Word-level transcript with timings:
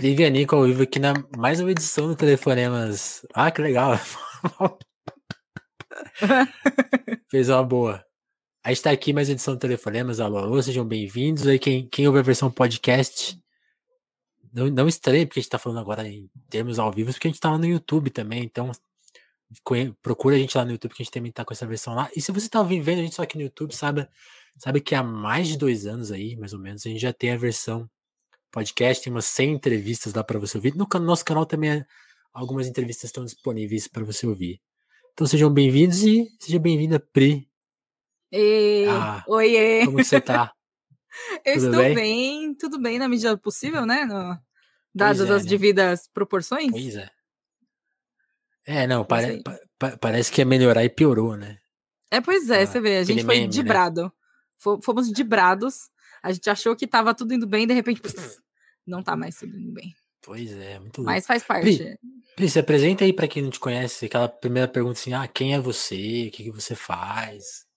Nico 0.00 0.54
ao 0.54 0.62
vivo 0.62 0.84
aqui 0.84 1.00
na 1.00 1.12
mais 1.36 1.58
uma 1.58 1.72
edição 1.72 2.06
do 2.06 2.14
Telefonemas. 2.14 3.26
Ah, 3.34 3.50
que 3.50 3.60
legal. 3.60 3.98
Fez 7.28 7.48
uma 7.48 7.64
boa. 7.64 8.06
A 8.62 8.68
gente 8.68 8.82
tá 8.84 8.92
aqui 8.92 9.12
mais 9.12 9.28
uma 9.28 9.32
edição 9.32 9.54
do 9.54 9.60
Telefonemas. 9.60 10.20
Alô, 10.20 10.38
alô, 10.38 10.62
sejam 10.62 10.84
bem-vindos. 10.84 11.48
Aí 11.48 11.58
quem, 11.58 11.88
quem 11.88 12.06
ouve 12.06 12.20
a 12.20 12.22
versão 12.22 12.48
podcast, 12.48 13.36
não, 14.52 14.68
não 14.68 14.86
estranhe, 14.86 15.26
porque 15.26 15.40
a 15.40 15.42
gente 15.42 15.50
tá 15.50 15.58
falando 15.58 15.80
agora 15.80 16.06
em 16.06 16.30
termos 16.48 16.78
ao 16.78 16.92
vivo, 16.92 17.10
porque 17.10 17.26
a 17.26 17.30
gente 17.32 17.40
tá 17.40 17.50
lá 17.50 17.58
no 17.58 17.66
YouTube 17.66 18.10
também. 18.10 18.44
Então, 18.44 18.70
procura 20.00 20.36
a 20.36 20.38
gente 20.38 20.56
lá 20.56 20.64
no 20.64 20.70
YouTube, 20.70 20.94
que 20.94 21.02
a 21.02 21.04
gente 21.04 21.12
também 21.12 21.32
tá 21.32 21.44
com 21.44 21.52
essa 21.52 21.66
versão 21.66 21.96
lá. 21.96 22.08
E 22.14 22.20
se 22.20 22.30
você 22.30 22.48
tá 22.48 22.62
vendo 22.62 23.00
a 23.00 23.02
gente 23.02 23.16
só 23.16 23.22
aqui 23.22 23.36
no 23.36 23.42
YouTube, 23.42 23.74
sabe, 23.74 24.08
sabe 24.58 24.80
que 24.80 24.94
há 24.94 25.02
mais 25.02 25.48
de 25.48 25.58
dois 25.58 25.86
anos 25.86 26.12
aí, 26.12 26.36
mais 26.36 26.52
ou 26.52 26.60
menos, 26.60 26.86
a 26.86 26.88
gente 26.88 27.00
já 27.00 27.12
tem 27.12 27.32
a 27.32 27.36
versão 27.36 27.90
podcast, 28.50 29.04
tem 29.04 29.12
umas 29.12 29.26
100 29.26 29.52
entrevistas 29.52 30.14
lá 30.14 30.24
para 30.24 30.38
você 30.38 30.56
ouvir. 30.56 30.74
No 30.74 30.86
nosso 31.00 31.24
canal 31.24 31.46
também 31.46 31.84
algumas 32.32 32.66
entrevistas 32.66 33.04
estão 33.04 33.24
disponíveis 33.24 33.88
para 33.88 34.04
você 34.04 34.26
ouvir. 34.26 34.60
Então 35.12 35.26
sejam 35.26 35.52
bem-vindos 35.52 36.02
e 36.02 36.28
seja 36.38 36.58
bem-vinda, 36.58 37.00
Pri. 37.00 37.48
Ei, 38.30 38.88
ah, 38.88 39.24
oiê. 39.26 39.84
Como 39.84 39.98
você 39.98 40.20
tá? 40.20 40.52
Eu 41.44 41.54
tudo 41.54 41.66
estou 41.66 41.82
bem? 41.82 41.94
bem? 41.94 42.54
tudo 42.54 42.80
bem 42.80 42.98
na 42.98 43.08
medida 43.08 43.36
possível, 43.36 43.84
né? 43.84 44.04
No, 44.04 44.38
dadas 44.94 45.28
é, 45.28 45.34
as 45.34 45.44
né? 45.44 45.50
devidas 45.50 46.08
proporções. 46.12 46.70
Pois 46.70 46.96
é. 46.96 47.10
É, 48.66 48.86
não, 48.86 49.04
pare, 49.04 49.42
pa, 49.78 49.96
parece 49.96 50.30
que 50.30 50.42
ia 50.42 50.44
melhorar 50.44 50.84
e 50.84 50.90
piorou, 50.90 51.36
né? 51.36 51.58
É, 52.10 52.20
pois 52.20 52.50
é, 52.50 52.62
ah, 52.62 52.66
você 52.66 52.80
vê, 52.80 52.98
a 52.98 53.04
gente 53.04 53.24
foi 53.24 53.40
meme, 53.40 53.48
dibrado. 53.48 54.04
Né? 54.04 54.10
Fomos 54.82 55.10
dibrados 55.10 55.90
a 56.22 56.32
gente 56.32 56.48
achou 56.48 56.74
que 56.76 56.86
tava 56.86 57.14
tudo 57.14 57.34
indo 57.34 57.46
bem, 57.46 57.66
de 57.66 57.74
repente, 57.74 58.00
pff, 58.00 58.38
não 58.86 59.02
tá 59.02 59.16
mais 59.16 59.36
tudo 59.36 59.58
indo 59.58 59.72
bem. 59.72 59.94
Pois 60.22 60.50
é, 60.52 60.78
muito 60.78 60.98
louco. 60.98 61.10
Mas 61.10 61.26
faz 61.26 61.42
parte. 61.42 61.76
Pri, 61.76 61.98
Pri, 62.36 62.48
se 62.48 62.58
apresenta 62.58 63.04
aí 63.04 63.12
para 63.12 63.28
quem 63.28 63.42
não 63.42 63.50
te 63.50 63.60
conhece, 63.60 64.06
aquela 64.06 64.28
primeira 64.28 64.68
pergunta 64.68 64.98
assim: 64.98 65.12
ah, 65.12 65.26
quem 65.26 65.54
é 65.54 65.60
você? 65.60 66.28
O 66.28 66.30
que, 66.30 66.44
que 66.44 66.50
você 66.50 66.74
faz? 66.74 67.67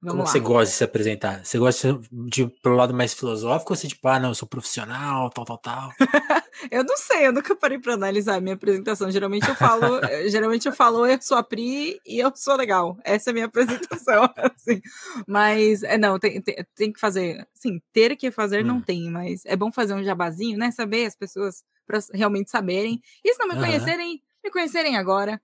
Vamos 0.00 0.12
Como 0.12 0.22
lá. 0.22 0.26
você 0.26 0.38
gosta 0.38 0.66
de 0.66 0.76
se 0.76 0.84
apresentar? 0.84 1.44
Você 1.44 1.58
gosta 1.58 2.00
de 2.12 2.42
ir 2.42 2.48
pro 2.62 2.76
lado 2.76 2.94
mais 2.94 3.14
filosófico 3.14 3.72
ou 3.72 3.76
você, 3.76 3.88
tipo, 3.88 4.06
ah, 4.06 4.20
não, 4.20 4.28
eu 4.28 4.34
sou 4.34 4.46
profissional, 4.46 5.28
tal, 5.30 5.44
tal, 5.44 5.58
tal? 5.58 5.90
eu 6.70 6.84
não 6.84 6.96
sei, 6.96 7.26
eu 7.26 7.32
nunca 7.32 7.56
parei 7.56 7.80
para 7.80 7.94
analisar 7.94 8.36
a 8.36 8.40
minha 8.40 8.54
apresentação. 8.54 9.10
Geralmente 9.10 9.48
eu 9.48 9.56
falo, 9.56 9.98
eh, 10.06 10.28
geralmente 10.28 10.68
eu 10.68 10.72
falo, 10.72 11.04
eu 11.04 11.20
sou 11.20 11.36
a 11.36 11.42
Pri 11.42 12.00
e 12.06 12.20
eu 12.20 12.30
sou 12.36 12.54
legal. 12.54 12.96
Essa 13.02 13.30
é 13.30 13.32
a 13.32 13.34
minha 13.34 13.46
apresentação, 13.46 14.32
assim. 14.38 14.80
Mas, 15.26 15.82
é, 15.82 15.98
não, 15.98 16.16
tem, 16.16 16.40
tem, 16.40 16.64
tem, 16.76 16.92
que 16.92 17.00
fazer, 17.00 17.44
sim, 17.52 17.80
ter 17.92 18.14
que 18.14 18.30
fazer 18.30 18.62
hum. 18.64 18.68
não 18.68 18.80
tem, 18.80 19.10
mas 19.10 19.44
é 19.46 19.56
bom 19.56 19.72
fazer 19.72 19.94
um 19.94 20.04
jabazinho, 20.04 20.56
né? 20.56 20.70
Saber 20.70 21.06
as 21.06 21.16
pessoas 21.16 21.64
para 21.84 21.98
realmente 22.14 22.52
saberem. 22.52 23.00
E 23.24 23.32
se 23.32 23.38
não 23.40 23.48
me 23.48 23.54
uhum. 23.54 23.62
conhecerem, 23.62 24.22
me 24.44 24.50
conhecerem 24.52 24.96
agora. 24.96 25.40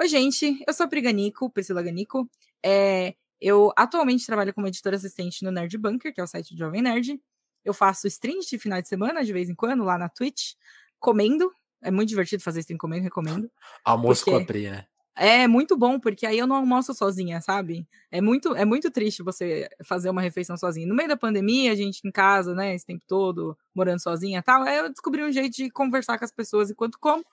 Oi, 0.00 0.06
gente, 0.06 0.62
eu 0.64 0.72
sou 0.72 0.84
a 0.84 0.88
Pri 0.88 1.00
Ganico, 1.00 1.50
Priscila 1.50 1.82
Ganico. 1.82 2.30
É, 2.64 3.14
eu 3.40 3.72
atualmente 3.76 4.26
trabalho 4.26 4.54
como 4.54 4.66
editora 4.66 4.96
assistente 4.96 5.44
no 5.44 5.50
Nerd 5.50 5.76
Bunker, 5.78 6.12
que 6.12 6.20
é 6.20 6.24
o 6.24 6.26
site 6.26 6.54
do 6.54 6.58
Jovem 6.58 6.82
Nerd. 6.82 7.20
Eu 7.64 7.74
faço 7.74 8.06
stream 8.06 8.38
de 8.40 8.58
final 8.58 8.80
de 8.80 8.88
semana, 8.88 9.24
de 9.24 9.32
vez 9.32 9.48
em 9.48 9.54
quando, 9.54 9.84
lá 9.84 9.98
na 9.98 10.08
Twitch, 10.08 10.52
comendo. 10.98 11.52
É 11.82 11.90
muito 11.90 12.08
divertido 12.08 12.42
fazer 12.42 12.60
stream 12.60 12.78
comendo, 12.78 13.02
recomendo. 13.02 13.50
Almoço 13.84 14.24
porque... 14.24 14.36
com 14.36 14.42
a 14.42 14.46
Pri, 14.46 14.70
né? 14.70 14.86
É 15.18 15.48
muito 15.48 15.78
bom, 15.78 15.98
porque 15.98 16.26
aí 16.26 16.38
eu 16.38 16.46
não 16.46 16.56
almoço 16.56 16.92
sozinha, 16.92 17.40
sabe? 17.40 17.88
É 18.10 18.20
muito, 18.20 18.54
é 18.54 18.66
muito 18.66 18.90
triste 18.90 19.22
você 19.22 19.66
fazer 19.82 20.10
uma 20.10 20.20
refeição 20.20 20.58
sozinha. 20.58 20.86
No 20.86 20.94
meio 20.94 21.08
da 21.08 21.16
pandemia, 21.16 21.72
a 21.72 21.74
gente 21.74 22.06
em 22.06 22.10
casa, 22.10 22.54
né, 22.54 22.74
esse 22.74 22.84
tempo 22.84 23.02
todo, 23.08 23.56
morando 23.74 23.98
sozinha 24.02 24.40
e 24.40 24.42
tal, 24.42 24.62
aí 24.62 24.76
eu 24.76 24.90
descobri 24.90 25.24
um 25.24 25.32
jeito 25.32 25.56
de 25.56 25.70
conversar 25.70 26.18
com 26.18 26.24
as 26.26 26.30
pessoas 26.30 26.70
enquanto 26.70 26.98
como. 27.00 27.24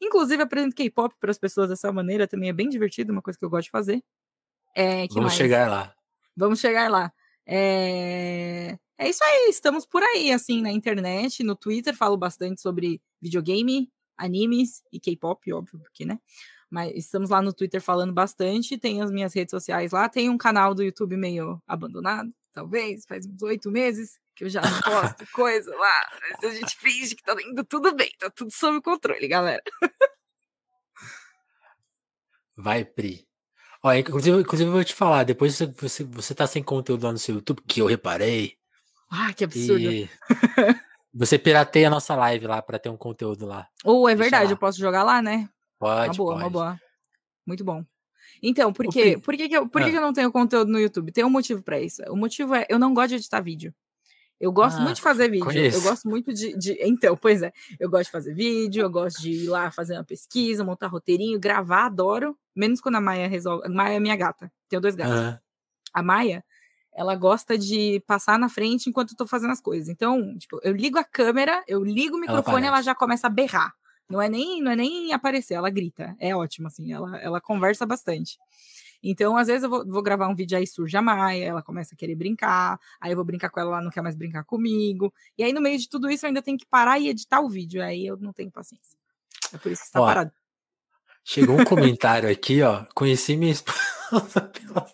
Inclusive, 0.00 0.42
apresento 0.42 0.74
K-pop 0.74 1.14
para 1.20 1.30
as 1.30 1.38
pessoas 1.38 1.68
dessa 1.68 1.92
maneira, 1.92 2.26
também 2.26 2.48
é 2.48 2.54
bem 2.54 2.70
divertido, 2.70 3.12
uma 3.12 3.20
coisa 3.20 3.38
que 3.38 3.44
eu 3.44 3.50
gosto 3.50 3.64
de 3.64 3.70
fazer. 3.70 4.02
É, 4.76 5.06
Vamos 5.08 5.24
mais? 5.24 5.32
chegar 5.32 5.70
lá. 5.70 5.94
Vamos 6.36 6.60
chegar 6.60 6.90
lá. 6.90 7.10
É... 7.46 8.76
é 8.98 9.08
isso 9.08 9.24
aí, 9.24 9.48
estamos 9.48 9.86
por 9.86 10.02
aí, 10.02 10.30
assim, 10.30 10.60
na 10.60 10.70
internet, 10.70 11.42
no 11.42 11.56
Twitter, 11.56 11.96
falo 11.96 12.14
bastante 12.14 12.60
sobre 12.60 13.00
videogame, 13.18 13.90
animes 14.18 14.82
e 14.92 15.00
K-pop, 15.00 15.50
óbvio, 15.50 15.78
porque, 15.78 16.04
né? 16.04 16.18
Mas 16.68 16.92
estamos 16.94 17.30
lá 17.30 17.40
no 17.40 17.54
Twitter 17.54 17.80
falando 17.80 18.12
bastante, 18.12 18.76
tem 18.76 19.00
as 19.00 19.10
minhas 19.10 19.32
redes 19.32 19.50
sociais 19.52 19.92
lá, 19.92 20.10
tem 20.10 20.28
um 20.28 20.36
canal 20.36 20.74
do 20.74 20.82
YouTube 20.82 21.16
meio 21.16 21.62
abandonado, 21.66 22.30
talvez, 22.52 23.06
faz 23.06 23.24
uns 23.24 23.40
oito 23.42 23.70
meses 23.70 24.18
que 24.34 24.44
eu 24.44 24.50
já 24.50 24.60
não 24.60 24.82
posto 24.82 25.24
coisa 25.32 25.74
lá, 25.74 26.10
mas 26.20 26.52
a 26.52 26.54
gente 26.54 26.76
finge 26.76 27.14
que 27.14 27.22
tá 27.22 27.34
indo 27.40 27.64
tudo 27.64 27.94
bem, 27.94 28.10
tá 28.18 28.28
tudo 28.28 28.50
sob 28.52 28.82
controle, 28.82 29.26
galera. 29.26 29.62
Vai, 32.54 32.84
Pri. 32.84 33.26
Olha, 33.82 33.98
inclusive, 33.98 34.40
inclusive 34.40 34.68
eu 34.68 34.72
vou 34.72 34.84
te 34.84 34.94
falar, 34.94 35.24
depois 35.24 35.54
você, 35.54 35.66
você, 35.66 36.04
você 36.04 36.34
tá 36.34 36.46
sem 36.46 36.62
conteúdo 36.62 37.04
lá 37.04 37.12
no 37.12 37.18
seu 37.18 37.36
YouTube, 37.36 37.62
que 37.66 37.80
eu 37.80 37.86
reparei. 37.86 38.54
Ah, 39.10 39.32
que 39.32 39.44
absurdo. 39.44 40.08
você 41.14 41.38
pirateia 41.38 41.86
a 41.86 41.90
nossa 41.90 42.14
live 42.14 42.46
lá 42.46 42.60
para 42.60 42.78
ter 42.78 42.88
um 42.88 42.96
conteúdo 42.96 43.46
lá. 43.46 43.68
Ou 43.84 44.02
oh, 44.02 44.08
é 44.08 44.14
verdade, 44.14 44.46
lá. 44.46 44.50
eu 44.50 44.56
posso 44.56 44.78
jogar 44.78 45.02
lá, 45.02 45.22
né? 45.22 45.48
Pode, 45.78 46.08
uma 46.08 46.14
boa, 46.16 46.32
pode. 46.32 46.44
uma 46.44 46.50
boa. 46.50 46.80
Muito 47.46 47.64
bom. 47.64 47.84
Então, 48.42 48.72
por 48.72 48.86
quê? 48.88 49.18
Por, 49.18 49.36
que, 49.36 49.48
que, 49.48 49.56
eu, 49.56 49.68
por 49.68 49.82
ah. 49.82 49.90
que 49.90 49.96
eu 49.96 50.00
não 50.00 50.12
tenho 50.12 50.32
conteúdo 50.32 50.70
no 50.70 50.80
YouTube? 50.80 51.12
Tem 51.12 51.24
um 51.24 51.30
motivo 51.30 51.62
para 51.62 51.80
isso. 51.80 52.02
O 52.08 52.16
motivo 52.16 52.54
é 52.54 52.66
eu 52.68 52.78
não 52.78 52.92
gosto 52.92 53.10
de 53.10 53.14
editar 53.16 53.40
vídeo. 53.40 53.74
Eu 54.38 54.52
gosto 54.52 54.78
ah, 54.78 54.80
muito 54.82 54.96
de 54.96 55.02
fazer 55.02 55.30
vídeo. 55.30 55.44
Conheço. 55.44 55.78
Eu 55.78 55.82
gosto 55.82 56.08
muito 56.08 56.32
de, 56.32 56.56
de, 56.56 56.78
Então, 56.82 57.16
pois 57.16 57.42
é. 57.42 57.52
Eu 57.80 57.88
gosto 57.88 58.04
de 58.04 58.10
fazer 58.10 58.34
vídeo, 58.34 58.82
eu 58.82 58.90
gosto 58.90 59.20
de 59.20 59.30
ir 59.30 59.48
lá 59.48 59.70
fazer 59.70 59.94
uma 59.94 60.04
pesquisa, 60.04 60.62
montar 60.62 60.88
roteirinho, 60.88 61.40
gravar, 61.40 61.86
adoro. 61.86 62.36
Menos 62.54 62.80
quando 62.80 62.96
a 62.96 63.00
Maia 63.00 63.28
resolve. 63.28 63.66
A 63.66 63.70
Maia 63.70 63.96
é 63.96 64.00
minha 64.00 64.16
gata. 64.16 64.52
Tenho 64.68 64.82
dois 64.82 64.94
gatos. 64.94 65.40
A 65.92 66.02
Maia, 66.02 66.44
ela 66.94 67.14
gosta 67.14 67.56
de 67.56 68.02
passar 68.06 68.38
na 68.38 68.48
frente 68.48 68.88
enquanto 68.90 69.12
eu 69.12 69.16
tô 69.16 69.26
fazendo 69.26 69.52
as 69.52 69.60
coisas. 69.60 69.88
Então, 69.88 70.36
tipo, 70.36 70.60
eu 70.62 70.72
ligo 70.72 70.98
a 70.98 71.04
câmera, 71.04 71.64
eu 71.66 71.82
ligo 71.82 72.16
o 72.16 72.20
microfone 72.20 72.64
e 72.64 72.68
ela 72.68 72.82
já 72.82 72.94
começa 72.94 73.26
a 73.26 73.30
berrar. 73.30 73.72
Não 74.08 74.22
é 74.22 74.28
nem, 74.28 74.62
não 74.62 74.70
é 74.70 74.76
nem 74.76 75.12
aparecer, 75.12 75.54
ela 75.54 75.70
grita. 75.70 76.14
É 76.18 76.34
ótimo, 76.36 76.68
assim. 76.68 76.92
Ela, 76.92 77.18
ela 77.18 77.40
conversa 77.40 77.84
bastante. 77.84 78.38
Então, 79.02 79.36
às 79.36 79.46
vezes, 79.46 79.64
eu 79.64 79.70
vou, 79.70 79.86
vou, 79.86 80.02
gravar 80.02 80.28
um 80.28 80.34
vídeo 80.34 80.56
aí 80.56 80.66
surge 80.66 80.96
a 80.96 81.02
Maia, 81.02 81.44
ela 81.44 81.62
começa 81.62 81.94
a 81.94 81.98
querer 81.98 82.14
brincar, 82.14 82.78
aí 83.00 83.12
eu 83.12 83.16
vou 83.16 83.24
brincar 83.24 83.50
com 83.50 83.60
ela, 83.60 83.70
ela 83.72 83.82
não 83.82 83.90
quer 83.90 84.02
mais 84.02 84.14
brincar 84.14 84.44
comigo. 84.44 85.12
E 85.36 85.44
aí, 85.44 85.52
no 85.52 85.60
meio 85.60 85.78
de 85.78 85.88
tudo 85.88 86.10
isso, 86.10 86.24
eu 86.24 86.28
ainda 86.28 86.42
tenho 86.42 86.58
que 86.58 86.66
parar 86.66 86.98
e 86.98 87.08
editar 87.08 87.40
o 87.40 87.48
vídeo. 87.48 87.82
Aí 87.82 88.06
eu 88.06 88.16
não 88.16 88.32
tenho 88.32 88.50
paciência. 88.50 88.96
É 89.52 89.58
por 89.58 89.70
isso 89.70 89.82
que 89.82 89.88
está 89.88 90.00
parado. 90.00 90.32
Chegou 91.24 91.60
um 91.60 91.64
comentário 91.64 92.30
aqui, 92.30 92.62
ó. 92.62 92.84
Conheci 92.94 93.36
minha 93.36 93.52
esposa 93.52 94.40
pela. 94.42 94.86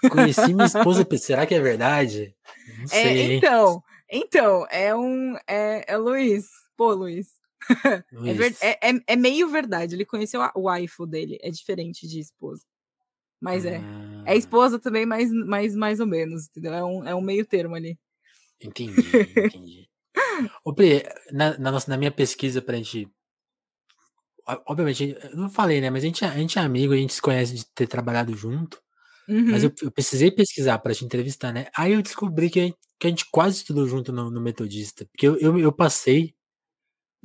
Conheci 0.10 0.54
minha 0.54 0.66
esposa. 0.66 1.06
Será 1.18 1.46
que 1.46 1.54
é 1.54 1.60
verdade? 1.60 2.34
Não 2.78 2.84
é, 2.84 2.86
sei. 2.86 3.20
É, 3.20 3.34
então, 3.34 3.82
então, 4.08 4.66
é 4.70 4.94
um. 4.94 5.36
É, 5.48 5.92
é 5.92 5.96
Luiz. 5.96 6.46
Pô, 6.76 6.92
Luiz. 6.92 7.26
É, 8.26 8.34
ver, 8.34 8.56
é, 8.60 8.90
é, 8.90 9.00
é, 9.06 9.16
meio 9.16 9.48
verdade. 9.48 9.94
Ele 9.94 10.04
conheceu 10.04 10.42
a, 10.42 10.52
o 10.54 10.62
waifu 10.62 11.06
dele. 11.06 11.38
É 11.42 11.50
diferente 11.50 12.06
de 12.06 12.20
esposa. 12.20 12.62
Mas 13.40 13.64
é. 13.64 13.76
É 14.24 14.32
ah. 14.32 14.36
esposa 14.36 14.78
também, 14.78 15.04
mas, 15.04 15.30
mas 15.30 15.74
mais 15.74 16.00
ou 16.00 16.06
menos, 16.06 16.48
entendeu? 16.48 16.72
É 16.72 16.84
um, 16.84 17.08
é 17.08 17.14
um 17.14 17.20
meio 17.20 17.44
termo 17.44 17.74
ali. 17.74 17.98
Entendi, 18.60 18.94
entendi. 19.36 19.88
Ô, 20.64 20.72
Pri, 20.72 21.02
na, 21.32 21.58
na, 21.58 21.70
nossa, 21.70 21.90
na 21.90 21.96
minha 21.96 22.10
pesquisa 22.10 22.62
pra 22.62 22.76
gente. 22.76 23.08
Obviamente, 24.66 25.16
eu 25.22 25.36
não 25.36 25.50
falei, 25.50 25.80
né? 25.80 25.90
Mas 25.90 26.02
a 26.02 26.06
gente, 26.06 26.24
a 26.24 26.36
gente 26.36 26.58
é 26.58 26.62
amigo, 26.62 26.92
a 26.92 26.96
gente 26.96 27.14
se 27.14 27.22
conhece 27.22 27.54
de 27.54 27.66
ter 27.74 27.86
trabalhado 27.86 28.34
junto. 28.36 28.82
Uhum. 29.28 29.50
Mas 29.50 29.64
eu, 29.64 29.72
eu, 29.82 29.90
precisei 29.90 30.30
pesquisar 30.30 30.78
para 30.78 30.94
te 30.94 31.04
entrevistar, 31.04 31.52
né? 31.52 31.68
Aí 31.76 31.92
eu 31.92 32.02
descobri 32.02 32.50
que 32.50 32.60
a 32.60 32.62
gente, 32.64 32.76
que 32.98 33.06
a 33.06 33.10
gente 33.10 33.26
quase 33.30 33.56
estudou 33.58 33.86
junto 33.86 34.12
no, 34.12 34.30
no 34.30 34.40
Metodista. 34.40 35.06
Porque 35.06 35.26
eu, 35.26 35.38
eu, 35.38 35.58
eu 35.58 35.72
passei 35.72 36.34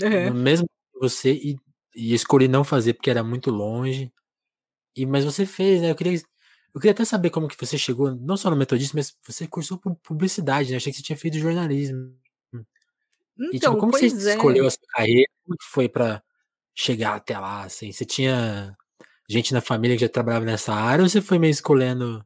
Uhum. 0.02 0.34
Mesmo 0.34 0.68
você 1.00 1.34
e, 1.34 1.58
e 1.96 2.14
escolhi 2.14 2.48
não 2.48 2.64
fazer 2.64 2.94
porque 2.94 3.10
era 3.10 3.24
muito 3.24 3.52
longe. 3.52 4.12
E 4.96 5.06
mas 5.06 5.26
você 5.26 5.46
fez, 5.46 5.82
né? 5.82 5.92
Eu 5.92 5.96
queria 5.96 6.14
eu 6.74 6.80
queria 6.80 6.92
até 6.92 7.04
saber 7.04 7.30
como 7.30 7.48
que 7.48 7.58
você 7.60 7.78
chegou, 7.78 8.16
não 8.16 8.38
só 8.38 8.50
no 8.50 8.56
metodista, 8.56 8.96
mas 8.96 9.16
você 9.24 9.48
cursou 9.48 9.80
publicidade, 10.04 10.72
né? 10.72 10.78
Achei 10.78 10.92
que 10.92 10.98
você 10.98 11.04
tinha 11.04 11.18
feito 11.18 11.40
jornalismo. 11.40 12.16
Então, 12.54 12.66
e, 13.40 13.44
tipo, 13.44 13.56
então, 13.56 13.78
como 13.78 13.92
você 13.92 14.06
é. 14.06 14.34
escolheu 14.34 14.68
a 14.68 14.70
sua 14.70 14.88
carreira? 14.90 15.32
Como 15.46 15.58
que 15.58 15.66
foi 15.66 15.90
para 15.90 16.22
chegar 16.76 17.16
até 17.16 17.40
lá, 17.40 17.64
assim? 17.64 17.92
Você 17.92 18.06
tinha 18.06 18.76
gente 19.30 19.54
na 19.54 19.62
família 19.62 19.96
que 19.96 20.02
já 20.02 20.10
trabalhava 20.10 20.46
nessa 20.46 20.74
área 20.74 21.04
ou 21.04 21.10
você 21.10 21.22
foi 21.22 21.40
meio 21.40 21.52
escolhendo 21.52 22.26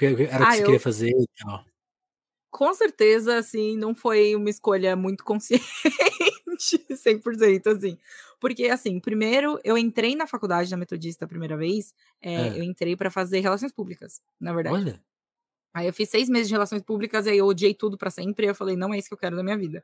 era 0.00 0.14
o 0.14 0.16
que 0.16 0.24
ah, 0.24 0.50
você 0.50 0.60
eu... 0.60 0.64
queria 0.64 0.80
fazer 0.80 1.10
e 1.10 1.26
tal? 1.38 1.64
Com 2.50 2.74
certeza, 2.74 3.36
assim, 3.36 3.76
não 3.76 3.94
foi 3.94 4.34
uma 4.34 4.50
escolha 4.50 4.94
muito 4.96 5.24
consciente. 5.24 5.64
100%, 6.90 7.66
assim. 7.66 7.98
Porque, 8.40 8.66
assim, 8.66 8.98
primeiro, 8.98 9.58
eu 9.62 9.78
entrei 9.78 10.16
na 10.16 10.26
faculdade 10.26 10.70
da 10.70 10.76
Metodista 10.76 11.24
a 11.24 11.28
primeira 11.28 11.56
vez, 11.56 11.94
é, 12.20 12.34
é. 12.34 12.58
eu 12.58 12.62
entrei 12.62 12.96
para 12.96 13.10
fazer 13.10 13.40
relações 13.40 13.72
públicas, 13.72 14.20
na 14.40 14.52
verdade. 14.52 14.76
Olha. 14.76 15.02
Aí 15.74 15.86
eu 15.86 15.92
fiz 15.92 16.10
seis 16.10 16.28
meses 16.28 16.48
de 16.48 16.54
relações 16.54 16.82
públicas, 16.82 17.26
aí 17.26 17.38
eu 17.38 17.46
odiei 17.46 17.72
tudo 17.72 17.96
para 17.96 18.10
sempre, 18.10 18.46
e 18.46 18.48
eu 18.50 18.54
falei, 18.54 18.76
não 18.76 18.92
é 18.92 18.98
isso 18.98 19.08
que 19.08 19.14
eu 19.14 19.18
quero 19.18 19.36
da 19.36 19.42
minha 19.42 19.56
vida. 19.56 19.82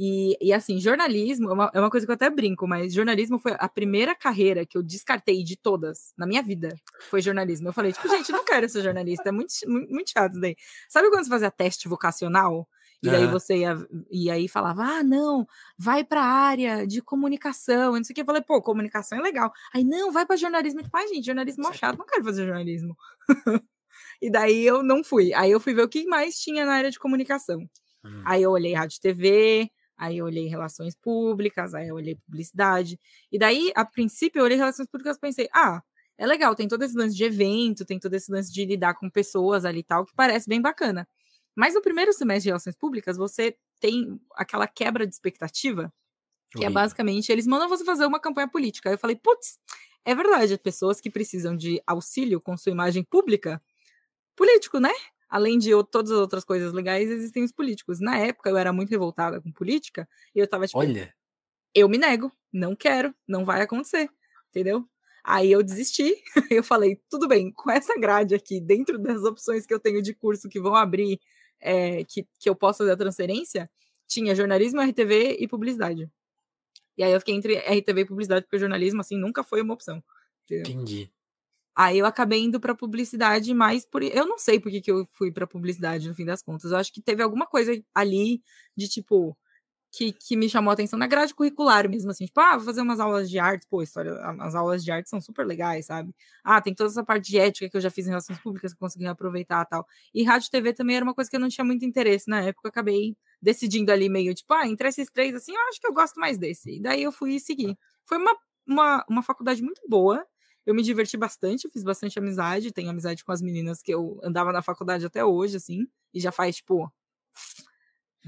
E, 0.00 0.36
e 0.40 0.52
assim, 0.52 0.80
jornalismo 0.80 1.50
é 1.50 1.52
uma, 1.52 1.70
é 1.74 1.80
uma 1.80 1.90
coisa 1.90 2.06
que 2.06 2.12
eu 2.12 2.14
até 2.14 2.30
brinco, 2.30 2.68
mas 2.68 2.92
jornalismo 2.92 3.36
foi 3.36 3.56
a 3.58 3.68
primeira 3.68 4.14
carreira 4.14 4.64
que 4.64 4.78
eu 4.78 4.82
descartei 4.82 5.42
de 5.42 5.56
todas 5.56 6.12
na 6.16 6.24
minha 6.24 6.40
vida. 6.40 6.68
Foi 7.10 7.20
jornalismo. 7.20 7.66
Eu 7.66 7.72
falei, 7.72 7.92
tipo, 7.92 8.08
gente, 8.08 8.30
não 8.30 8.44
quero 8.44 8.68
ser 8.68 8.82
jornalista, 8.82 9.28
é 9.28 9.32
muito, 9.32 9.52
muito, 9.66 9.92
muito 9.92 10.10
chato 10.10 10.32
isso 10.32 10.40
daí. 10.40 10.56
Sabe 10.88 11.10
quando 11.10 11.24
você 11.24 11.30
fazia 11.30 11.50
teste 11.50 11.88
vocacional? 11.88 12.68
E 13.02 13.08
daí 13.08 13.26
você 13.28 13.58
ia, 13.58 13.76
e 14.10 14.28
aí 14.28 14.48
falava, 14.48 14.82
ah, 14.82 15.02
não, 15.04 15.46
vai 15.78 16.02
para 16.02 16.20
a 16.20 16.26
área 16.26 16.86
de 16.86 17.00
comunicação, 17.00 17.92
não 17.92 18.02
sei 18.02 18.12
o 18.12 18.14
que. 18.14 18.20
Eu 18.22 18.26
falei, 18.26 18.42
pô, 18.42 18.60
comunicação 18.60 19.18
é 19.18 19.22
legal. 19.22 19.52
Aí, 19.72 19.84
não, 19.84 20.10
vai 20.10 20.26
para 20.26 20.36
jornalismo. 20.36 20.82
Tipo, 20.82 20.96
ai, 20.96 21.06
gente, 21.08 21.26
jornalismo 21.26 21.68
é 21.68 21.72
chato, 21.72 21.98
não 21.98 22.06
quero 22.06 22.24
fazer 22.24 22.44
jornalismo. 22.44 22.96
e 24.20 24.30
daí 24.30 24.66
eu 24.66 24.82
não 24.82 25.04
fui. 25.04 25.32
Aí 25.34 25.50
eu 25.50 25.60
fui 25.60 25.74
ver 25.74 25.82
o 25.82 25.88
que 25.88 26.06
mais 26.06 26.38
tinha 26.40 26.66
na 26.66 26.72
área 26.72 26.90
de 26.90 26.98
comunicação. 26.98 27.60
Hum. 28.04 28.22
Aí 28.26 28.42
eu 28.42 28.50
olhei 28.50 28.74
rádio 28.74 29.00
TV, 29.00 29.70
aí 29.96 30.18
eu 30.18 30.24
olhei 30.24 30.48
relações 30.48 30.96
públicas, 30.96 31.74
aí 31.74 31.88
eu 31.88 31.94
olhei 31.94 32.16
publicidade. 32.16 32.98
E 33.30 33.38
daí, 33.38 33.72
a 33.76 33.84
princípio, 33.84 34.40
eu 34.40 34.44
olhei 34.44 34.56
relações 34.56 34.88
públicas 34.88 35.16
e 35.16 35.20
pensei, 35.20 35.48
ah, 35.54 35.80
é 36.18 36.26
legal, 36.26 36.54
tem 36.56 36.66
todo 36.66 36.82
esse 36.82 36.96
lance 36.96 37.14
de 37.16 37.22
evento, 37.22 37.84
tem 37.84 37.98
todo 38.00 38.14
esse 38.14 38.30
lance 38.30 38.52
de 38.52 38.64
lidar 38.64 38.94
com 38.94 39.08
pessoas 39.08 39.64
ali 39.64 39.80
e 39.80 39.84
tal, 39.84 40.04
que 40.04 40.12
parece 40.16 40.48
bem 40.48 40.60
bacana. 40.60 41.06
Mas 41.58 41.74
no 41.74 41.82
primeiro 41.82 42.12
semestre 42.12 42.44
de 42.44 42.48
relações 42.50 42.76
públicas, 42.76 43.16
você 43.16 43.56
tem 43.80 44.20
aquela 44.36 44.68
quebra 44.68 45.04
de 45.04 45.12
expectativa, 45.12 45.92
que 46.56 46.64
é 46.64 46.70
basicamente, 46.70 47.32
eles 47.32 47.48
mandam 47.48 47.68
você 47.68 47.84
fazer 47.84 48.06
uma 48.06 48.20
campanha 48.20 48.46
política. 48.46 48.88
Aí 48.88 48.94
eu 48.94 48.98
falei, 48.98 49.16
putz, 49.16 49.58
é 50.04 50.14
verdade, 50.14 50.56
pessoas 50.56 51.00
que 51.00 51.10
precisam 51.10 51.56
de 51.56 51.82
auxílio 51.84 52.40
com 52.40 52.56
sua 52.56 52.70
imagem 52.70 53.02
pública, 53.02 53.60
político, 54.36 54.78
né? 54.78 54.92
além 55.28 55.58
de 55.58 55.70
todas 55.90 56.12
as 56.12 56.18
outras 56.18 56.44
coisas 56.44 56.72
legais, 56.72 57.10
existem 57.10 57.42
os 57.42 57.50
políticos. 57.50 57.98
Na 57.98 58.16
época, 58.16 58.48
eu 58.48 58.56
era 58.56 58.72
muito 58.72 58.90
revoltada 58.90 59.40
com 59.40 59.50
política, 59.50 60.08
e 60.32 60.38
eu 60.38 60.46
tava 60.46 60.64
tipo, 60.66 60.78
Olha. 60.78 61.12
eu 61.74 61.88
me 61.88 61.98
nego, 61.98 62.32
não 62.52 62.76
quero, 62.76 63.12
não 63.26 63.44
vai 63.44 63.62
acontecer, 63.62 64.08
entendeu? 64.48 64.88
Aí 65.24 65.50
eu 65.50 65.60
desisti, 65.60 66.14
eu 66.50 66.62
falei, 66.62 67.02
tudo 67.10 67.26
bem, 67.26 67.50
com 67.52 67.68
essa 67.68 67.98
grade 67.98 68.34
aqui, 68.34 68.60
dentro 68.60 68.96
das 68.96 69.22
opções 69.24 69.66
que 69.66 69.74
eu 69.74 69.80
tenho 69.80 70.00
de 70.00 70.14
curso 70.14 70.48
que 70.48 70.60
vão 70.60 70.76
abrir, 70.76 71.20
é, 71.60 72.04
que, 72.04 72.26
que 72.38 72.48
eu 72.48 72.54
posso 72.54 72.78
fazer 72.78 72.92
a 72.92 72.96
transferência, 72.96 73.70
tinha 74.06 74.34
jornalismo, 74.34 74.80
RTV 74.80 75.36
e 75.38 75.48
publicidade. 75.48 76.10
E 76.96 77.02
aí 77.02 77.12
eu 77.12 77.20
fiquei 77.20 77.34
entre 77.34 77.56
RTV 77.58 78.00
e 78.00 78.04
publicidade, 78.06 78.44
porque 78.44 78.58
jornalismo, 78.58 79.00
assim, 79.00 79.16
nunca 79.16 79.44
foi 79.44 79.62
uma 79.62 79.74
opção. 79.74 80.02
Entendeu? 80.44 80.72
Entendi. 80.72 81.10
Aí 81.76 81.96
eu 81.96 82.06
acabei 82.06 82.42
indo 82.42 82.58
para 82.58 82.74
publicidade 82.74 83.54
mais 83.54 83.86
por. 83.86 84.02
Eu 84.02 84.26
não 84.26 84.36
sei 84.36 84.58
por 84.58 84.68
que, 84.68 84.80
que 84.80 84.90
eu 84.90 85.06
fui 85.12 85.30
para 85.30 85.46
publicidade 85.46 86.08
no 86.08 86.14
fim 86.14 86.24
das 86.24 86.42
contas. 86.42 86.72
Eu 86.72 86.76
acho 86.76 86.92
que 86.92 87.00
teve 87.00 87.22
alguma 87.22 87.46
coisa 87.46 87.80
ali 87.94 88.42
de 88.76 88.88
tipo. 88.88 89.38
Que, 89.98 90.12
que 90.12 90.36
me 90.36 90.48
chamou 90.48 90.70
a 90.70 90.74
atenção 90.74 90.96
na 90.96 91.08
grade 91.08 91.34
curricular 91.34 91.88
mesmo, 91.90 92.12
assim, 92.12 92.24
tipo, 92.24 92.40
ah, 92.40 92.56
vou 92.56 92.64
fazer 92.64 92.82
umas 92.82 93.00
aulas 93.00 93.28
de 93.28 93.36
arte, 93.40 93.66
pô, 93.68 93.82
história, 93.82 94.12
as 94.40 94.54
aulas 94.54 94.84
de 94.84 94.92
arte 94.92 95.10
são 95.10 95.20
super 95.20 95.44
legais, 95.44 95.86
sabe? 95.86 96.14
Ah, 96.44 96.60
tem 96.60 96.72
toda 96.72 96.88
essa 96.88 97.04
parte 97.04 97.28
de 97.30 97.36
ética 97.38 97.68
que 97.68 97.76
eu 97.76 97.80
já 97.80 97.90
fiz 97.90 98.06
em 98.06 98.10
relações 98.10 98.38
públicas 98.38 98.72
que 98.72 98.76
eu 98.76 98.80
consegui 98.80 99.06
aproveitar 99.06 99.64
tal. 99.64 99.84
E 100.14 100.22
rádio 100.22 100.46
e 100.46 100.50
TV 100.52 100.72
também 100.72 100.94
era 100.94 101.04
uma 101.04 101.14
coisa 101.14 101.28
que 101.28 101.34
eu 101.34 101.40
não 101.40 101.48
tinha 101.48 101.64
muito 101.64 101.84
interesse 101.84 102.30
na 102.30 102.40
época, 102.42 102.68
eu 102.68 102.70
acabei 102.70 103.16
decidindo 103.42 103.90
ali 103.90 104.08
meio, 104.08 104.32
tipo, 104.34 104.54
ah, 104.54 104.68
entre 104.68 104.86
esses 104.88 105.10
três, 105.10 105.34
assim, 105.34 105.52
eu 105.52 105.60
acho 105.68 105.80
que 105.80 105.86
eu 105.88 105.92
gosto 105.92 106.20
mais 106.20 106.38
desse. 106.38 106.76
E 106.76 106.80
daí 106.80 107.02
eu 107.02 107.10
fui 107.10 107.40
seguir. 107.40 107.76
Foi 108.06 108.18
uma, 108.18 108.36
uma, 108.66 109.04
uma 109.10 109.22
faculdade 109.22 109.60
muito 109.62 109.80
boa, 109.88 110.24
eu 110.64 110.74
me 110.74 110.82
diverti 110.82 111.16
bastante, 111.16 111.68
fiz 111.70 111.82
bastante 111.82 112.18
amizade, 112.20 112.70
tenho 112.72 112.90
amizade 112.90 113.24
com 113.24 113.32
as 113.32 113.42
meninas 113.42 113.82
que 113.82 113.92
eu 113.92 114.20
andava 114.22 114.52
na 114.52 114.62
faculdade 114.62 115.04
até 115.04 115.24
hoje, 115.24 115.56
assim, 115.56 115.88
e 116.14 116.20
já 116.20 116.30
faz, 116.30 116.56
tipo, 116.56 116.88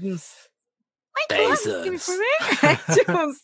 uns 0.01 0.50
10 1.29 1.65
anos. 1.67 1.83
Que 1.83 1.91
me 1.91 1.99
formei. 1.99 2.27
É, 2.63 2.93
tipo, 2.93 3.11
uns, 3.11 3.37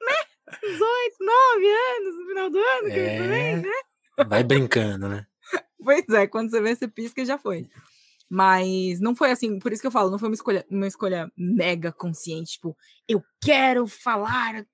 né, 0.00 0.16
uns 0.64 0.80
8, 0.80 1.16
9 1.20 1.66
anos 1.66 2.14
no 2.20 2.26
final 2.28 2.50
do 2.50 2.58
ano 2.58 2.84
que 2.84 2.98
é... 2.98 3.12
me 3.12 3.18
formei, 3.18 3.56
né? 3.56 4.26
Vai 4.26 4.44
brincando, 4.44 5.08
né? 5.08 5.26
Pois 5.82 6.08
é, 6.10 6.26
quando 6.26 6.50
você 6.50 6.60
vê, 6.60 6.74
você 6.74 6.86
pisca 6.86 7.22
e 7.22 7.26
já 7.26 7.38
foi. 7.38 7.68
Mas 8.28 9.00
não 9.00 9.16
foi 9.16 9.30
assim, 9.30 9.58
por 9.58 9.72
isso 9.72 9.80
que 9.80 9.86
eu 9.86 9.90
falo, 9.90 10.10
não 10.10 10.18
foi 10.18 10.28
uma 10.28 10.34
escolha, 10.34 10.64
uma 10.70 10.86
escolha 10.86 11.32
mega 11.36 11.90
consciente, 11.90 12.52
tipo, 12.52 12.76
eu 13.08 13.22
quero 13.42 13.88
falar 13.88 14.64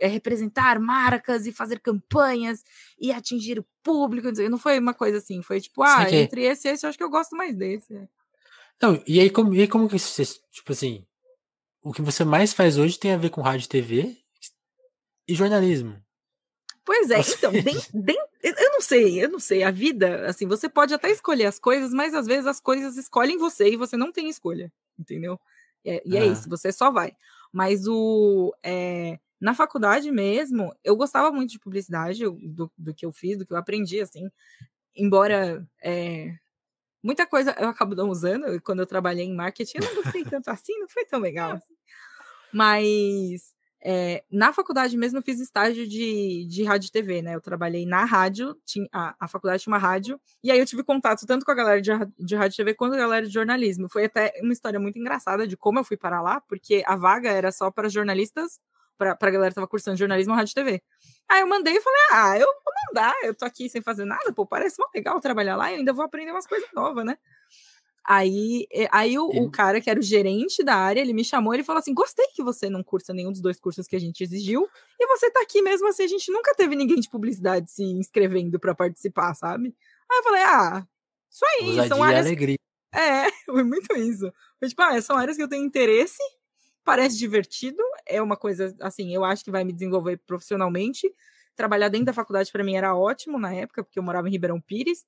é, 0.00 0.06
representar 0.06 0.78
marcas 0.78 1.46
e 1.46 1.52
fazer 1.52 1.80
campanhas 1.80 2.62
e 3.00 3.10
atingir 3.10 3.58
o 3.58 3.66
público. 3.82 4.30
Não 4.48 4.58
foi 4.58 4.78
uma 4.78 4.94
coisa 4.94 5.18
assim, 5.18 5.42
foi 5.42 5.60
tipo, 5.60 5.82
ah, 5.82 6.04
que... 6.06 6.16
entre 6.16 6.42
esse 6.42 6.68
e 6.68 6.70
esse, 6.70 6.86
eu 6.86 6.88
acho 6.88 6.98
que 6.98 7.04
eu 7.04 7.10
gosto 7.10 7.36
mais 7.36 7.56
desse. 7.56 7.94
É. 7.94 8.08
Não, 8.80 9.02
e 9.06 9.20
aí 9.20 9.30
como, 9.30 9.54
e 9.54 9.60
aí 9.60 9.68
como 9.68 9.88
que 9.88 9.98
você, 9.98 10.24
tipo 10.52 10.72
assim, 10.72 11.04
o 11.86 11.92
que 11.92 12.02
você 12.02 12.24
mais 12.24 12.52
faz 12.52 12.78
hoje 12.78 12.98
tem 12.98 13.12
a 13.12 13.16
ver 13.16 13.30
com 13.30 13.40
rádio 13.40 13.66
e 13.66 13.68
TV 13.68 14.16
e 15.28 15.34
jornalismo. 15.36 15.96
Pois 16.84 17.08
é, 17.12 17.20
então, 17.20 17.52
bem, 17.62 17.76
bem, 17.94 18.18
eu 18.42 18.72
não 18.72 18.80
sei, 18.80 19.24
eu 19.24 19.28
não 19.28 19.38
sei, 19.38 19.62
a 19.62 19.70
vida, 19.70 20.26
assim, 20.26 20.48
você 20.48 20.68
pode 20.68 20.92
até 20.92 21.12
escolher 21.12 21.46
as 21.46 21.60
coisas, 21.60 21.92
mas 21.92 22.12
às 22.12 22.26
vezes 22.26 22.46
as 22.46 22.58
coisas 22.58 22.96
escolhem 22.96 23.38
você 23.38 23.70
e 23.70 23.76
você 23.76 23.96
não 23.96 24.10
tem 24.10 24.28
escolha, 24.28 24.72
entendeu? 24.98 25.38
É, 25.84 26.02
e 26.04 26.16
é 26.16 26.22
ah. 26.22 26.26
isso, 26.26 26.48
você 26.48 26.72
só 26.72 26.90
vai. 26.90 27.12
Mas 27.52 27.86
o, 27.86 28.52
é, 28.64 29.20
na 29.40 29.54
faculdade 29.54 30.10
mesmo, 30.10 30.74
eu 30.82 30.96
gostava 30.96 31.30
muito 31.30 31.52
de 31.52 31.60
publicidade, 31.60 32.24
do, 32.24 32.68
do 32.76 32.94
que 32.94 33.06
eu 33.06 33.12
fiz, 33.12 33.38
do 33.38 33.46
que 33.46 33.52
eu 33.52 33.56
aprendi, 33.56 34.00
assim. 34.00 34.28
Embora 34.92 35.64
é, 35.80 36.34
muita 37.06 37.24
coisa 37.24 37.54
eu 37.58 37.68
acabo 37.68 37.94
não 37.94 38.10
usando, 38.10 38.60
quando 38.62 38.80
eu 38.80 38.86
trabalhei 38.86 39.24
em 39.24 39.34
marketing, 39.34 39.78
eu 39.78 39.84
não 39.84 40.02
gostei 40.02 40.24
tanto 40.26 40.50
assim, 40.50 40.76
não 40.80 40.88
foi 40.88 41.04
tão 41.04 41.20
legal 41.20 41.52
assim. 41.52 41.74
Mas 42.52 43.54
é, 43.80 44.24
na 44.30 44.52
faculdade 44.52 44.96
mesmo 44.96 45.18
eu 45.18 45.22
fiz 45.22 45.38
estágio 45.38 45.86
de, 45.86 46.44
de 46.48 46.64
rádio 46.64 46.88
e 46.88 46.90
TV, 46.90 47.22
né? 47.22 47.36
Eu 47.36 47.40
trabalhei 47.40 47.86
na 47.86 48.04
rádio, 48.04 48.56
tinha, 48.64 48.88
a, 48.92 49.14
a 49.20 49.28
faculdade 49.28 49.62
tinha 49.62 49.72
uma 49.72 49.78
rádio, 49.78 50.20
e 50.42 50.50
aí 50.50 50.58
eu 50.58 50.66
tive 50.66 50.82
contato 50.82 51.24
tanto 51.24 51.44
com 51.44 51.52
a 51.52 51.54
galera 51.54 51.80
de, 51.80 51.92
de 52.18 52.34
rádio 52.34 52.54
e 52.54 52.56
TV 52.56 52.74
quanto 52.74 52.92
com 52.92 52.96
a 52.96 53.02
galera 53.02 53.26
de 53.26 53.32
jornalismo. 53.32 53.88
Foi 53.88 54.06
até 54.06 54.32
uma 54.42 54.52
história 54.52 54.80
muito 54.80 54.98
engraçada 54.98 55.46
de 55.46 55.56
como 55.56 55.78
eu 55.78 55.84
fui 55.84 55.96
para 55.96 56.20
lá, 56.20 56.40
porque 56.40 56.82
a 56.86 56.96
vaga 56.96 57.30
era 57.30 57.52
só 57.52 57.70
para 57.70 57.88
jornalistas 57.88 58.58
pra, 58.96 59.14
pra 59.16 59.30
galera 59.30 59.50
que 59.50 59.54
tava 59.54 59.66
cursando 59.66 59.96
jornalismo 59.96 60.34
rádio 60.34 60.52
e 60.52 60.54
TV. 60.54 60.82
Aí 61.28 61.40
eu 61.40 61.46
mandei 61.46 61.76
e 61.76 61.80
falei, 61.80 62.00
ah, 62.12 62.38
eu 62.38 62.46
vou 62.46 62.74
mandar, 62.88 63.14
eu 63.22 63.34
tô 63.34 63.44
aqui 63.44 63.68
sem 63.68 63.82
fazer 63.82 64.04
nada, 64.04 64.32
pô, 64.32 64.46
parece 64.46 64.78
muito 64.78 64.94
legal 64.94 65.20
trabalhar 65.20 65.56
lá 65.56 65.72
e 65.72 65.76
ainda 65.76 65.92
vou 65.92 66.04
aprender 66.04 66.30
umas 66.30 66.46
coisas 66.46 66.68
novas, 66.72 67.04
né? 67.04 67.18
Aí, 68.08 68.68
aí 68.92 69.18
o, 69.18 69.26
o, 69.26 69.50
cara 69.50 69.80
que 69.80 69.90
era 69.90 69.98
o 69.98 70.02
gerente 70.02 70.62
da 70.62 70.76
área, 70.76 71.00
ele 71.00 71.12
me 71.12 71.24
chamou, 71.24 71.52
ele 71.52 71.64
falou 71.64 71.80
assim: 71.80 71.92
gostei 71.92 72.28
que 72.28 72.42
você 72.42 72.70
não 72.70 72.80
cursa 72.80 73.12
nenhum 73.12 73.32
dos 73.32 73.40
dois 73.40 73.58
cursos 73.58 73.88
que 73.88 73.96
a 73.96 73.98
gente 73.98 74.22
exigiu, 74.22 74.68
e 74.98 75.06
você 75.08 75.28
tá 75.28 75.40
aqui 75.40 75.60
mesmo 75.60 75.88
assim, 75.88 76.04
a 76.04 76.08
gente 76.08 76.30
nunca 76.30 76.54
teve 76.54 76.76
ninguém 76.76 77.00
de 77.00 77.10
publicidade 77.10 77.68
se 77.68 77.82
inscrevendo 77.82 78.60
para 78.60 78.76
participar, 78.76 79.34
sabe? 79.34 79.74
Aí 80.08 80.18
eu 80.18 80.22
falei, 80.22 80.42
ah, 80.42 80.86
isso 81.28 81.44
aí, 81.44 81.68
Ousadia 81.70 81.88
são 81.88 82.02
áreas. 82.02 82.26
alegria. 82.26 82.56
É, 82.94 83.26
foi 83.44 83.64
muito 83.64 83.92
isso. 83.96 84.32
Foi 84.60 84.68
tipo, 84.68 84.82
ah, 84.82 85.02
são 85.02 85.16
áreas 85.16 85.36
que 85.36 85.42
eu 85.42 85.48
tenho 85.48 85.64
interesse, 85.64 86.22
parece 86.86 87.18
divertido, 87.18 87.82
é 88.06 88.22
uma 88.22 88.36
coisa 88.36 88.74
assim, 88.80 89.12
eu 89.12 89.24
acho 89.24 89.44
que 89.44 89.50
vai 89.50 89.64
me 89.64 89.72
desenvolver 89.72 90.18
profissionalmente. 90.24 91.12
Trabalhar 91.56 91.88
dentro 91.88 92.06
da 92.06 92.12
faculdade 92.12 92.52
para 92.52 92.62
mim 92.62 92.76
era 92.76 92.94
ótimo 92.94 93.40
na 93.40 93.52
época, 93.52 93.82
porque 93.82 93.98
eu 93.98 94.04
morava 94.04 94.28
em 94.28 94.30
Ribeirão 94.30 94.60
Pires 94.60 95.04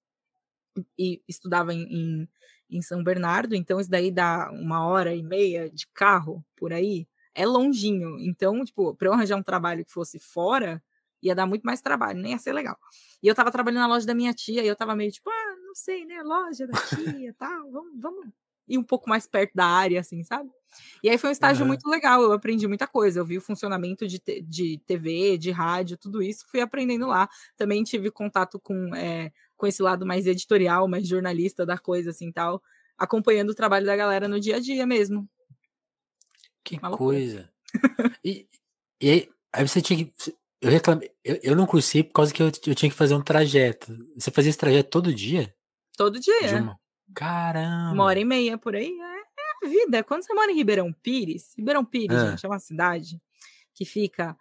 e 0.98 1.22
estudava 1.28 1.72
em, 1.72 1.82
em, 1.84 2.28
em 2.68 2.82
São 2.82 3.02
Bernardo, 3.04 3.54
então 3.54 3.78
isso 3.78 3.88
daí 3.88 4.10
dá 4.10 4.50
uma 4.50 4.86
hora 4.86 5.14
e 5.14 5.22
meia 5.22 5.70
de 5.70 5.86
carro 5.94 6.44
por 6.56 6.72
aí, 6.72 7.06
é 7.32 7.46
longinho. 7.46 8.18
Então, 8.18 8.64
tipo, 8.64 8.94
para 8.96 9.08
eu 9.08 9.12
arranjar 9.12 9.36
um 9.36 9.42
trabalho 9.42 9.84
que 9.84 9.92
fosse 9.92 10.18
fora, 10.18 10.82
ia 11.22 11.34
dar 11.34 11.46
muito 11.46 11.62
mais 11.62 11.80
trabalho, 11.80 12.20
nem 12.20 12.32
ia 12.32 12.38
ser 12.38 12.52
legal. 12.52 12.76
E 13.22 13.28
eu 13.28 13.36
tava 13.36 13.52
trabalhando 13.52 13.82
na 13.82 13.88
loja 13.88 14.06
da 14.06 14.14
minha 14.14 14.34
tia, 14.34 14.64
e 14.64 14.66
eu 14.66 14.74
tava 14.74 14.96
meio 14.96 15.12
tipo, 15.12 15.30
ah, 15.30 15.56
não 15.64 15.74
sei, 15.76 16.04
né, 16.04 16.22
loja 16.24 16.66
da 16.66 16.80
tia, 16.80 17.32
tal, 17.38 17.70
vamos, 17.70 18.00
vamos 18.00 18.26
ir 18.68 18.78
um 18.78 18.84
pouco 18.84 19.08
mais 19.08 19.26
perto 19.26 19.52
da 19.54 19.64
área, 19.64 20.00
assim, 20.00 20.22
sabe? 20.22 20.50
E 21.02 21.08
aí 21.08 21.18
foi 21.18 21.30
um 21.30 21.32
estágio 21.32 21.62
uhum. 21.62 21.68
muito 21.68 21.88
legal, 21.88 22.22
eu 22.22 22.32
aprendi 22.32 22.66
muita 22.66 22.86
coisa, 22.86 23.20
eu 23.20 23.24
vi 23.24 23.38
o 23.38 23.42
funcionamento 23.42 24.06
de, 24.06 24.20
de 24.42 24.78
TV, 24.86 25.38
de 25.38 25.50
rádio, 25.50 25.96
tudo 25.96 26.22
isso, 26.22 26.46
fui 26.50 26.60
aprendendo 26.60 27.06
lá. 27.06 27.28
Também 27.56 27.82
tive 27.84 28.10
contato 28.10 28.60
com, 28.60 28.94
é, 28.94 29.32
com 29.56 29.66
esse 29.66 29.82
lado 29.82 30.04
mais 30.04 30.26
editorial, 30.26 30.88
mais 30.88 31.06
jornalista 31.06 31.64
da 31.64 31.78
coisa, 31.78 32.10
assim, 32.10 32.30
tal, 32.32 32.62
acompanhando 32.96 33.50
o 33.50 33.54
trabalho 33.54 33.86
da 33.86 33.96
galera 33.96 34.28
no 34.28 34.40
dia 34.40 34.56
a 34.56 34.60
dia 34.60 34.86
mesmo. 34.86 35.28
Que 36.64 36.78
coisa! 36.78 37.50
e, 38.24 38.46
e 39.00 39.10
aí, 39.10 39.28
aí 39.52 39.68
você 39.68 39.80
tinha 39.80 40.04
que... 40.04 40.12
Eu 40.60 40.70
reclamei, 40.70 41.08
eu, 41.24 41.38
eu 41.40 41.56
não 41.56 41.66
cursei 41.66 42.02
por 42.02 42.12
causa 42.12 42.34
que 42.34 42.42
eu, 42.42 42.46
eu 42.46 42.74
tinha 42.74 42.90
que 42.90 42.96
fazer 42.96 43.14
um 43.14 43.22
trajeto. 43.22 43.96
Você 44.16 44.28
fazia 44.30 44.50
esse 44.50 44.58
trajeto 44.58 44.90
todo 44.90 45.14
dia? 45.14 45.54
Todo 45.96 46.18
dia. 46.18 46.78
Caramba! 47.14 47.92
Uma 47.92 48.04
hora 48.04 48.18
e 48.18 48.24
meia 48.24 48.58
por 48.58 48.74
aí, 48.74 48.90
é, 48.90 49.18
é 49.18 49.66
a 49.66 49.68
vida. 49.68 50.04
Quando 50.04 50.22
você 50.22 50.32
mora 50.34 50.50
em 50.50 50.54
Ribeirão 50.54 50.92
Pires, 50.92 51.54
Ribeirão 51.56 51.84
Pires, 51.84 52.16
é. 52.16 52.30
gente, 52.30 52.46
é 52.46 52.48
uma 52.48 52.58
cidade 52.58 53.20
que 53.74 53.84
fica 53.84 54.36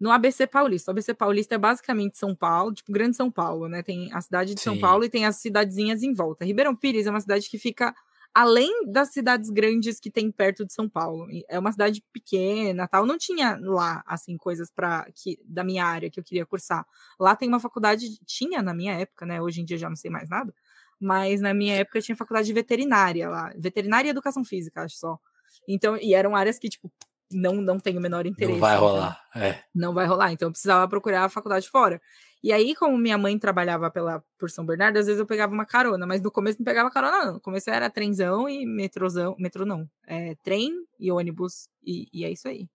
no 0.00 0.10
ABC 0.10 0.46
Paulista. 0.46 0.90
O 0.90 0.92
ABC 0.92 1.12
Paulista 1.12 1.54
é 1.54 1.58
basicamente 1.58 2.16
São 2.16 2.34
Paulo, 2.34 2.72
tipo 2.72 2.90
Grande 2.90 3.16
São 3.16 3.30
Paulo, 3.30 3.68
né? 3.68 3.82
Tem 3.82 4.12
a 4.12 4.20
cidade 4.20 4.54
de 4.54 4.60
Sim. 4.60 4.64
São 4.64 4.78
Paulo 4.78 5.04
e 5.04 5.10
tem 5.10 5.26
as 5.26 5.36
cidadezinhas 5.36 6.02
em 6.02 6.14
volta. 6.14 6.44
Ribeirão 6.44 6.74
Pires 6.74 7.06
é 7.06 7.10
uma 7.10 7.20
cidade 7.20 7.48
que 7.50 7.58
fica 7.58 7.94
além 8.32 8.86
das 8.90 9.12
cidades 9.12 9.50
grandes 9.50 9.98
que 9.98 10.10
tem 10.10 10.30
perto 10.30 10.64
de 10.64 10.72
São 10.72 10.88
Paulo. 10.88 11.26
É 11.48 11.58
uma 11.58 11.72
cidade 11.72 12.02
pequena, 12.12 12.88
tal. 12.88 13.04
Não 13.04 13.18
tinha 13.18 13.58
lá 13.60 14.02
assim 14.06 14.36
coisas 14.36 14.70
para 14.70 15.06
que 15.14 15.38
da 15.44 15.62
minha 15.62 15.84
área 15.84 16.10
que 16.10 16.18
eu 16.18 16.24
queria 16.24 16.46
cursar. 16.46 16.86
Lá 17.18 17.36
tem 17.36 17.48
uma 17.48 17.60
faculdade, 17.60 18.06
tinha 18.24 18.62
na 18.62 18.72
minha 18.72 18.94
época, 18.94 19.26
né? 19.26 19.42
Hoje 19.42 19.60
em 19.60 19.64
dia 19.64 19.76
já 19.76 19.88
não 19.88 19.96
sei 19.96 20.10
mais 20.10 20.28
nada. 20.28 20.54
Mas 21.00 21.40
na 21.40 21.54
minha 21.54 21.76
época 21.76 22.00
tinha 22.00 22.16
faculdade 22.16 22.46
de 22.46 22.52
veterinária 22.52 23.28
lá, 23.28 23.52
veterinária 23.56 24.08
e 24.08 24.10
educação 24.10 24.44
física, 24.44 24.82
acho 24.82 24.96
só. 24.96 25.18
Então, 25.66 25.96
e 25.96 26.14
eram 26.14 26.36
áreas 26.36 26.58
que 26.58 26.68
tipo 26.68 26.92
não 27.32 27.54
não 27.54 27.78
tenho 27.78 27.98
o 27.98 28.02
menor 28.02 28.26
interesse. 28.26 28.52
Não 28.52 28.60
vai 28.60 28.76
rolar, 28.76 29.22
então, 29.30 29.42
é. 29.42 29.64
Não 29.74 29.94
vai 29.94 30.06
rolar, 30.06 30.32
então 30.32 30.48
eu 30.48 30.52
precisava 30.52 30.86
procurar 30.88 31.24
a 31.24 31.28
faculdade 31.28 31.68
fora. 31.68 32.00
E 32.42 32.52
aí, 32.52 32.74
como 32.74 32.96
minha 32.96 33.18
mãe 33.18 33.38
trabalhava 33.38 33.90
pela, 33.90 34.24
por 34.38 34.50
São 34.50 34.64
Bernardo, 34.64 34.98
às 34.98 35.06
vezes 35.06 35.20
eu 35.20 35.26
pegava 35.26 35.52
uma 35.52 35.66
carona, 35.66 36.06
mas 36.06 36.22
no 36.22 36.30
começo 36.30 36.58
não 36.58 36.64
pegava 36.64 36.90
carona, 36.90 37.26
não. 37.26 37.34
No 37.34 37.40
começo 37.40 37.68
era 37.68 37.90
trenzão 37.90 38.48
e 38.48 38.64
metrozão. 38.64 39.36
Metrô 39.38 39.66
não. 39.66 39.88
É, 40.06 40.34
trem 40.42 40.72
e 40.98 41.12
ônibus. 41.12 41.68
E, 41.84 42.08
e 42.12 42.24
é 42.24 42.30
isso 42.30 42.48
aí. 42.48 42.66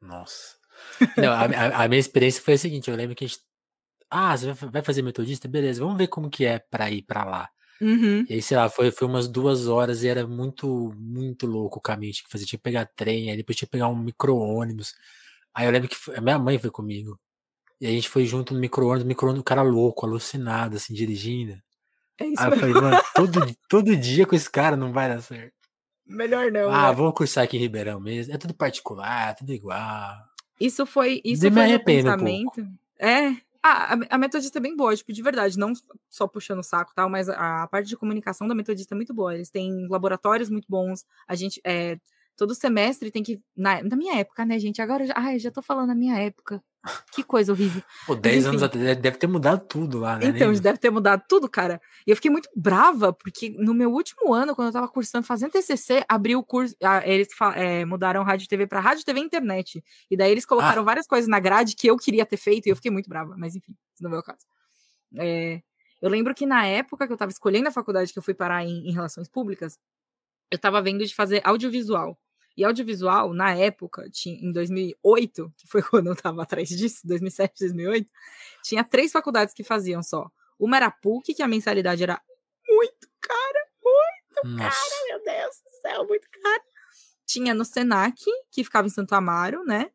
Nossa. 0.00 0.56
Não, 1.16 1.32
a, 1.32 1.44
a, 1.44 1.84
a, 1.84 1.88
minha 1.88 1.98
experiência 1.98 2.42
foi 2.42 2.54
a 2.54 2.58
seguinte: 2.58 2.88
eu 2.88 2.96
lembro 2.96 3.16
que 3.16 3.24
a 3.24 3.28
gente. 3.28 3.40
Ah, 4.16 4.36
você 4.36 4.52
vai 4.52 4.80
fazer 4.80 5.02
metodista? 5.02 5.48
Beleza, 5.48 5.82
vamos 5.82 5.98
ver 5.98 6.06
como 6.06 6.30
que 6.30 6.44
é 6.44 6.60
para 6.60 6.88
ir 6.88 7.02
para 7.02 7.24
lá. 7.24 7.48
Uhum. 7.80 8.24
E 8.28 8.34
aí, 8.34 8.40
sei 8.40 8.56
lá, 8.56 8.68
foi, 8.68 8.92
foi 8.92 9.08
umas 9.08 9.26
duas 9.26 9.66
horas 9.66 10.04
e 10.04 10.08
era 10.08 10.24
muito, 10.24 10.94
muito 10.96 11.48
louco 11.48 11.80
o 11.80 11.82
caminho. 11.82 12.12
Tinha 12.12 12.24
que 12.24 12.30
fazer, 12.30 12.44
tinha 12.44 12.56
que 12.56 12.62
pegar 12.62 12.86
trem, 12.94 13.28
aí 13.28 13.36
depois 13.36 13.56
tinha 13.56 13.66
que 13.66 13.72
pegar 13.72 13.88
um 13.88 13.96
micro-ônibus. 13.96 14.94
Aí 15.52 15.66
eu 15.66 15.72
lembro 15.72 15.88
que 15.88 15.96
foi, 15.96 16.16
a 16.16 16.20
minha 16.20 16.38
mãe 16.38 16.60
foi 16.60 16.70
comigo. 16.70 17.18
E 17.80 17.88
a 17.88 17.90
gente 17.90 18.08
foi 18.08 18.24
junto 18.24 18.54
no 18.54 18.60
micro-ônibus, 18.60 19.04
micro-ônibus, 19.04 19.40
o 19.40 19.44
cara 19.44 19.62
louco, 19.62 20.06
alucinado, 20.06 20.76
assim, 20.76 20.94
dirigindo. 20.94 21.60
É 22.16 22.24
isso 22.24 22.40
Aí 22.40 22.52
eu 22.52 22.56
falei, 22.56 22.74
mano, 22.74 23.02
todo, 23.16 23.56
todo 23.68 23.96
dia 23.96 24.26
com 24.26 24.36
esse 24.36 24.48
cara 24.48 24.76
não 24.76 24.92
vai 24.92 25.08
dar 25.08 25.20
certo. 25.20 25.52
Melhor 26.06 26.52
não. 26.52 26.72
Ah, 26.72 26.90
né? 26.90 26.94
vou 26.94 27.12
cursar 27.12 27.42
aqui 27.42 27.56
em 27.56 27.60
Ribeirão 27.60 27.98
mesmo. 27.98 28.32
É 28.32 28.38
tudo 28.38 28.54
particular, 28.54 29.34
tudo 29.34 29.52
igual. 29.52 30.14
Isso 30.60 30.86
foi. 30.86 31.20
Isso 31.24 31.42
foi 31.50 31.50
me. 31.50 32.44
Um 32.46 32.76
é. 32.98 33.36
Ah, 33.66 33.94
a, 33.94 34.16
a 34.16 34.18
metodista 34.18 34.58
é 34.58 34.60
bem 34.60 34.76
boa, 34.76 34.94
tipo, 34.94 35.10
de 35.10 35.22
verdade, 35.22 35.58
não 35.58 35.72
só 36.10 36.28
puxando 36.28 36.58
o 36.58 36.62
saco 36.62 36.92
tal, 36.94 37.08
mas 37.08 37.30
a, 37.30 37.62
a 37.62 37.66
parte 37.66 37.88
de 37.88 37.96
comunicação 37.96 38.46
da 38.46 38.54
metodista 38.54 38.94
é 38.94 38.96
muito 38.96 39.14
boa. 39.14 39.34
Eles 39.34 39.48
têm 39.50 39.88
laboratórios 39.88 40.50
muito 40.50 40.66
bons. 40.68 41.06
A 41.26 41.34
gente. 41.34 41.60
É, 41.64 41.98
todo 42.36 42.54
semestre 42.54 43.10
tem 43.10 43.22
que. 43.22 43.40
Na, 43.56 43.82
na 43.82 43.96
minha 43.96 44.16
época, 44.18 44.44
né, 44.44 44.58
gente? 44.58 44.82
Agora, 44.82 45.06
já, 45.06 45.14
ai, 45.16 45.38
já 45.38 45.50
tô 45.50 45.62
falando 45.62 45.88
na 45.88 45.94
minha 45.94 46.18
época. 46.18 46.62
Que 47.12 47.22
coisa 47.22 47.52
horrível. 47.52 47.82
Pô, 48.06 48.14
10 48.14 48.46
anos 48.46 48.62
atrás 48.62 48.96
deve 48.96 49.16
ter 49.16 49.26
mudado 49.26 49.64
tudo 49.66 50.00
lá, 50.00 50.18
né? 50.18 50.26
Então, 50.26 50.52
deve 50.52 50.78
ter 50.78 50.90
mudado 50.90 51.22
tudo, 51.28 51.48
cara. 51.48 51.80
E 52.06 52.10
eu 52.10 52.16
fiquei 52.16 52.30
muito 52.30 52.48
brava, 52.54 53.12
porque 53.12 53.50
no 53.50 53.72
meu 53.72 53.92
último 53.92 54.34
ano, 54.34 54.54
quando 54.54 54.68
eu 54.68 54.72
tava 54.72 54.88
cursando, 54.88 55.26
fazendo 55.26 55.52
TCC, 55.52 56.04
abriu 56.08 56.38
o 56.38 56.44
curso. 56.44 56.74
eles 57.04 57.28
é, 57.54 57.84
mudaram 57.84 58.22
rádio 58.22 58.48
TV 58.48 58.66
para 58.66 58.80
rádio 58.80 59.04
TV 59.04 59.20
e 59.20 59.24
internet. 59.24 59.84
E 60.10 60.16
daí 60.16 60.30
eles 60.30 60.44
colocaram 60.44 60.82
ah. 60.82 60.84
várias 60.84 61.06
coisas 61.06 61.28
na 61.28 61.40
grade 61.40 61.74
que 61.74 61.86
eu 61.86 61.96
queria 61.96 62.26
ter 62.26 62.36
feito, 62.36 62.66
e 62.66 62.70
eu 62.70 62.76
fiquei 62.76 62.90
muito 62.90 63.08
brava. 63.08 63.34
Mas 63.36 63.54
enfim, 63.54 63.74
isso 63.94 64.02
não 64.02 64.14
é 64.14 64.18
o 64.18 64.22
caso. 64.22 64.44
É, 65.16 65.62
eu 66.02 66.10
lembro 66.10 66.34
que 66.34 66.44
na 66.44 66.66
época 66.66 67.06
que 67.06 67.12
eu 67.12 67.16
tava 67.16 67.30
escolhendo 67.30 67.68
a 67.68 67.72
faculdade 67.72 68.12
que 68.12 68.18
eu 68.18 68.22
fui 68.22 68.34
parar 68.34 68.64
em, 68.64 68.88
em 68.88 68.92
relações 68.92 69.28
públicas, 69.28 69.78
eu 70.50 70.58
tava 70.58 70.82
vendo 70.82 71.04
de 71.04 71.14
fazer 71.14 71.40
audiovisual. 71.44 72.18
E 72.56 72.64
audiovisual, 72.64 73.32
na 73.32 73.54
época, 73.54 74.08
tinha, 74.10 74.36
em 74.36 74.52
2008, 74.52 75.52
que 75.56 75.66
foi 75.66 75.82
quando 75.82 76.06
eu 76.06 76.12
estava 76.12 76.42
atrás 76.42 76.68
disso, 76.68 77.06
2007, 77.06 77.60
2008, 77.60 78.08
tinha 78.62 78.84
três 78.84 79.10
faculdades 79.10 79.54
que 79.54 79.64
faziam 79.64 80.02
só. 80.02 80.30
Uma 80.58 80.76
era 80.76 80.86
a 80.86 80.90
PUC, 80.90 81.34
que 81.34 81.42
a 81.42 81.48
mensalidade 81.48 82.02
era 82.02 82.20
muito 82.68 83.08
cara, 83.20 83.68
muito 83.82 84.56
Nossa. 84.56 84.70
cara, 84.70 85.06
meu 85.08 85.24
Deus 85.24 85.56
do 85.56 85.80
céu, 85.82 86.06
muito 86.06 86.28
cara. 86.30 86.62
Tinha 87.26 87.54
no 87.54 87.64
Senac, 87.64 88.22
que 88.50 88.62
ficava 88.62 88.86
em 88.86 88.90
Santo 88.90 89.14
Amaro, 89.14 89.64
né? 89.64 89.90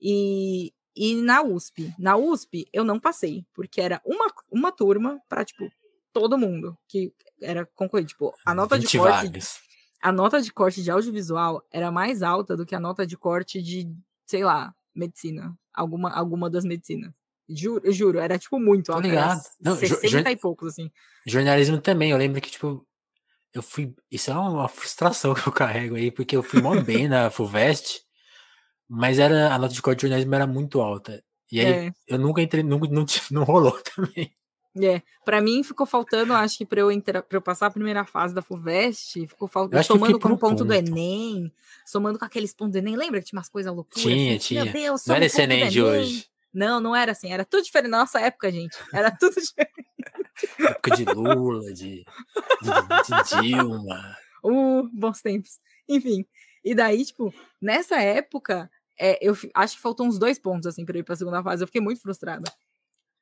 E, 0.00 0.72
e 0.94 1.16
na 1.22 1.42
USP. 1.42 1.92
Na 1.98 2.16
USP, 2.16 2.68
eu 2.72 2.84
não 2.84 3.00
passei, 3.00 3.44
porque 3.52 3.80
era 3.80 4.00
uma, 4.04 4.26
uma 4.50 4.70
turma 4.70 5.20
para, 5.28 5.44
tipo, 5.44 5.68
todo 6.12 6.38
mundo 6.38 6.78
que 6.86 7.12
era 7.40 7.66
concorrido. 7.74 8.08
Tipo, 8.10 8.32
a 8.44 8.54
nota 8.54 8.78
de 8.78 8.86
corte. 8.86 9.26
Vagas 9.26 9.66
a 10.06 10.12
nota 10.12 10.40
de 10.40 10.52
corte 10.52 10.84
de 10.84 10.88
audiovisual 10.88 11.66
era 11.68 11.90
mais 11.90 12.22
alta 12.22 12.56
do 12.56 12.64
que 12.64 12.76
a 12.76 12.78
nota 12.80 13.04
de 13.04 13.16
corte 13.16 13.60
de, 13.60 13.92
sei 14.24 14.44
lá, 14.44 14.72
medicina. 14.94 15.52
Alguma, 15.74 16.12
alguma 16.12 16.48
das 16.48 16.64
medicinas. 16.64 17.12
Juro, 17.48 17.92
juro, 17.92 18.20
era 18.20 18.38
tipo 18.38 18.60
muito 18.60 18.92
alta. 18.92 19.04
ligado. 19.04 19.42
Não, 19.60 19.74
60 19.74 20.30
e 20.30 20.36
poucos, 20.36 20.68
assim. 20.68 20.92
Jornalismo 21.26 21.80
também, 21.80 22.12
eu 22.12 22.18
lembro 22.18 22.40
que, 22.40 22.52
tipo, 22.52 22.86
eu 23.52 23.60
fui. 23.64 23.96
Isso 24.08 24.30
é 24.30 24.34
uma 24.34 24.68
frustração 24.68 25.34
que 25.34 25.44
eu 25.44 25.52
carrego 25.52 25.96
aí, 25.96 26.12
porque 26.12 26.36
eu 26.36 26.42
fui 26.44 26.62
mó 26.62 26.80
bem 26.80 27.08
na 27.08 27.28
FUVEST, 27.28 28.00
mas 28.88 29.18
era, 29.18 29.52
a 29.52 29.58
nota 29.58 29.74
de 29.74 29.82
corte 29.82 29.98
de 29.98 30.02
jornalismo 30.02 30.36
era 30.36 30.46
muito 30.46 30.80
alta. 30.80 31.20
E 31.50 31.58
aí 31.58 31.88
é. 31.88 31.92
eu 32.06 32.16
nunca 32.16 32.40
entrei, 32.40 32.62
nunca, 32.62 32.86
não, 32.88 33.04
não 33.32 33.42
rolou 33.42 33.76
também. 33.82 34.32
É, 34.82 35.02
para 35.24 35.40
mim 35.40 35.62
ficou 35.62 35.86
faltando, 35.86 36.34
acho 36.34 36.58
que 36.58 36.66
para 36.66 36.80
eu, 36.80 36.88
pra 37.02 37.24
eu 37.30 37.40
passar 37.40 37.66
a 37.66 37.70
primeira 37.70 38.04
fase 38.04 38.34
da 38.34 38.42
FUVEST, 38.42 39.26
ficou 39.26 39.48
faltando, 39.48 39.82
somando 39.82 40.18
com 40.18 40.28
o 40.28 40.30
ponto, 40.38 40.50
ponto, 40.50 40.64
do 40.64 40.74
Enem, 40.74 41.50
somando 41.84 42.18
com 42.18 42.24
aqueles 42.24 42.52
pontos 42.52 42.72
do 42.72 42.78
Enem, 42.78 42.96
lembra 42.96 43.20
que 43.20 43.26
tinha 43.26 43.38
umas 43.38 43.48
coisas 43.48 43.74
loucuras? 43.74 44.02
Tinha, 44.02 44.36
assim? 44.36 44.38
tinha. 44.38 44.64
Meu 44.64 44.72
Deus, 44.72 45.06
não 45.06 45.14
era 45.14 45.24
esse 45.24 45.40
Enem 45.40 45.68
de 45.68 45.82
hoje. 45.82 46.26
Não, 46.52 46.80
não 46.80 46.96
era 46.96 47.12
assim, 47.12 47.32
era 47.32 47.44
tudo 47.44 47.64
diferente 47.64 47.90
na 47.90 47.98
nossa 47.98 48.20
época, 48.20 48.50
gente, 48.50 48.76
era 48.92 49.10
tudo 49.10 49.34
diferente. 49.40 49.88
época 50.58 50.96
de 50.96 51.04
Lula, 51.04 51.72
de, 51.72 52.04
de, 52.62 53.42
de 53.42 53.42
Dilma. 53.42 54.16
Uh, 54.44 54.88
bons 54.92 55.20
tempos. 55.22 55.58
Enfim, 55.88 56.24
e 56.64 56.72
daí, 56.72 57.04
tipo, 57.04 57.34
nessa 57.60 58.00
época, 58.00 58.70
é, 58.98 59.18
eu 59.20 59.36
acho 59.54 59.74
que 59.76 59.82
faltou 59.82 60.06
uns 60.06 60.18
dois 60.18 60.38
pontos, 60.38 60.66
assim, 60.66 60.84
para 60.84 60.98
ir 60.98 61.02
pra 61.02 61.16
segunda 61.16 61.42
fase, 61.42 61.62
eu 61.62 61.66
fiquei 61.66 61.80
muito 61.80 62.00
frustrada. 62.00 62.50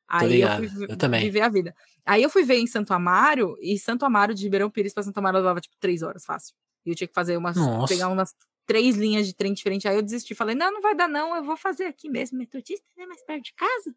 Aí 0.08 0.42
eu 0.42 0.48
fui 0.56 0.86
eu 0.88 0.96
também. 0.96 1.22
viver 1.22 1.40
a 1.40 1.48
vida. 1.48 1.74
Aí 2.04 2.22
eu 2.22 2.30
fui 2.30 2.44
ver 2.44 2.56
em 2.56 2.66
Santo 2.66 2.92
Amaro, 2.92 3.56
e 3.60 3.78
Santo 3.78 4.04
Amaro 4.04 4.34
de 4.34 4.42
Ribeirão 4.44 4.70
Pires 4.70 4.92
para 4.92 5.02
Santo 5.02 5.18
Amaro 5.18 5.38
levava 5.38 5.60
tipo 5.60 5.76
três 5.80 6.02
horas 6.02 6.24
fácil. 6.24 6.54
E 6.84 6.90
eu 6.90 6.94
tinha 6.94 7.08
que 7.08 7.14
fazer 7.14 7.36
umas. 7.36 7.56
Nossa. 7.56 7.92
pegar 7.92 8.08
umas 8.08 8.34
três 8.66 8.96
linhas 8.96 9.26
de 9.26 9.34
trem 9.34 9.52
diferentes. 9.52 9.86
Aí 9.86 9.96
eu 9.96 10.02
desisti, 10.02 10.34
falei, 10.34 10.54
não, 10.54 10.72
não 10.72 10.80
vai 10.80 10.94
dar, 10.94 11.08
não, 11.08 11.36
eu 11.36 11.44
vou 11.44 11.56
fazer 11.56 11.84
aqui 11.84 12.08
mesmo, 12.08 12.38
metodista, 12.38 12.86
né? 12.96 13.06
Mais 13.06 13.22
perto 13.24 13.44
de 13.44 13.54
casa. 13.54 13.94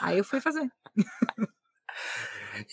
Aí 0.00 0.18
eu 0.18 0.24
fui 0.24 0.40
fazer. 0.40 0.70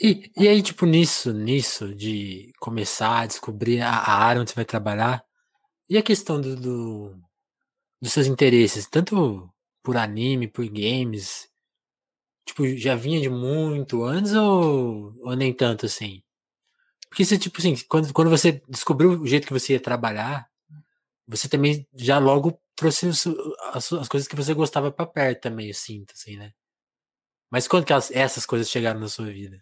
e, 0.02 0.32
e 0.38 0.48
aí, 0.48 0.62
tipo, 0.62 0.86
nisso, 0.86 1.34
nisso, 1.34 1.94
de 1.94 2.52
começar 2.60 3.22
a 3.22 3.26
descobrir 3.26 3.82
a, 3.82 3.92
a 3.92 4.24
área 4.24 4.42
onde 4.42 4.52
você 4.52 4.56
vai 4.56 4.66
trabalhar, 4.66 5.24
e 5.90 5.98
a 5.98 6.04
questão 6.04 6.40
do, 6.40 6.56
do, 6.56 7.16
dos 8.02 8.12
seus 8.12 8.28
interesses, 8.28 8.88
tanto 8.88 9.50
por 9.82 9.96
anime, 9.96 10.48
por 10.50 10.66
games, 10.68 11.48
tipo, 12.48 12.66
já 12.78 12.96
vinha 12.96 13.22
de 13.22 13.30
muito 13.30 14.04
antes 14.04 14.34
ou, 14.34 15.14
ou 15.22 15.36
nem 15.36 15.54
tanto 15.54 15.86
assim? 15.86 16.24
Porque 17.10 17.24
você, 17.26 17.38
tipo 17.38 17.60
assim, 17.60 17.76
quando, 17.88 18.14
quando 18.14 18.30
você 18.30 18.62
descobriu 18.68 19.12
o 19.22 19.28
jeito 19.28 19.48
que 19.48 19.54
você 19.54 19.74
ia 19.74 19.80
trabalhar, 19.80 20.50
você 21.28 21.50
também 21.50 21.88
já 21.94 22.20
logo 22.20 22.60
trouxe 22.76 23.08
as, 23.74 23.92
as 23.94 24.08
coisas 24.08 24.28
que 24.28 24.36
você 24.36 24.54
gostava 24.54 24.92
para 24.92 25.06
perto 25.06 25.42
também, 25.42 25.68
eu 25.68 25.74
sinto, 25.74 26.14
assim, 26.14 26.38
né? 26.38 26.54
Mas 27.50 27.68
quando 27.68 27.86
que 27.86 27.94
elas, 27.94 28.12
essas 28.12 28.46
coisas 28.46 28.70
chegaram 28.70 29.00
na 29.00 29.08
sua 29.08 29.26
vida? 29.28 29.60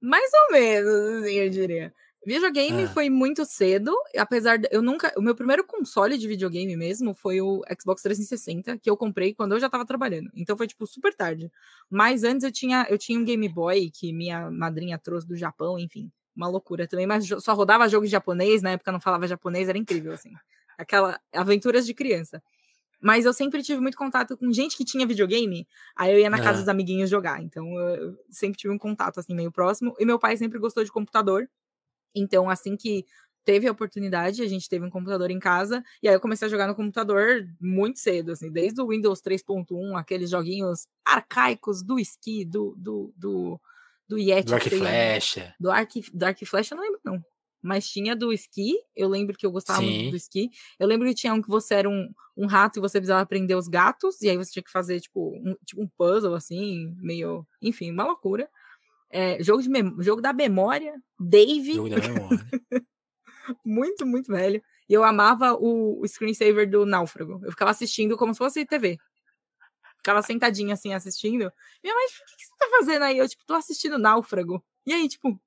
Mais 0.00 0.30
ou 0.32 0.52
menos, 0.52 1.24
assim, 1.24 1.34
eu 1.34 1.50
diria. 1.50 1.94
Videogame 2.26 2.82
ah. 2.82 2.88
foi 2.88 3.08
muito 3.08 3.44
cedo, 3.44 3.94
apesar 4.16 4.58
de 4.58 4.68
eu 4.70 4.82
nunca, 4.82 5.12
o 5.16 5.22
meu 5.22 5.34
primeiro 5.34 5.64
console 5.64 6.18
de 6.18 6.26
videogame 6.26 6.76
mesmo 6.76 7.14
foi 7.14 7.40
o 7.40 7.62
Xbox 7.80 8.02
360, 8.02 8.78
que 8.78 8.90
eu 8.90 8.96
comprei 8.96 9.32
quando 9.32 9.52
eu 9.52 9.60
já 9.60 9.70
tava 9.70 9.86
trabalhando. 9.86 10.30
Então 10.34 10.56
foi 10.56 10.66
tipo 10.66 10.86
super 10.86 11.14
tarde. 11.14 11.50
Mas 11.88 12.24
antes 12.24 12.44
eu 12.44 12.52
tinha, 12.52 12.86
eu 12.90 12.98
tinha 12.98 13.18
um 13.18 13.24
Game 13.24 13.48
Boy 13.48 13.90
que 13.90 14.12
minha 14.12 14.50
madrinha 14.50 14.98
trouxe 14.98 15.26
do 15.26 15.36
Japão, 15.36 15.78
enfim, 15.78 16.10
uma 16.34 16.48
loucura 16.48 16.86
também, 16.86 17.06
mas 17.06 17.26
só 17.26 17.54
rodava 17.54 17.88
jogo 17.88 18.06
japonês, 18.06 18.62
na 18.62 18.70
época 18.70 18.92
não 18.92 19.00
falava 19.00 19.26
japonês, 19.26 19.68
era 19.68 19.78
incrível 19.78 20.12
assim. 20.12 20.32
Aquela 20.76 21.20
aventuras 21.32 21.86
de 21.86 21.94
criança. 21.94 22.42
Mas 23.00 23.24
eu 23.24 23.32
sempre 23.32 23.62
tive 23.62 23.80
muito 23.80 23.96
contato 23.96 24.36
com 24.36 24.52
gente 24.52 24.76
que 24.76 24.84
tinha 24.84 25.06
videogame, 25.06 25.66
aí 25.96 26.12
eu 26.12 26.18
ia 26.18 26.28
na 26.28 26.42
casa 26.42 26.58
dos 26.58 26.68
amiguinhos 26.68 27.08
jogar. 27.08 27.40
Então 27.42 27.64
eu 27.78 28.18
sempre 28.28 28.58
tive 28.58 28.74
um 28.74 28.78
contato 28.78 29.20
assim 29.20 29.34
meio 29.34 29.52
próximo. 29.52 29.94
E 29.98 30.04
meu 30.04 30.18
pai 30.18 30.36
sempre 30.36 30.58
gostou 30.58 30.82
de 30.82 30.90
computador. 30.90 31.48
Então, 32.20 32.48
assim 32.48 32.76
que 32.76 33.04
teve 33.48 33.66
a 33.66 33.72
oportunidade, 33.72 34.42
a 34.42 34.46
gente 34.46 34.68
teve 34.68 34.84
um 34.84 34.90
computador 34.90 35.30
em 35.30 35.38
casa, 35.38 35.82
e 36.02 36.08
aí 36.08 36.14
eu 36.14 36.20
comecei 36.20 36.46
a 36.46 36.50
jogar 36.50 36.66
no 36.66 36.74
computador 36.74 37.48
muito 37.58 37.98
cedo, 37.98 38.32
assim, 38.32 38.52
desde 38.52 38.78
o 38.82 38.88
Windows 38.88 39.22
3.1, 39.22 39.98
aqueles 39.98 40.28
joguinhos 40.28 40.86
arcaicos 41.02 41.82
do 41.82 41.98
Ski, 41.98 42.44
do, 42.44 42.74
do, 42.76 43.10
do, 43.16 43.58
do 44.06 44.18
Yeti. 44.18 44.48
Do 44.48 44.54
Arc 44.54 44.68
Flash. 44.68 45.38
Do 45.58 45.70
Arc, 45.70 45.92
do 46.12 46.24
Arc 46.24 46.44
Flash 46.44 46.70
eu 46.70 46.76
não 46.76 46.84
lembro, 46.84 47.00
não. 47.02 47.24
Mas 47.62 47.88
tinha 47.88 48.14
do 48.14 48.30
Ski, 48.34 48.74
eu 48.94 49.08
lembro 49.08 49.34
que 49.34 49.46
eu 49.46 49.50
gostava 49.50 49.80
Sim. 49.80 49.94
muito 49.94 50.10
do 50.10 50.16
Ski. 50.16 50.50
Eu 50.78 50.86
lembro 50.86 51.08
que 51.08 51.14
tinha 51.14 51.32
um 51.32 51.40
que 51.40 51.48
você 51.48 51.76
era 51.76 51.88
um, 51.88 52.12
um 52.36 52.46
rato 52.46 52.78
e 52.78 52.82
você 52.82 52.98
precisava 52.98 53.22
aprender 53.22 53.54
os 53.54 53.66
gatos, 53.66 54.20
e 54.20 54.28
aí 54.28 54.36
você 54.36 54.52
tinha 54.52 54.62
que 54.62 54.70
fazer, 54.70 55.00
tipo, 55.00 55.34
um, 55.36 55.56
tipo 55.64 55.82
um 55.82 55.88
puzzle, 55.96 56.34
assim, 56.34 56.94
meio... 56.98 57.46
Enfim, 57.62 57.90
uma 57.90 58.04
loucura. 58.04 58.46
É, 59.10 59.42
jogo, 59.42 59.62
de 59.62 60.04
jogo 60.04 60.20
da 60.20 60.32
memória, 60.32 60.94
Dave. 61.18 61.74
Jogo 61.74 61.88
da 61.88 61.96
memória. 61.96 62.38
muito, 63.64 64.06
muito 64.06 64.30
velho. 64.30 64.62
E 64.88 64.92
eu 64.92 65.04
amava 65.04 65.54
o, 65.54 66.00
o 66.00 66.08
screensaver 66.08 66.68
do 66.68 66.84
Náufrago. 66.84 67.40
Eu 67.42 67.50
ficava 67.50 67.70
assistindo 67.70 68.16
como 68.16 68.34
se 68.34 68.38
fosse 68.38 68.64
TV. 68.64 68.98
Ficava 69.98 70.22
sentadinha 70.22 70.74
assim 70.74 70.94
assistindo. 70.94 71.52
Minha 71.82 71.94
mãe, 71.94 72.04
o 72.06 72.36
que, 72.36 72.44
você 72.44 72.54
tá 72.58 72.68
fazendo 72.78 73.02
aí? 73.02 73.18
Eu, 73.18 73.28
tipo, 73.28 73.44
tô 73.44 73.54
assistindo 73.54 73.98
Náufrago. 73.98 74.64
E 74.86 74.92
aí, 74.92 75.08
tipo, 75.08 75.38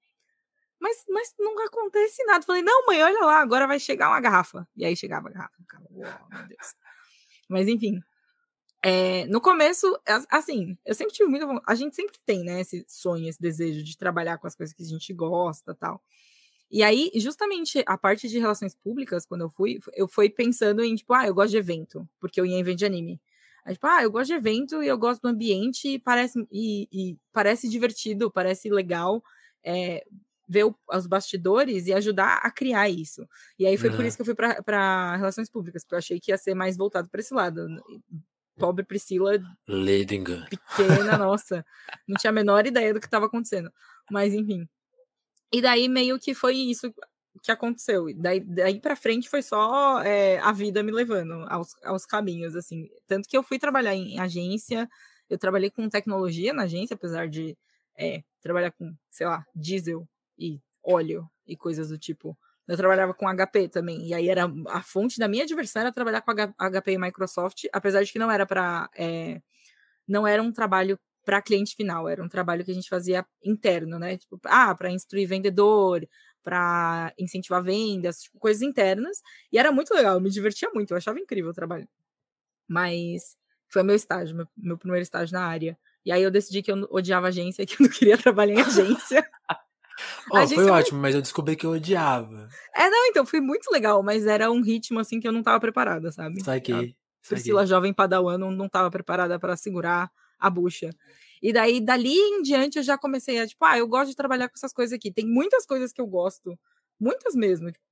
mas, 0.79 1.03
mas 1.07 1.33
não 1.39 1.57
acontece 1.65 2.23
nada. 2.25 2.45
Falei, 2.45 2.61
não, 2.61 2.85
mãe, 2.85 3.01
olha 3.03 3.25
lá, 3.25 3.41
agora 3.41 3.67
vai 3.67 3.79
chegar 3.79 4.09
uma 4.09 4.19
garrafa. 4.19 4.67
E 4.75 4.83
aí 4.83 4.95
chegava 4.95 5.29
a 5.29 5.31
garrafa. 5.31 5.55
Ficava, 5.59 5.85
oh, 5.89 6.35
meu 6.35 6.47
Deus. 6.47 6.75
Mas 7.47 7.67
enfim. 7.67 8.01
É, 8.83 9.27
no 9.27 9.39
começo, 9.39 9.85
assim, 10.29 10.75
eu 10.83 10.95
sempre 10.95 11.13
tive 11.13 11.29
muita 11.29 11.61
A 11.67 11.75
gente 11.75 11.95
sempre 11.95 12.17
tem, 12.25 12.43
né, 12.43 12.61
esse 12.61 12.83
sonho, 12.87 13.29
esse 13.29 13.39
desejo 13.39 13.83
de 13.83 13.95
trabalhar 13.95 14.39
com 14.39 14.47
as 14.47 14.55
coisas 14.55 14.75
que 14.75 14.81
a 14.81 14.85
gente 14.85 15.13
gosta 15.13 15.75
tal. 15.75 16.01
E 16.71 16.83
aí, 16.83 17.11
justamente 17.15 17.83
a 17.85 17.97
parte 17.97 18.27
de 18.29 18.39
relações 18.39 18.73
públicas, 18.73 19.25
quando 19.25 19.41
eu 19.41 19.49
fui, 19.49 19.79
eu 19.93 20.07
fui 20.07 20.29
pensando 20.29 20.83
em, 20.83 20.95
tipo, 20.95 21.13
ah, 21.13 21.27
eu 21.27 21.33
gosto 21.33 21.51
de 21.51 21.57
evento, 21.57 22.07
porque 22.19 22.39
eu 22.39 22.45
ia 22.45 22.55
em 22.55 22.59
evento 22.61 22.79
de 22.79 22.85
anime. 22.85 23.21
Aí, 23.65 23.73
tipo, 23.73 23.85
ah, 23.87 24.01
eu 24.01 24.09
gosto 24.09 24.27
de 24.27 24.35
evento 24.35 24.81
e 24.81 24.87
eu 24.87 24.97
gosto 24.97 25.21
do 25.21 25.27
ambiente 25.27 25.89
e 25.89 25.99
parece, 25.99 26.39
e, 26.51 26.87
e 26.91 27.17
parece 27.33 27.69
divertido, 27.69 28.31
parece 28.31 28.69
legal 28.69 29.21
é, 29.63 30.03
ver 30.47 30.65
o, 30.65 30.75
os 30.91 31.07
bastidores 31.07 31.87
e 31.87 31.93
ajudar 31.93 32.39
a 32.43 32.49
criar 32.49 32.89
isso. 32.89 33.27
E 33.59 33.65
aí 33.65 33.77
foi 33.77 33.89
uhum. 33.89 33.97
por 33.97 34.05
isso 34.05 34.17
que 34.17 34.21
eu 34.21 34.25
fui 34.25 34.35
para 34.35 35.15
relações 35.17 35.49
públicas, 35.49 35.83
porque 35.83 35.95
eu 35.95 35.99
achei 35.99 36.19
que 36.19 36.31
ia 36.31 36.37
ser 36.37 36.55
mais 36.55 36.77
voltado 36.77 37.09
para 37.09 37.19
esse 37.21 37.33
lado. 37.33 37.67
Pobre 38.57 38.83
Priscila. 38.83 39.39
Ledinga. 39.67 40.47
Pequena, 40.49 41.17
nossa. 41.17 41.65
Não 42.07 42.17
tinha 42.17 42.31
a 42.31 42.33
menor 42.33 42.65
ideia 42.65 42.93
do 42.93 42.99
que 42.99 43.07
estava 43.07 43.25
acontecendo. 43.25 43.71
Mas, 44.09 44.33
enfim. 44.33 44.67
E 45.51 45.61
daí 45.61 45.89
meio 45.89 46.19
que 46.19 46.33
foi 46.33 46.55
isso 46.55 46.93
que 47.43 47.51
aconteceu. 47.51 48.07
Daí, 48.15 48.39
daí 48.39 48.79
para 48.79 48.95
frente 48.95 49.29
foi 49.29 49.41
só 49.41 50.01
é, 50.01 50.37
a 50.39 50.51
vida 50.51 50.83
me 50.83 50.91
levando 50.91 51.45
aos, 51.49 51.75
aos 51.83 52.05
caminhos, 52.05 52.55
assim. 52.55 52.89
Tanto 53.07 53.27
que 53.27 53.35
eu 53.35 53.43
fui 53.43 53.57
trabalhar 53.57 53.95
em 53.95 54.19
agência, 54.19 54.89
eu 55.29 55.37
trabalhei 55.37 55.69
com 55.69 55.89
tecnologia 55.89 56.53
na 56.53 56.63
agência, 56.63 56.93
apesar 56.93 57.27
de 57.27 57.57
é, 57.97 58.23
trabalhar 58.41 58.71
com, 58.71 58.93
sei 59.09 59.27
lá, 59.27 59.45
diesel 59.55 60.07
e 60.37 60.59
óleo 60.83 61.29
e 61.45 61.55
coisas 61.55 61.89
do 61.89 61.97
tipo. 61.97 62.37
Eu 62.67 62.77
trabalhava 62.77 63.13
com 63.13 63.27
HP 63.27 63.67
também, 63.69 64.07
e 64.07 64.13
aí 64.13 64.29
era 64.29 64.45
a 64.69 64.81
fonte 64.81 65.19
da 65.19 65.27
minha 65.27 65.45
diversão 65.45 65.81
era 65.81 65.91
trabalhar 65.91 66.21
com 66.21 66.31
HP 66.31 66.91
e 66.93 66.97
Microsoft, 66.97 67.65
apesar 67.73 68.03
de 68.03 68.11
que 68.11 68.19
não 68.19 68.31
era 68.31 68.45
para 68.45 68.89
é, 68.95 69.41
não 70.07 70.27
era 70.27 70.41
um 70.41 70.51
trabalho 70.51 70.99
para 71.25 71.41
cliente 71.41 71.75
final, 71.75 72.07
era 72.09 72.23
um 72.23 72.29
trabalho 72.29 72.65
que 72.65 72.71
a 72.71 72.73
gente 72.73 72.89
fazia 72.89 73.25
interno, 73.43 73.99
né? 73.99 74.17
Tipo, 74.17 74.39
ah, 74.45 74.73
para 74.75 74.91
instruir 74.91 75.27
vendedor, 75.27 76.07
para 76.43 77.13
incentivar 77.17 77.63
vendas, 77.63 78.23
tipo, 78.23 78.39
coisas 78.39 78.61
internas. 78.61 79.21
E 79.51 79.57
era 79.59 79.71
muito 79.71 79.93
legal, 79.93 80.15
eu 80.15 80.21
me 80.21 80.29
divertia 80.29 80.69
muito, 80.73 80.91
eu 80.91 80.97
achava 80.97 81.19
incrível 81.19 81.51
o 81.51 81.53
trabalho. 81.53 81.87
Mas 82.67 83.37
foi 83.69 83.83
meu 83.83 83.95
estágio, 83.95 84.35
meu, 84.35 84.47
meu 84.57 84.77
primeiro 84.77 85.03
estágio 85.03 85.33
na 85.33 85.45
área. 85.45 85.77
E 86.05 86.11
aí 86.11 86.23
eu 86.23 86.31
decidi 86.31 86.61
que 86.63 86.71
eu 86.71 86.87
odiava 86.91 87.27
agência, 87.27 87.65
que 87.67 87.75
eu 87.75 87.87
não 87.87 87.89
queria 87.89 88.17
trabalhar 88.17 88.55
em 88.55 88.61
agência. 88.61 89.29
Oh, 90.31 90.47
foi 90.47 90.69
ótimo, 90.69 90.99
mas 90.99 91.15
eu 91.15 91.21
descobri 91.21 91.55
que 91.55 91.65
eu 91.65 91.71
odiava. 91.71 92.47
É, 92.75 92.89
não, 92.89 93.07
então, 93.07 93.25
foi 93.25 93.41
muito 93.41 93.69
legal, 93.71 94.01
mas 94.01 94.25
era 94.25 94.51
um 94.51 94.61
ritmo 94.61 94.99
assim 94.99 95.19
que 95.19 95.27
eu 95.27 95.31
não 95.31 95.43
tava 95.43 95.59
preparada, 95.59 96.11
sabe? 96.11 96.43
Saquei. 96.43 96.95
Priscila, 97.27 97.65
jovem 97.65 97.93
padawan, 97.93 98.37
não, 98.37 98.51
não 98.51 98.67
tava 98.67 98.89
preparada 98.89 99.39
para 99.39 99.55
segurar 99.55 100.09
a 100.39 100.49
bucha. 100.49 100.89
E 101.41 101.51
daí, 101.51 101.79
dali 101.79 102.15
em 102.15 102.41
diante, 102.41 102.77
eu 102.77 102.83
já 102.83 102.97
comecei 102.97 103.39
a, 103.39 103.47
tipo, 103.47 103.63
ah, 103.65 103.77
eu 103.77 103.87
gosto 103.87 104.09
de 104.09 104.15
trabalhar 104.15 104.47
com 104.47 104.55
essas 104.55 104.73
coisas 104.73 104.93
aqui. 104.93 105.11
Tem 105.11 105.25
muitas 105.25 105.65
coisas 105.65 105.91
que 105.91 106.01
eu 106.01 106.07
gosto, 106.07 106.57
muitas 106.99 107.33
mesmo. 107.33 107.71
Tipo, 107.71 107.83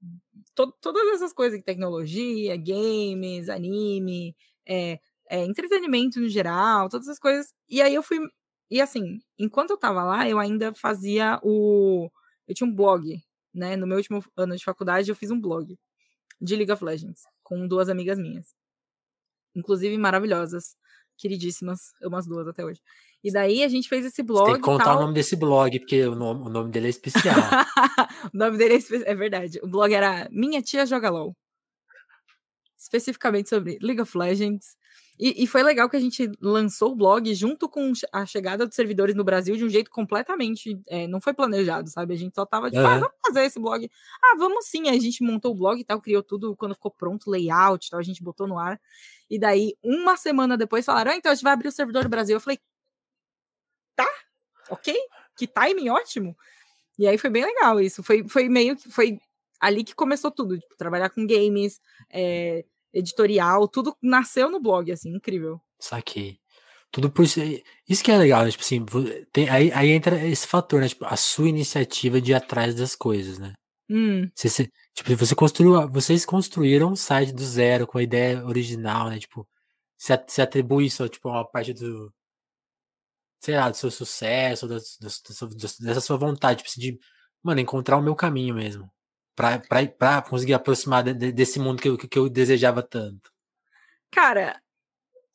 to 0.56 0.72
todas 0.82 1.08
essas 1.14 1.34
coisas, 1.34 1.62
tecnologia, 1.64 2.56
games, 2.58 3.50
anime, 3.50 4.36
é, 4.68 5.00
é, 5.30 5.46
entretenimento 5.46 6.20
no 6.20 6.30
geral, 6.30 6.90
todas 6.90 7.08
essas 7.08 7.20
coisas. 7.20 7.54
E 7.68 7.82
aí 7.82 7.94
eu 7.96 8.04
fui. 8.04 8.20
E 8.70 8.80
assim, 8.80 9.20
enquanto 9.38 9.72
eu 9.72 9.78
tava 9.78 10.04
lá, 10.04 10.30
eu 10.30 10.38
ainda 10.40 10.74
fazia 10.74 11.40
o. 11.44 12.10
Eu 12.50 12.56
tinha 12.56 12.68
um 12.68 12.74
blog, 12.74 13.24
né? 13.54 13.76
No 13.76 13.86
meu 13.86 13.98
último 13.98 14.24
ano 14.36 14.56
de 14.58 14.64
faculdade, 14.64 15.10
eu 15.10 15.16
fiz 15.16 15.30
um 15.30 15.40
blog 15.40 15.78
de 16.42 16.56
League 16.56 16.72
of 16.72 16.84
Legends 16.84 17.22
com 17.44 17.68
duas 17.68 17.90
amigas 17.90 18.18
minhas. 18.18 18.56
Inclusive 19.56 19.96
maravilhosas 19.98 20.76
queridíssimas, 21.16 21.94
amo 22.02 22.16
as 22.16 22.26
duas 22.26 22.48
até 22.48 22.66
hoje. 22.66 22.82
E 23.24 23.32
daí 23.32 23.64
a 23.64 23.68
gente 23.68 23.88
fez 23.88 24.06
esse 24.06 24.24
blog. 24.24 24.46
Você 24.46 24.54
tem 24.54 24.62
que 24.62 24.66
contar 24.66 24.86
tal. 24.86 24.98
o 24.98 25.02
nome 25.02 25.14
desse 25.14 25.36
blog, 25.36 25.78
porque 25.80 26.08
o 26.08 26.16
nome, 26.16 26.42
o 26.48 26.50
nome 26.50 26.72
dele 26.72 26.88
é 26.88 26.90
especial. 26.90 27.36
o 28.34 28.38
nome 28.38 28.58
dele 28.58 28.76
é, 28.76 28.78
espe... 28.78 29.04
é, 29.06 29.14
verdade. 29.14 29.60
O 29.62 29.68
blog 29.68 29.94
era 29.94 30.28
Minha 30.32 30.62
Tia 30.62 30.86
Joga 30.86 31.10
LOL. 31.10 31.36
Especificamente 32.78 33.50
sobre 33.50 33.78
League 33.82 34.02
of 34.02 34.18
Legends. 34.18 34.78
E, 35.20 35.44
e, 35.44 35.48
foi 35.48 35.62
legal 35.64 35.90
que 35.90 35.98
a 35.98 36.00
gente 36.00 36.32
lançou 36.40 36.94
o 36.94 36.96
blog 36.96 37.34
junto 37.36 37.68
com 37.68 37.92
a 38.10 38.26
chegada 38.26 38.66
dos 38.66 38.74
servidores 38.74 39.14
no 39.14 39.24
Brasil 39.24 39.58
de 39.58 39.66
um 39.66 39.70
jeito 39.70 39.92
completamente. 39.92 40.82
É, 40.88 41.08
não 41.08 41.20
foi 41.20 41.34
planejado, 41.34 41.90
sabe? 41.90 42.14
A 42.14 42.18
gente 42.18 42.34
só 42.34 42.46
tava 42.46 42.72
tipo, 42.72 42.82
uhum. 42.82 42.88
ah, 42.88 43.00
vamos 43.00 43.16
fazer 43.28 43.44
esse 43.44 43.60
blog. 43.60 43.92
Ah, 44.24 44.38
vamos 44.38 44.66
sim. 44.66 44.88
Aí 44.88 44.98
a 44.98 45.02
gente 45.02 45.22
montou 45.22 45.52
o 45.52 45.56
blog 45.56 45.78
e 45.78 45.84
tal, 45.84 46.00
criou 46.00 46.24
tudo 46.24 46.56
quando 46.56 46.74
ficou 46.74 46.90
pronto, 46.90 47.30
layout 47.30 47.86
e 47.86 47.90
tal, 47.90 48.00
a 48.00 48.04
gente 48.04 48.24
botou 48.24 48.48
no 48.48 48.58
ar. 48.58 48.80
E 49.30 49.38
daí, 49.38 49.76
uma 49.84 50.16
semana 50.16 50.56
depois, 50.56 50.86
falaram: 50.86 51.12
ah, 51.12 51.16
então 51.18 51.34
a 51.34 51.36
gente 51.36 51.44
vai 51.44 51.52
abrir 51.52 51.68
o 51.68 51.72
servidor 51.74 52.04
do 52.04 52.10
Brasil. 52.10 52.38
Eu 52.38 52.42
falei: 52.42 52.58
tá, 53.98 54.10
ok, 54.70 54.96
que 55.38 55.48
timing 55.48 55.90
ótimo. 55.90 56.34
E 56.98 57.06
aí 57.06 57.18
foi 57.18 57.30
bem 57.30 57.44
legal 57.44 57.82
isso. 57.82 58.02
Foi, 58.02 58.26
foi 58.28 58.48
meio 58.48 58.78
que. 58.78 58.90
Foi 58.90 59.20
ali 59.60 59.84
que 59.84 59.94
começou 59.94 60.32
tudo, 60.32 60.58
tipo, 60.58 60.78
trabalhar 60.78 61.10
com 61.10 61.28
games. 61.28 61.82
É, 62.10 62.64
editorial, 62.94 63.68
tudo 63.68 63.96
nasceu 64.02 64.50
no 64.50 64.60
blog, 64.62 64.92
assim, 64.92 65.10
incrível. 65.16 65.62
Saquei. 65.80 66.40
Tudo 66.92 67.12
por 67.12 67.24
isso 67.24 67.40
que 68.04 68.12
é 68.12 68.18
legal, 68.18 68.44
né? 68.44 68.52
Tipo 68.52 68.64
assim, 68.64 68.86
tem, 69.32 69.48
aí, 69.50 69.72
aí 69.74 69.90
entra 69.90 70.26
esse 70.26 70.48
fator, 70.48 70.82
né? 70.82 70.88
Tipo, 70.88 71.06
a 71.06 71.16
sua 71.16 71.48
iniciativa 71.48 72.20
de 72.20 72.32
ir 72.32 72.36
atrás 72.36 72.74
das 72.74 72.96
coisas, 72.96 73.38
né? 73.38 73.54
Hum. 73.90 74.30
Você, 74.36 74.50
você, 74.50 74.72
tipo, 74.94 75.16
você 75.16 75.36
construiu, 75.36 75.88
vocês 75.90 76.26
construíram 76.26 76.92
um 76.92 76.96
site 76.96 77.32
do 77.32 77.44
zero 77.44 77.86
com 77.86 78.00
a 78.00 78.04
ideia 78.04 78.44
original, 78.46 79.10
né? 79.10 79.20
Tipo, 79.20 79.48
se, 79.98 80.42
atribui 80.42 80.86
isso, 80.88 81.08
tipo, 81.10 81.30
a 81.30 81.46
parte 81.46 81.74
do, 81.74 82.12
sei 83.40 83.56
lá, 83.56 83.70
do 83.70 83.78
seu 83.78 83.92
sucesso, 83.92 84.68
do, 84.68 84.80
dessa 85.80 86.02
sua 86.02 86.18
vontade, 86.18 86.60
tipo, 86.60 86.70
assim, 86.70 86.82
de, 86.82 87.00
mano, 87.44 87.60
encontrar 87.62 87.98
o 87.98 88.02
meu 88.02 88.16
caminho 88.16 88.56
mesmo 88.56 88.90
para 89.98 90.22
conseguir 90.22 90.54
aproximar 90.54 91.04
de, 91.04 91.32
desse 91.32 91.60
mundo 91.60 91.82
que 91.82 91.88
eu, 91.88 91.98
que 91.98 92.20
eu 92.20 92.28
desejava 92.28 92.84
tanto? 92.84 93.32
Cara, 94.12 94.62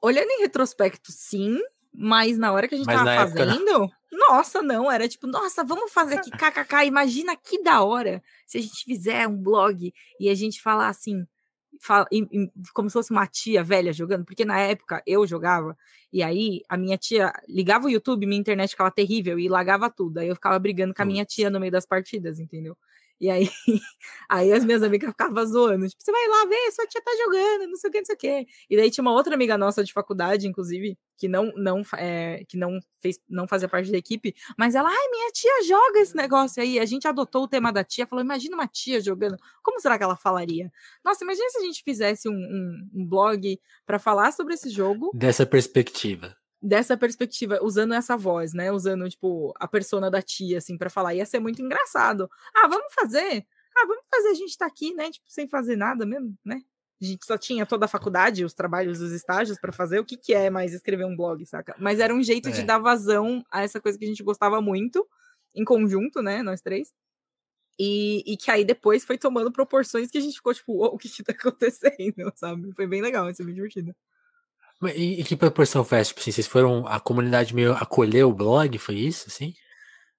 olhando 0.01 0.31
em 0.31 0.43
retrospecto, 0.43 1.11
sim, 1.11 1.59
mas 1.93 2.37
na 2.37 2.53
hora 2.53 2.69
que 2.69 2.75
a 2.75 2.79
gente 2.79 2.87
mas 2.87 2.97
tava 2.97 3.31
fazendo, 3.31 3.65
não. 3.65 3.91
nossa, 4.13 4.61
não, 4.61 4.91
era 4.91 5.09
tipo, 5.09 5.27
nossa, 5.27 5.65
vamos 5.65 5.93
fazer 5.93 6.17
aqui 6.17 6.31
kkk, 6.37 6.87
imagina 6.87 7.35
que 7.37 7.63
da 7.63 7.83
hora 7.83 8.23
se 8.47 8.59
a 8.59 8.61
gente 8.61 8.85
fizer 8.85 9.27
um 9.27 9.37
blog 9.37 9.93
e 10.21 10.29
a 10.29 10.35
gente 10.35 10.61
falar 10.61 10.89
assim, 10.89 11.27
fala, 11.81 12.07
como 12.75 12.91
se 12.91 12.95
fosse 12.95 13.11
uma 13.11 13.27
tia 13.27 13.65
velha 13.65 13.93
jogando, 13.93 14.25
porque 14.25 14.45
na 14.45 14.59
época 14.59 15.03
eu 15.07 15.27
jogava, 15.27 15.77
e 16.13 16.23
aí 16.23 16.63
a 16.69 16.77
minha 16.77 16.99
tia 16.99 17.33
ligava 17.49 17.87
o 17.87 17.91
YouTube, 17.91 18.27
minha 18.27 18.41
internet 18.41 18.71
ficava 18.71 18.91
terrível 18.91 19.39
e 19.39 19.49
lagava 19.49 19.89
tudo, 19.89 20.19
aí 20.19 20.29
eu 20.29 20.35
ficava 20.35 20.59
brigando 20.59 20.93
com 20.93 21.03
a 21.03 21.07
minha 21.07 21.25
tia 21.25 21.49
no 21.49 21.61
meio 21.61 21.73
das 21.73 21.87
partidas, 21.87 22.39
entendeu? 22.39 22.77
E 23.21 23.31
aí, 23.31 23.49
aí 24.29 24.53
as 24.53 24.65
minhas 24.65 24.83
amigas 24.83 25.11
ficavam 25.11 25.47
zoando, 25.47 25.89
tipo, 25.89 26.03
você 26.03 26.11
vai 26.11 26.29
lá 26.29 26.47
ver, 26.47 26.73
sua 26.73 26.87
tia 26.87 27.01
tá 27.01 27.13
jogando, 27.17 27.69
não 27.69 27.77
sei 27.77 27.89
o 27.89 27.93
que, 27.93 27.99
não 27.99 28.05
sei 28.05 28.15
o 28.15 28.19
que. 28.19 28.47
E 28.69 28.77
daí 28.77 28.91
tinha 28.91 29.03
uma 29.03 29.13
outra 29.13 29.35
amiga 29.35 29.57
nossa 29.57 29.85
de 29.85 29.93
faculdade, 29.93 30.49
inclusive, 30.49 30.99
que 31.17 31.29
não 31.29 31.53
não 31.57 31.83
é, 31.97 32.45
que 32.49 32.57
não 32.57 32.79
fez 33.01 33.19
não 33.29 33.47
fazia 33.47 33.69
parte 33.69 33.91
da 33.91 33.99
equipe, 33.99 34.35
mas 34.59 34.75
ela, 34.75 34.89
ai, 34.89 35.09
minha 35.11 35.31
tia 35.33 35.63
joga 35.67 36.01
esse 36.01 36.15
negócio 36.17 36.63
aí. 36.63 36.79
A 36.79 36.85
gente 36.85 37.07
adotou 37.07 37.45
o 37.45 37.49
tema 37.49 37.73
da 37.73 37.85
tia, 37.85 38.07
falou, 38.07 38.25
imagina 38.25 38.57
uma 38.57 38.67
tia 38.67 39.01
jogando, 39.01 39.37
como 39.63 39.81
será 39.81 39.97
que 39.97 40.05
ela 40.05 40.17
falaria? 40.17 40.71
Nossa, 41.05 41.25
imagina 41.25 41.49
se 41.51 41.59
a 41.59 41.63
gente 41.63 41.83
fizesse 41.83 42.29
um, 42.29 42.33
um, 42.33 42.91
um 42.95 43.07
blog 43.07 43.61
para 43.87 43.99
falar 43.99 44.33
sobre 44.33 44.55
esse 44.55 44.69
jogo. 44.71 45.11
Dessa 45.15 45.47
perspectiva 45.47 46.37
dessa 46.65 46.97
perspectiva, 46.97 47.59
usando 47.63 47.93
essa 47.93 48.17
voz, 48.17 48.55
né? 48.55 48.73
Usando, 48.73 49.09
tipo, 49.09 49.53
a 49.57 49.69
persona 49.69 50.11
da 50.11 50.23
tia, 50.23 50.59
assim, 50.59 50.79
para 50.79 50.89
falar. 50.89 51.15
Ia 51.15 51.27
ser 51.27 51.39
muito 51.39 51.61
engraçado. 51.61 52.29
Ah, 52.57 52.67
vamos 52.67 52.93
fazer? 52.95 53.47
Ah, 53.77 53.87
vamos 53.87 54.05
fazer, 54.11 54.29
a 54.29 54.35
gente 54.35 54.57
tá 54.57 54.67
aqui, 54.67 54.95
né? 54.95 55.11
Tipo, 55.11 55.27
sem 55.29 55.47
fazer 55.47 55.77
nada 55.77 56.07
mesmo, 56.07 56.35
né? 56.43 56.63
A 57.03 57.05
gente 57.05 57.27
só 57.27 57.37
tinha 57.37 57.67
toda 57.67 57.85
a 57.85 57.89
faculdade, 57.89 58.45
os 58.45 58.55
trabalhos, 58.55 59.01
os 59.01 59.13
estágios 59.13 59.59
para 59.61 59.73
fazer. 59.73 59.99
O 59.99 60.05
que, 60.05 60.17
que 60.17 60.33
é 60.33 60.49
mais 60.49 60.73
escrever 60.73 61.05
um 61.05 61.15
blog, 61.15 61.45
saca? 61.45 61.77
Mas 61.79 62.01
era 62.01 62.15
um 62.15 62.23
jeito 62.23 62.49
é. 62.49 62.53
de 62.53 62.63
dar 62.63 62.79
vazão 62.79 63.45
a 63.51 63.63
essa 63.63 63.79
coisa 63.79 63.99
que 63.99 64.05
a 64.05 64.09
gente 64.09 64.23
gostava 64.23 64.63
muito, 64.63 65.07
em 65.55 65.65
conjunto, 65.65 66.23
né? 66.23 66.43
Nós 66.43 66.63
três. 66.63 66.93
E, 67.79 68.23
e 68.27 68.37
que 68.39 68.51
aí 68.51 68.65
depois 68.65 69.05
foi 69.05 69.19
tomando 69.19 69.53
proporções 69.53 70.11
que 70.11 70.17
a 70.17 70.21
gente 70.21 70.37
ficou 70.37 70.55
tipo, 70.55 70.73
oh, 70.83 70.95
o 70.95 70.99
que 70.99 71.11
que 71.11 71.23
tá 71.23 71.33
acontecendo, 71.39 72.33
sabe? 72.37 72.73
Foi 72.73 72.87
bem 72.87 73.03
legal, 73.03 73.29
isso 73.29 73.43
é 73.43 73.45
bem 73.45 73.55
divertido. 73.55 73.95
E, 74.89 75.21
e 75.21 75.25
que 75.25 75.37
proporção 75.37 75.85
foi 75.85 75.99
essa? 75.99 76.09
Tipo 76.09 76.21
assim, 76.21 76.33
vocês 76.33 76.47
foram. 76.47 76.87
A 76.87 77.01
comunidade 77.01 77.55
meio 77.55 77.73
acolheu 77.73 78.29
o 78.29 78.35
blog, 78.35 78.77
foi 78.79 78.97
isso, 78.97 79.27
assim? 79.29 79.55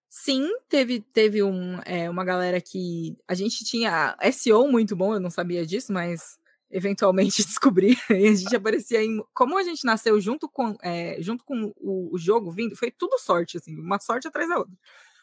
Sim, 0.09 0.49
teve, 0.69 1.01
teve 1.01 1.43
um, 1.43 1.79
é, 1.85 2.09
uma 2.09 2.23
galera 2.23 2.61
que. 2.61 3.17
A 3.27 3.33
gente 3.33 3.65
tinha 3.65 4.17
SEO 4.31 4.67
muito 4.67 4.95
bom, 4.95 5.13
eu 5.13 5.19
não 5.19 5.29
sabia 5.29 5.65
disso, 5.65 5.91
mas 5.91 6.37
eventualmente 6.71 7.43
descobri. 7.45 7.97
e 8.09 8.27
a 8.27 8.35
gente 8.35 8.55
aparecia 8.55 9.03
em. 9.03 9.23
Como 9.33 9.57
a 9.57 9.63
gente 9.63 9.85
nasceu 9.85 10.19
junto 10.21 10.47
com, 10.49 10.75
é, 10.81 11.17
junto 11.19 11.43
com 11.43 11.73
o, 11.77 12.15
o, 12.15 12.17
jogo 12.17 12.51
vindo, 12.51 12.75
foi 12.75 12.91
tudo 12.91 13.19
sorte, 13.19 13.57
assim, 13.57 13.75
uma 13.77 13.99
sorte 13.99 14.27
atrás 14.27 14.47
da 14.47 14.57
outra. 14.57 14.73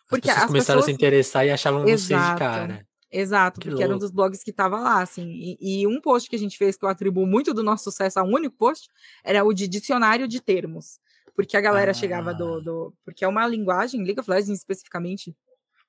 Porque 0.09 0.29
as 0.29 0.35
pessoas 0.35 0.45
as 0.45 0.51
começaram 0.51 0.81
pessoas... 0.81 0.85
a 0.85 0.87
se 0.87 0.93
interessar 0.93 1.47
e 1.47 1.51
achavam 1.51 1.89
Exato. 1.89 2.03
vocês 2.03 2.33
de 2.33 2.39
cara. 2.39 2.87
Exato, 3.13 3.61
que 3.61 3.67
porque 3.67 3.75
louco. 3.75 3.85
era 3.85 3.95
um 3.95 3.99
dos 3.99 4.11
blogs 4.11 4.43
que 4.43 4.51
estava 4.51 4.79
lá, 4.79 5.03
assim. 5.03 5.29
E, 5.29 5.83
e, 5.83 5.87
um 5.87 6.01
post 6.01 6.31
que 6.31 6.37
a 6.37 6.39
gente 6.39 6.57
fez, 6.57 6.77
que 6.77 6.85
eu 6.85 6.89
atribuo 6.89 7.27
muito 7.27 7.53
do 7.53 7.63
nosso 7.63 7.85
sucesso 7.85 8.19
a 8.19 8.23
um 8.23 8.35
único 8.35 8.57
post, 8.57 8.89
era 9.23 9.45
o 9.45 9.53
de 9.53 9.69
dicionário 9.69 10.27
de 10.27 10.41
termos 10.41 10.99
porque 11.35 11.57
a 11.57 11.61
galera 11.61 11.91
ah. 11.91 11.95
chegava 11.95 12.35
do, 12.35 12.61
do. 12.61 12.95
Porque 13.05 13.25
é 13.25 13.29
uma 13.29 13.47
linguagem, 13.47 14.05
League 14.05 14.21
of 14.21 14.31
Legends 14.31 14.59
especificamente, 14.59 15.35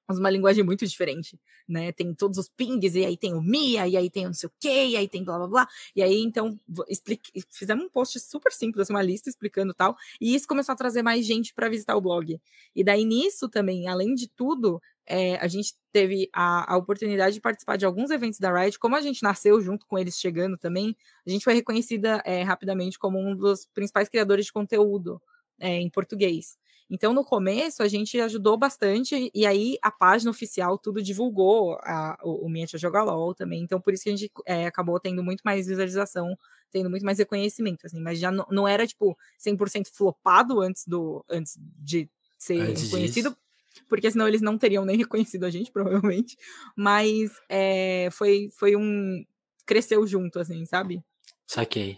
uma 0.10 0.30
linguagem 0.30 0.63
muito 0.63 0.86
diferente, 0.86 1.39
né? 1.68 1.92
Tem 1.92 2.13
todos 2.13 2.38
os 2.38 2.50
pings, 2.50 2.96
e 2.96 3.06
aí 3.06 3.18
tem 3.18 3.34
o 3.34 3.42
Mia, 3.42 3.88
e 3.88 3.96
aí 3.96 4.10
tem 4.10 4.26
não 4.26 4.34
sei 4.34 4.48
o 4.48 4.52
quê, 4.60 4.88
e 4.88 4.98
aí 4.98 5.08
tem 5.08 5.24
blá 5.24 5.38
blá 5.38 5.48
blá. 5.48 5.68
E 5.96 6.04
aí, 6.04 6.22
então, 6.22 6.60
explique, 6.88 7.32
fizemos 7.50 7.86
um 7.86 7.89
post 7.89 8.20
super 8.20 8.52
simples, 8.52 8.84
assim, 8.84 8.94
uma 8.94 9.02
lista 9.02 9.30
explicando 9.30 9.74
tal, 9.74 9.96
e 10.20 10.36
isso 10.36 10.48
começou 10.48 10.74
a 10.74 10.76
trazer 10.76 11.02
mais 11.02 11.26
gente 11.26 11.54
para 11.54 11.70
visitar 11.70 11.96
o 11.96 12.02
blog. 12.02 12.39
E 12.76 12.84
daí, 12.84 13.06
nisso 13.06 13.48
também, 13.50 13.88
além 13.88 14.13
de 14.13 14.28
tudo, 14.28 14.82
é, 15.06 15.36
a 15.38 15.48
gente 15.48 15.74
teve 15.92 16.30
a, 16.34 16.74
a, 16.74 16.78
oportunidade 16.78 17.36
de 17.36 17.42
participar 17.42 17.78
de 17.78 17.86
alguns 17.86 18.10
eventos 18.10 18.39
da 18.39 18.52
Riot. 18.54 18.80
Como 18.80 18.96
a 18.96 19.02
gente 19.02 19.22
nasceu 19.22 19.62
junto 19.62 19.86
com 19.86 19.98
eles 19.98 20.18
chegando 20.18 20.58
também, 20.58 20.96
a 21.26 21.30
gente 21.30 21.44
foi 21.44 21.54
reconhecida 21.54 22.22
é, 22.26 22.42
rapidamente 22.44 22.98
como 22.98 23.20
um 23.20 23.36
dos 23.36 23.66
principais 23.66 24.10
criadores 24.10 24.46
de 24.46 24.54
conteúdo 24.54 25.22
é, 25.60 25.78
em 25.78 25.89
português. 25.89 26.58
Então, 26.93 27.12
no 27.12 27.25
começo, 27.25 27.82
a 27.82 27.88
gente 27.88 28.19
ajudou 28.21 28.56
bastante, 28.56 29.32
e 29.34 29.47
aí 29.47 29.79
a 29.82 29.89
página 29.89 30.29
oficial 30.29 30.77
tudo 30.77 31.01
divulgou 31.01 31.73
a, 31.82 32.15
o, 32.21 32.45
o 32.45 32.49
Minha 32.49 32.67
Joga 32.67 33.01
LOL 33.01 33.34
também. 33.34 33.63
Então, 33.63 33.82
por 33.82 33.95
isso 33.95 34.03
que 34.03 34.10
a 34.12 34.15
gente 34.15 34.32
é, 34.45 34.67
acabou 34.67 34.99
tendo 34.99 35.23
muito 35.23 35.41
mais 35.41 35.65
visualização, 35.65 36.38
tendo 36.69 36.91
muito 36.91 37.03
mais 37.03 37.17
reconhecimento, 37.17 37.88
assim, 37.88 37.99
mas 37.99 38.19
já 38.19 38.29
não, 38.29 38.45
não 38.51 38.67
era, 38.67 38.86
tipo, 38.86 39.17
100% 39.43 39.88
flopado 39.91 40.62
antes, 40.62 40.86
do, 40.86 41.25
antes 41.27 41.58
de 41.60 42.08
ser 42.38 42.60
antes 42.60 42.84
reconhecido. 42.84 43.32
Disso. 43.32 43.86
Porque 43.89 44.12
senão 44.12 44.27
eles 44.27 44.41
não 44.43 44.56
teriam 44.56 44.86
nem 44.86 44.97
reconhecido 45.01 45.45
a 45.45 45.49
gente, 45.49 45.71
provavelmente. 45.71 46.38
Mas 46.77 47.32
é, 47.49 48.08
foi, 48.12 48.49
foi 48.53 48.75
um. 48.75 49.25
Cresceu 49.65 50.06
junto, 50.06 50.38
assim, 50.38 50.63
sabe? 50.67 51.03
Saquei. 51.47 51.97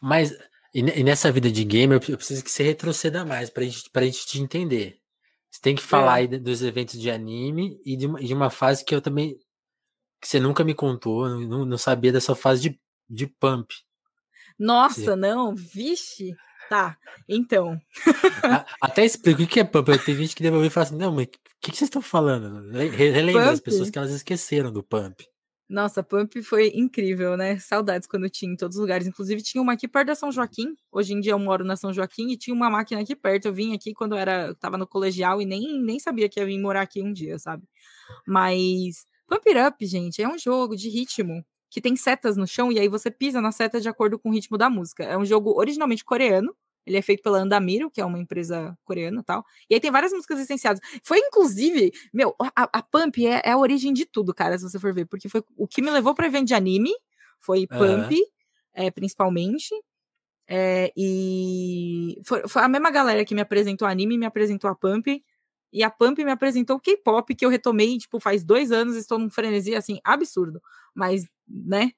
Mas 0.00 0.34
e, 0.78 1.02
nessa 1.02 1.32
vida 1.32 1.50
de 1.50 1.64
gamer, 1.64 1.98
eu 2.06 2.16
preciso 2.18 2.44
que 2.44 2.50
você 2.50 2.62
retroceda 2.62 3.24
mais 3.24 3.48
pra 3.48 3.64
gente, 3.64 3.88
pra 3.88 4.04
gente 4.04 4.26
te 4.26 4.38
entender. 4.38 4.98
Você 5.50 5.58
tem 5.62 5.74
que 5.74 5.82
falar 5.82 6.18
é. 6.18 6.20
aí 6.20 6.28
dos 6.38 6.62
eventos 6.62 7.00
de 7.00 7.10
anime 7.10 7.80
e 7.82 7.96
de 7.96 8.06
uma, 8.06 8.20
de 8.20 8.34
uma 8.34 8.50
fase 8.50 8.84
que 8.84 8.94
eu 8.94 9.00
também. 9.00 9.38
que 10.20 10.28
você 10.28 10.38
nunca 10.38 10.62
me 10.62 10.74
contou, 10.74 11.30
não, 11.40 11.64
não 11.64 11.78
sabia 11.78 12.12
dessa 12.12 12.34
fase 12.34 12.68
de, 12.68 12.80
de 13.08 13.26
pump. 13.26 13.72
Nossa, 14.58 15.00
você... 15.00 15.16
não, 15.16 15.54
vixe. 15.54 16.34
Tá, 16.68 16.98
então. 17.26 17.80
Até 18.78 19.02
explico 19.02 19.44
o 19.44 19.46
que 19.46 19.60
é 19.60 19.64
pump. 19.64 19.88
Tem 20.04 20.14
gente 20.14 20.36
que 20.36 20.42
deve 20.42 20.56
ouvir 20.56 20.66
e 20.66 20.70
falar 20.70 20.88
assim: 20.88 20.96
não, 20.96 21.10
mas 21.10 21.24
o 21.24 21.28
que, 21.58 21.70
que 21.70 21.76
vocês 21.78 21.88
estão 21.88 22.02
falando? 22.02 22.70
Relembra 22.70 23.50
as 23.50 23.60
pessoas 23.60 23.88
que 23.88 23.96
elas 23.96 24.10
esqueceram 24.10 24.70
do 24.70 24.82
pump. 24.82 25.26
Nossa, 25.68 26.00
Pump 26.02 26.40
foi 26.42 26.70
incrível, 26.74 27.36
né? 27.36 27.58
Saudades 27.58 28.06
quando 28.06 28.30
tinha 28.30 28.52
em 28.52 28.56
todos 28.56 28.76
os 28.76 28.80
lugares. 28.80 29.06
Inclusive, 29.06 29.42
tinha 29.42 29.60
uma 29.60 29.72
aqui 29.72 29.88
perto 29.88 30.06
da 30.08 30.14
São 30.14 30.30
Joaquim. 30.30 30.76
Hoje 30.92 31.12
em 31.12 31.20
dia 31.20 31.32
eu 31.32 31.38
moro 31.40 31.64
na 31.64 31.74
São 31.74 31.92
Joaquim 31.92 32.30
e 32.30 32.36
tinha 32.36 32.54
uma 32.54 32.70
máquina 32.70 33.00
aqui 33.00 33.16
perto. 33.16 33.46
Eu 33.46 33.52
vim 33.52 33.74
aqui 33.74 33.92
quando 33.92 34.12
eu 34.14 34.18
era, 34.18 34.54
tava 34.54 34.78
no 34.78 34.86
colegial 34.86 35.42
e 35.42 35.44
nem, 35.44 35.82
nem 35.82 35.98
sabia 35.98 36.28
que 36.28 36.38
ia 36.38 36.46
vir 36.46 36.58
morar 36.60 36.82
aqui 36.82 37.02
um 37.02 37.12
dia, 37.12 37.36
sabe? 37.38 37.64
Mas 38.26 39.06
Pump 39.28 39.48
It 39.48 39.58
Up, 39.60 39.86
gente, 39.86 40.22
é 40.22 40.28
um 40.28 40.38
jogo 40.38 40.76
de 40.76 40.88
ritmo 40.88 41.44
que 41.70 41.80
tem 41.80 41.96
setas 41.96 42.36
no 42.36 42.46
chão 42.46 42.70
e 42.72 42.78
aí 42.78 42.88
você 42.88 43.10
pisa 43.10 43.40
na 43.40 43.52
seta 43.52 43.80
de 43.80 43.88
acordo 43.88 44.18
com 44.18 44.30
o 44.30 44.32
ritmo 44.32 44.56
da 44.56 44.70
música. 44.70 45.04
É 45.04 45.18
um 45.18 45.24
jogo 45.24 45.52
originalmente 45.58 46.04
coreano, 46.04 46.54
ele 46.86 46.96
é 46.96 47.02
feito 47.02 47.22
pela 47.22 47.38
Andamiro, 47.38 47.90
que 47.90 48.00
é 48.00 48.04
uma 48.04 48.18
empresa 48.18 48.78
coreana 48.84 49.20
e 49.20 49.24
tal. 49.24 49.44
E 49.68 49.74
aí 49.74 49.80
tem 49.80 49.90
várias 49.90 50.12
músicas 50.12 50.38
licenciadas. 50.38 50.80
Foi, 51.02 51.18
inclusive, 51.18 51.92
meu, 52.14 52.34
a, 52.38 52.78
a 52.78 52.82
Pump 52.82 53.26
é, 53.26 53.42
é, 53.44 53.50
a 53.50 53.58
origem 53.58 53.92
de 53.92 54.06
tudo, 54.06 54.32
cara, 54.32 54.56
se 54.56 54.62
você 54.62 54.78
for 54.78 54.94
ver. 54.94 55.04
Porque 55.06 55.28
foi 55.28 55.42
o 55.56 55.66
que 55.66 55.82
me 55.82 55.90
levou 55.90 56.14
para 56.14 56.28
evento 56.28 56.46
de 56.46 56.54
anime. 56.54 56.92
Foi 57.40 57.66
Pump, 57.66 58.12
uhum. 58.12 58.26
é, 58.72 58.90
principalmente. 58.92 59.74
É, 60.48 60.92
e 60.96 62.20
foi, 62.24 62.46
foi, 62.46 62.62
a 62.62 62.68
mesma 62.68 62.90
galera 62.90 63.24
que 63.24 63.34
me 63.34 63.40
apresentou 63.40 63.88
anime, 63.88 64.16
me 64.16 64.26
apresentou 64.26 64.70
a 64.70 64.74
Pump. 64.76 65.08
E 65.72 65.82
a 65.82 65.90
Pump 65.90 66.24
me 66.24 66.30
apresentou 66.30 66.76
o 66.76 66.80
K-pop, 66.80 67.34
que 67.34 67.44
eu 67.44 67.50
retomei, 67.50 67.98
tipo, 67.98 68.20
faz 68.20 68.44
dois 68.44 68.70
anos, 68.70 68.94
estou 68.94 69.18
num 69.18 69.28
frenesi, 69.28 69.74
assim, 69.74 69.98
absurdo. 70.04 70.62
Mas, 70.94 71.26
né, 71.48 71.90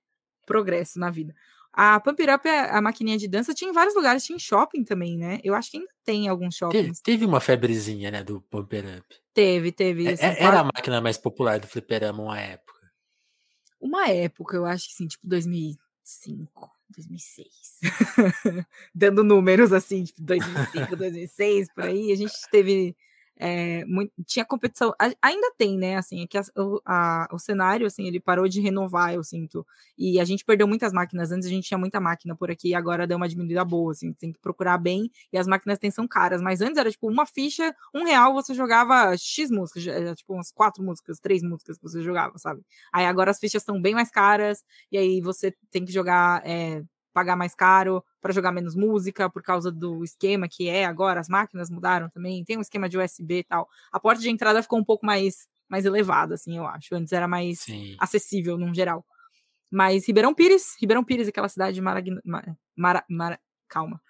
progresso 0.46 0.98
na 0.98 1.10
vida. 1.10 1.34
A 1.72 2.00
Pump 2.00 2.20
Up, 2.22 2.48
é 2.48 2.70
a 2.70 2.80
maquininha 2.80 3.18
de 3.18 3.28
dança, 3.28 3.54
tinha 3.54 3.70
em 3.70 3.74
vários 3.74 3.94
lugares, 3.94 4.24
tinha 4.24 4.36
em 4.36 4.40
shopping 4.40 4.82
também, 4.84 5.16
né? 5.16 5.38
Eu 5.44 5.54
acho 5.54 5.70
que 5.70 5.76
ainda 5.76 5.90
tem 6.04 6.28
alguns 6.28 6.56
shoppings. 6.56 7.00
Teve, 7.00 7.18
teve 7.18 7.26
uma 7.26 7.40
febrezinha, 7.40 8.10
né, 8.10 8.24
do 8.24 8.40
Pump 8.42 8.74
Up. 8.76 9.16
Teve, 9.32 9.70
teve. 9.70 10.06
É, 10.06 10.12
assim, 10.12 10.24
era 10.24 10.60
a 10.60 10.64
máquina 10.64 11.00
mais 11.00 11.18
popular 11.18 11.60
do 11.60 11.66
fliperama 11.66 12.22
uma 12.22 12.40
época. 12.40 12.78
Uma 13.80 14.08
época, 14.08 14.56
eu 14.56 14.64
acho 14.66 14.88
que 14.88 14.94
sim, 14.94 15.06
tipo 15.06 15.26
2005, 15.28 16.70
2006. 16.90 17.48
Dando 18.92 19.22
números 19.22 19.72
assim, 19.72 20.02
tipo 20.04 20.22
2005, 20.22 20.96
2006, 20.96 21.72
por 21.72 21.84
aí. 21.84 22.10
A 22.10 22.16
gente 22.16 22.34
teve 22.50 22.96
é, 23.38 23.84
muito, 23.84 24.12
tinha 24.26 24.44
competição, 24.44 24.92
ainda 25.22 25.52
tem, 25.56 25.78
né, 25.78 25.96
assim, 25.96 26.22
é 26.22 26.26
que 26.26 26.36
a, 26.36 26.42
a, 26.84 27.28
o 27.32 27.38
cenário, 27.38 27.86
assim, 27.86 28.06
ele 28.06 28.20
parou 28.20 28.48
de 28.48 28.60
renovar, 28.60 29.14
eu 29.14 29.22
sinto, 29.22 29.66
e 29.96 30.18
a 30.20 30.24
gente 30.24 30.44
perdeu 30.44 30.66
muitas 30.66 30.92
máquinas, 30.92 31.30
antes 31.30 31.46
a 31.46 31.50
gente 31.50 31.66
tinha 31.68 31.78
muita 31.78 32.00
máquina 32.00 32.34
por 32.34 32.50
aqui, 32.50 32.74
agora 32.74 33.06
deu 33.06 33.16
uma 33.16 33.28
diminuída 33.28 33.64
boa, 33.64 33.92
assim, 33.92 34.12
tem 34.12 34.32
que 34.32 34.40
procurar 34.40 34.78
bem, 34.78 35.10
e 35.32 35.38
as 35.38 35.46
máquinas 35.46 35.78
têm 35.78 35.90
são 35.90 36.06
caras, 36.08 36.42
mas 36.42 36.60
antes 36.60 36.76
era, 36.76 36.90
tipo, 36.90 37.08
uma 37.08 37.26
ficha, 37.26 37.74
um 37.94 38.04
real, 38.04 38.34
você 38.34 38.54
jogava 38.54 39.16
X 39.16 39.50
músicas, 39.50 39.84
tipo, 40.16 40.34
umas 40.34 40.50
quatro 40.50 40.82
músicas, 40.82 41.20
três 41.20 41.42
músicas 41.42 41.76
que 41.76 41.82
você 41.82 42.02
jogava, 42.02 42.36
sabe, 42.38 42.62
aí 42.92 43.06
agora 43.06 43.30
as 43.30 43.38
fichas 43.38 43.62
estão 43.62 43.80
bem 43.80 43.94
mais 43.94 44.10
caras, 44.10 44.64
e 44.90 44.98
aí 44.98 45.20
você 45.20 45.54
tem 45.70 45.84
que 45.84 45.92
jogar, 45.92 46.42
é, 46.44 46.82
pagar 47.12 47.36
mais 47.36 47.54
caro 47.54 48.04
para 48.20 48.32
jogar 48.32 48.52
menos 48.52 48.74
música 48.74 49.28
por 49.30 49.42
causa 49.42 49.70
do 49.70 50.04
esquema 50.04 50.48
que 50.48 50.68
é 50.68 50.84
agora, 50.84 51.20
as 51.20 51.28
máquinas 51.28 51.70
mudaram 51.70 52.08
também, 52.10 52.44
tem 52.44 52.58
um 52.58 52.60
esquema 52.60 52.88
de 52.88 52.98
USB 52.98 53.38
e 53.38 53.44
tal. 53.44 53.68
A 53.92 53.98
porta 53.98 54.20
de 54.20 54.30
entrada 54.30 54.62
ficou 54.62 54.78
um 54.78 54.84
pouco 54.84 55.04
mais 55.04 55.48
mais 55.68 55.84
elevada, 55.84 56.34
assim, 56.34 56.56
eu 56.56 56.66
acho. 56.66 56.94
Antes 56.94 57.12
era 57.12 57.28
mais 57.28 57.60
Sim. 57.60 57.94
acessível, 57.98 58.56
num 58.56 58.72
geral. 58.72 59.04
Mas 59.70 60.06
Ribeirão 60.06 60.34
Pires, 60.34 60.74
Ribeirão 60.80 61.04
Pires, 61.04 61.28
aquela 61.28 61.48
cidade 61.48 61.78
maravilhosa. 61.80 62.22
Mara, 62.74 63.04
mara, 63.08 63.38
calma. 63.68 64.00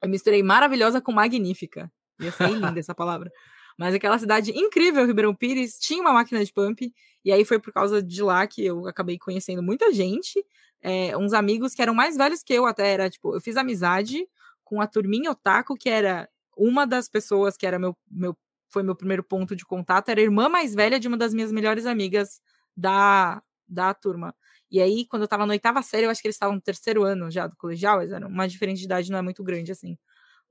Eu 0.00 0.08
misturei 0.08 0.42
maravilhosa 0.42 1.00
com 1.00 1.12
magnífica. 1.12 1.90
Ia 2.20 2.30
ser 2.30 2.50
linda 2.50 2.78
essa 2.78 2.94
palavra. 2.94 3.32
Mas 3.76 3.94
aquela 3.94 4.18
cidade 4.18 4.52
incrível, 4.52 5.04
Ribeirão 5.04 5.34
Pires, 5.34 5.78
tinha 5.78 6.00
uma 6.00 6.12
máquina 6.12 6.44
de 6.44 6.52
pump. 6.52 6.92
E 7.24 7.32
aí 7.32 7.44
foi 7.44 7.58
por 7.58 7.72
causa 7.72 8.02
de 8.02 8.22
lá 8.22 8.46
que 8.46 8.64
eu 8.64 8.86
acabei 8.86 9.18
conhecendo 9.18 9.62
muita 9.62 9.92
gente 9.92 10.44
é, 10.82 11.16
uns 11.16 11.32
amigos 11.32 11.74
que 11.74 11.82
eram 11.82 11.94
mais 11.94 12.16
velhos 12.16 12.42
que 12.42 12.52
eu 12.52 12.66
até, 12.66 12.92
era 12.92 13.10
tipo, 13.10 13.34
eu 13.34 13.40
fiz 13.40 13.56
amizade 13.56 14.26
com 14.64 14.80
a 14.80 14.86
turminha 14.86 15.30
otaku, 15.30 15.76
que 15.76 15.88
era 15.88 16.28
uma 16.56 16.86
das 16.86 17.08
pessoas 17.08 17.56
que 17.56 17.66
era 17.66 17.78
meu, 17.78 17.96
meu 18.10 18.36
foi 18.70 18.82
meu 18.82 18.96
primeiro 18.96 19.22
ponto 19.22 19.54
de 19.54 19.64
contato, 19.66 20.08
era 20.08 20.20
a 20.20 20.24
irmã 20.24 20.48
mais 20.48 20.74
velha 20.74 20.98
de 20.98 21.06
uma 21.06 21.16
das 21.16 21.34
minhas 21.34 21.52
melhores 21.52 21.84
amigas 21.86 22.40
da, 22.76 23.42
da 23.68 23.92
turma. 23.92 24.34
E 24.70 24.80
aí, 24.80 25.06
quando 25.06 25.22
eu 25.22 25.28
tava 25.28 25.44
na 25.46 25.52
oitava 25.52 25.82
série, 25.82 26.06
eu 26.06 26.10
acho 26.10 26.22
que 26.22 26.28
eles 26.28 26.36
estavam 26.36 26.54
no 26.54 26.60
terceiro 26.60 27.04
ano 27.04 27.30
já 27.30 27.46
do 27.46 27.56
colegial, 27.56 28.00
eles 28.00 28.12
eram 28.12 28.28
uma 28.28 28.48
diferença 28.48 28.78
de 28.78 28.86
idade 28.86 29.10
não 29.10 29.18
é 29.18 29.22
muito 29.22 29.44
grande 29.44 29.70
assim. 29.70 29.98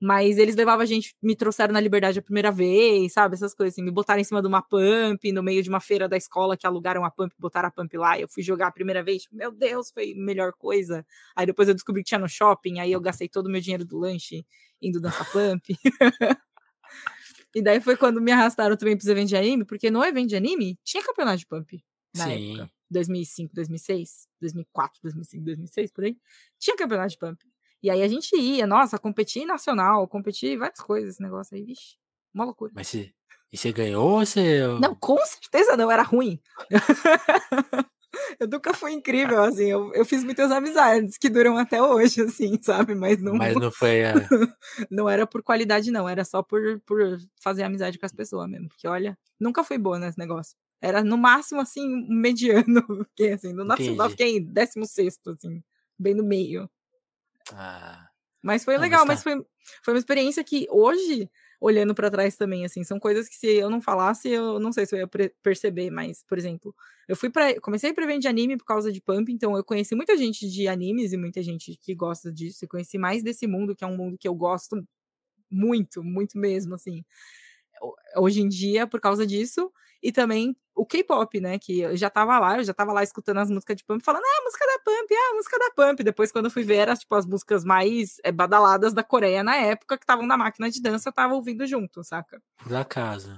Mas 0.04 0.40
eles 0.40 0.56
levavam 0.56 0.82
a 0.82 0.86
gente, 0.86 1.16
me 1.22 1.36
trouxeram 1.36 1.72
na 1.72 1.80
liberdade 1.80 2.18
a 2.18 2.24
primeira 2.24 2.52
vez, 2.52 3.14
sabe? 3.14 3.36
Essas 3.36 3.54
coisas 3.54 3.76
assim, 3.76 3.84
me 3.84 3.92
botaram 3.92 4.20
em 4.20 4.24
cima 4.24 4.42
de 4.42 4.48
uma 4.48 4.60
pump, 4.60 5.32
no 5.32 5.44
meio 5.44 5.62
de 5.62 5.70
uma 5.70 5.80
feira 5.80 6.10
da 6.10 6.18
escola 6.18 6.58
que 6.58 6.66
alugaram 6.66 7.06
a 7.06 7.12
pump, 7.12 7.32
botaram 7.38 7.68
a 7.68 7.72
pump 7.72 7.96
lá. 7.98 8.20
Eu 8.20 8.28
fui 8.28 8.42
jogar 8.42 8.68
a 8.68 8.72
primeira 8.72 9.04
vez, 9.04 9.22
tipo, 9.22 9.36
meu 9.36 9.52
Deus, 9.52 9.92
foi 9.92 10.14
a 10.14 10.16
melhor 10.16 10.54
coisa. 10.54 11.06
Aí 11.36 11.46
depois 11.46 11.68
eu 11.68 11.76
descobri 11.76 12.02
que 12.02 12.08
tinha 12.08 12.20
no 12.20 12.28
shopping, 12.28 12.80
aí 12.80 12.92
eu 12.92 13.00
gastei 13.00 13.30
todo 13.30 13.46
o 13.46 13.50
meu 13.52 13.62
dinheiro 13.62 13.86
do 13.86 14.00
lanche 14.00 14.44
indo 14.82 15.00
dançar 15.00 15.32
pump. 15.32 15.68
e 17.54 17.62
daí 17.62 17.80
foi 17.80 17.96
quando 17.96 18.20
me 18.20 18.32
arrastaram 18.32 18.76
também 18.76 18.98
pros 18.98 19.08
eventos 19.08 19.30
de 19.30 19.38
anime, 19.38 19.66
porque 19.66 19.92
no 19.92 20.04
evento 20.04 20.30
de 20.30 20.36
anime 20.36 20.80
tinha 20.84 21.04
campeonato 21.04 21.38
de 21.38 21.46
pump 21.46 21.80
na 22.18 22.26
Sim. 22.26 22.54
época. 22.54 22.72
2005, 22.90 23.54
2006, 23.54 24.28
2004, 24.42 25.00
2005, 25.04 25.46
2006, 25.46 25.92
por 25.92 26.04
aí. 26.06 26.18
Tinha 26.58 26.76
campeonato 26.76 27.12
de 27.12 27.18
pump. 27.20 27.51
E 27.82 27.90
aí 27.90 28.02
a 28.02 28.08
gente 28.08 28.36
ia, 28.36 28.68
nossa, 28.68 29.00
competir 29.00 29.46
nacional, 29.46 30.08
competir 30.08 30.58
várias 30.58 30.80
coisas, 30.80 31.12
esse 31.12 31.22
negócio 31.22 31.56
aí, 31.56 31.64
vixe, 31.64 31.96
uma 32.34 32.46
loucura. 32.46 32.72
Mas 32.76 32.88
você, 32.88 33.12
e 33.52 33.58
você 33.58 33.72
ganhou 33.72 34.20
ou 34.20 34.26
você... 34.26 34.68
Não, 34.80 34.96
com 34.96 35.18
certeza 35.26 35.76
não, 35.76 35.92
era 35.92 36.04
ruim. 36.04 36.40
Eu 38.40 38.48
nunca 38.48 38.74
fui 38.74 38.92
incrível, 38.92 39.42
assim. 39.44 39.66
Eu, 39.66 39.94
eu 39.94 40.04
fiz 40.04 40.24
muitas 40.24 40.52
amizades 40.52 41.18
que 41.18 41.30
duram 41.30 41.58
até 41.58 41.82
hoje, 41.82 42.22
assim, 42.22 42.58
sabe? 42.62 42.94
Mas 42.96 43.22
não. 43.22 43.36
Mas 43.36 43.56
não 43.56 43.72
foi. 43.72 44.00
É... 44.00 44.14
não 44.90 45.10
era 45.10 45.26
por 45.26 45.42
qualidade, 45.42 45.92
não. 45.92 46.08
Era 46.08 46.26
só 46.26 46.42
por, 46.42 46.80
por 46.86 47.18
fazer 47.42 47.64
amizade 47.64 47.98
com 47.98 48.06
as 48.06 48.12
pessoas 48.12 48.50
mesmo. 48.50 48.68
Porque, 48.68 48.88
olha, 48.88 49.18
nunca 49.40 49.64
fui 49.64 49.78
boa 49.78 49.98
nesse 50.00 50.18
negócio. 50.18 50.56
Era 50.82 51.04
no 51.04 51.18
máximo, 51.18 51.62
assim, 51.62 51.88
mediano. 52.10 52.84
Fiquei 53.10 53.34
assim, 53.34 53.54
no 53.54 53.64
nacional 53.64 54.10
fiquei 54.10 54.38
em 54.38 54.44
16, 54.44 55.20
assim, 55.28 55.64
bem 55.98 56.14
no 56.14 56.24
meio. 56.24 56.70
Ah. 57.54 58.08
Mas 58.44 58.64
foi 58.64 58.76
não, 58.76 58.82
legal, 58.82 59.06
mas, 59.06 59.24
tá. 59.24 59.30
mas 59.30 59.42
foi, 59.42 59.46
foi 59.84 59.94
uma 59.94 60.00
experiência 60.00 60.44
que 60.44 60.68
hoje 60.70 61.30
olhando 61.62 61.94
para 61.94 62.10
trás 62.10 62.36
também, 62.36 62.66
assim, 62.66 62.84
são 62.84 63.00
coisas 63.00 63.30
que 63.30 63.36
se 63.36 63.48
eu 63.48 63.70
não 63.70 63.80
falasse, 63.80 64.28
eu 64.30 64.60
não 64.60 64.72
sei 64.72 64.88
se 64.88 64.96
eu 64.96 65.00
ia 65.00 65.08
perceber, 65.44 65.92
mas, 65.92 66.24
por 66.24 66.36
exemplo, 66.40 66.74
eu 67.08 67.16
fui 67.16 67.30
para 67.30 67.62
comecei 67.62 67.92
a 67.92 68.06
vender 68.06 68.28
anime 68.28 68.58
por 68.58 68.66
causa 68.66 68.92
de 68.92 69.00
Pump, 69.00 69.30
então 69.32 69.56
eu 69.56 69.64
conheci 69.64 69.94
muita 69.94 70.18
gente 70.18 70.50
de 70.50 70.68
animes 70.68 71.14
e 71.14 71.18
muita 71.18 71.44
gente 71.44 71.78
que 71.80 71.94
gosta 71.94 72.32
disso, 72.32 72.66
e 72.66 72.68
conheci 72.68 72.98
mais 72.98 73.22
desse 73.22 73.46
mundo, 73.46 73.76
que 73.76 73.84
é 73.84 73.88
um 73.88 73.96
mundo 73.96 74.18
que 74.18 74.28
eu 74.28 74.34
gosto 74.34 74.84
muito, 75.52 76.04
muito 76.04 76.38
mesmo, 76.40 76.74
assim. 76.74 77.04
Hoje 78.18 78.42
em 78.42 78.50
dia, 78.50 78.88
por 78.88 79.00
causa 79.00 79.26
disso, 79.26 79.72
e 80.02 80.12
também 80.12 80.56
o 80.76 80.86
K-pop, 80.86 81.40
né? 81.40 81.60
Que 81.60 81.82
eu 81.82 81.98
já 81.98 82.10
tava 82.10 82.38
lá, 82.40 82.58
eu 82.58 82.64
já 82.64 82.74
tava 82.74 82.94
lá 82.94 83.04
escutando 83.04 83.38
as 83.38 83.50
músicas 83.50 83.78
de 83.78 83.84
Pump, 83.84 84.04
falando, 84.04 84.24
ah, 84.24 84.44
música 84.44 84.66
da 84.66 84.80
Pump, 84.80 85.14
ah, 85.14 85.36
música 85.36 85.60
da 85.60 85.72
Pump. 85.72 86.04
Depois, 86.04 86.32
quando 86.32 86.46
eu 86.46 86.52
fui 86.52 86.64
ver, 86.64 86.76
eram 86.78 86.96
tipo 86.96 87.14
as 87.16 87.26
músicas 87.26 87.64
mais 87.64 88.18
é, 88.24 88.32
badaladas 88.32 88.94
da 88.94 89.04
Coreia 89.04 89.44
na 89.44 89.56
época, 89.56 89.98
que 89.98 90.04
estavam 90.04 90.26
na 90.26 90.38
máquina 90.38 90.70
de 90.70 90.82
dança, 90.82 91.10
eu 91.10 91.14
tava 91.14 91.34
ouvindo 91.34 91.66
junto, 91.68 92.04
saca? 92.04 92.42
Por 92.58 92.76
acaso. 92.76 93.38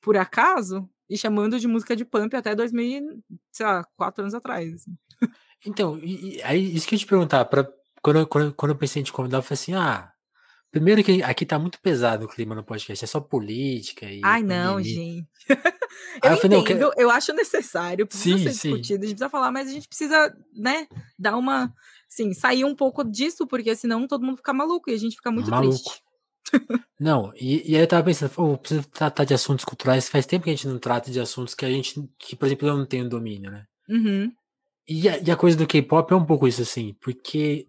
Por 0.00 0.16
acaso? 0.16 0.88
E 1.08 1.18
chamando 1.18 1.58
de 1.58 1.66
música 1.66 1.94
de 1.94 2.04
Pump 2.04 2.34
até 2.34 2.54
2000, 2.54 3.22
sei 3.52 3.66
lá, 3.66 3.84
quatro 3.96 4.22
anos 4.22 4.34
atrás. 4.34 4.74
Assim. 4.74 4.96
Então, 5.66 5.98
e, 5.98 6.36
e, 6.36 6.42
aí, 6.42 6.74
isso 6.74 6.86
que 6.86 6.94
eu 6.94 6.98
te 6.98 7.06
perguntar, 7.06 7.44
pra, 7.46 7.66
quando, 8.02 8.26
quando, 8.26 8.54
quando 8.54 8.72
eu 8.72 8.76
pensei 8.76 9.00
em 9.00 9.04
te 9.04 9.12
convidar, 9.12 9.38
eu 9.38 9.42
falei 9.42 9.54
assim, 9.54 9.74
ah, 9.74 10.13
Primeiro 10.74 11.04
que 11.04 11.22
aqui 11.22 11.46
tá 11.46 11.56
muito 11.56 11.80
pesado 11.80 12.24
o 12.24 12.28
clima 12.28 12.52
no 12.52 12.64
podcast, 12.64 13.04
é 13.04 13.06
só 13.06 13.20
política 13.20 14.06
e. 14.06 14.20
Ai, 14.24 14.42
não, 14.42 14.82
gente. 14.82 15.24
eu, 16.20 16.50
eu 16.50 16.58
entendo, 16.58 16.80
eu, 16.80 16.92
eu 16.96 17.10
acho 17.10 17.32
necessário, 17.32 18.08
precisa 18.08 18.38
sim, 18.38 18.42
ser 18.42 18.50
discutido, 18.50 18.86
sim. 18.86 18.94
a 18.94 19.06
gente 19.06 19.14
precisa 19.14 19.30
falar, 19.30 19.52
mas 19.52 19.68
a 19.68 19.70
gente 19.72 19.86
precisa, 19.86 20.36
né, 20.52 20.88
dar 21.16 21.36
uma. 21.36 21.72
Sim, 22.08 22.34
sair 22.34 22.64
um 22.64 22.74
pouco 22.74 23.04
disso, 23.04 23.46
porque 23.46 23.76
senão 23.76 24.08
todo 24.08 24.26
mundo 24.26 24.38
fica 24.38 24.52
maluco 24.52 24.90
e 24.90 24.94
a 24.94 24.98
gente 24.98 25.14
fica 25.14 25.30
muito 25.30 25.48
maluco. 25.48 25.76
triste. 25.76 26.02
Não, 26.98 27.32
e, 27.36 27.70
e 27.70 27.76
aí 27.76 27.82
eu 27.82 27.86
tava 27.86 28.02
pensando, 28.02 28.30
pô, 28.30 28.58
preciso 28.58 28.88
tratar 28.88 29.22
de 29.22 29.32
assuntos 29.32 29.64
culturais. 29.64 30.08
Faz 30.08 30.26
tempo 30.26 30.42
que 30.42 30.50
a 30.50 30.54
gente 30.54 30.66
não 30.66 30.80
trata 30.80 31.08
de 31.08 31.20
assuntos 31.20 31.54
que 31.54 31.64
a 31.64 31.70
gente, 31.70 32.02
que, 32.18 32.34
por 32.34 32.46
exemplo, 32.46 32.66
eu 32.66 32.76
não 32.76 32.84
tenho 32.84 33.08
domínio, 33.08 33.52
né? 33.52 33.64
Uhum. 33.88 34.32
E, 34.88 35.08
a, 35.08 35.18
e 35.18 35.30
a 35.30 35.36
coisa 35.36 35.56
do 35.56 35.68
K-pop 35.68 36.12
é 36.12 36.16
um 36.16 36.26
pouco 36.26 36.48
isso, 36.48 36.62
assim, 36.62 36.96
porque 37.00 37.68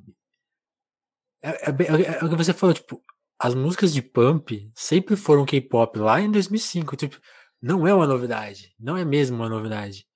é, 1.46 1.70
é, 1.70 1.70
é, 1.70 2.20
é, 2.22 2.26
o 2.26 2.30
que 2.30 2.36
você 2.36 2.54
falou, 2.54 2.74
tipo, 2.74 3.04
as 3.40 3.54
músicas 3.54 3.94
de 3.94 4.02
Pump 4.02 4.72
sempre 4.74 5.16
foram 5.16 5.46
K-pop 5.46 6.00
lá 6.00 6.20
em 6.20 6.32
2005. 6.32 6.96
Tipo, 6.96 7.20
não 7.62 7.88
é 7.88 7.94
uma 7.94 8.08
novidade. 8.08 8.74
Não 8.80 8.98
é 8.98 9.06
mesmo 9.06 9.38
uma 9.38 9.50
novidade. 9.50 10.08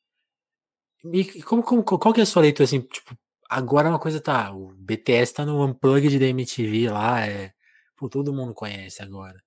E 1.14 1.42
como, 1.44 1.64
como, 1.64 1.84
qual 1.84 2.14
que 2.14 2.20
é 2.20 2.24
a 2.24 2.26
sua 2.26 2.42
leitura, 2.42 2.66
assim, 2.66 2.82
tipo, 2.82 3.16
agora 3.50 3.90
uma 3.90 4.00
coisa 4.00 4.20
tá, 4.20 4.52
o 4.52 4.74
BTS 4.76 5.34
tá 5.34 5.46
no 5.46 5.64
Unplugged 5.64 6.20
da 6.20 6.26
MTV 6.26 6.90
lá, 6.90 7.26
é, 7.26 7.54
pô, 7.96 8.10
todo 8.10 8.34
mundo 8.34 8.54
conhece 8.54 9.02
agora. 9.02 9.42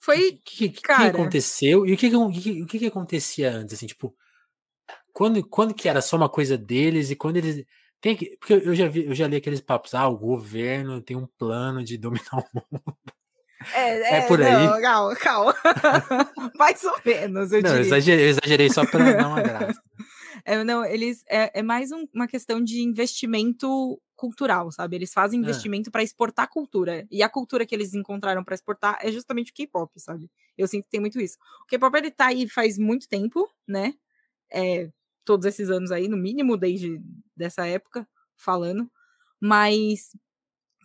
Foi, 0.00 0.30
o 0.30 0.40
que, 0.44 0.68
que, 0.70 0.82
cara... 0.82 1.10
que 1.10 1.16
aconteceu? 1.16 1.86
E 1.86 1.94
o 1.94 1.96
que, 1.96 2.14
o 2.14 2.30
que, 2.30 2.62
o 2.62 2.66
que, 2.66 2.78
que 2.80 2.86
acontecia 2.86 3.52
antes, 3.52 3.74
assim, 3.74 3.86
tipo, 3.86 4.14
quando, 5.12 5.46
quando 5.48 5.74
que 5.74 5.88
era 5.88 6.02
só 6.02 6.16
uma 6.16 6.28
coisa 6.28 6.58
deles 6.58 7.10
e 7.10 7.16
quando 7.16 7.36
eles 7.36 7.64
tem 8.04 8.14
que, 8.14 8.36
porque 8.36 8.52
eu 8.52 8.74
já 8.74 8.86
vi, 8.86 9.06
eu 9.06 9.14
já 9.14 9.26
li 9.26 9.36
aqueles 9.36 9.62
papos, 9.62 9.94
ah, 9.94 10.06
o 10.06 10.18
governo 10.18 11.00
tem 11.00 11.16
um 11.16 11.26
plano 11.26 11.82
de 11.82 11.96
dominar 11.96 12.34
o 12.36 12.44
mundo. 12.52 12.98
É, 13.72 14.16
é, 14.16 14.16
é 14.18 14.20
por 14.26 14.42
aí. 14.42 14.52
Não, 14.52 14.78
calma, 14.78 15.16
calma. 15.16 15.54
mais 16.54 16.84
ou 16.84 17.00
menos, 17.02 17.50
eu 17.50 17.62
não, 17.62 17.70
diria. 17.70 17.76
Eu 17.76 17.80
exagerei, 17.80 18.26
eu 18.26 18.28
exagerei 18.28 18.68
só 18.68 18.84
para 18.84 19.10
dar 19.10 19.28
uma 19.28 19.40
graça. 19.40 19.82
É, 20.46 20.62
não, 20.62 20.84
eles 20.84 21.24
é, 21.26 21.60
é 21.60 21.62
mais 21.62 21.90
um, 21.90 22.06
uma 22.12 22.28
questão 22.28 22.62
de 22.62 22.82
investimento 22.82 23.98
cultural, 24.14 24.70
sabe? 24.70 24.96
Eles 24.96 25.10
fazem 25.10 25.40
ah. 25.40 25.42
investimento 25.42 25.88
é. 25.88 25.90
para 25.90 26.02
exportar 26.02 26.50
cultura. 26.50 27.06
E 27.10 27.22
a 27.22 27.30
cultura 27.30 27.64
que 27.64 27.74
eles 27.74 27.94
encontraram 27.94 28.44
para 28.44 28.54
exportar 28.54 28.98
é 29.00 29.10
justamente 29.10 29.52
o 29.52 29.54
K-pop, 29.54 29.90
sabe? 29.98 30.30
Eu 30.58 30.68
sinto 30.68 30.84
que 30.84 30.90
tem 30.90 31.00
muito 31.00 31.18
isso. 31.18 31.38
O 31.62 31.66
K-pop 31.66 31.96
ele 31.96 32.10
tá 32.10 32.26
aí 32.26 32.46
faz 32.46 32.76
muito 32.76 33.08
tempo, 33.08 33.48
né? 33.66 33.94
É, 34.52 34.90
todos 35.24 35.46
esses 35.46 35.70
anos 35.70 35.90
aí, 35.90 36.08
no 36.08 36.16
mínimo 36.16 36.56
desde 36.56 37.00
dessa 37.36 37.66
época, 37.66 38.06
falando, 38.36 38.90
mas 39.40 40.10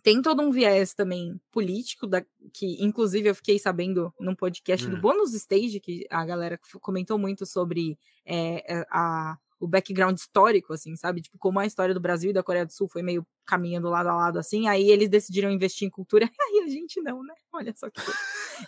tem 0.02 0.22
todo 0.22 0.42
um 0.42 0.50
viés 0.50 0.94
também 0.94 1.40
político, 1.50 2.06
da, 2.06 2.24
que 2.52 2.82
inclusive 2.82 3.28
eu 3.28 3.34
fiquei 3.34 3.58
sabendo 3.58 4.12
num 4.18 4.34
podcast 4.34 4.86
hum. 4.86 4.90
do 4.90 5.00
Bônus 5.00 5.34
Stage, 5.34 5.80
que 5.80 6.06
a 6.10 6.24
galera 6.24 6.58
comentou 6.80 7.18
muito 7.18 7.44
sobre 7.44 7.98
é, 8.24 8.84
a, 8.90 9.38
o 9.60 9.68
background 9.68 10.16
histórico, 10.16 10.72
assim, 10.72 10.96
sabe? 10.96 11.20
Tipo, 11.20 11.38
como 11.38 11.60
a 11.60 11.66
história 11.66 11.94
do 11.94 12.00
Brasil 12.00 12.30
e 12.30 12.32
da 12.32 12.42
Coreia 12.42 12.64
do 12.64 12.72
Sul 12.72 12.88
foi 12.88 13.02
meio 13.02 13.26
caminhando 13.46 13.90
lado 13.90 14.08
a 14.08 14.16
lado, 14.16 14.38
assim, 14.38 14.66
aí 14.66 14.90
eles 14.90 15.08
decidiram 15.08 15.50
investir 15.50 15.86
em 15.86 15.90
cultura, 15.90 16.24
aí 16.40 16.64
a 16.64 16.68
gente 16.68 17.00
não, 17.02 17.22
né? 17.22 17.34
Olha 17.52 17.74
só 17.76 17.90
que 17.90 18.00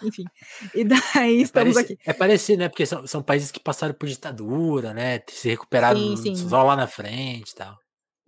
Enfim. 0.02 0.24
E 0.74 0.84
daí 0.84 1.00
é 1.16 1.30
estamos 1.30 1.74
parecido, 1.74 2.00
aqui. 2.00 2.10
É 2.10 2.12
parecido, 2.12 2.58
né? 2.58 2.68
Porque 2.68 2.84
são, 2.84 3.06
são 3.06 3.22
países 3.22 3.50
que 3.50 3.58
passaram 3.58 3.94
por 3.94 4.08
ditadura, 4.08 4.92
né? 4.92 5.20
Se 5.28 5.48
recuperaram 5.48 5.98
sim, 6.16 6.36
sim. 6.36 6.48
só 6.48 6.62
lá 6.62 6.76
na 6.76 6.86
frente 6.86 7.50
e 7.50 7.54
tal. 7.54 7.78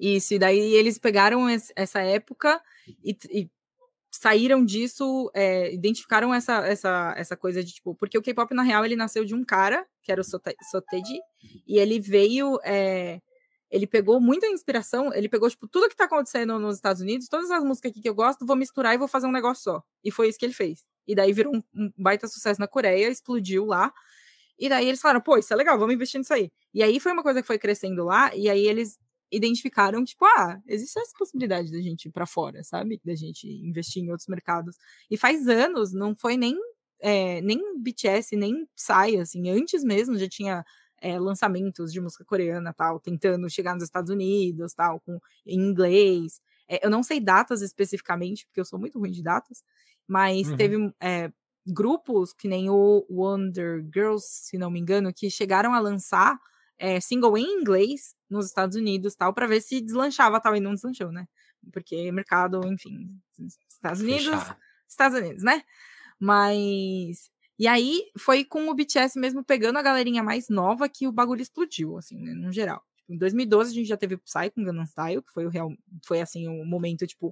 Isso, 0.00 0.34
e 0.34 0.38
daí 0.38 0.74
eles 0.74 0.98
pegaram 0.98 1.46
essa 1.76 2.00
época 2.00 2.60
e, 3.04 3.16
e 3.30 3.50
saíram 4.10 4.64
disso, 4.64 5.30
é, 5.34 5.72
identificaram 5.72 6.32
essa, 6.32 6.66
essa, 6.66 7.14
essa 7.16 7.36
coisa 7.36 7.62
de 7.62 7.74
tipo, 7.74 7.94
porque 7.94 8.18
o 8.18 8.22
K-pop 8.22 8.52
na 8.54 8.62
real 8.62 8.84
ele 8.84 8.96
nasceu 8.96 9.24
de 9.24 9.34
um 9.34 9.44
cara, 9.44 9.86
que 10.04 10.12
era 10.12 10.20
o 10.20 10.24
Soteji, 10.24 11.18
e 11.66 11.78
ele 11.78 11.98
veio, 11.98 12.60
é, 12.62 13.20
ele 13.70 13.86
pegou 13.86 14.20
muita 14.20 14.46
inspiração, 14.46 15.12
ele 15.12 15.28
pegou 15.28 15.48
tipo 15.48 15.66
tudo 15.66 15.88
que 15.88 15.96
tá 15.96 16.04
acontecendo 16.04 16.58
nos 16.58 16.76
Estados 16.76 17.02
Unidos, 17.02 17.28
todas 17.28 17.50
as 17.50 17.64
músicas 17.64 17.90
aqui 17.90 18.00
que 18.00 18.08
eu 18.08 18.14
gosto, 18.14 18.46
vou 18.46 18.54
misturar 18.54 18.94
e 18.94 18.98
vou 18.98 19.08
fazer 19.08 19.26
um 19.26 19.32
negócio 19.32 19.64
só. 19.64 19.82
E 20.04 20.10
foi 20.10 20.28
isso 20.28 20.38
que 20.38 20.44
ele 20.44 20.52
fez. 20.52 20.84
E 21.06 21.14
daí 21.14 21.32
virou 21.32 21.56
um, 21.56 21.62
um 21.74 21.90
baita 21.98 22.28
sucesso 22.28 22.60
na 22.60 22.68
Coreia, 22.68 23.08
explodiu 23.08 23.64
lá. 23.64 23.92
E 24.58 24.68
daí 24.68 24.86
eles 24.86 25.00
falaram, 25.00 25.20
pô, 25.20 25.36
isso 25.36 25.52
é 25.52 25.56
legal, 25.56 25.78
vamos 25.78 25.94
investir 25.94 26.18
nisso 26.18 26.32
aí. 26.32 26.50
E 26.72 26.82
aí 26.82 27.00
foi 27.00 27.12
uma 27.12 27.22
coisa 27.22 27.40
que 27.40 27.46
foi 27.46 27.58
crescendo 27.58 28.04
lá, 28.04 28.34
e 28.36 28.48
aí 28.48 28.66
eles 28.66 28.98
identificaram, 29.32 30.04
tipo, 30.04 30.24
ah, 30.24 30.60
existe 30.66 30.98
essa 30.98 31.12
possibilidade 31.18 31.72
da 31.72 31.80
gente 31.80 32.06
ir 32.06 32.12
para 32.12 32.26
fora, 32.26 32.62
sabe? 32.62 33.00
Da 33.04 33.14
gente 33.14 33.48
investir 33.48 34.02
em 34.02 34.10
outros 34.10 34.28
mercados. 34.28 34.76
E 35.10 35.16
faz 35.16 35.48
anos, 35.48 35.92
não 35.92 36.14
foi 36.14 36.36
nem, 36.36 36.56
é, 37.00 37.40
nem 37.40 37.78
BTS, 37.80 38.36
nem 38.36 38.66
Psy, 38.74 39.18
assim, 39.20 39.48
antes 39.50 39.84
mesmo 39.84 40.18
já 40.18 40.28
tinha 40.28 40.64
é, 41.00 41.18
lançamentos 41.18 41.92
de 41.92 42.00
música 42.00 42.24
coreana, 42.24 42.72
tal, 42.72 42.98
tentando 42.98 43.48
chegar 43.50 43.74
nos 43.74 43.84
Estados 43.84 44.10
Unidos, 44.10 44.72
tal, 44.74 45.00
com, 45.00 45.18
em 45.46 45.58
inglês. 45.58 46.40
É, 46.68 46.84
eu 46.84 46.90
não 46.90 47.02
sei 47.02 47.20
datas 47.20 47.60
especificamente, 47.60 48.46
porque 48.46 48.60
eu 48.60 48.64
sou 48.64 48.78
muito 48.78 48.98
ruim 48.98 49.10
de 49.10 49.22
datas, 49.22 49.62
mas 50.06 50.48
uhum. 50.48 50.56
teve 50.56 50.76
grupos 51.66 52.32
que 52.32 52.48
nem 52.48 52.68
o 52.70 53.06
Wonder 53.08 53.84
Girls, 53.92 54.26
se 54.26 54.58
não 54.58 54.70
me 54.70 54.80
engano, 54.80 55.12
que 55.12 55.30
chegaram 55.30 55.74
a 55.74 55.80
lançar 55.80 56.38
single 57.00 57.38
em 57.38 57.60
inglês 57.60 58.14
nos 58.28 58.46
Estados 58.46 58.76
Unidos, 58.76 59.14
tal, 59.14 59.32
para 59.32 59.46
ver 59.46 59.60
se 59.60 59.80
deslanchava, 59.80 60.40
tal, 60.40 60.56
e 60.56 60.60
não 60.60 60.74
deslanchou, 60.74 61.10
né? 61.10 61.26
Porque 61.72 62.10
mercado, 62.12 62.60
enfim, 62.66 63.18
Estados 63.68 64.00
Unidos, 64.00 64.24
Fechar. 64.24 64.58
Estados 64.88 65.18
Unidos, 65.18 65.42
né? 65.42 65.62
Mas 66.24 67.30
e 67.58 67.68
aí 67.68 68.02
foi 68.18 68.44
com 68.44 68.68
o 68.68 68.74
BTS 68.74 69.18
mesmo 69.18 69.44
pegando 69.44 69.78
a 69.78 69.82
galerinha 69.82 70.22
mais 70.22 70.48
nova 70.48 70.88
que 70.88 71.06
o 71.06 71.12
bagulho 71.12 71.42
explodiu, 71.42 71.98
assim, 71.98 72.18
né, 72.20 72.32
no 72.32 72.50
geral. 72.50 72.82
Tipo, 72.96 73.12
em 73.12 73.18
2012 73.18 73.70
a 73.70 73.74
gente 73.74 73.86
já 73.86 73.96
teve 73.96 74.14
o 74.14 74.18
Psy 74.18 74.50
com 74.54 74.64
Gangnam 74.64 74.86
Style, 74.86 75.22
que 75.22 75.32
foi 75.32 75.44
o 75.46 75.50
real, 75.50 75.70
foi 76.06 76.20
assim 76.20 76.48
o 76.48 76.64
momento 76.64 77.06
tipo 77.06 77.30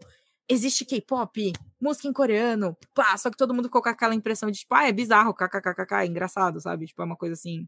existe 0.49 0.85
K-pop, 0.85 1.53
música 1.81 2.09
em 2.09 2.13
coreano, 2.13 2.77
pá, 2.95 3.17
só 3.17 3.31
que 3.31 3.37
todo 3.37 3.55
mundo 3.55 3.67
ficou 3.67 3.83
com 3.83 3.89
aquela 3.89 4.15
impressão 4.15 4.51
de 4.51 4.59
tipo, 4.59 4.75
ah, 4.75 4.87
é 4.87 4.93
bizarro, 4.93 5.33
kkkk, 5.35 5.95
é 5.95 6.07
engraçado, 6.07 6.61
sabe? 6.61 6.87
Tipo, 6.87 7.03
é 7.03 7.05
uma 7.07 7.17
coisa 7.17 7.35
assim 7.35 7.67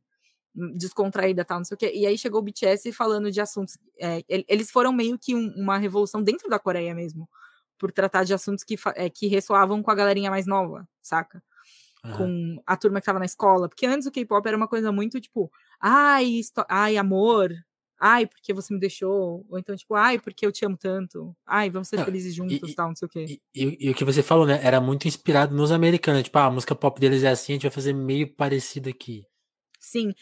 descontraída, 0.76 1.44
tal, 1.44 1.58
não 1.58 1.64
sei 1.64 1.74
o 1.74 1.78
quê. 1.78 1.92
E 1.94 2.06
aí 2.06 2.16
chegou 2.18 2.40
o 2.40 2.44
BTS 2.44 2.92
falando 2.92 3.30
de 3.30 3.40
assuntos. 3.40 3.76
É, 4.00 4.22
eles 4.28 4.70
foram 4.70 4.92
meio 4.92 5.18
que 5.18 5.34
um, 5.34 5.52
uma 5.56 5.78
revolução 5.78 6.22
dentro 6.22 6.48
da 6.48 6.58
Coreia 6.58 6.94
mesmo, 6.94 7.28
por 7.85 7.92
tratar 7.92 8.25
de 8.25 8.33
assuntos 8.33 8.64
que, 8.64 8.77
é, 8.94 9.11
que 9.11 9.27
ressoavam 9.27 9.83
com 9.83 9.90
a 9.90 9.94
galerinha 9.94 10.31
mais 10.31 10.47
nova, 10.47 10.88
saca? 11.03 11.42
Uhum. 12.03 12.16
Com 12.16 12.62
a 12.66 12.79
turma 12.79 12.99
que 12.99 13.05
tava 13.05 13.18
na 13.18 13.27
escola. 13.27 13.68
Porque 13.68 13.85
antes 13.85 14.07
o 14.07 14.11
K-pop 14.11 14.49
era 14.49 14.57
uma 14.57 14.66
coisa 14.66 14.90
muito 14.90 15.20
tipo, 15.20 15.53
ai, 15.79 16.40
ai, 16.66 16.97
amor. 16.97 17.53
Ai, 18.01 18.27
porque 18.27 18.55
você 18.55 18.73
me 18.73 18.81
deixou. 18.81 19.44
Ou 19.51 19.59
então, 19.59 19.77
tipo, 19.77 19.94
ai, 19.94 20.18
porque 20.18 20.47
eu 20.47 20.51
te 20.51 20.64
amo 20.64 20.79
tanto. 20.79 21.37
Ai, 21.47 21.68
vamos 21.68 21.88
ser 21.88 21.99
não, 21.99 22.07
felizes 22.07 22.35
juntos, 22.35 22.70
e, 22.70 22.75
tal, 22.75 22.88
não 22.88 22.97
sei 22.97 23.05
o 23.05 23.09
quê. 23.11 23.27
E, 23.29 23.42
e, 23.55 23.87
e, 23.87 23.90
o 23.90 23.94
que 23.94 24.03
você 24.03 24.23
falou, 24.23 24.47
né? 24.47 24.59
Era 24.62 24.81
muito 24.81 25.07
inspirado 25.07 25.55
nos 25.55 25.70
americanos. 25.70 26.23
Tipo, 26.23 26.38
ah, 26.38 26.47
a 26.47 26.51
música 26.51 26.75
pop 26.75 26.99
deles 26.99 27.23
é 27.23 27.29
assim, 27.29 27.53
a 27.53 27.57
gente 27.57 27.64
vai 27.64 27.70
fazer 27.70 27.92
meio 27.92 28.35
parecido 28.35 28.88
aqui. 28.88 29.27
Sim. 29.79 30.14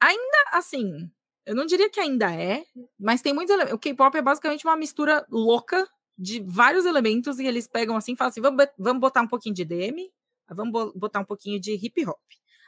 Ainda 0.00 0.38
assim, 0.52 1.08
Eu 1.46 1.54
não 1.54 1.64
diria 1.64 1.88
que 1.88 2.00
ainda 2.00 2.34
é, 2.34 2.64
mas 2.98 3.22
tem 3.22 3.32
muitos 3.32 3.54
elementos. 3.54 3.76
O 3.76 3.78
K-pop 3.78 4.18
é 4.18 4.22
basicamente 4.22 4.66
uma 4.66 4.76
mistura 4.76 5.24
louca 5.30 5.88
de 6.18 6.40
vários 6.40 6.84
elementos 6.84 7.38
e 7.38 7.46
eles 7.46 7.68
pegam 7.68 7.96
assim 7.96 8.12
e 8.12 8.16
falam 8.16 8.30
assim: 8.30 8.40
vamos, 8.40 8.66
vamos 8.76 9.00
botar 9.00 9.22
um 9.22 9.28
pouquinho 9.28 9.54
de 9.54 9.64
DM, 9.64 10.10
vamos 10.48 10.92
botar 10.94 11.20
um 11.20 11.24
pouquinho 11.24 11.60
de 11.60 11.72
hip 11.72 12.04
hop. 12.04 12.18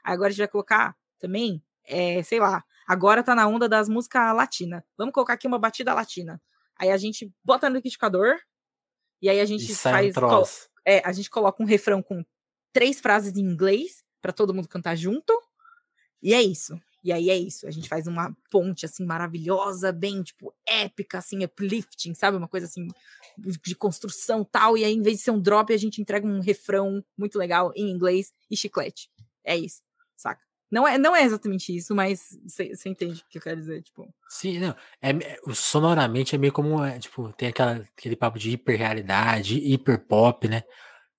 Aí 0.05 0.15
agora 0.15 0.29
a 0.29 0.31
gente 0.31 0.39
vai 0.39 0.49
colocar 0.49 0.97
também, 1.19 1.63
é, 1.85 2.23
sei 2.23 2.39
lá, 2.39 2.65
agora 2.87 3.23
tá 3.23 3.35
na 3.35 3.47
onda 3.47 3.69
das 3.69 3.89
músicas 3.89 4.35
latinas. 4.35 4.83
Vamos 4.97 5.13
colocar 5.13 5.35
aqui 5.35 5.47
uma 5.47 5.59
batida 5.59 5.93
latina. 5.93 6.41
Aí 6.79 6.91
a 6.91 6.97
gente 6.97 7.31
bota 7.45 7.69
no 7.69 7.77
liquidificador 7.77 8.39
e 9.21 9.29
aí 9.29 9.41
a 9.41 9.45
gente 9.45 9.75
faz. 9.75 10.15
É, 10.87 11.07
a 11.07 11.13
gente 11.13 11.29
coloca 11.29 11.63
um 11.63 11.67
refrão 11.67 12.03
com 12.03 12.25
três 12.73 13.01
frases 13.01 13.37
em 13.37 13.41
inglês 13.41 14.03
para 14.23 14.33
todo 14.33 14.55
mundo 14.55 14.69
cantar 14.69 14.97
junto. 14.97 15.39
E 16.23 16.33
é 16.33 16.41
isso. 16.41 16.81
E 17.03 17.13
aí 17.13 17.31
é 17.31 17.37
isso, 17.37 17.67
a 17.67 17.71
gente 17.71 17.89
faz 17.89 18.07
uma 18.07 18.37
ponte 18.51 18.85
assim 18.85 19.07
maravilhosa, 19.07 19.91
bem 19.91 20.23
tipo 20.23 20.55
épica, 20.67 21.19
assim, 21.19 21.45
uplifting, 21.45 22.15
sabe? 22.15 22.37
Uma 22.37 22.49
coisa 22.49 22.67
assim 22.67 22.89
de 23.39 23.75
construção 23.75 24.45
tal. 24.45 24.77
E 24.77 24.85
aí, 24.85 24.93
em 24.93 25.03
vez 25.03 25.19
de 25.19 25.25
ser 25.25 25.31
um 25.31 25.41
drop, 25.41 25.73
a 25.73 25.77
gente 25.77 26.01
entrega 26.01 26.27
um 26.27 26.41
refrão 26.41 27.03
muito 27.17 27.39
legal 27.39 27.73
em 27.75 27.91
inglês 27.91 28.33
e 28.51 28.57
chiclete. 28.57 29.11
É 29.45 29.57
isso, 29.57 29.83
saca? 30.17 30.43
Não 30.71 30.87
é, 30.87 30.97
não 30.97 31.17
é 31.17 31.25
exatamente 31.25 31.75
isso, 31.75 31.95
mas 31.95 32.39
você 32.47 32.89
entende 32.89 33.23
o 33.23 33.29
que 33.29 33.39
eu 33.39 33.43
quero 33.43 33.59
dizer, 33.59 33.83
tipo. 33.83 34.09
Sim, 34.29 34.61
não. 34.61 34.77
É, 35.03 35.13
sonoramente 35.53 36.35
é 36.35 36.39
meio 36.39 36.53
como, 36.53 36.85
é, 36.85 36.99
tipo, 36.99 37.33
tem 37.33 37.49
aquela, 37.49 37.85
aquele 37.97 38.15
papo 38.15 38.39
de 38.39 38.51
hiperrealidade, 38.51 39.59
hiperpop, 39.59 40.47
né? 40.47 40.63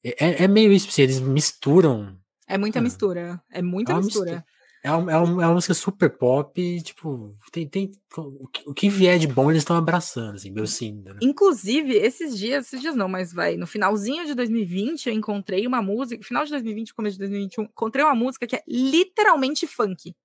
É, 0.03 0.25
é, 0.25 0.43
é 0.43 0.47
meio 0.47 0.71
isso, 0.71 0.89
eles 1.01 1.19
misturam. 1.19 2.17
É 2.47 2.57
muita 2.57 2.79
mistura. 2.79 3.41
É 3.51 3.61
muita 3.61 3.91
é 3.91 3.95
mistura. 3.95 4.31
mistura. 4.31 4.45
É, 4.83 4.91
um, 4.91 5.09
é, 5.09 5.19
um, 5.19 5.41
é 5.41 5.45
uma 5.45 5.53
música 5.53 5.75
super 5.75 6.09
pop, 6.09 6.59
e, 6.59 6.81
tipo, 6.81 7.31
tem, 7.51 7.67
tem 7.67 7.91
o, 8.17 8.73
que, 8.73 8.89
vier 8.89 9.19
de 9.19 9.27
bom 9.27 9.51
eles 9.51 9.61
estão 9.61 9.75
abraçando, 9.75 10.35
assim, 10.35 10.49
meu 10.49 10.65
sim. 10.65 11.03
Né? 11.03 11.17
Inclusive, 11.21 11.93
esses 11.93 12.35
dias, 12.35 12.65
esses 12.65 12.81
dias 12.81 12.95
não, 12.95 13.07
mas 13.07 13.31
vai, 13.31 13.57
no 13.57 13.67
finalzinho 13.67 14.25
de 14.25 14.33
2020 14.33 15.07
eu 15.07 15.13
encontrei 15.13 15.67
uma 15.67 15.83
música, 15.83 16.23
final 16.23 16.43
de 16.45 16.49
2020, 16.49 16.95
começo 16.95 17.13
de 17.13 17.19
2021, 17.19 17.63
encontrei 17.65 18.03
uma 18.03 18.15
música 18.15 18.47
que 18.47 18.55
é 18.55 18.63
literalmente 18.67 19.67
funk. 19.67 20.15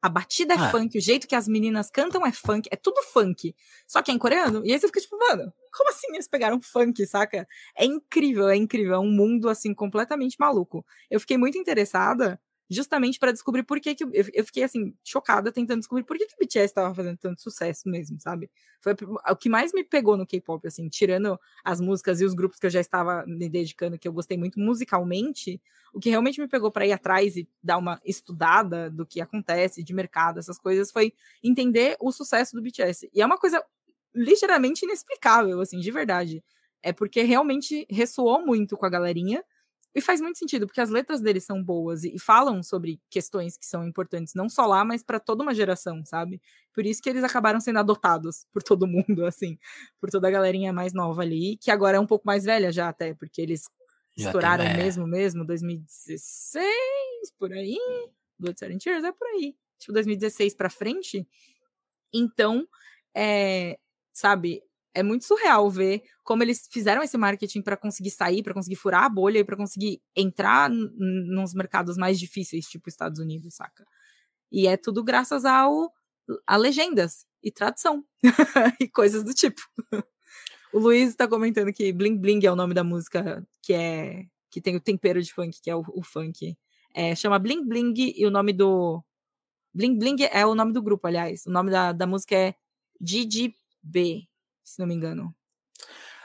A 0.00 0.08
batida 0.08 0.52
é 0.52 0.58
ah. 0.58 0.70
funk, 0.70 0.98
o 0.98 1.00
jeito 1.00 1.26
que 1.26 1.34
as 1.34 1.48
meninas 1.48 1.90
cantam 1.90 2.26
é 2.26 2.30
funk, 2.30 2.68
é 2.70 2.76
tudo 2.76 3.02
funk. 3.02 3.54
Só 3.86 4.02
que 4.02 4.10
é 4.10 4.14
em 4.14 4.18
coreano. 4.18 4.60
E 4.62 4.70
aí 4.70 4.78
você 4.78 4.86
fica 4.86 5.00
tipo, 5.00 5.16
mano, 5.16 5.50
como 5.72 5.88
assim 5.88 6.08
eles 6.12 6.28
pegaram 6.28 6.60
funk, 6.60 7.06
saca? 7.06 7.48
É 7.74 7.86
incrível, 7.86 8.50
é 8.50 8.54
incrível. 8.54 8.96
É 8.96 8.98
um 8.98 9.10
mundo, 9.10 9.48
assim, 9.48 9.72
completamente 9.72 10.36
maluco. 10.38 10.84
Eu 11.10 11.18
fiquei 11.18 11.38
muito 11.38 11.56
interessada 11.56 12.38
justamente 12.68 13.18
para 13.18 13.32
descobrir 13.32 13.62
por 13.62 13.78
que, 13.78 13.94
que 13.94 14.04
eu, 14.04 14.10
eu, 14.32 14.44
fiquei 14.44 14.62
assim 14.62 14.94
chocada 15.04 15.52
tentando 15.52 15.80
descobrir 15.80 16.04
por 16.04 16.16
que, 16.16 16.26
que 16.26 16.34
o 16.34 16.38
BTS 16.38 16.66
estava 16.66 16.94
fazendo 16.94 17.18
tanto 17.18 17.42
sucesso 17.42 17.88
mesmo, 17.88 18.18
sabe? 18.20 18.50
Foi 18.80 18.94
o 19.30 19.36
que 19.36 19.48
mais 19.48 19.72
me 19.72 19.84
pegou 19.84 20.16
no 20.16 20.26
K-pop, 20.26 20.66
assim, 20.66 20.88
tirando 20.88 21.38
as 21.62 21.80
músicas 21.80 22.20
e 22.20 22.24
os 22.24 22.34
grupos 22.34 22.58
que 22.58 22.66
eu 22.66 22.70
já 22.70 22.80
estava 22.80 23.24
me 23.26 23.48
dedicando, 23.48 23.98
que 23.98 24.08
eu 24.08 24.12
gostei 24.12 24.38
muito 24.38 24.58
musicalmente, 24.58 25.60
o 25.92 26.00
que 26.00 26.10
realmente 26.10 26.40
me 26.40 26.48
pegou 26.48 26.70
para 26.70 26.86
ir 26.86 26.92
atrás 26.92 27.36
e 27.36 27.48
dar 27.62 27.78
uma 27.78 28.00
estudada 28.04 28.90
do 28.90 29.06
que 29.06 29.20
acontece 29.20 29.82
de 29.82 29.94
mercado, 29.94 30.38
essas 30.38 30.58
coisas, 30.58 30.90
foi 30.90 31.12
entender 31.42 31.96
o 32.00 32.10
sucesso 32.10 32.56
do 32.56 32.62
BTS. 32.62 33.10
E 33.12 33.20
é 33.20 33.26
uma 33.26 33.38
coisa 33.38 33.62
ligeiramente 34.14 34.84
inexplicável, 34.84 35.60
assim, 35.60 35.78
de 35.78 35.90
verdade. 35.90 36.42
É 36.82 36.92
porque 36.92 37.22
realmente 37.22 37.86
ressoou 37.90 38.44
muito 38.44 38.76
com 38.76 38.86
a 38.86 38.90
galerinha 38.90 39.42
e 39.94 40.00
faz 40.00 40.20
muito 40.20 40.38
sentido, 40.38 40.66
porque 40.66 40.80
as 40.80 40.90
letras 40.90 41.20
deles 41.20 41.44
são 41.44 41.62
boas 41.62 42.02
e, 42.02 42.18
falam 42.18 42.62
sobre 42.62 43.00
questões 43.08 43.56
que 43.56 43.64
são 43.64 43.86
importantes, 43.86 44.34
não 44.34 44.48
só 44.48 44.66
lá, 44.66 44.84
mas 44.84 45.04
para 45.04 45.20
toda 45.20 45.42
uma 45.42 45.54
geração, 45.54 46.04
sabe? 46.04 46.42
Por 46.72 46.84
isso 46.84 47.00
que 47.00 47.08
eles 47.08 47.22
acabaram 47.22 47.60
sendo 47.60 47.78
adotados 47.78 48.44
por 48.52 48.62
todo 48.62 48.88
mundo, 48.88 49.24
assim, 49.26 49.56
por 50.00 50.10
toda 50.10 50.26
a 50.26 50.30
galerinha 50.30 50.72
mais 50.72 50.92
nova 50.92 51.22
ali, 51.22 51.56
que 51.58 51.70
agora 51.70 51.96
é 51.96 52.00
um 52.00 52.06
pouco 52.06 52.26
mais 52.26 52.44
velha 52.44 52.72
já 52.72 52.88
até, 52.88 53.14
porque 53.14 53.40
eles 53.40 53.70
já 54.16 54.26
estouraram 54.26 54.64
tem, 54.64 54.74
é. 54.74 54.76
mesmo, 54.76 55.06
mesmo, 55.06 55.44
2016, 55.44 56.66
por 57.38 57.52
aí, 57.52 57.78
Blood 58.36 58.58
Seven 58.58 58.78
Tears 58.78 59.04
é 59.04 59.12
por 59.12 59.28
aí, 59.28 59.56
tipo 59.78 59.92
2016 59.92 60.54
para 60.56 60.70
frente. 60.70 61.26
Então, 62.12 62.66
é, 63.14 63.78
sabe, 64.12 64.60
é 64.94 65.02
muito 65.02 65.24
surreal 65.24 65.68
ver 65.68 66.02
como 66.22 66.42
eles 66.42 66.68
fizeram 66.70 67.02
esse 67.02 67.18
marketing 67.18 67.60
para 67.60 67.76
conseguir 67.76 68.10
sair, 68.10 68.42
para 68.42 68.54
conseguir 68.54 68.76
furar 68.76 69.04
a 69.04 69.08
bolha 69.08 69.40
e 69.40 69.44
para 69.44 69.56
conseguir 69.56 70.00
entrar 70.16 70.70
nos 70.70 71.52
mercados 71.52 71.96
mais 71.96 72.18
difíceis, 72.18 72.66
tipo 72.66 72.88
Estados 72.88 73.18
Unidos, 73.18 73.54
saca? 73.56 73.84
E 74.50 74.66
é 74.66 74.76
tudo 74.76 75.02
graças 75.02 75.44
ao 75.44 75.92
a 76.46 76.56
legendas 76.56 77.26
e 77.42 77.50
tradução 77.50 78.04
e 78.80 78.88
coisas 78.88 79.24
do 79.24 79.34
tipo. 79.34 79.60
o 80.72 80.78
Luiz 80.78 81.10
está 81.10 81.28
comentando 81.28 81.72
que 81.72 81.92
Bling 81.92 82.16
Bling 82.16 82.46
é 82.46 82.50
o 82.50 82.56
nome 82.56 82.72
da 82.72 82.84
música 82.84 83.46
que 83.62 83.74
é 83.74 84.26
que 84.50 84.60
tem 84.60 84.76
o 84.76 84.80
tempero 84.80 85.20
de 85.20 85.32
funk, 85.32 85.60
que 85.60 85.68
é 85.68 85.74
o, 85.74 85.82
o 85.88 86.02
funk. 86.04 86.56
É, 86.94 87.16
chama 87.16 87.40
Bling 87.40 87.66
Bling 87.66 87.94
e 88.16 88.24
o 88.24 88.30
nome 88.30 88.52
do 88.52 89.02
Bling 89.74 89.98
Bling 89.98 90.16
é 90.30 90.46
o 90.46 90.54
nome 90.54 90.72
do 90.72 90.80
grupo, 90.80 91.08
aliás. 91.08 91.44
O 91.46 91.50
nome 91.50 91.72
da, 91.72 91.92
da 91.92 92.06
música 92.06 92.36
é 92.36 92.54
GGB, 93.00 94.28
se 94.64 94.78
não 94.78 94.86
me 94.86 94.94
engano. 94.94 95.34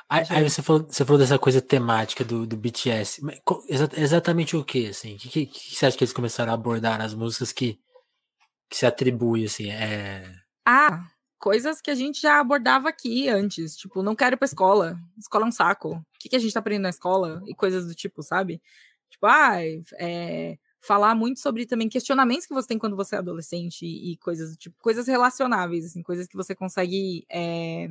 Aí, 0.09 0.25
aí, 0.29 0.49
você, 0.49 0.63
falou, 0.63 0.87
você 0.89 1.05
falou 1.05 1.19
dessa 1.19 1.37
coisa 1.37 1.61
temática 1.61 2.23
do, 2.23 2.47
do 2.47 2.57
BTS. 2.57 3.21
exatamente 3.95 4.57
o 4.57 4.65
que, 4.65 4.87
assim? 4.87 5.15
O 5.15 5.17
que, 5.19 5.29
que, 5.29 5.45
que, 5.45 5.75
você 5.75 5.85
acha 5.85 5.95
que 5.95 6.03
eles 6.03 6.13
começaram 6.13 6.51
a 6.51 6.55
abordar 6.55 6.97
nas 6.97 7.13
músicas 7.13 7.51
que, 7.51 7.79
que 8.67 8.75
se 8.75 8.87
atribui, 8.87 9.45
assim? 9.45 9.69
É... 9.69 10.33
Ah, 10.65 11.05
coisas 11.37 11.79
que 11.79 11.91
a 11.91 11.95
gente 11.95 12.19
já 12.19 12.39
abordava 12.39 12.89
aqui 12.89 13.29
antes. 13.29 13.75
Tipo, 13.75 14.01
não 14.01 14.15
quero 14.15 14.35
ir 14.35 14.37
pra 14.37 14.47
escola. 14.47 14.97
Escola 15.15 15.45
é 15.45 15.47
um 15.47 15.51
saco. 15.51 15.91
O 15.97 16.05
que, 16.19 16.29
que 16.29 16.35
a 16.35 16.39
gente 16.39 16.53
tá 16.53 16.59
aprendendo 16.59 16.83
na 16.83 16.89
escola? 16.89 17.43
E 17.45 17.53
coisas 17.53 17.85
do 17.85 17.93
tipo, 17.93 18.23
sabe? 18.23 18.59
Tipo, 19.11 19.27
ah, 19.27 19.57
é, 19.99 20.57
falar 20.81 21.13
muito 21.13 21.39
sobre 21.39 21.67
também 21.67 21.87
questionamentos 21.87 22.47
que 22.47 22.53
você 22.53 22.67
tem 22.67 22.79
quando 22.79 22.95
você 22.95 23.15
é 23.15 23.19
adolescente 23.19 23.85
e, 23.85 24.17
coisas 24.17 24.51
do 24.51 24.57
tipo, 24.57 24.75
coisas 24.79 25.07
relacionáveis, 25.07 25.85
assim, 25.85 26.01
coisas 26.01 26.27
que 26.27 26.35
você 26.35 26.55
consegue... 26.55 27.25
É, 27.29 27.89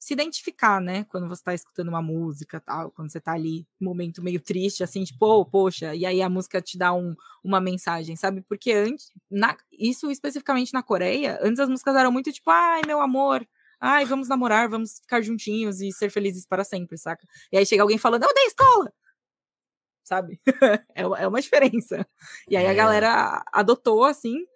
se 0.00 0.14
identificar, 0.14 0.80
né? 0.80 1.04
Quando 1.04 1.28
você 1.28 1.44
tá 1.44 1.54
escutando 1.54 1.88
uma 1.88 2.00
música, 2.00 2.58
tal, 2.58 2.90
quando 2.90 3.12
você 3.12 3.20
tá 3.20 3.32
ali, 3.32 3.66
um 3.78 3.84
momento 3.84 4.22
meio 4.22 4.40
triste, 4.40 4.82
assim, 4.82 5.04
tipo, 5.04 5.26
oh, 5.26 5.44
poxa, 5.44 5.94
e 5.94 6.06
aí 6.06 6.22
a 6.22 6.28
música 6.28 6.60
te 6.62 6.78
dá 6.78 6.92
um, 6.94 7.14
uma 7.44 7.60
mensagem, 7.60 8.16
sabe? 8.16 8.40
Porque 8.40 8.72
antes, 8.72 9.12
na, 9.30 9.54
isso 9.70 10.10
especificamente 10.10 10.72
na 10.72 10.82
Coreia, 10.82 11.38
antes 11.42 11.60
as 11.60 11.68
músicas 11.68 11.94
eram 11.94 12.10
muito 12.10 12.32
tipo, 12.32 12.50
ai, 12.50 12.80
meu 12.86 12.98
amor, 13.00 13.46
ai, 13.78 14.06
vamos 14.06 14.26
namorar, 14.26 14.70
vamos 14.70 15.00
ficar 15.00 15.20
juntinhos 15.20 15.82
e 15.82 15.92
ser 15.92 16.10
felizes 16.10 16.46
para 16.46 16.64
sempre, 16.64 16.96
saca? 16.96 17.26
E 17.52 17.58
aí 17.58 17.66
chega 17.66 17.82
alguém 17.82 17.98
falando, 17.98 18.24
eu 18.24 18.34
dei 18.34 18.46
escola! 18.46 18.90
Sabe? 20.02 20.40
é, 20.94 21.02
é 21.02 21.28
uma 21.28 21.40
diferença. 21.42 22.06
E 22.48 22.56
aí 22.56 22.66
a 22.66 22.72
é. 22.72 22.74
galera 22.74 23.44
adotou, 23.52 24.04
assim, 24.04 24.46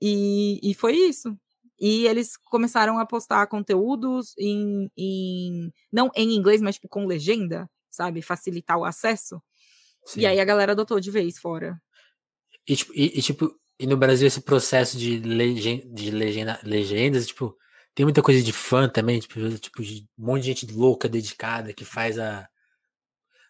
e, 0.00 0.60
e 0.62 0.74
foi 0.74 0.94
isso. 0.94 1.36
E 1.80 2.06
eles 2.06 2.36
começaram 2.36 2.98
a 2.98 3.06
postar 3.06 3.46
conteúdos 3.46 4.34
em, 4.38 4.90
em 4.94 5.72
não 5.90 6.10
em 6.14 6.34
inglês, 6.36 6.60
mas 6.60 6.74
tipo 6.74 6.88
com 6.88 7.06
legenda, 7.06 7.68
sabe? 7.90 8.20
Facilitar 8.20 8.76
o 8.76 8.84
acesso. 8.84 9.42
Sim. 10.04 10.20
E 10.20 10.26
aí 10.26 10.38
a 10.38 10.44
galera 10.44 10.72
adotou 10.72 11.00
de 11.00 11.10
vez 11.10 11.38
fora. 11.38 11.80
E 12.68 12.76
tipo, 12.76 12.92
e, 12.94 13.18
e, 13.18 13.22
tipo, 13.22 13.58
e 13.78 13.86
no 13.86 13.96
Brasil 13.96 14.26
esse 14.26 14.42
processo 14.42 14.98
de, 14.98 15.20
legenda, 15.20 15.86
de 15.86 16.10
legenda, 16.10 16.60
legendas, 16.62 17.26
tipo, 17.26 17.56
tem 17.94 18.04
muita 18.04 18.22
coisa 18.22 18.42
de 18.42 18.52
fã 18.52 18.88
também, 18.88 19.18
tipo, 19.18 19.58
tipo 19.58 19.82
de 19.82 20.06
um 20.18 20.26
monte 20.26 20.42
de 20.42 20.46
gente 20.48 20.66
louca, 20.66 21.08
dedicada, 21.08 21.72
que 21.72 21.84
faz 21.84 22.18
a. 22.18 22.46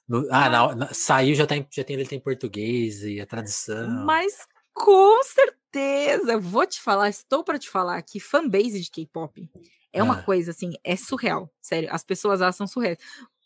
No, 0.09 0.27
ah, 0.31 0.49
na, 0.49 0.75
na, 0.75 0.95
saiu, 0.95 1.35
já, 1.35 1.47
tá 1.47 1.57
em, 1.57 1.66
já 1.71 1.85
tem 1.85 1.97
letra 1.97 2.14
em 2.14 2.21
português 2.21 3.03
e 3.03 3.21
a 3.21 3.27
tradução. 3.27 4.05
Mas 4.05 4.47
com 4.81 5.23
certeza 5.23 6.38
vou 6.38 6.66
te 6.66 6.81
falar, 6.81 7.09
estou 7.09 7.45
para 7.45 7.59
te 7.59 7.69
falar 7.69 8.01
que 8.03 8.19
fanbase 8.19 8.81
de 8.81 8.90
K-pop 8.90 9.49
é 9.93 10.03
uma 10.03 10.14
ah. 10.14 10.23
coisa 10.23 10.53
assim, 10.53 10.73
é 10.85 10.97
surreal, 10.97 11.51
sério. 11.61 11.88
As 11.93 12.05
pessoas 12.05 12.40
elas 12.40 12.57
são 12.57 12.66
surreais. 12.66 12.99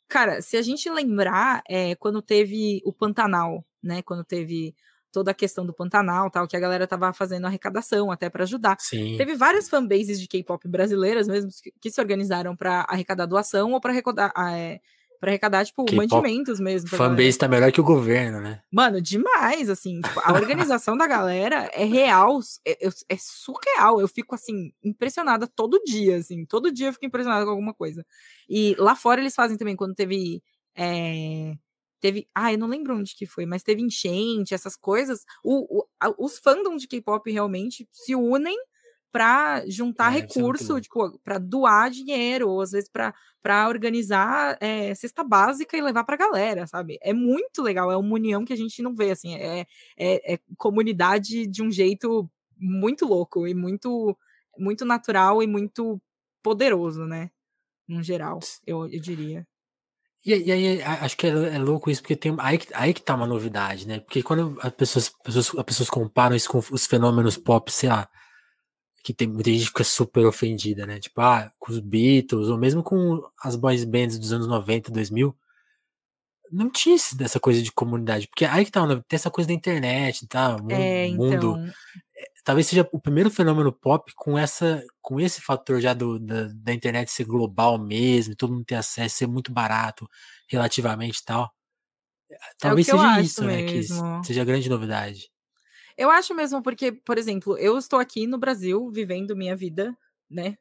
Cara, 0.09 0.43
se 0.43 0.57
a 0.57 0.63
gente 0.63 0.89
lembrar, 0.91 1.63
é, 1.69 1.95
quando 1.97 2.21
teve 2.21 2.83
o 2.85 2.93
Pantanal, 2.93 3.65
né? 3.83 4.03
Quando 4.03 4.23
teve 4.23 4.75
toda 5.11 5.31
a 5.31 5.35
questão 5.35 5.65
do 5.65 5.73
Pantanal, 5.73 6.31
tal, 6.31 6.47
que 6.47 6.57
a 6.57 6.61
galera 6.61 6.87
tava 6.87 7.13
fazendo 7.13 7.47
arrecadação 7.47 8.11
até 8.11 8.29
para 8.29 8.43
ajudar. 8.43 8.77
Sim. 8.81 9.17
Teve 9.17 9.37
várias 9.37 9.69
fanbases 9.69 10.21
de 10.21 10.27
K-pop 10.27 10.69
brasileiras 10.69 11.29
mesmo 11.29 11.51
que, 11.63 11.73
que 11.81 11.91
se 11.91 12.01
organizaram 12.01 12.57
para 12.57 12.85
arrecadar 12.89 13.27
doação 13.27 13.73
ou 13.73 13.81
para 13.81 13.93
arrecadar, 13.93 14.33
é, 14.51 14.81
para 15.25 15.31
arrecadar, 15.31 15.65
tipo, 15.65 15.87
mantimentos 15.95 16.61
mesmo. 16.61 16.91
Fanbase 16.91 17.39
tá 17.39 17.49
melhor 17.49 17.73
que 17.73 17.81
o 17.81 17.85
governo, 17.85 18.43
né? 18.43 18.61
Mano, 18.71 19.01
demais, 19.01 19.71
assim. 19.71 20.03
Tipo, 20.03 20.21
a 20.23 20.35
organização 20.35 20.99
da 20.99 21.07
galera 21.07 21.71
é 21.73 21.85
real, 21.85 22.41
é, 22.63 22.87
é, 23.09 23.17
surreal. 23.17 24.03
Eu 24.03 24.07
fico, 24.07 24.35
assim, 24.35 24.71
impressionada 24.85 25.47
todo 25.47 25.83
dia, 25.83 26.19
assim. 26.19 26.45
Todo 26.45 26.71
dia 26.71 26.89
eu 26.89 26.93
fico 26.93 27.07
impressionada 27.07 27.43
com 27.47 27.53
alguma 27.53 27.73
coisa. 27.73 28.05
E 28.47 28.77
lá 28.79 28.95
fora 28.95 29.19
eles 29.19 29.35
fazem 29.35 29.57
também, 29.57 29.75
quando 29.75 29.95
teve. 29.95 30.43
É, 30.77 31.55
teve. 32.01 32.29
Ah, 32.35 32.53
eu 32.53 32.59
não 32.59 32.69
lembro 32.69 32.95
onde 32.95 33.17
que 33.17 33.25
foi, 33.25 33.47
mas 33.47 33.63
teve 33.63 33.81
enchente, 33.81 34.53
essas 34.53 34.77
coisas. 34.77 35.25
O, 35.43 35.79
o, 35.79 35.87
os 36.19 36.39
fandoms 36.39 36.83
de 36.83 36.89
K-pop 36.89 37.33
realmente 37.33 37.89
se 37.91 38.15
unem 38.15 38.59
para 39.15 39.65
juntar 39.69 40.13
é, 40.13 40.23
recurso, 40.23 40.81
tipo, 40.81 41.17
para 41.21 41.39
doar 41.39 41.89
dinheiro, 41.89 42.51
ou 42.51 42.61
às 42.61 42.73
vezes 42.73 42.91
para 42.91 43.69
organizar 43.69 44.59
é, 44.61 44.93
cesta 44.93 45.23
básica 45.23 45.77
e 45.77 45.81
levar 45.81 46.03
para 46.03 46.17
a 46.17 46.19
galera, 46.19 46.67
sabe? 46.67 46.99
É 47.01 47.13
muito 47.13 47.63
legal, 47.63 47.93
é 47.93 47.97
uma 47.97 48.13
união 48.13 48.45
que 48.45 48.53
a 48.53 48.57
gente 48.57 48.83
não 48.83 48.93
vê, 48.93 49.13
assim, 49.13 49.37
é, 49.37 49.67
é, 49.97 50.35
é 50.35 50.39
comunidade 50.59 51.47
de 51.47 51.63
um 51.63 51.71
jeito 51.71 52.29
muito 52.59 53.07
louco 53.07 53.47
e 53.47 53.55
muito, 53.55 54.19
muito 54.59 54.85
natural 54.85 55.41
e 55.41 55.47
muito 55.47 56.03
poderoso, 56.43 57.05
né? 57.05 57.31
No 57.87 58.03
geral, 58.03 58.41
eu, 58.67 58.89
eu 58.89 59.01
diria. 59.01 59.47
E, 60.27 60.35
e 60.35 60.51
aí, 60.51 60.83
acho 60.83 61.17
que 61.17 61.29
é, 61.29 61.31
é, 61.31 61.59
louco 61.61 61.89
isso, 61.89 62.03
porque 62.03 62.17
tem 62.17 62.35
aí, 62.41 62.59
aí 62.75 62.93
que 62.93 63.01
tá 63.01 63.15
uma 63.15 63.29
novidade, 63.29 63.87
né? 63.87 64.01
Porque 64.01 64.25
quando 64.25 64.59
as 64.61 64.73
pessoas, 64.73 65.09
pessoas, 65.23 65.53
as 65.57 65.65
pessoas 65.65 65.89
comparam 65.89 66.35
isso 66.35 66.51
com 66.51 66.59
os 66.59 66.85
fenômenos 66.85 67.37
pop, 67.37 67.71
sei 67.71 67.91
lá, 67.91 68.09
que 69.05 69.13
tem 69.15 69.29
muita 69.29 69.51
gente 69.51 69.67
fica 69.67 69.85
super 69.85 70.27
ofendida, 70.27 70.87
né? 70.87 70.99
Tipo, 70.99 71.21
ah, 71.21 71.53
com 71.59 71.73
os 71.73 71.79
Beatles, 71.79 72.49
ou 72.49 72.59
mesmo 72.59 72.83
com 72.83 73.23
as 73.43 73.55
boys 73.55 73.85
bands 73.85 74.19
dos 74.19 74.33
anos 74.33 74.47
90, 74.47 74.91
2000, 74.91 75.37
não 76.51 76.71
tinha 76.71 76.97
essa 76.97 77.39
coisa 77.39 77.63
de 77.63 77.71
comunidade, 77.71 78.27
porque 78.29 78.45
aí 78.45 78.65
que 78.65 78.71
tá, 78.71 78.87
tem 78.87 79.17
essa 79.17 79.31
coisa 79.31 79.49
da 79.49 79.55
internet, 79.55 80.27
tá? 80.27 80.57
O 80.57 80.71
é, 80.73 81.09
mundo, 81.09 81.35
então 81.35 81.73
talvez 82.45 82.67
seja 82.67 82.89
o 82.93 83.01
primeiro 83.01 83.31
fenômeno 83.31 83.73
pop 83.73 84.13
com 84.15 84.39
essa 84.39 84.85
com 85.01 85.19
esse 85.19 85.41
fator 85.41 85.81
já 85.81 85.95
do, 85.95 86.19
da, 86.19 86.49
da 86.55 86.73
internet 86.73 87.11
ser 87.11 87.25
global 87.25 87.79
mesmo, 87.79 88.37
todo 88.37 88.53
mundo 88.53 88.65
ter 88.65 88.77
acesso, 88.77 89.17
ser 89.17 89.27
muito 89.27 89.53
barato 89.53 90.09
relativamente 90.49 91.19
e 91.19 91.25
tal. 91.25 91.51
É 92.31 92.37
talvez 92.59 92.89
é 92.89 92.93
seja 92.93 93.21
isso, 93.21 93.45
né? 93.45 93.63
Que 93.65 93.83
seja 94.25 94.43
a 94.43 94.45
grande 94.45 94.69
novidade. 94.69 95.31
Eu 95.97 96.11
acho 96.11 96.35
mesmo, 96.35 96.63
porque, 96.63 96.93
por 96.93 97.19
exemplo, 97.19 97.57
eu 97.59 97.79
estou 97.79 97.99
aqui 97.99 98.27
no 98.27 98.39
Brasil 98.39 98.91
vivendo 98.91 99.37
minha 99.37 99.55
vida, 99.55 99.97
né? 100.29 100.57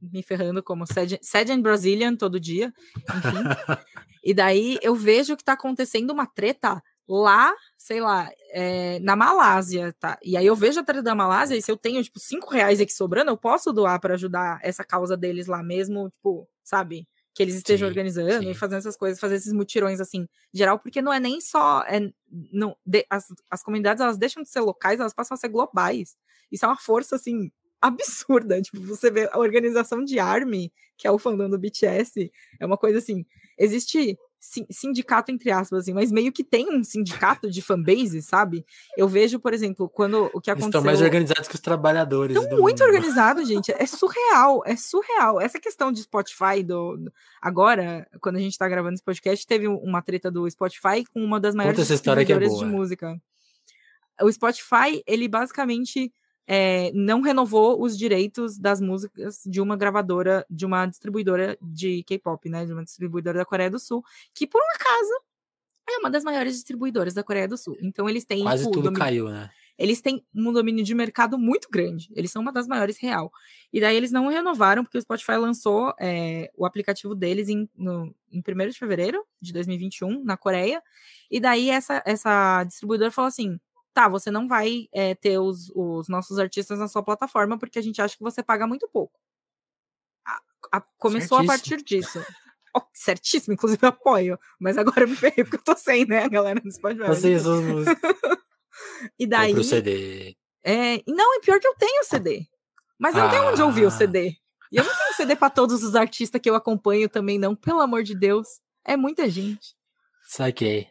Me 0.00 0.22
ferrando 0.22 0.62
como 0.62 0.84
sede 0.86 1.52
em 1.52 1.60
Brazilian 1.60 2.14
todo 2.16 2.40
dia, 2.40 2.72
enfim. 2.96 3.76
e 4.22 4.34
daí 4.34 4.78
eu 4.82 4.94
vejo 4.94 5.36
que 5.36 5.42
está 5.42 5.54
acontecendo 5.54 6.10
uma 6.10 6.26
treta 6.26 6.82
lá, 7.08 7.54
sei 7.76 8.00
lá, 8.00 8.30
é, 8.50 8.98
na 9.00 9.16
Malásia, 9.16 9.94
tá? 9.98 10.18
E 10.22 10.36
aí 10.36 10.44
eu 10.44 10.54
vejo 10.54 10.80
a 10.80 10.84
treta 10.84 11.02
da 11.02 11.14
Malásia 11.14 11.56
e 11.56 11.62
se 11.62 11.70
eu 11.70 11.76
tenho, 11.76 12.02
tipo, 12.02 12.18
cinco 12.18 12.50
reais 12.50 12.80
aqui 12.80 12.92
sobrando, 12.92 13.30
eu 13.30 13.36
posso 13.36 13.72
doar 13.72 13.98
para 13.98 14.14
ajudar 14.14 14.58
essa 14.62 14.84
causa 14.84 15.16
deles 15.16 15.46
lá 15.46 15.62
mesmo, 15.62 16.10
tipo, 16.10 16.46
sabe? 16.62 17.08
Que 17.38 17.44
eles 17.44 17.54
estejam 17.54 17.86
sim, 17.86 17.90
organizando 17.90 18.42
sim. 18.42 18.50
e 18.50 18.54
fazendo 18.54 18.78
essas 18.78 18.96
coisas, 18.96 19.20
fazer 19.20 19.36
esses 19.36 19.52
mutirões, 19.52 20.00
assim, 20.00 20.26
geral, 20.52 20.76
porque 20.76 21.00
não 21.00 21.12
é 21.12 21.20
nem 21.20 21.40
só. 21.40 21.84
É, 21.84 22.00
não, 22.52 22.76
de, 22.84 23.06
as, 23.08 23.26
as 23.48 23.62
comunidades, 23.62 24.02
elas 24.02 24.18
deixam 24.18 24.42
de 24.42 24.48
ser 24.48 24.58
locais, 24.58 24.98
elas 24.98 25.14
passam 25.14 25.36
a 25.36 25.38
ser 25.38 25.46
globais. 25.46 26.16
Isso 26.50 26.64
é 26.64 26.68
uma 26.68 26.76
força, 26.76 27.14
assim, 27.14 27.52
absurda. 27.80 28.60
Tipo, 28.62 28.80
você 28.80 29.08
vê 29.08 29.28
a 29.30 29.38
organização 29.38 30.04
de 30.04 30.18
ARMY, 30.18 30.72
que 30.96 31.06
é 31.06 31.12
o 31.12 31.16
fandom 31.16 31.48
do 31.48 31.56
BTS, 31.56 32.28
é 32.58 32.66
uma 32.66 32.76
coisa 32.76 32.98
assim. 32.98 33.24
Existe 33.56 34.18
sindicato 34.40 35.32
entre 35.32 35.50
aspas, 35.50 35.80
assim, 35.80 35.92
mas 35.92 36.12
meio 36.12 36.32
que 36.32 36.44
tem 36.44 36.70
um 36.70 36.84
sindicato 36.84 37.50
de 37.50 37.60
fanbase, 37.60 38.22
sabe? 38.22 38.64
Eu 38.96 39.08
vejo, 39.08 39.38
por 39.40 39.52
exemplo, 39.52 39.88
quando 39.88 40.30
o 40.32 40.40
que 40.40 40.50
aconteceu... 40.50 40.68
Estão 40.68 40.84
mais 40.84 41.02
organizados 41.02 41.48
que 41.48 41.54
os 41.56 41.60
trabalhadores. 41.60 42.36
Estão 42.36 42.58
muito 42.58 42.82
organizados, 42.84 43.48
gente. 43.48 43.72
É 43.72 43.86
surreal, 43.86 44.62
é 44.64 44.76
surreal. 44.76 45.40
Essa 45.40 45.58
questão 45.58 45.90
de 45.90 46.02
Spotify, 46.02 46.62
do, 46.62 47.12
agora, 47.42 48.06
quando 48.20 48.36
a 48.36 48.40
gente 48.40 48.56
tá 48.56 48.68
gravando 48.68 48.94
esse 48.94 49.02
podcast, 49.02 49.46
teve 49.46 49.66
uma 49.66 50.00
treta 50.02 50.30
do 50.30 50.48
Spotify 50.48 51.04
com 51.12 51.22
uma 51.22 51.40
das 51.40 51.54
maiores 51.54 51.86
distribuidoras 51.86 52.52
é 52.52 52.56
de 52.56 52.64
música. 52.64 53.20
O 54.22 54.30
Spotify, 54.30 55.02
ele 55.06 55.28
basicamente 55.28 56.12
é, 56.50 56.90
não 56.94 57.20
renovou 57.20 57.78
os 57.82 57.96
direitos 57.96 58.58
das 58.58 58.80
músicas 58.80 59.42
de 59.44 59.60
uma 59.60 59.76
gravadora, 59.76 60.46
de 60.48 60.64
uma 60.64 60.86
distribuidora 60.86 61.58
de 61.60 62.02
K-pop, 62.04 62.48
né? 62.48 62.64
De 62.64 62.72
uma 62.72 62.82
distribuidora 62.82 63.36
da 63.36 63.44
Coreia 63.44 63.70
do 63.70 63.78
Sul, 63.78 64.02
que 64.34 64.46
por 64.46 64.58
um 64.58 64.74
acaso 64.74 65.12
é 65.90 65.98
uma 65.98 66.10
das 66.10 66.24
maiores 66.24 66.54
distribuidoras 66.54 67.12
da 67.12 67.22
Coreia 67.22 67.46
do 67.46 67.58
Sul. 67.58 67.76
Então 67.82 68.08
eles 68.08 68.24
têm. 68.24 68.42
Quase 68.42 68.64
tudo 68.64 68.84
domínio, 68.84 68.98
caiu, 68.98 69.28
né? 69.28 69.50
Eles 69.76 70.00
têm 70.00 70.24
um 70.34 70.50
domínio 70.52 70.82
de 70.82 70.94
mercado 70.94 71.38
muito 71.38 71.68
grande. 71.70 72.08
Eles 72.16 72.32
são 72.32 72.40
uma 72.40 72.52
das 72.52 72.66
maiores 72.66 72.98
real. 72.98 73.30
E 73.70 73.80
daí 73.80 73.96
eles 73.96 74.10
não 74.10 74.26
renovaram, 74.28 74.82
porque 74.82 74.98
o 74.98 75.02
Spotify 75.02 75.36
lançou 75.36 75.94
é, 76.00 76.50
o 76.56 76.66
aplicativo 76.66 77.14
deles 77.14 77.48
em, 77.48 77.68
no, 77.76 78.12
em 78.32 78.40
1 78.40 78.70
de 78.70 78.78
fevereiro 78.78 79.22
de 79.40 79.52
2021, 79.52 80.24
na 80.24 80.36
Coreia. 80.36 80.82
E 81.30 81.38
daí 81.38 81.70
essa, 81.70 82.02
essa 82.04 82.64
distribuidora 82.64 83.10
falou 83.10 83.28
assim: 83.28 83.60
tá, 83.98 84.08
você 84.08 84.30
não 84.30 84.46
vai 84.46 84.88
é, 84.92 85.12
ter 85.16 85.40
os, 85.40 85.72
os, 85.74 86.08
nossos 86.08 86.38
artistas 86.38 86.78
na 86.78 86.86
sua 86.86 87.02
plataforma 87.02 87.58
porque 87.58 87.80
a 87.80 87.82
gente 87.82 88.00
acha 88.00 88.16
que 88.16 88.22
você 88.22 88.44
paga 88.44 88.64
muito 88.64 88.88
pouco. 88.88 89.18
A, 90.24 90.40
a, 90.74 90.80
começou 90.96 91.38
certíssimo. 91.38 91.42
a 91.42 91.46
partir 91.46 91.82
disso. 91.82 92.24
Oh, 92.76 92.82
certíssimo, 92.92 93.54
inclusive 93.54 93.84
apoio. 93.86 94.38
Mas 94.60 94.76
agora 94.76 95.00
eu 95.00 95.08
me 95.08 95.16
ferrei 95.16 95.42
porque 95.42 95.56
eu 95.56 95.64
tô 95.64 95.74
sem, 95.74 96.04
né, 96.04 96.24
a 96.24 96.28
galera 96.28 96.60
do 96.60 96.70
Spotify. 96.70 97.08
Eu 97.08 97.14
sei 97.14 97.34
essas 97.34 97.64
músicas. 97.64 97.96
e 99.18 99.26
daí. 99.26 99.54
Pro 99.54 99.64
CD. 99.64 100.36
É, 100.62 101.02
não, 101.06 101.34
é 101.34 101.40
pior 101.40 101.58
que 101.58 101.66
eu 101.66 101.74
tenho 101.76 102.04
CD. 102.04 102.46
Mas 102.98 103.16
eu 103.16 103.22
ah. 103.22 103.24
não 103.24 103.30
tenho 103.30 103.48
onde 103.50 103.62
ouvir 103.62 103.86
o 103.86 103.90
CD. 103.90 104.36
E 104.70 104.76
eu 104.76 104.84
não 104.84 104.94
tenho 104.94 105.14
CD 105.14 105.34
para 105.34 105.48
todos 105.48 105.82
os 105.82 105.96
artistas 105.96 106.38
que 106.40 106.48
eu 106.48 106.54
acompanho 106.54 107.08
também, 107.08 107.38
não. 107.38 107.56
Pelo 107.56 107.80
amor 107.80 108.02
de 108.02 108.14
Deus. 108.14 108.46
É 108.84 108.98
muita 108.98 109.30
gente. 109.30 109.74
Saquei. 110.26 110.88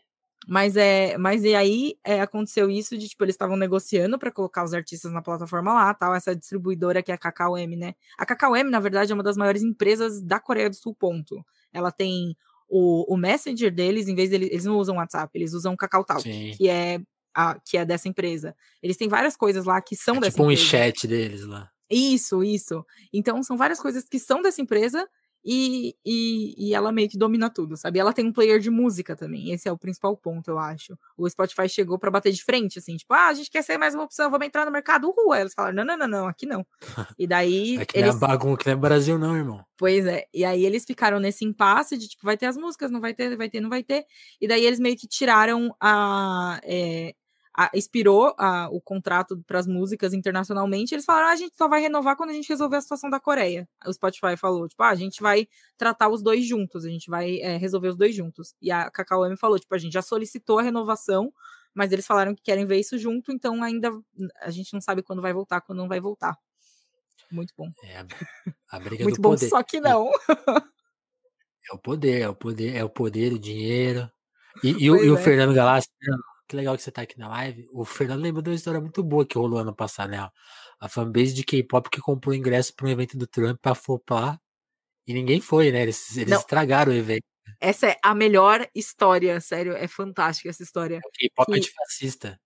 Mas 0.48 0.78
é, 0.78 1.18
mas 1.18 1.44
e 1.44 1.54
aí 1.54 1.98
é, 2.06 2.22
aconteceu 2.22 2.70
isso 2.70 2.98
de 2.98 3.10
tipo 3.10 3.24
eles 3.24 3.36
estavam 3.36 3.58
negociando 3.58 4.18
para 4.18 4.32
colocar 4.32 4.64
os 4.64 4.74
artistas 4.74 5.12
na 5.12 5.22
plataforma 5.22 5.74
lá, 5.74 5.94
tal, 5.94 6.16
essa 6.16 6.34
distribuidora 6.34 7.04
que 7.04 7.12
é 7.12 7.16
a 7.16 7.18
Kakao 7.18 7.58
M, 7.58 7.76
né? 7.76 7.94
A 8.18 8.26
Kakao 8.26 8.56
M, 8.56 8.70
na 8.70 8.80
verdade, 8.80 9.12
é 9.12 9.16
uma 9.16 9.24
das 9.24 9.36
maiores 9.36 9.62
empresas 9.62 10.22
da 10.22 10.40
Coreia 10.40 10.70
do 10.70 10.76
Sul, 10.76 10.96
ponto. 10.96 11.44
Ela 11.74 11.92
tem 11.92 12.36
o, 12.70 13.14
o 13.14 13.18
Messenger 13.18 13.74
deles, 13.74 14.08
em 14.08 14.16
vez 14.16 14.30
deles, 14.30 14.50
eles 14.50 14.66
não 14.66 14.78
usam 14.78 14.96
WhatsApp, 14.96 15.30
eles 15.38 15.54
usam 15.54 15.74
o 15.74 15.78
Kakao 15.78 16.06
Talk, 16.06 16.24
Sim. 16.24 16.52
que 16.56 16.70
é 16.70 17.00
a, 17.36 17.60
que 17.60 17.78
é 17.78 17.86
dessa 17.86 18.08
empresa. 18.08 18.56
Eles 18.82 18.96
têm 18.96 19.10
várias 19.10 19.36
coisas 19.36 19.66
lá 19.66 19.82
que 19.82 19.96
são 19.96 20.16
é 20.16 20.20
dessa 20.22 20.32
tipo 20.32 20.44
empresa. 20.44 20.64
Tipo 20.64 20.76
um 20.76 20.80
chat 20.80 21.08
deles 21.08 21.46
lá. 21.46 21.70
Isso, 21.90 22.44
isso. 22.44 22.86
Então 23.14 23.44
são 23.44 23.58
várias 23.58 23.80
coisas 23.80 24.06
que 24.08 24.20
são 24.20 24.42
dessa 24.42 24.62
empresa 24.62 25.08
e, 25.50 25.96
e, 26.06 26.56
e, 26.58 26.74
ela 26.74 26.92
meio 26.92 27.08
que 27.08 27.18
domina 27.18 27.50
tudo, 27.50 27.78
sabe? 27.78 28.00
Ela 28.00 28.12
tem 28.12 28.26
um 28.26 28.34
player 28.34 28.60
de 28.60 28.70
música 28.70 29.16
também, 29.16 29.54
esse 29.54 29.70
é 29.70 29.72
o 29.72 29.78
principal 29.78 30.18
ponto, 30.18 30.52
eu 30.52 30.60
acho. 30.60 31.00
O 31.18 31.30
Spotify 31.30 31.70
chegou 31.70 31.98
para 31.98 32.12
bater 32.12 32.34
de 32.34 32.44
frente, 32.44 32.80
assim, 32.80 32.98
tipo, 32.98 33.14
ah, 33.14 33.28
a 33.28 33.34
gente 33.34 33.50
quer 33.50 33.62
ser 33.62 33.78
mais 33.78 33.96
uma 33.96 34.04
opção, 34.04 34.30
vamos 34.30 34.46
entrar 34.46 34.66
no 34.66 34.72
mercado, 34.74 35.08
uhul. 35.08 35.32
Aí 35.32 35.40
eles 35.40 35.54
falaram, 35.54 35.74
não, 35.78 35.86
não, 35.86 35.98
não, 36.00 36.08
não, 36.08 36.28
aqui 36.28 36.46
não. 36.46 36.68
E 37.18 37.26
daí. 37.26 37.78
é 37.80 37.86
que 37.86 37.98
eles... 37.98 38.20
não 38.20 38.28
é 38.28 38.30
bagunça, 38.30 38.58
que 38.58 38.66
não 38.66 38.74
é 38.74 38.76
Brasil, 38.76 39.18
não, 39.18 39.38
irmão. 39.38 39.66
Pois 39.78 40.06
é, 40.06 40.26
e 40.34 40.44
aí 40.44 40.66
eles 40.66 40.84
ficaram 40.84 41.18
nesse 41.18 41.46
impasse 41.46 41.98
de, 41.98 42.10
tipo, 42.10 42.26
vai 42.26 42.36
ter 42.36 42.48
as 42.48 42.58
músicas, 42.58 42.92
não 42.92 43.00
vai 43.00 43.14
ter, 43.14 43.38
vai 43.38 43.50
ter, 43.50 43.62
não 43.62 43.70
vai 43.70 43.84
ter. 43.84 44.04
E 44.42 44.50
daí 44.50 44.66
eles 44.66 44.82
meio 44.82 44.98
que 44.98 45.08
tiraram 45.08 45.74
a. 45.80 46.60
É, 46.62 47.14
a, 47.58 47.72
expirou 47.74 48.36
a, 48.38 48.70
o 48.70 48.80
contrato 48.80 49.44
para 49.48 49.58
as 49.58 49.66
músicas 49.66 50.14
internacionalmente, 50.14 50.94
eles 50.94 51.04
falaram: 51.04 51.30
ah, 51.30 51.32
a 51.32 51.36
gente 51.36 51.58
só 51.58 51.68
vai 51.68 51.82
renovar 51.82 52.16
quando 52.16 52.30
a 52.30 52.34
gente 52.34 52.48
resolver 52.48 52.78
a 52.78 52.82
situação 52.82 53.10
da 53.10 53.20
Coreia. 53.20 53.68
O 53.84 53.92
Spotify 53.92 54.38
falou: 54.38 54.68
tipo, 54.68 54.84
ah, 54.84 54.90
a 54.90 54.96
gente 54.96 55.22
vai 55.22 55.48
tratar 55.76 56.08
os 56.10 56.22
dois 56.22 56.46
juntos, 56.46 56.86
a 56.86 56.90
gente 56.90 57.10
vai 57.10 57.40
é, 57.40 57.58
resolver 57.58 57.88
os 57.88 57.98
dois 57.98 58.14
juntos. 58.14 58.54
E 58.62 58.70
a 58.70 58.92
Kakao 58.92 59.26
M 59.26 59.36
falou: 59.36 59.58
tipo, 59.58 59.74
a 59.74 59.78
gente 59.80 59.94
já 59.94 60.04
solicitou 60.04 60.60
a 60.60 60.62
renovação, 60.62 61.34
mas 61.74 61.92
eles 61.92 62.06
falaram 62.06 62.36
que 62.36 62.44
querem 62.44 62.68
ver 62.68 62.80
isso 62.80 62.96
junto, 62.96 63.32
então 63.32 63.64
ainda 63.64 63.92
a 64.42 64.52
gente 64.52 64.72
não 64.72 64.80
sabe 64.80 65.02
quando 65.02 65.22
vai 65.22 65.34
voltar, 65.34 65.62
quando 65.62 65.80
não 65.80 65.88
vai 65.88 66.00
voltar. 66.00 66.38
Muito 67.32 67.54
bom. 67.58 67.72
É 67.84 68.06
a, 68.70 68.80
briga 68.80 69.04
Muito 69.04 69.16
do 69.16 69.22
bom, 69.22 69.30
poder. 69.32 69.50
Só 69.50 69.64
que 69.64 69.82
não. 69.82 70.12
É 71.70 71.76
o 71.76 71.78
poder, 71.78 72.22
é 72.22 72.30
o 72.30 72.34
poder, 72.34 72.76
é 72.78 72.84
o 72.86 72.90
poder, 72.90 73.34
o 73.34 73.40
dinheiro. 73.40 74.10
E, 74.64 74.86
e, 74.86 74.90
o, 74.90 75.04
e 75.04 75.10
o, 75.10 75.18
é. 75.18 75.22
Fernando 75.22 75.54
Galassi, 75.54 75.90
que 76.48 76.56
legal 76.56 76.76
que 76.76 76.82
você 76.82 76.92
tá 76.92 77.02
aqui 77.02 77.20
na 77.20 77.28
live. 77.28 77.68
O 77.72 77.84
Fernando 77.84 78.22
lembrou 78.22 78.42
de 78.42 78.50
uma 78.50 78.56
história 78.56 78.80
muito 78.80 79.04
boa 79.04 79.26
que 79.26 79.38
rolou 79.38 79.60
ano 79.60 79.76
passado, 79.76 80.12
né? 80.12 80.30
A 80.80 80.88
fanbase 80.90 81.34
de 81.34 81.44
K-pop 81.44 81.90
que 81.90 82.00
comprou 82.00 82.34
ingresso 82.34 82.74
para 82.76 82.88
um 82.88 82.90
evento 82.90 83.18
do 83.18 83.28
Trump 83.28 83.60
pra 83.62 83.76
flopar 83.76 84.40
e 85.06 85.14
ninguém 85.14 85.42
foi, 85.42 85.72
né? 85.72 85.84
Eles, 85.84 86.18
eles 86.18 86.38
estragaram 86.38 86.92
o 86.92 86.96
evento. 86.96 87.24
Essa 87.60 87.88
é 87.88 87.98
a 88.04 88.14
melhor 88.14 88.68
história, 88.76 89.40
sério, 89.42 89.74
é 89.74 89.88
fantástica 89.88 90.50
essa 90.50 90.64
história. 90.64 91.00
K-pop 91.14 91.52
que... 91.52 91.58
antifascista. 91.58 92.40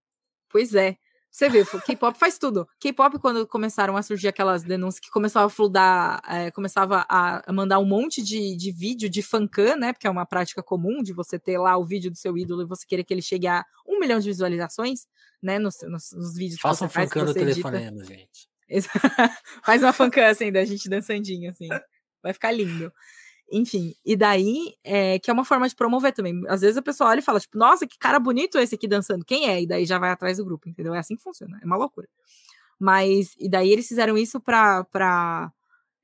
Pois 0.50 0.74
é. 0.76 0.98
Você 1.32 1.48
vê, 1.48 1.64
K-pop 1.86 2.20
faz 2.20 2.38
tudo. 2.38 2.68
K-pop, 2.78 3.18
quando 3.18 3.48
começaram 3.48 3.96
a 3.96 4.04
surgir 4.04 4.28
aquelas 4.28 4.64
denúncias 4.64 5.00
que 5.00 5.10
começava 5.10 5.46
a 5.46 5.50
fludar, 5.50 6.22
é, 6.28 6.52
começava 6.52 7.06
a 7.08 7.42
mandar 7.54 7.80
um 7.80 7.86
monte 7.86 8.22
de, 8.22 8.56
de 8.58 8.70
vídeo 8.70 9.10
de 9.10 9.24
fancam, 9.24 9.78
né? 9.78 9.94
Porque 9.94 10.06
é 10.06 10.10
uma 10.10 10.26
prática 10.26 10.62
comum 10.62 11.02
de 11.02 11.14
você 11.14 11.40
ter 11.40 11.58
lá 11.58 11.78
o 11.78 11.86
vídeo 11.86 12.12
do 12.12 12.18
seu 12.18 12.38
ídolo 12.38 12.64
e 12.64 12.66
você 12.66 12.86
querer 12.86 13.06
que 13.06 13.14
ele 13.14 13.22
chegue 13.22 13.48
a 13.48 13.66
um 13.88 13.98
milhão 13.98 14.20
de 14.20 14.28
visualizações, 14.28 15.08
né? 15.42 15.58
Nos, 15.58 15.78
nos, 15.84 16.12
nos 16.12 16.36
vídeos 16.36 16.60
Faça 16.60 16.86
que 16.86 16.92
você 16.94 17.00
um 17.00 17.08
faz. 17.08 17.10
Faça 17.10 17.32
um 17.32 17.34
telefonema, 17.34 18.04
gente. 18.04 18.50
faz 19.64 19.82
uma 19.82 19.94
fancam 19.94 20.26
assim, 20.26 20.52
da 20.52 20.66
gente 20.66 20.90
dançandinho, 20.90 21.50
assim. 21.50 21.70
Vai 22.22 22.34
ficar 22.34 22.52
lindo. 22.52 22.92
Enfim, 23.52 23.94
e 24.06 24.16
daí, 24.16 24.76
é, 24.84 25.20
que 25.20 25.30
é 25.30 25.34
uma 25.34 25.44
forma 25.44 25.68
de 25.68 25.76
promover 25.76 26.14
também. 26.14 26.42
Às 26.48 26.62
vezes 26.62 26.78
a 26.78 26.82
pessoa 26.82 27.10
olha 27.10 27.20
e 27.20 27.24
fala, 27.24 27.40
tipo, 27.40 27.58
nossa, 27.58 27.86
que 27.86 27.98
cara 27.98 28.18
bonito 28.18 28.58
esse 28.58 28.76
aqui 28.76 28.88
dançando. 28.88 29.26
Quem 29.26 29.50
é? 29.50 29.62
E 29.62 29.68
daí 29.68 29.86
já 29.86 30.00
vai 30.00 30.10
atrás 30.10 30.38
do 30.38 30.46
grupo, 30.46 30.70
entendeu? 30.70 30.94
É 30.94 31.00
assim 31.00 31.18
que 31.18 31.24
funciona. 31.24 31.60
É 31.62 31.66
uma 31.66 31.76
loucura. 31.76 32.08
Mas, 32.80 33.36
e 33.38 33.50
daí 33.50 33.70
eles 33.70 33.88
fizeram 33.88 34.18
isso 34.18 34.40
para 34.40 35.52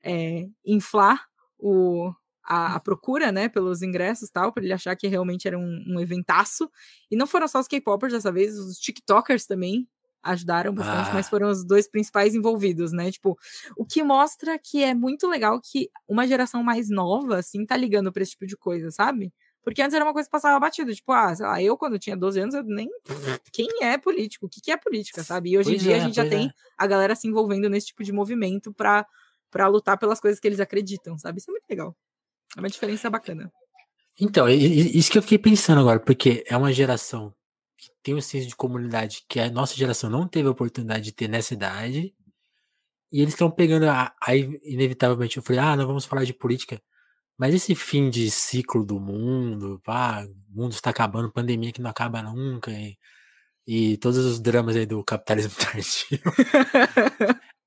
é, 0.04 0.46
inflar 0.64 1.26
o, 1.58 2.12
a, 2.44 2.76
a, 2.76 2.80
procura, 2.80 3.32
né, 3.32 3.48
pelos 3.48 3.82
ingressos 3.82 4.30
tal, 4.30 4.52
para 4.52 4.62
ele 4.62 4.72
achar 4.72 4.94
que 4.94 5.08
realmente 5.08 5.48
era 5.48 5.58
um, 5.58 5.84
um 5.88 5.98
eventaço. 5.98 6.70
E 7.10 7.16
não 7.16 7.26
foram 7.26 7.48
só 7.48 7.58
os 7.60 7.66
K-popers 7.66 8.12
dessa 8.12 8.30
vez, 8.30 8.58
os 8.58 8.78
TikTokers 8.78 9.46
também 9.46 9.88
ajudaram 10.22 10.74
bastante, 10.74 11.10
ah. 11.10 11.14
mas 11.14 11.28
foram 11.28 11.48
os 11.48 11.64
dois 11.64 11.88
principais 11.88 12.34
envolvidos, 12.34 12.92
né? 12.92 13.10
Tipo, 13.10 13.38
o 13.76 13.84
que 13.84 14.02
mostra 14.02 14.58
que 14.58 14.82
é 14.82 14.94
muito 14.94 15.28
legal 15.28 15.60
que 15.60 15.90
uma 16.08 16.26
geração 16.26 16.62
mais 16.62 16.90
nova, 16.90 17.38
assim, 17.38 17.64
tá 17.64 17.76
ligando 17.76 18.12
pra 18.12 18.22
esse 18.22 18.32
tipo 18.32 18.46
de 18.46 18.56
coisa, 18.56 18.90
sabe? 18.90 19.32
Porque 19.62 19.82
antes 19.82 19.94
era 19.94 20.04
uma 20.04 20.12
coisa 20.12 20.26
que 20.26 20.32
passava 20.32 20.58
batido, 20.58 20.94
tipo, 20.94 21.12
ah, 21.12 21.34
sei 21.34 21.46
lá, 21.46 21.62
eu 21.62 21.76
quando 21.76 21.98
tinha 21.98 22.16
12 22.16 22.40
anos, 22.40 22.54
eu 22.54 22.62
nem. 22.62 22.88
Quem 23.52 23.68
é 23.82 23.98
político? 23.98 24.46
O 24.46 24.48
que, 24.48 24.60
que 24.60 24.70
é 24.70 24.76
política, 24.76 25.22
sabe? 25.22 25.50
E 25.50 25.58
hoje 25.58 25.70
pois 25.70 25.82
em 25.82 25.84
dia 25.84 25.96
é, 25.96 26.00
a 26.00 26.02
gente 26.04 26.14
já 26.14 26.24
é. 26.24 26.28
tem 26.28 26.50
a 26.76 26.86
galera 26.86 27.14
se 27.14 27.28
envolvendo 27.28 27.68
nesse 27.68 27.88
tipo 27.88 28.02
de 28.02 28.12
movimento 28.12 28.72
para 28.72 29.06
para 29.50 29.66
lutar 29.66 29.98
pelas 29.98 30.20
coisas 30.20 30.38
que 30.38 30.46
eles 30.46 30.60
acreditam, 30.60 31.18
sabe? 31.18 31.38
Isso 31.38 31.50
é 31.50 31.52
muito 31.52 31.64
legal. 31.68 31.96
É 32.56 32.60
uma 32.60 32.68
diferença 32.68 33.08
bacana. 33.08 33.50
Então, 34.20 34.48
isso 34.48 35.10
que 35.10 35.16
eu 35.16 35.22
fiquei 35.22 35.38
pensando 35.38 35.80
agora, 35.80 36.00
porque 36.00 36.44
é 36.46 36.56
uma 36.56 36.72
geração 36.72 37.32
que 37.78 37.90
tem 38.02 38.14
um 38.14 38.20
senso 38.20 38.48
de 38.48 38.56
comunidade 38.56 39.24
que 39.28 39.40
a 39.40 39.50
nossa 39.50 39.74
geração 39.76 40.10
não 40.10 40.28
teve 40.28 40.48
a 40.48 40.52
oportunidade 40.52 41.04
de 41.04 41.12
ter 41.12 41.28
nessa 41.28 41.54
idade, 41.54 42.14
e 43.12 43.20
eles 43.22 43.34
estão 43.34 43.50
pegando, 43.50 43.86
aí 44.22 44.60
inevitavelmente 44.64 45.38
eu 45.38 45.42
falei, 45.42 45.60
ah, 45.60 45.76
não 45.76 45.86
vamos 45.86 46.04
falar 46.04 46.24
de 46.24 46.34
política, 46.34 46.82
mas 47.38 47.54
esse 47.54 47.74
fim 47.74 48.10
de 48.10 48.30
ciclo 48.30 48.84
do 48.84 49.00
mundo, 49.00 49.80
pá, 49.84 50.26
o 50.26 50.60
mundo 50.60 50.72
está 50.72 50.90
acabando, 50.90 51.32
pandemia 51.32 51.72
que 51.72 51.80
não 51.82 51.90
acaba 51.90 52.22
nunca, 52.22 52.72
e, 52.72 52.98
e 53.66 53.96
todos 53.98 54.18
os 54.18 54.40
dramas 54.40 54.76
aí 54.76 54.86
do 54.86 55.04
capitalismo 55.04 55.52
tardio. 55.58 56.20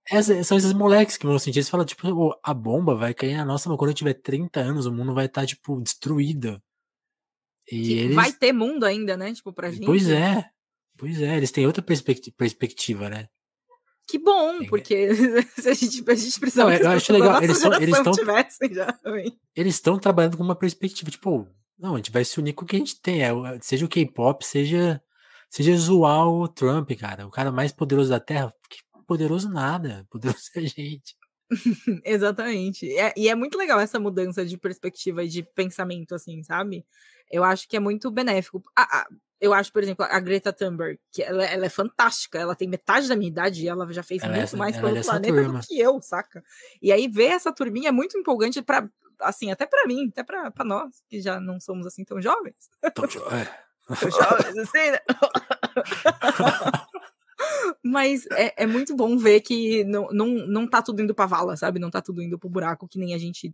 Essa, 0.09 0.43
são 0.43 0.57
esses 0.57 0.73
moleques 0.73 1.17
que 1.17 1.25
vão 1.25 1.39
sentir. 1.39 1.59
Eles 1.59 1.69
falam, 1.69 1.85
tipo, 1.85 2.37
a 2.43 2.53
bomba 2.53 2.95
vai 2.95 3.13
cair 3.13 3.37
na 3.37 3.45
nossa, 3.45 3.69
mas 3.69 3.77
quando 3.77 3.91
eu 3.91 3.95
tiver 3.95 4.15
30 4.15 4.59
anos, 4.59 4.85
o 4.85 4.91
mundo 4.91 5.13
vai 5.13 5.27
estar, 5.27 5.41
tá, 5.41 5.47
tipo, 5.47 5.79
destruído. 5.81 6.61
E 7.69 7.93
eles... 7.93 8.15
Vai 8.15 8.31
ter 8.31 8.53
mundo 8.53 8.85
ainda, 8.85 9.17
né? 9.17 9.33
Tipo, 9.33 9.51
pra 9.53 9.71
gente. 9.71 9.85
Pois 9.85 10.09
é. 10.09 10.45
Pois 10.97 11.21
é, 11.21 11.35
eles 11.35 11.51
têm 11.51 11.65
outra 11.65 11.81
perspectiva, 11.81 12.35
perspectiva 12.37 13.09
né? 13.09 13.27
Que 14.07 14.19
bom, 14.19 14.65
porque 14.65 15.09
se 15.57 15.69
a 15.69 15.73
gente, 15.73 16.03
a 16.07 16.15
gente 16.15 16.39
precisa. 16.39 16.65
Não, 16.65 16.71
eu 16.71 16.89
acho 16.89 17.13
legal. 17.13 17.41
Eles 17.41 17.57
estão. 17.57 17.73
Eles 17.81 17.97
estão 17.97 18.13
eles 19.55 19.75
estão 19.75 19.99
trabalhando 19.99 20.37
com 20.37 20.43
uma 20.43 20.55
perspectiva, 20.55 21.09
tipo, 21.09 21.47
não, 21.79 21.95
a 21.95 21.97
gente 21.97 22.11
vai 22.11 22.23
se 22.23 22.39
unir 22.39 22.53
com 22.53 22.63
o 22.63 22.67
que 22.67 22.75
a 22.75 22.79
gente 22.79 23.01
tem. 23.01 23.23
É, 23.23 23.31
seja 23.61 23.85
o 23.85 23.89
K-pop, 23.89 24.45
seja, 24.45 25.01
seja 25.49 25.75
zoar 25.75 26.27
o 26.27 26.47
Trump, 26.47 26.91
cara. 26.91 27.25
O 27.25 27.31
cara 27.31 27.51
mais 27.51 27.71
poderoso 27.71 28.09
da 28.09 28.19
Terra. 28.19 28.53
Que 28.69 28.79
poderoso 29.07 29.49
nada. 29.49 30.05
Poderoso 30.11 30.51
é 30.55 30.59
a 30.59 30.61
gente. 30.61 31.15
Exatamente. 32.05 32.89
É, 32.97 33.13
e 33.15 33.29
é 33.29 33.35
muito 33.35 33.57
legal 33.57 33.79
essa 33.79 33.99
mudança 33.99 34.45
de 34.45 34.57
perspectiva 34.57 35.23
e 35.23 35.27
de 35.27 35.43
pensamento, 35.43 36.15
assim, 36.15 36.41
sabe? 36.43 36.85
Eu 37.29 37.43
acho 37.43 37.67
que 37.67 37.75
é 37.75 37.79
muito 37.79 38.09
benéfico. 38.09 38.61
Ah, 38.75 38.87
ah, 38.91 39.07
eu 39.39 39.53
acho, 39.53 39.71
por 39.71 39.81
exemplo, 39.81 40.05
a 40.07 40.19
Greta 40.19 40.53
Thunberg, 40.53 40.99
que 41.11 41.23
ela, 41.23 41.43
ela, 41.43 41.65
é 41.65 41.69
fantástica, 41.69 42.37
ela 42.37 42.55
tem 42.55 42.67
metade 42.67 43.07
da 43.07 43.15
minha 43.15 43.29
idade 43.29 43.63
e 43.63 43.67
ela 43.67 43.91
já 43.91 44.03
fez 44.03 44.21
ela 44.23 44.35
é 44.35 44.39
muito 44.39 44.55
é, 44.55 44.59
mais 44.59 44.75
pelo 44.77 44.97
é 44.97 45.01
planeta 45.03 45.35
turma. 45.35 45.59
do 45.59 45.67
que 45.67 45.79
eu, 45.79 46.01
saca? 46.01 46.43
E 46.81 46.91
aí 46.91 47.07
ver 47.07 47.31
essa 47.31 47.51
turminha 47.51 47.89
é 47.89 47.91
muito 47.91 48.17
empolgante 48.17 48.61
para 48.61 48.87
assim, 49.19 49.51
até 49.51 49.65
para 49.65 49.85
mim, 49.87 50.09
até 50.09 50.23
para 50.23 50.65
nós, 50.65 51.03
que 51.07 51.21
já 51.21 51.39
não 51.39 51.59
somos 51.59 51.85
assim 51.85 52.03
tão 52.03 52.21
jovens. 52.21 52.69
Tão, 52.93 53.07
jo 53.07 53.19
é. 53.29 53.45
tão 53.99 54.09
jovens, 54.09 54.57
assim, 54.57 54.91
né? 54.91 54.99
Mas 57.83 58.25
é, 58.31 58.63
é, 58.63 58.67
muito 58.67 58.95
bom 58.95 59.17
ver 59.17 59.41
que 59.41 59.83
não, 59.83 60.07
não, 60.11 60.27
não 60.27 60.67
tá 60.67 60.81
tudo 60.81 61.01
indo 61.01 61.15
pra 61.15 61.25
vala, 61.25 61.55
sabe? 61.57 61.79
Não 61.79 61.89
tá 61.89 62.01
tudo 62.01 62.21
indo 62.21 62.37
pro 62.37 62.49
buraco 62.49 62.87
que 62.87 62.99
nem 62.99 63.13
a 63.13 63.17
gente 63.17 63.53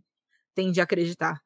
tende 0.54 0.80
a 0.80 0.84
acreditar. 0.84 1.40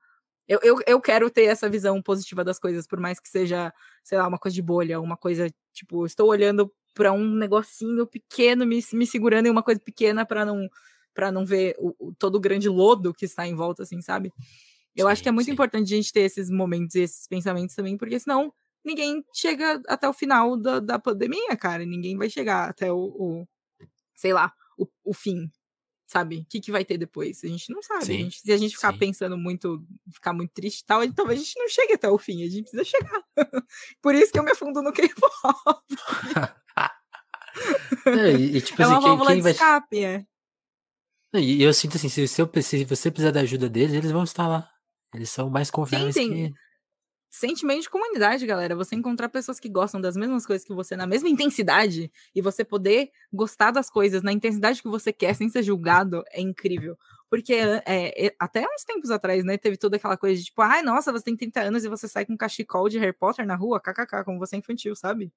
Eu, 0.49 0.59
eu, 0.63 0.79
eu 0.87 1.01
quero 1.01 1.31
ter 1.31 1.45
essa 1.45 1.69
visão 1.69 2.03
positiva 2.03 2.45
das 2.45 2.59
coisas, 2.59 2.87
por 2.87 2.99
mais 2.99 3.21
que 3.21 3.29
seja, 3.29 3.73
sei 4.03 4.19
lá, 4.19 4.27
uma 4.27 4.39
coisa 4.39 4.55
de 4.55 4.63
bolha, 4.63 5.01
uma 5.01 5.17
coisa, 5.17 5.49
tipo, 5.73 6.05
estou 6.05 6.29
olhando 6.29 6.73
para 6.95 7.13
um 7.13 7.35
negocinho 7.35 8.07
pequeno, 8.07 8.67
me, 8.67 8.81
me 8.93 9.07
segurando 9.07 9.47
em 9.47 9.51
uma 9.51 9.63
coisa 9.63 9.81
pequena 9.81 10.27
para 10.27 10.45
não 10.45 10.69
para 11.15 11.31
não 11.31 11.45
ver 11.45 11.77
o, 11.79 11.95
o, 11.99 12.15
todo 12.15 12.37
o 12.37 12.41
grande 12.41 12.71
lodo 12.71 13.13
que 13.13 13.27
está 13.27 13.47
em 13.47 13.55
volta, 13.55 13.83
assim, 13.83 14.01
sabe? 14.01 14.33
Eu 14.97 15.07
sim, 15.07 15.13
acho 15.13 15.23
que 15.23 15.29
é 15.29 15.33
muito 15.33 15.47
sim. 15.47 15.53
importante 15.53 15.93
a 15.93 15.97
gente 15.97 16.11
ter 16.11 16.21
esses 16.21 16.49
momentos 16.51 16.95
e 16.95 17.01
esses 17.01 17.27
pensamentos 17.29 17.75
também, 17.75 17.99
porque 17.99 18.19
senão 18.19 18.53
ninguém 18.85 19.25
chega 19.33 19.81
até 19.87 20.09
o 20.09 20.13
final 20.13 20.57
da, 20.57 20.81
da 20.81 20.99
pandemia, 20.99 21.57
cara. 21.57 21.85
Ninguém 21.85 22.17
vai 22.17 22.29
chegar 22.29 22.69
até 22.69 22.93
o, 22.93 22.99
o 22.99 23.49
sei 24.15 24.33
lá, 24.33 24.53
o, 24.79 24.87
o 25.05 25.15
fim 25.15 25.51
sabe? 26.13 26.41
O 26.41 26.45
que, 26.45 26.61
que 26.61 26.71
vai 26.71 26.85
ter 26.85 26.99
depois? 26.99 27.43
A 27.43 27.49
gente 27.49 27.73
não 27.73 27.83
sabe. 27.83 28.05
Sim, 28.05 28.13
a 28.13 28.19
gente, 28.19 28.41
se 28.41 28.53
a 28.53 28.59
gente 28.59 28.75
ficar 28.75 28.93
sim. 28.93 28.99
pensando 28.99 29.39
muito, 29.39 29.83
ficar 30.13 30.35
muito 30.35 30.53
triste 30.53 30.81
e 30.81 30.85
tal, 30.85 31.01
talvez 31.13 31.41
a 31.41 31.43
gente 31.43 31.59
não 31.59 31.69
chegue 31.69 31.95
até 31.95 32.09
o 32.09 32.19
fim. 32.19 32.45
A 32.45 32.51
gente 32.51 32.71
precisa 32.71 32.85
chegar. 32.85 33.23
Por 34.03 34.15
isso 34.15 34.31
que 34.31 34.39
eu 34.39 34.43
me 34.43 34.51
afundo 34.51 34.83
no 34.83 34.93
K-pop. 34.93 35.25
é, 38.07 38.33
e, 38.33 38.61
tipo, 38.61 38.83
é 38.83 38.85
assim, 38.85 38.95
uma 38.95 39.03
quem, 39.03 39.19
quem 39.27 39.37
de 39.37 39.43
vai... 39.43 39.53
escape, 39.53 40.05
é. 40.05 40.27
E 41.35 41.63
eu 41.63 41.73
sinto 41.73 41.97
assim, 41.97 42.11
se, 42.11 42.29
se, 42.29 42.43
eu, 42.43 42.51
se 42.63 42.85
você 42.85 43.11
precisar 43.11 43.31
da 43.31 43.41
ajuda 43.41 43.67
deles, 43.67 43.95
eles 43.95 44.11
vão 44.11 44.25
estar 44.25 44.47
lá. 44.47 44.71
Eles 45.15 45.31
são 45.31 45.49
mais 45.49 45.71
confiáveis 45.71 46.15
que 46.15 46.53
sentimento 47.33 47.81
de 47.81 47.91
comunidade, 47.91 48.47
galera. 48.47 48.77
Você 48.77 48.95
encontrar 48.95 49.31
pessoas 49.31 49.59
que 49.59 49.69
gostam 49.69 49.99
das 49.99 50.15
mesmas 50.15 50.45
coisas 50.45 50.67
que 50.67 50.75
você 50.75 50.95
na 50.95 51.07
mesma 51.07 51.31
intensidade 51.31 52.13
e 52.35 52.43
você 52.43 52.63
poder 52.63 53.11
gostar 53.33 53.71
das 53.71 53.89
coisas 53.89 54.23
na 54.23 54.31
intensidade 54.31 54.83
que 54.83 54.89
você 54.89 55.13
quer 55.13 55.35
sem 55.35 55.49
ser 55.49 55.63
julgado 55.63 56.23
é 56.31 56.43
incrível. 56.43 56.97
Porque 57.31 57.55
é, 57.55 57.83
é, 58.27 58.35
até 58.39 58.61
uns 58.61 58.85
tempos 58.85 59.11
atrás, 59.11 59.43
né, 59.43 59.57
teve 59.57 59.79
toda 59.79 59.97
aquela 59.97 60.19
coisa 60.19 60.37
de 60.37 60.45
tipo, 60.45 60.61
ai, 60.61 60.83
nossa, 60.83 61.11
você 61.11 61.25
tem 61.25 61.35
30 61.35 61.61
anos 61.63 61.85
e 61.85 61.89
você 61.89 62.07
sai 62.07 62.27
com 62.27 62.35
um 62.35 62.37
cachecol 62.37 62.91
de 62.91 62.99
Harry 62.99 63.15
Potter 63.15 63.47
na 63.47 63.57
rua, 63.57 63.81
kkk, 63.81 64.25
como 64.25 64.39
você 64.39 64.57
é 64.57 64.59
infantil, 64.59 64.95
sabe? 64.95 65.33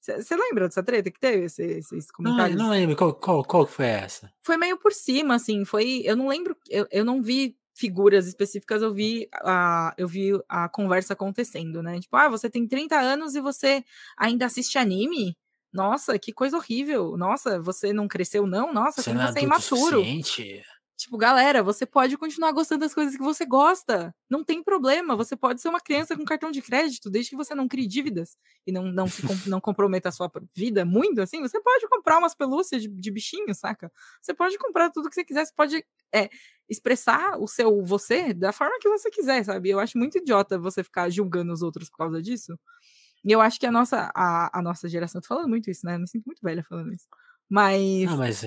Você 0.00 0.36
lembra 0.36 0.66
dessa 0.66 0.82
treta 0.82 1.10
que 1.10 1.20
teve, 1.20 1.44
esse, 1.44 1.62
esses 1.62 2.10
comentários? 2.10 2.56
Não, 2.56 2.64
não 2.64 2.72
lembro. 2.72 2.94
Qual, 2.96 3.14
qual, 3.14 3.44
qual 3.44 3.66
foi 3.66 3.86
essa? 3.86 4.30
Foi 4.40 4.56
meio 4.58 4.76
por 4.78 4.92
cima, 4.92 5.34
assim. 5.34 5.64
Foi. 5.64 6.02
Eu 6.04 6.14
não 6.14 6.28
lembro. 6.28 6.54
Eu, 6.68 6.86
eu 6.90 7.06
não 7.06 7.22
vi 7.22 7.56
figuras 7.74 8.26
específicas, 8.26 8.82
eu 8.82 8.94
vi 8.94 9.28
a, 9.34 9.92
eu 9.98 10.06
vi 10.06 10.30
a 10.48 10.68
conversa 10.68 11.12
acontecendo, 11.12 11.82
né? 11.82 12.00
Tipo, 12.00 12.16
ah, 12.16 12.28
você 12.28 12.48
tem 12.48 12.66
30 12.66 12.96
anos 12.98 13.34
e 13.34 13.40
você 13.40 13.84
ainda 14.16 14.46
assiste 14.46 14.78
anime? 14.78 15.36
Nossa, 15.72 16.16
que 16.18 16.32
coisa 16.32 16.56
horrível. 16.56 17.16
Nossa, 17.16 17.60
você 17.60 17.92
não 17.92 18.06
cresceu, 18.06 18.46
não? 18.46 18.72
Nossa, 18.72 19.02
você 19.02 19.12
você 19.12 19.40
é 19.40 19.42
imaturo. 19.42 19.96
Suficiente. 19.98 20.62
Tipo, 20.96 21.18
galera, 21.18 21.60
você 21.60 21.84
pode 21.84 22.16
continuar 22.16 22.52
gostando 22.52 22.82
das 22.82 22.94
coisas 22.94 23.16
que 23.16 23.22
você 23.22 23.44
gosta. 23.44 24.14
Não 24.30 24.44
tem 24.44 24.62
problema. 24.62 25.16
Você 25.16 25.36
pode 25.36 25.60
ser 25.60 25.68
uma 25.68 25.80
criança 25.80 26.16
com 26.16 26.24
cartão 26.24 26.52
de 26.52 26.62
crédito, 26.62 27.10
desde 27.10 27.30
que 27.30 27.36
você 27.36 27.52
não 27.52 27.66
crie 27.66 27.86
dívidas 27.86 28.36
e 28.64 28.70
não, 28.70 28.84
não, 28.84 29.08
se, 29.08 29.48
não 29.48 29.60
comprometa 29.60 30.08
a 30.08 30.12
sua 30.12 30.30
vida 30.54 30.84
muito, 30.84 31.20
assim. 31.20 31.40
Você 31.40 31.60
pode 31.60 31.88
comprar 31.88 32.18
umas 32.18 32.34
pelúcias 32.34 32.80
de, 32.80 32.88
de 32.88 33.10
bichinho, 33.10 33.52
saca? 33.54 33.90
Você 34.22 34.32
pode 34.32 34.56
comprar 34.56 34.88
tudo 34.90 35.08
que 35.08 35.16
você 35.16 35.24
quiser. 35.24 35.44
Você 35.44 35.52
pode 35.54 35.84
é, 36.14 36.30
expressar 36.68 37.40
o 37.40 37.48
seu 37.48 37.82
você 37.84 38.32
da 38.32 38.52
forma 38.52 38.78
que 38.80 38.88
você 38.88 39.10
quiser, 39.10 39.44
sabe? 39.44 39.70
Eu 39.70 39.80
acho 39.80 39.98
muito 39.98 40.18
idiota 40.18 40.56
você 40.58 40.84
ficar 40.84 41.10
julgando 41.10 41.52
os 41.52 41.60
outros 41.60 41.90
por 41.90 41.98
causa 41.98 42.22
disso. 42.22 42.56
E 43.24 43.32
eu 43.32 43.40
acho 43.40 43.58
que 43.58 43.66
a 43.66 43.72
nossa, 43.72 44.12
a, 44.14 44.58
a 44.58 44.62
nossa 44.62 44.88
geração, 44.88 45.20
tô 45.20 45.26
falando 45.26 45.48
muito 45.48 45.68
isso, 45.68 45.84
né? 45.84 45.96
Eu 45.96 46.00
me 46.00 46.08
sinto 46.08 46.26
muito 46.26 46.40
velha 46.40 46.62
falando 46.62 46.92
isso. 46.92 47.08
Mas. 47.50 48.04
Não, 48.04 48.16
mas 48.16 48.44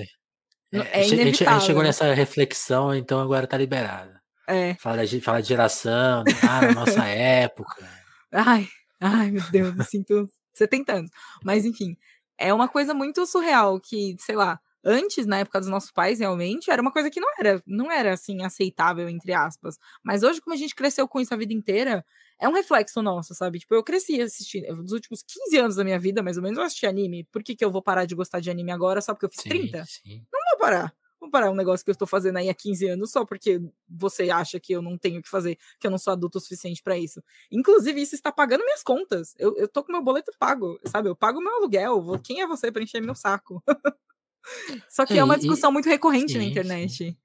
é, 0.72 0.78
é, 0.78 0.80
é 0.80 1.00
a, 1.00 1.02
gente, 1.02 1.44
a 1.44 1.52
gente 1.54 1.64
chegou 1.64 1.82
nessa 1.82 2.12
reflexão, 2.12 2.94
então 2.94 3.20
agora 3.20 3.46
tá 3.46 3.56
liberada. 3.56 4.20
É. 4.46 4.74
Fala 4.74 5.06
de, 5.06 5.20
fala 5.20 5.42
de 5.42 5.48
geração, 5.48 6.24
ah, 6.48 6.62
na 6.62 6.72
nossa 6.72 7.04
época. 7.06 7.88
Ai, 8.32 8.66
ai, 9.00 9.30
meu 9.30 9.42
Deus, 9.50 9.74
me 9.74 9.84
sinto 9.84 10.28
70 10.54 10.92
anos. 10.92 11.10
Mas 11.44 11.64
enfim, 11.64 11.96
é 12.38 12.52
uma 12.52 12.68
coisa 12.68 12.94
muito 12.94 13.26
surreal 13.26 13.80
que, 13.80 14.16
sei 14.18 14.36
lá, 14.36 14.58
antes, 14.84 15.26
na 15.26 15.38
época 15.38 15.60
dos 15.60 15.68
nossos 15.68 15.90
pais, 15.90 16.20
realmente, 16.20 16.70
era 16.70 16.80
uma 16.80 16.92
coisa 16.92 17.10
que 17.10 17.20
não 17.20 17.28
era, 17.38 17.62
não 17.66 17.92
era 17.92 18.14
assim, 18.14 18.42
aceitável, 18.42 19.08
entre 19.08 19.32
aspas. 19.32 19.76
Mas 20.02 20.22
hoje, 20.22 20.40
como 20.40 20.54
a 20.54 20.58
gente 20.58 20.74
cresceu 20.74 21.06
com 21.06 21.20
isso 21.20 21.34
a 21.34 21.36
vida 21.36 21.52
inteira, 21.52 22.04
é 22.40 22.48
um 22.48 22.52
reflexo 22.52 23.02
nosso, 23.02 23.34
sabe? 23.34 23.58
Tipo, 23.58 23.74
eu 23.74 23.82
cresci 23.82 24.20
assistindo, 24.20 24.66
nos 24.76 24.92
últimos 24.92 25.22
15 25.22 25.58
anos 25.58 25.76
da 25.76 25.84
minha 25.84 25.98
vida, 25.98 26.22
mais 26.22 26.36
ou 26.36 26.42
menos, 26.42 26.56
eu 26.56 26.64
assisti 26.64 26.86
anime. 26.86 27.24
Por 27.32 27.42
que, 27.42 27.56
que 27.56 27.64
eu 27.64 27.70
vou 27.70 27.82
parar 27.82 28.04
de 28.04 28.14
gostar 28.14 28.40
de 28.40 28.50
anime 28.50 28.70
agora 28.70 29.00
só 29.00 29.12
porque 29.12 29.26
eu 29.26 29.30
fiz 29.30 29.42
sim, 29.42 29.48
30? 29.48 29.84
Sim. 29.84 30.24
Não 30.32 30.37
vou 30.58 30.66
parar. 30.66 30.94
Vou 31.20 31.30
parar 31.30 31.50
um 31.50 31.54
negócio 31.54 31.84
que 31.84 31.90
eu 31.90 31.92
estou 31.92 32.06
fazendo 32.06 32.36
aí 32.36 32.48
há 32.48 32.54
15 32.54 32.86
anos 32.88 33.10
só 33.10 33.24
porque 33.24 33.60
você 33.88 34.30
acha 34.30 34.60
que 34.60 34.72
eu 34.72 34.80
não 34.80 34.96
tenho 34.96 35.18
o 35.18 35.22
que 35.22 35.28
fazer, 35.28 35.58
que 35.78 35.86
eu 35.86 35.90
não 35.90 35.98
sou 35.98 36.12
adulto 36.12 36.38
o 36.38 36.40
suficiente 36.40 36.82
para 36.82 36.96
isso. 36.96 37.22
Inclusive, 37.50 38.00
isso 38.00 38.14
está 38.14 38.30
pagando 38.30 38.64
minhas 38.64 38.82
contas. 38.82 39.34
Eu, 39.36 39.56
eu 39.56 39.66
tô 39.66 39.82
com 39.82 39.92
meu 39.92 40.02
boleto 40.02 40.32
pago, 40.38 40.78
sabe? 40.86 41.08
Eu 41.08 41.16
pago 41.16 41.40
meu 41.40 41.56
aluguel. 41.56 42.20
Quem 42.22 42.40
é 42.40 42.46
você 42.46 42.70
para 42.70 42.82
encher 42.82 43.02
meu 43.02 43.16
saco? 43.16 43.62
Só 44.88 45.04
que 45.04 45.14
é, 45.14 45.18
é 45.18 45.24
uma 45.24 45.36
discussão 45.36 45.70
e, 45.70 45.72
muito 45.72 45.88
recorrente 45.88 46.32
sim, 46.32 46.38
na 46.38 46.44
internet. 46.44 47.18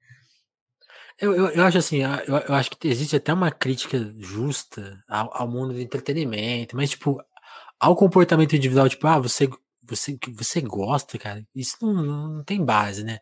Eu, 1.18 1.32
eu, 1.32 1.48
eu, 1.50 1.64
acho 1.64 1.78
assim, 1.78 2.02
eu, 2.02 2.36
eu, 2.48 2.54
acho 2.54 2.70
que 2.72 2.88
existe 2.88 3.14
até 3.14 3.32
uma 3.32 3.50
crítica 3.52 3.98
justa 4.18 5.02
ao, 5.08 5.30
ao, 5.42 5.48
mundo 5.48 5.72
do 5.72 5.80
entretenimento, 5.80 6.74
mas 6.74 6.90
tipo, 6.90 7.22
ao 7.78 7.94
comportamento 7.94 8.56
individual, 8.56 8.88
tipo, 8.88 9.06
ah, 9.06 9.20
você, 9.20 9.48
você, 9.86 10.16
que 10.16 10.30
você 10.30 10.60
gosta, 10.60 11.18
cara, 11.18 11.46
isso 11.54 11.76
não, 11.80 12.28
não 12.28 12.44
tem 12.44 12.64
base, 12.64 13.04
né? 13.04 13.18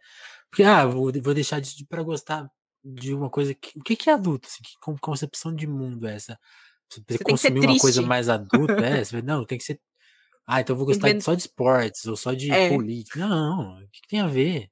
Porque, 0.50 0.62
ah, 0.62 0.84
vou, 0.86 1.12
vou 1.22 1.34
deixar 1.34 1.60
de 1.60 1.86
para 1.86 2.02
gostar 2.02 2.50
de 2.84 3.14
uma 3.14 3.30
coisa 3.30 3.54
que. 3.54 3.78
O 3.78 3.82
que, 3.82 3.96
que 3.96 4.10
é 4.10 4.12
adulto? 4.12 4.48
Assim, 4.48 4.62
que 4.62 5.00
concepção 5.00 5.54
de 5.54 5.66
mundo 5.66 6.06
é 6.06 6.14
essa? 6.14 6.38
Você, 6.90 7.02
você 7.08 7.24
consumir 7.24 7.66
uma 7.66 7.78
coisa 7.78 8.02
mais 8.02 8.28
adulta, 8.28 8.74
é? 8.74 9.02
Você, 9.04 9.22
não, 9.22 9.46
tem 9.46 9.56
que 9.56 9.64
ser. 9.64 9.80
Ah, 10.46 10.60
então 10.60 10.74
eu 10.74 10.78
vou 10.78 10.86
gostar 10.86 11.08
só 11.20 11.34
de 11.34 11.42
esportes 11.42 12.04
ou 12.04 12.16
só 12.16 12.34
de 12.34 12.50
é. 12.50 12.68
política. 12.68 13.20
Não, 13.20 13.78
o 13.78 13.88
que, 13.88 14.02
que, 14.02 14.08
tem 14.08 14.20
a 14.20 14.26
ver? 14.26 14.68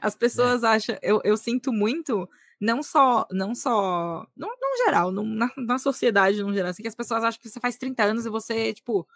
As 0.00 0.14
é. 0.14 0.18
pessoas 0.18 0.62
é. 0.64 0.66
acham, 0.66 0.98
eu, 1.02 1.20
eu 1.22 1.36
sinto 1.36 1.72
muito, 1.72 2.28
não 2.60 2.82
só, 2.82 3.26
não 3.30 3.54
só, 3.54 4.26
no, 4.36 4.46
no 4.48 4.84
geral, 4.84 5.12
na, 5.12 5.50
na 5.56 5.78
sociedade 5.78 6.42
no 6.42 6.52
geral, 6.52 6.70
assim, 6.70 6.82
que 6.82 6.88
as 6.88 6.94
pessoas 6.94 7.22
acham 7.22 7.40
que 7.40 7.48
você 7.48 7.60
faz 7.60 7.76
30 7.76 8.02
anos 8.02 8.26
e 8.26 8.30
você, 8.30 8.72
tipo, 8.72 9.06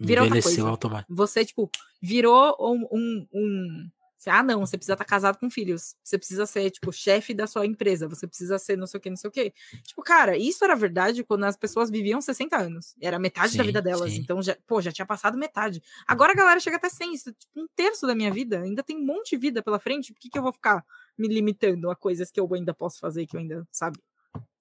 virou 0.00 0.28
coisa. 0.28 0.68
Automático. 0.68 1.14
Você, 1.14 1.44
tipo, 1.44 1.70
virou 2.00 2.56
um, 2.58 2.86
um, 2.90 3.26
um 3.32 3.90
ah, 4.26 4.42
não, 4.42 4.60
você 4.60 4.76
precisa 4.76 4.94
estar 4.94 5.04
tá 5.04 5.08
casado 5.08 5.38
com 5.38 5.48
filhos. 5.48 5.94
Você 6.02 6.18
precisa 6.18 6.44
ser, 6.44 6.70
tipo, 6.70 6.92
chefe 6.92 7.32
da 7.32 7.46
sua 7.46 7.64
empresa. 7.64 8.06
Você 8.08 8.26
precisa 8.26 8.58
ser 8.58 8.76
não 8.76 8.86
sei 8.86 8.98
o 8.98 9.00
que, 9.00 9.08
não 9.08 9.16
sei 9.16 9.28
o 9.28 9.32
que. 9.32 9.52
Tipo, 9.82 10.02
cara, 10.02 10.36
isso 10.36 10.62
era 10.62 10.74
verdade 10.74 11.24
quando 11.24 11.44
as 11.44 11.56
pessoas 11.56 11.90
viviam 11.90 12.20
60 12.20 12.56
anos. 12.56 12.94
Era 13.00 13.18
metade 13.18 13.52
sim, 13.52 13.58
da 13.58 13.64
vida 13.64 13.80
delas. 13.80 14.12
Sim. 14.12 14.18
Então, 14.18 14.42
já, 14.42 14.56
pô, 14.66 14.82
já 14.82 14.92
tinha 14.92 15.06
passado 15.06 15.38
metade. 15.38 15.82
Agora 16.06 16.32
a 16.32 16.36
galera 16.36 16.60
chega 16.60 16.76
até 16.76 16.90
100. 16.90 17.14
Isso, 17.14 17.32
tipo, 17.32 17.60
um 17.60 17.66
terço 17.74 18.06
da 18.06 18.14
minha 18.14 18.30
vida. 18.30 18.60
Ainda 18.60 18.82
tem 18.82 18.96
um 18.98 19.04
monte 19.04 19.30
de 19.30 19.36
vida 19.38 19.62
pela 19.62 19.78
frente. 19.78 20.12
Por 20.12 20.20
que, 20.20 20.28
que 20.28 20.38
eu 20.38 20.42
vou 20.42 20.52
ficar 20.52 20.84
me 21.16 21.28
limitando 21.28 21.90
a 21.90 21.96
coisas 21.96 22.30
que 22.30 22.38
eu 22.38 22.48
ainda 22.54 22.74
posso 22.74 22.98
fazer, 22.98 23.26
que 23.26 23.36
eu 23.36 23.40
ainda, 23.40 23.66
sabe? 23.70 23.98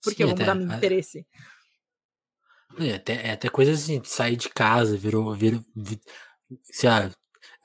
Porque 0.01 0.23
sim, 0.23 0.23
eu 0.23 0.29
vou 0.29 0.37
mudar 0.37 0.55
meu 0.55 0.73
interesse. 0.73 1.25
É 2.77 2.93
até, 2.95 3.27
é 3.27 3.31
até 3.31 3.49
coisa 3.49 3.71
assim, 3.71 4.01
sair 4.03 4.35
de 4.35 4.49
casa, 4.49 4.97
virou, 4.97 5.33
virou, 5.33 5.61
virou 5.75 6.01
se 6.63 6.87
a 6.87 7.11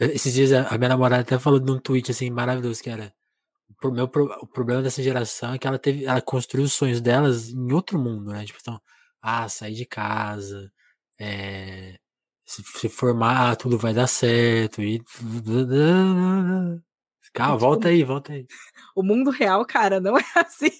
esses 0.00 0.34
dias 0.34 0.52
a 0.52 0.76
minha 0.78 0.88
namorada 0.90 1.22
até 1.22 1.38
falou 1.38 1.60
num 1.60 1.78
tweet 1.78 2.10
assim 2.10 2.30
maravilhoso 2.30 2.82
que 2.82 2.90
era 2.90 3.12
o, 3.82 3.90
meu, 3.90 4.04
o 4.06 4.46
problema 4.46 4.82
dessa 4.82 5.02
geração 5.02 5.54
é 5.54 5.58
que 5.58 5.66
ela 5.66 5.78
teve, 5.78 6.04
ela 6.04 6.20
construiu 6.22 6.64
os 6.64 6.72
sonhos 6.72 7.00
delas 7.00 7.50
em 7.50 7.72
outro 7.72 7.98
mundo, 7.98 8.32
né? 8.32 8.44
Tipo, 8.44 8.58
então, 8.60 8.80
ah, 9.22 9.48
sair 9.48 9.74
de 9.74 9.86
casa, 9.86 10.72
é, 11.18 11.98
se, 12.46 12.62
se 12.62 12.88
formar, 12.88 13.56
tudo 13.56 13.78
vai 13.78 13.94
dar 13.94 14.06
certo 14.06 14.82
e 14.82 15.02
Calma, 17.34 17.56
volta 17.56 17.88
aí, 17.88 18.04
volta 18.04 18.32
aí. 18.32 18.46
O 18.94 19.02
mundo 19.02 19.28
real, 19.28 19.66
cara, 19.66 19.98
não 20.00 20.16
é 20.16 20.24
assim. 20.36 20.70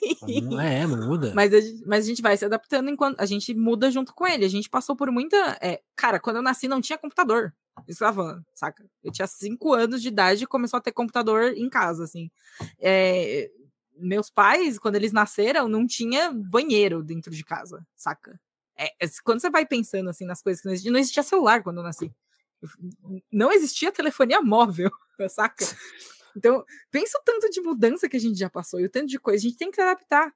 Não 0.44 0.60
é, 0.60 0.86
muda. 0.86 1.32
Mas 1.34 1.52
a, 1.52 1.58
mas 1.84 2.04
a 2.04 2.08
gente 2.08 2.22
vai 2.22 2.36
se 2.36 2.44
adaptando 2.44 2.88
enquanto 2.88 3.20
a 3.20 3.26
gente 3.26 3.52
muda 3.52 3.90
junto 3.90 4.14
com 4.14 4.24
ele. 4.24 4.44
A 4.44 4.48
gente 4.48 4.70
passou 4.70 4.94
por 4.94 5.10
muita. 5.10 5.36
É, 5.60 5.82
cara, 5.96 6.20
quando 6.20 6.36
eu 6.36 6.42
nasci 6.42 6.68
não 6.68 6.80
tinha 6.80 6.96
computador. 6.96 7.52
Isso 7.88 7.98
que 7.98 8.04
eu 8.04 8.14
falando, 8.14 8.46
saca? 8.54 8.88
Eu 9.02 9.10
tinha 9.10 9.26
cinco 9.26 9.74
anos 9.74 10.00
de 10.00 10.06
idade 10.06 10.44
e 10.44 10.46
começou 10.46 10.78
a 10.78 10.80
ter 10.80 10.92
computador 10.92 11.52
em 11.56 11.68
casa, 11.68 12.04
assim. 12.04 12.30
É, 12.78 13.50
meus 13.96 14.30
pais, 14.30 14.78
quando 14.78 14.94
eles 14.94 15.12
nasceram, 15.12 15.66
não 15.66 15.84
tinha 15.84 16.32
banheiro 16.32 17.02
dentro 17.02 17.32
de 17.32 17.44
casa, 17.44 17.84
saca? 17.96 18.40
É, 18.78 18.86
é 19.04 19.08
quando 19.24 19.40
você 19.40 19.50
vai 19.50 19.66
pensando 19.66 20.08
assim 20.08 20.24
nas 20.24 20.40
coisas 20.40 20.62
que 20.62 20.68
não 20.68 20.72
existiam, 20.72 20.92
não 20.92 21.00
existia 21.00 21.22
celular 21.24 21.64
quando 21.64 21.78
eu 21.78 21.82
nasci. 21.82 22.12
Não 23.30 23.52
existia 23.52 23.90
telefonia 23.90 24.40
móvel, 24.40 24.90
saca? 25.28 25.64
Então, 26.36 26.64
pensa 26.90 27.18
o 27.18 27.22
tanto 27.22 27.48
de 27.50 27.60
mudança 27.60 28.08
que 28.08 28.16
a 28.16 28.20
gente 28.20 28.38
já 28.38 28.50
passou 28.50 28.80
e 28.80 28.84
o 28.84 28.90
tanto 28.90 29.06
de 29.06 29.18
coisa. 29.18 29.38
A 29.38 29.48
gente 29.48 29.56
tem 29.58 29.70
que 29.70 29.76
se 29.76 29.82
adaptar. 29.82 30.32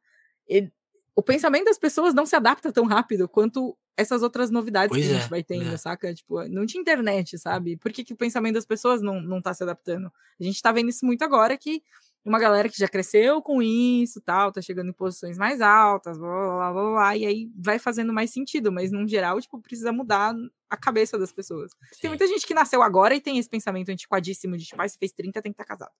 E, 0.48 0.70
o 1.14 1.22
pensamento 1.22 1.64
das 1.64 1.78
pessoas 1.78 2.14
não 2.14 2.24
se 2.24 2.36
adapta 2.36 2.72
tão 2.72 2.84
rápido 2.84 3.28
quanto 3.28 3.76
essas 3.96 4.22
outras 4.22 4.48
novidades 4.48 4.90
pois 4.90 5.04
que 5.04 5.10
a 5.10 5.14
gente 5.14 5.26
é, 5.26 5.28
vai 5.28 5.42
tendo, 5.42 5.70
é. 5.70 5.76
saca? 5.76 6.14
Tipo, 6.14 6.46
não 6.48 6.64
tinha 6.64 6.80
internet, 6.80 7.36
sabe? 7.36 7.76
Por 7.76 7.92
que, 7.92 8.04
que 8.04 8.12
o 8.12 8.16
pensamento 8.16 8.54
das 8.54 8.64
pessoas 8.64 9.02
não, 9.02 9.20
não 9.20 9.42
tá 9.42 9.52
se 9.52 9.64
adaptando? 9.64 10.12
A 10.40 10.44
gente 10.44 10.62
tá 10.62 10.70
vendo 10.70 10.90
isso 10.90 11.04
muito 11.04 11.22
agora 11.22 11.58
que 11.58 11.82
uma 12.28 12.38
galera 12.38 12.68
que 12.68 12.78
já 12.78 12.86
cresceu 12.86 13.40
com 13.40 13.62
isso, 13.62 14.20
tal, 14.20 14.52
tá 14.52 14.60
chegando 14.60 14.90
em 14.90 14.92
posições 14.92 15.38
mais 15.38 15.60
altas, 15.60 16.18
blá, 16.18 16.28
blá, 16.28 16.72
blá, 16.72 16.90
blá, 16.90 17.16
e 17.16 17.24
aí 17.24 17.50
vai 17.56 17.78
fazendo 17.78 18.12
mais 18.12 18.30
sentido, 18.30 18.70
mas 18.70 18.92
no 18.92 19.08
geral, 19.08 19.40
tipo, 19.40 19.60
precisa 19.60 19.92
mudar 19.92 20.34
a 20.68 20.76
cabeça 20.76 21.18
das 21.18 21.32
pessoas. 21.32 21.72
Tem 22.00 22.10
muita 22.10 22.26
gente 22.26 22.46
que 22.46 22.52
nasceu 22.52 22.82
agora 22.82 23.14
e 23.14 23.20
tem 23.20 23.38
esse 23.38 23.48
pensamento 23.48 23.90
antiquadíssimo 23.90 24.56
de, 24.56 24.66
tipo, 24.66 24.80
ah, 24.80 24.88
se 24.88 24.98
fez 24.98 25.12
30, 25.12 25.40
tem 25.40 25.52
que 25.52 25.54
estar 25.54 25.64
tá 25.64 25.68
casado. 25.68 25.94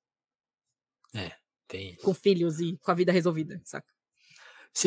É, 1.14 1.33
tem. 1.66 1.97
Com 1.97 2.12
filhos 2.12 2.61
e 2.61 2.76
com 2.83 2.91
a 2.91 2.95
vida 2.95 3.11
resolvida, 3.11 3.61
saca? 3.64 3.89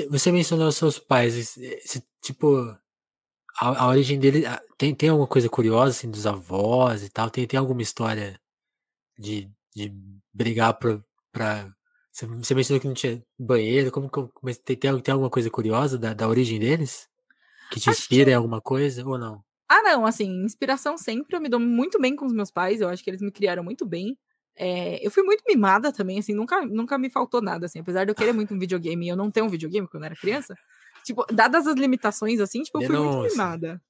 Você 0.09 0.31
mencionou 0.31 0.71
seus 0.71 0.99
pais, 0.99 1.57
tipo, 2.21 2.55
a, 3.59 3.83
a 3.83 3.87
origem 3.87 4.19
dele 4.19 4.43
tem, 4.77 4.93
tem 4.93 5.09
alguma 5.09 5.27
coisa 5.27 5.49
curiosa 5.49 5.89
assim 5.89 6.09
dos 6.09 6.25
avós 6.25 7.03
e 7.03 7.09
tal? 7.09 7.29
Tem, 7.29 7.45
tem 7.45 7.59
alguma 7.59 7.81
história 7.81 8.39
de, 9.17 9.51
de 9.75 9.91
brigar 10.33 10.77
pra, 10.77 11.03
pra. 11.31 11.69
Você 12.11 12.53
mencionou 12.53 12.81
que 12.81 12.87
não 12.87 12.93
tinha 12.93 13.23
banheiro, 13.39 13.89
como, 13.89 14.09
como 14.09 14.29
tem, 14.65 14.75
tem, 14.75 15.11
alguma 15.11 15.29
coisa 15.29 15.49
curiosa 15.49 15.97
da, 15.97 16.13
da 16.13 16.27
origem 16.27 16.59
deles? 16.59 17.07
Que 17.71 17.79
te 17.79 17.89
inspira 17.89 18.25
que... 18.25 18.31
em 18.31 18.33
alguma 18.33 18.59
coisa 18.59 19.07
ou 19.07 19.17
não? 19.17 19.41
Ah, 19.69 19.81
não, 19.81 20.05
assim, 20.05 20.43
inspiração 20.43 20.97
sempre. 20.97 21.37
Eu 21.37 21.41
me 21.41 21.47
dou 21.47 21.59
muito 21.59 21.99
bem 22.01 22.13
com 22.13 22.25
os 22.25 22.33
meus 22.33 22.51
pais, 22.51 22.81
eu 22.81 22.89
acho 22.89 23.01
que 23.01 23.09
eles 23.09 23.21
me 23.21 23.31
criaram 23.31 23.63
muito 23.63 23.85
bem. 23.85 24.17
É, 24.57 25.05
eu 25.05 25.09
fui 25.09 25.23
muito 25.23 25.43
mimada 25.47 25.93
também, 25.93 26.19
assim, 26.19 26.33
nunca, 26.33 26.65
nunca 26.65 26.97
me 26.97 27.09
faltou 27.09 27.41
nada, 27.41 27.65
assim, 27.65 27.79
apesar 27.79 28.03
de 28.03 28.11
eu 28.11 28.15
querer 28.15 28.33
muito 28.33 28.53
um 28.53 28.59
videogame 28.59 29.05
e 29.05 29.09
eu 29.09 29.15
não 29.15 29.31
ter 29.31 29.41
um 29.41 29.47
videogame 29.47 29.87
quando 29.87 30.03
eu 30.03 30.07
era 30.07 30.15
criança, 30.15 30.53
Tipo, 31.03 31.25
dadas 31.31 31.67
as 31.67 31.75
limitações, 31.75 32.39
assim, 32.39 32.61
tipo, 32.61 32.81
eu 32.81 32.87
fui 32.87 32.97
muito 32.97 33.31
mimada. 33.31 33.81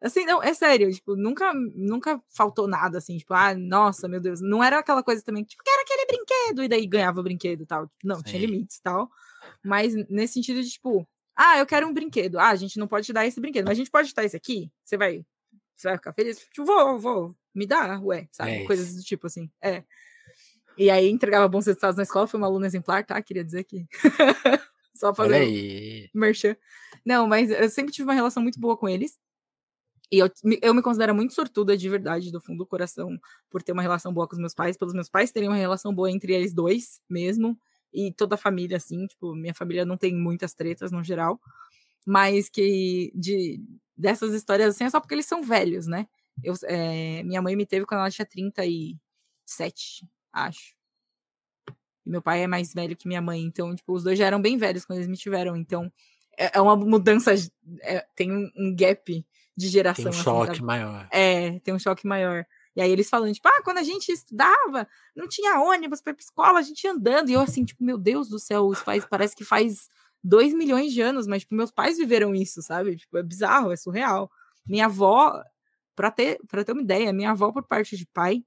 Assim, 0.00 0.24
não, 0.24 0.40
é 0.42 0.54
sério, 0.54 0.92
tipo, 0.92 1.16
nunca, 1.16 1.52
nunca 1.52 2.22
faltou 2.28 2.68
nada, 2.68 2.98
assim, 2.98 3.18
tipo, 3.18 3.34
ah, 3.34 3.54
nossa, 3.54 4.06
meu 4.06 4.20
Deus. 4.20 4.40
Não 4.40 4.62
era 4.62 4.78
aquela 4.78 5.02
coisa 5.02 5.22
também, 5.22 5.42
tipo, 5.42 5.62
quero 5.64 5.82
aquele 5.82 6.06
brinquedo, 6.06 6.62
e 6.62 6.68
daí 6.68 6.86
ganhava 6.86 7.20
o 7.20 7.22
brinquedo 7.22 7.62
e 7.62 7.66
tal. 7.66 7.90
Não, 8.04 8.16
Sim. 8.16 8.22
tinha 8.22 8.40
limites 8.40 8.76
e 8.76 8.82
tal. 8.82 9.10
Mas 9.64 9.94
nesse 10.08 10.34
sentido 10.34 10.62
de, 10.62 10.70
tipo, 10.70 11.06
ah, 11.34 11.58
eu 11.58 11.66
quero 11.66 11.86
um 11.86 11.92
brinquedo. 11.92 12.38
Ah, 12.38 12.50
a 12.50 12.56
gente 12.56 12.78
não 12.78 12.86
pode 12.86 13.06
te 13.06 13.12
dar 13.12 13.26
esse 13.26 13.40
brinquedo, 13.40 13.64
mas 13.64 13.72
a 13.72 13.80
gente 13.80 13.90
pode 13.90 14.08
te 14.08 14.14
dar 14.14 14.24
esse 14.24 14.36
aqui? 14.36 14.70
Você 14.84 14.96
vai, 14.96 15.24
você 15.74 15.88
vai 15.88 15.96
ficar 15.96 16.12
feliz? 16.12 16.38
Tipo, 16.38 16.64
vou, 16.64 16.98
vou, 16.98 17.36
me 17.52 17.66
dá, 17.66 17.98
ué, 18.00 18.28
sabe? 18.30 18.52
É 18.52 18.64
Coisas 18.66 18.94
do 18.94 19.02
tipo, 19.02 19.26
assim, 19.26 19.50
é. 19.60 19.82
E 20.76 20.90
aí 20.90 21.08
entregava 21.08 21.48
bons 21.48 21.66
resultados 21.66 21.96
na 21.96 22.04
escola, 22.04 22.28
foi 22.28 22.38
uma 22.38 22.46
aluna 22.46 22.66
exemplar, 22.66 23.04
tá? 23.04 23.20
Queria 23.20 23.44
dizer 23.44 23.64
que 23.64 23.84
Só 24.98 25.14
fazer 25.14 26.10
merchan. 26.12 26.56
Não, 27.04 27.28
mas 27.28 27.50
eu 27.50 27.68
sempre 27.70 27.92
tive 27.92 28.08
uma 28.08 28.14
relação 28.14 28.42
muito 28.42 28.58
boa 28.58 28.76
com 28.76 28.88
eles. 28.88 29.16
E 30.10 30.18
eu, 30.18 30.30
eu 30.62 30.74
me 30.74 30.82
considero 30.82 31.14
muito 31.14 31.34
sortuda 31.34 31.76
de 31.76 31.88
verdade, 31.88 32.32
do 32.32 32.40
fundo 32.40 32.58
do 32.58 32.66
coração, 32.66 33.18
por 33.50 33.62
ter 33.62 33.72
uma 33.72 33.82
relação 33.82 34.12
boa 34.12 34.26
com 34.26 34.34
os 34.34 34.40
meus 34.40 34.54
pais, 34.54 34.76
pelos 34.76 34.94
meus 34.94 35.08
pais 35.08 35.30
terem 35.30 35.48
uma 35.48 35.56
relação 35.56 35.94
boa 35.94 36.10
entre 36.10 36.32
eles 36.32 36.54
dois 36.54 37.00
mesmo, 37.08 37.58
e 37.92 38.12
toda 38.12 38.34
a 38.34 38.38
família, 38.38 38.76
assim, 38.76 39.06
tipo, 39.06 39.34
minha 39.34 39.54
família 39.54 39.84
não 39.84 39.96
tem 39.96 40.14
muitas 40.14 40.54
tretas 40.54 40.90
no 40.90 41.04
geral, 41.04 41.40
mas 42.06 42.48
que 42.48 43.12
de 43.14 43.60
dessas 43.96 44.32
histórias 44.32 44.74
assim 44.74 44.84
é 44.84 44.90
só 44.90 45.00
porque 45.00 45.14
eles 45.14 45.26
são 45.26 45.42
velhos, 45.42 45.86
né? 45.86 46.06
Eu, 46.42 46.54
é, 46.64 47.22
minha 47.24 47.42
mãe 47.42 47.56
me 47.56 47.66
teve 47.66 47.84
quando 47.84 48.00
ela 48.00 48.10
tinha 48.10 48.24
37, 48.24 50.08
acho. 50.32 50.74
E 52.06 52.10
meu 52.10 52.22
pai 52.22 52.42
é 52.42 52.46
mais 52.46 52.72
velho 52.72 52.96
que 52.96 53.08
minha 53.08 53.20
mãe, 53.20 53.42
então, 53.42 53.74
tipo, 53.74 53.92
os 53.92 54.04
dois 54.04 54.18
já 54.18 54.26
eram 54.26 54.40
bem 54.40 54.56
velhos 54.56 54.84
quando 54.84 54.98
eles 54.98 55.08
me 55.08 55.16
tiveram. 55.16 55.56
Então, 55.56 55.92
é, 56.38 56.56
é 56.56 56.60
uma 56.60 56.76
mudança, 56.76 57.34
é, 57.82 58.06
tem 58.14 58.32
um, 58.32 58.50
um, 58.56 58.74
gap 58.74 59.26
de 59.58 59.68
geração. 59.68 60.04
Tem 60.04 60.06
um 60.06 60.14
assim, 60.14 60.22
choque 60.22 60.46
sabe? 60.46 60.62
maior. 60.62 61.08
É, 61.10 61.58
tem 61.60 61.74
um 61.74 61.78
choque 61.78 62.06
maior. 62.06 62.46
E 62.76 62.80
aí 62.80 62.92
eles 62.92 63.10
falando, 63.10 63.34
tipo, 63.34 63.48
ah, 63.48 63.60
quando 63.64 63.78
a 63.78 63.82
gente 63.82 64.08
estudava, 64.12 64.86
não 65.16 65.26
tinha 65.26 65.58
ônibus 65.58 66.00
para 66.00 66.14
escola, 66.16 66.60
a 66.60 66.62
gente 66.62 66.84
ia 66.84 66.92
andando. 66.92 67.28
E 67.28 67.32
eu 67.32 67.40
assim, 67.40 67.64
tipo, 67.64 67.82
meu 67.82 67.98
Deus 67.98 68.28
do 68.28 68.38
céu, 68.38 68.72
isso 68.72 68.84
faz, 68.84 69.04
parece 69.04 69.34
que 69.34 69.44
faz 69.44 69.88
dois 70.22 70.54
milhões 70.54 70.92
de 70.92 71.00
anos, 71.00 71.26
mas, 71.26 71.42
tipo, 71.42 71.56
meus 71.56 71.72
pais 71.72 71.98
viveram 71.98 72.34
isso, 72.36 72.62
sabe? 72.62 72.96
Tipo, 72.96 73.18
é 73.18 73.22
bizarro, 73.22 73.72
é 73.72 73.76
surreal. 73.76 74.30
Minha 74.64 74.86
avó, 74.86 75.42
para 75.96 76.12
ter, 76.12 76.38
pra 76.46 76.62
ter 76.62 76.70
uma 76.70 76.82
ideia, 76.82 77.12
minha 77.12 77.32
avó, 77.32 77.50
por 77.50 77.64
parte 77.64 77.96
de 77.96 78.06
pai, 78.06 78.44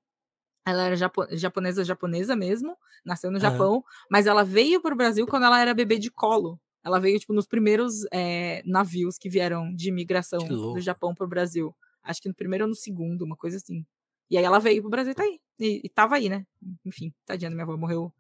ela 0.66 0.84
era 0.84 0.95
japo 0.95 1.26
japonesa, 1.32 1.84
japonesa 1.84 2.36
mesmo, 2.36 2.78
nasceu 3.03 3.32
no 3.32 3.39
Japão, 3.39 3.84
mas 4.09 4.28
ela 4.28 4.45
veio 4.45 4.80
para 4.80 4.93
o 4.93 4.97
Brasil 4.97 5.28
quando 5.28 5.43
ela 5.43 5.59
era 5.59 5.74
bebê 5.74 5.97
de 5.97 6.09
colo. 6.09 6.57
Ela 6.84 6.99
veio, 6.99 7.19
tipo, 7.19 7.34
nos 7.34 7.45
primeiros 7.45 8.05
é, 8.11 8.63
navios 8.65 9.17
que 9.17 9.29
vieram 9.29 9.73
de 9.73 9.89
imigração 9.89 10.39
do 10.47 10.79
Japão 10.79 11.13
para 11.13 11.25
o 11.25 11.29
Brasil. 11.29 11.75
Acho 12.03 12.21
que 12.21 12.27
no 12.27 12.36
primeiro 12.36 12.65
ou 12.65 12.69
no 12.69 12.75
segundo, 12.75 13.23
uma 13.23 13.36
coisa 13.36 13.57
assim. 13.57 13.86
E 14.29 14.38
aí 14.38 14.43
ela 14.43 14.59
veio 14.59 14.82
pro 14.82 14.89
Brasil 14.89 15.11
e 15.11 15.15
tá 15.15 15.23
aí. 15.23 15.39
E, 15.59 15.82
e 15.84 15.89
tava 15.89 16.15
aí, 16.15 16.29
né? 16.29 16.45
Enfim, 16.86 17.13
tadinha, 17.25 17.51
minha 17.51 17.63
avó 17.63 17.77
morreu 17.77 18.11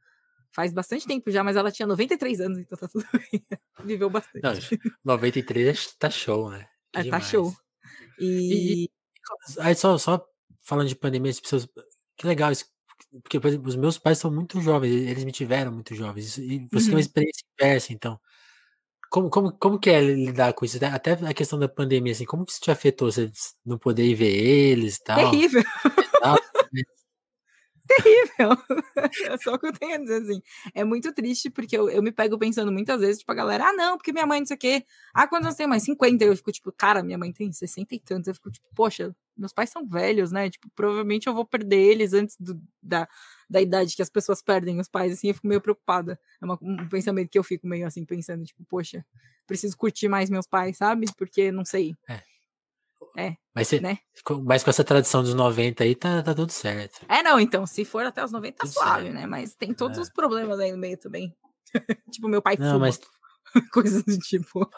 faz 0.51 0.73
bastante 0.73 1.07
tempo 1.07 1.31
já, 1.31 1.43
mas 1.43 1.55
ela 1.55 1.71
tinha 1.71 1.87
93 1.87 2.41
anos, 2.41 2.59
então 2.59 2.77
tá 2.77 2.87
tudo 2.91 3.05
bem. 3.13 3.43
Viveu 3.85 4.09
bastante. 4.09 4.77
Não, 5.03 5.15
93 5.15 5.95
tá 5.95 6.09
show, 6.09 6.49
né? 6.49 6.67
É, 6.93 7.03
tá 7.05 7.19
show. 7.19 7.53
E... 8.19 8.83
e... 8.83 8.89
Aí 9.59 9.73
só, 9.73 9.97
só 9.97 10.23
falando 10.61 10.89
de 10.89 10.95
pandemia, 10.95 11.31
as 11.31 11.39
pessoas 11.39 11.67
que 12.17 12.27
legal 12.27 12.51
isso. 12.51 12.65
Porque, 13.23 13.39
por 13.39 13.47
exemplo, 13.47 13.67
os 13.67 13.75
meus 13.75 13.97
pais 13.97 14.19
são 14.19 14.31
muito 14.31 14.61
jovens, 14.61 14.91
eles 14.91 15.23
me 15.23 15.31
tiveram 15.31 15.71
muito 15.71 15.95
jovens. 15.95 16.37
E 16.37 16.41
você 16.41 16.45
uhum. 16.49 16.69
tem 16.69 16.79
uma 16.89 16.93
uhum. 16.93 16.99
experiência 16.99 17.45
inversa, 17.59 17.93
então. 17.93 18.19
Como, 19.11 19.29
como, 19.29 19.51
como 19.51 19.77
que 19.77 19.89
é 19.89 19.99
lidar 19.99 20.53
com 20.53 20.63
isso? 20.63 20.79
Até 20.85 21.11
a 21.11 21.33
questão 21.33 21.59
da 21.59 21.67
pandemia, 21.67 22.13
assim, 22.13 22.23
como 22.23 22.45
que 22.45 22.53
isso 22.53 22.61
te 22.61 22.71
afetou? 22.71 23.11
Você 23.11 23.29
não 23.65 23.77
poder 23.77 24.05
ir 24.05 24.15
ver 24.15 24.33
eles 24.33 24.95
e 24.95 25.03
tal? 25.03 25.29
Terrível. 25.29 25.61
Terrível. 27.87 28.51
É 29.33 29.37
só 29.37 29.55
o 29.55 29.59
que 29.59 29.67
eu 29.67 29.73
tenho 29.73 29.95
a 29.95 29.97
dizer, 29.97 30.21
assim. 30.21 30.41
É 30.73 30.83
muito 30.83 31.11
triste, 31.13 31.49
porque 31.49 31.75
eu, 31.75 31.89
eu 31.89 32.01
me 32.01 32.11
pego 32.11 32.37
pensando 32.37 32.71
muitas 32.71 33.01
vezes, 33.01 33.19
tipo, 33.19 33.31
a 33.31 33.35
galera, 33.35 33.65
ah, 33.65 33.73
não, 33.73 33.97
porque 33.97 34.13
minha 34.13 34.25
mãe 34.25 34.39
não 34.39 34.45
sei 34.45 34.55
o 34.55 34.59
quê. 34.59 34.85
Ah, 35.13 35.27
quando 35.27 35.43
você 35.45 35.57
tem 35.57 35.67
mais 35.67 35.83
50? 35.83 36.23
Eu 36.23 36.35
fico, 36.37 36.51
tipo, 36.51 36.71
cara, 36.71 37.03
minha 37.03 37.17
mãe 37.17 37.33
tem 37.33 37.51
60 37.51 37.93
e 37.95 37.99
tantos. 37.99 38.27
Eu 38.27 38.35
fico, 38.35 38.49
tipo, 38.49 38.67
poxa, 38.73 39.13
meus 39.35 39.51
pais 39.51 39.69
são 39.69 39.85
velhos, 39.85 40.31
né? 40.31 40.49
Tipo, 40.49 40.69
provavelmente 40.75 41.27
eu 41.27 41.33
vou 41.33 41.45
perder 41.45 41.79
eles 41.79 42.13
antes 42.13 42.37
do, 42.39 42.61
da, 42.81 43.09
da 43.51 43.61
idade 43.61 43.95
que 43.95 44.01
as 44.01 44.09
pessoas 44.09 44.41
perdem 44.41 44.79
os 44.79 44.87
pais, 44.87 45.11
assim, 45.11 45.27
eu 45.27 45.33
fico 45.33 45.47
meio 45.47 45.59
preocupada. 45.59 46.17
É 46.41 46.45
uma, 46.45 46.57
um 46.61 46.87
pensamento 46.87 47.29
que 47.29 47.37
eu 47.37 47.43
fico 47.43 47.67
meio 47.67 47.85
assim, 47.85 48.05
pensando, 48.05 48.43
tipo, 48.45 48.63
poxa, 48.63 49.05
preciso 49.45 49.75
curtir 49.75 50.07
mais 50.07 50.29
meus 50.29 50.47
pais, 50.47 50.77
sabe? 50.77 51.05
Porque 51.17 51.51
não 51.51 51.65
sei. 51.65 51.93
É. 52.09 52.21
É. 53.17 53.35
Mas, 53.53 53.67
você, 53.67 53.81
né? 53.81 53.97
mas 54.45 54.63
com 54.63 54.69
essa 54.69 54.85
tradição 54.85 55.21
dos 55.21 55.33
90 55.33 55.83
aí, 55.83 55.93
tá, 55.93 56.23
tá 56.23 56.33
tudo 56.33 56.49
certo. 56.51 57.05
É, 57.09 57.21
não, 57.21 57.37
então, 57.41 57.67
se 57.67 57.83
for 57.83 58.05
até 58.05 58.23
os 58.23 58.31
90, 58.31 58.57
tá 58.57 58.65
suave, 58.65 59.03
certo. 59.03 59.15
né? 59.15 59.25
Mas 59.25 59.53
tem 59.53 59.73
todos 59.73 59.97
é. 59.97 60.01
os 60.01 60.09
problemas 60.09 60.57
aí 60.59 60.71
no 60.71 60.77
meio 60.77 60.97
também. 60.97 61.35
tipo, 62.09 62.29
meu 62.29 62.41
pai 62.41 62.55
não, 62.57 62.73
fuma. 62.73 62.85
Mas... 62.85 63.01
Coisas 63.73 64.03
do 64.03 64.17
tipo. 64.17 64.69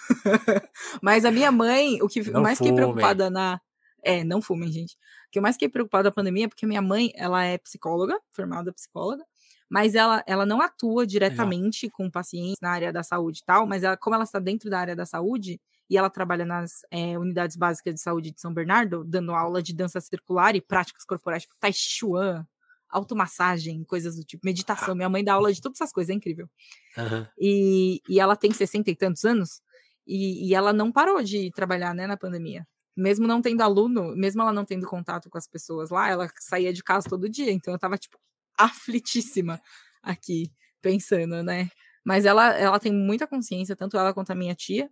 mas 1.00 1.24
a 1.24 1.30
minha 1.30 1.50
mãe, 1.50 2.02
o 2.02 2.08
que 2.08 2.30
não 2.30 2.42
mais 2.42 2.58
fiquei 2.58 2.74
preocupada 2.74 3.30
na. 3.30 3.58
É, 4.02 4.24
não 4.24 4.40
fumem, 4.40 4.70
gente. 4.70 4.94
O 4.94 5.30
que 5.30 5.38
eu 5.38 5.42
mais 5.42 5.56
fiquei 5.56 5.68
preocupada 5.68 6.04
da 6.04 6.12
pandemia 6.12 6.46
é 6.46 6.48
porque 6.48 6.66
minha 6.66 6.82
mãe, 6.82 7.12
ela 7.14 7.44
é 7.44 7.58
psicóloga, 7.58 8.18
formada 8.30 8.72
psicóloga, 8.72 9.24
mas 9.68 9.94
ela, 9.94 10.22
ela 10.26 10.44
não 10.44 10.60
atua 10.60 11.06
diretamente 11.06 11.86
Legal. 11.86 11.96
com 11.96 12.10
pacientes 12.10 12.58
na 12.60 12.70
área 12.70 12.92
da 12.92 13.02
saúde 13.02 13.40
e 13.40 13.44
tal, 13.44 13.66
mas 13.66 13.84
ela, 13.84 13.96
como 13.96 14.14
ela 14.16 14.24
está 14.24 14.40
dentro 14.40 14.68
da 14.68 14.80
área 14.80 14.96
da 14.96 15.06
saúde 15.06 15.60
e 15.88 15.96
ela 15.96 16.10
trabalha 16.10 16.44
nas 16.44 16.80
é, 16.90 17.16
unidades 17.18 17.56
básicas 17.56 17.94
de 17.94 18.00
saúde 18.00 18.32
de 18.32 18.40
São 18.40 18.52
Bernardo, 18.52 19.04
dando 19.04 19.32
aula 19.32 19.62
de 19.62 19.72
dança 19.72 20.00
circular 20.00 20.56
e 20.56 20.60
práticas 20.60 21.04
corporais, 21.04 21.42
tipo 21.42 21.54
Tai 21.58 21.72
Chuan, 21.72 22.46
automassagem, 22.88 23.84
coisas 23.84 24.16
do 24.16 24.24
tipo, 24.24 24.44
meditação. 24.44 24.94
Minha 24.96 25.08
mãe 25.08 25.22
dá 25.22 25.34
aula 25.34 25.52
de 25.52 25.60
todas 25.60 25.80
essas 25.80 25.92
coisas, 25.92 26.10
é 26.10 26.14
incrível. 26.14 26.48
Uhum. 26.96 27.26
E, 27.38 28.02
e 28.08 28.18
ela 28.18 28.34
tem 28.34 28.52
60 28.52 28.90
e 28.90 28.96
tantos 28.96 29.24
anos, 29.24 29.62
e, 30.06 30.48
e 30.48 30.54
ela 30.54 30.72
não 30.72 30.90
parou 30.90 31.22
de 31.22 31.50
trabalhar 31.52 31.94
né, 31.94 32.06
na 32.06 32.16
pandemia 32.16 32.66
mesmo 33.00 33.26
não 33.26 33.42
tendo 33.42 33.62
aluno, 33.62 34.14
mesmo 34.16 34.42
ela 34.42 34.52
não 34.52 34.64
tendo 34.64 34.86
contato 34.86 35.30
com 35.30 35.38
as 35.38 35.46
pessoas 35.48 35.90
lá, 35.90 36.08
ela 36.08 36.30
saía 36.38 36.72
de 36.72 36.82
casa 36.82 37.08
todo 37.08 37.28
dia. 37.28 37.50
Então 37.52 37.74
eu 37.74 37.78
tava, 37.78 37.98
tipo, 37.98 38.18
aflitíssima 38.58 39.60
aqui, 40.02 40.52
pensando, 40.82 41.42
né? 41.42 41.70
Mas 42.04 42.24
ela, 42.26 42.48
ela 42.58 42.78
tem 42.80 42.92
muita 42.92 43.26
consciência, 43.26 43.76
tanto 43.76 43.96
ela 43.96 44.14
quanto 44.14 44.30
a 44.32 44.34
minha 44.34 44.54
tia. 44.54 44.90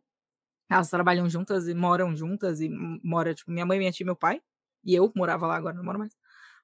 Elas 0.71 0.91
trabalham 0.91 1.29
juntas 1.31 1.69
e 1.69 1.75
moram 1.75 2.17
juntas, 2.17 2.61
e 2.61 2.69
mora, 3.03 3.35
tipo, 3.35 3.51
minha 3.51 3.67
mãe, 3.67 3.79
minha 3.79 3.93
tia 3.93 4.05
e 4.05 4.07
meu 4.07 4.17
pai. 4.17 4.41
E 4.85 4.95
eu 4.95 5.13
morava 5.17 5.47
lá, 5.47 5.57
agora 5.57 5.77
não 5.77 5.85
moro 5.85 5.99
mais. 5.99 6.15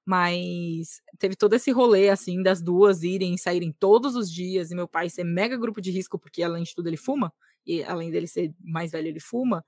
Mas 0.06 1.00
teve 1.18 1.36
todo 1.36 1.54
esse 1.54 1.70
rolê, 1.70 2.10
assim, 2.10 2.42
das 2.42 2.60
duas 2.62 3.02
irem 3.02 3.34
e 3.34 3.38
saírem 3.38 3.72
todos 3.72 4.16
os 4.16 4.30
dias, 4.30 4.70
e 4.70 4.74
meu 4.74 4.88
pai 4.88 5.08
ser 5.10 5.24
mega 5.24 5.56
grupo 5.56 5.80
de 5.80 5.90
risco, 5.90 6.18
porque 6.18 6.42
além 6.42 6.64
de 6.64 6.74
tudo 6.74 6.88
ele 6.88 6.96
fuma, 6.98 7.32
e 7.66 7.82
além 7.84 8.10
dele 8.10 8.26
ser 8.26 8.54
mais 8.60 8.92
velho, 8.92 9.08
ele 9.08 9.20
fuma. 9.20 9.64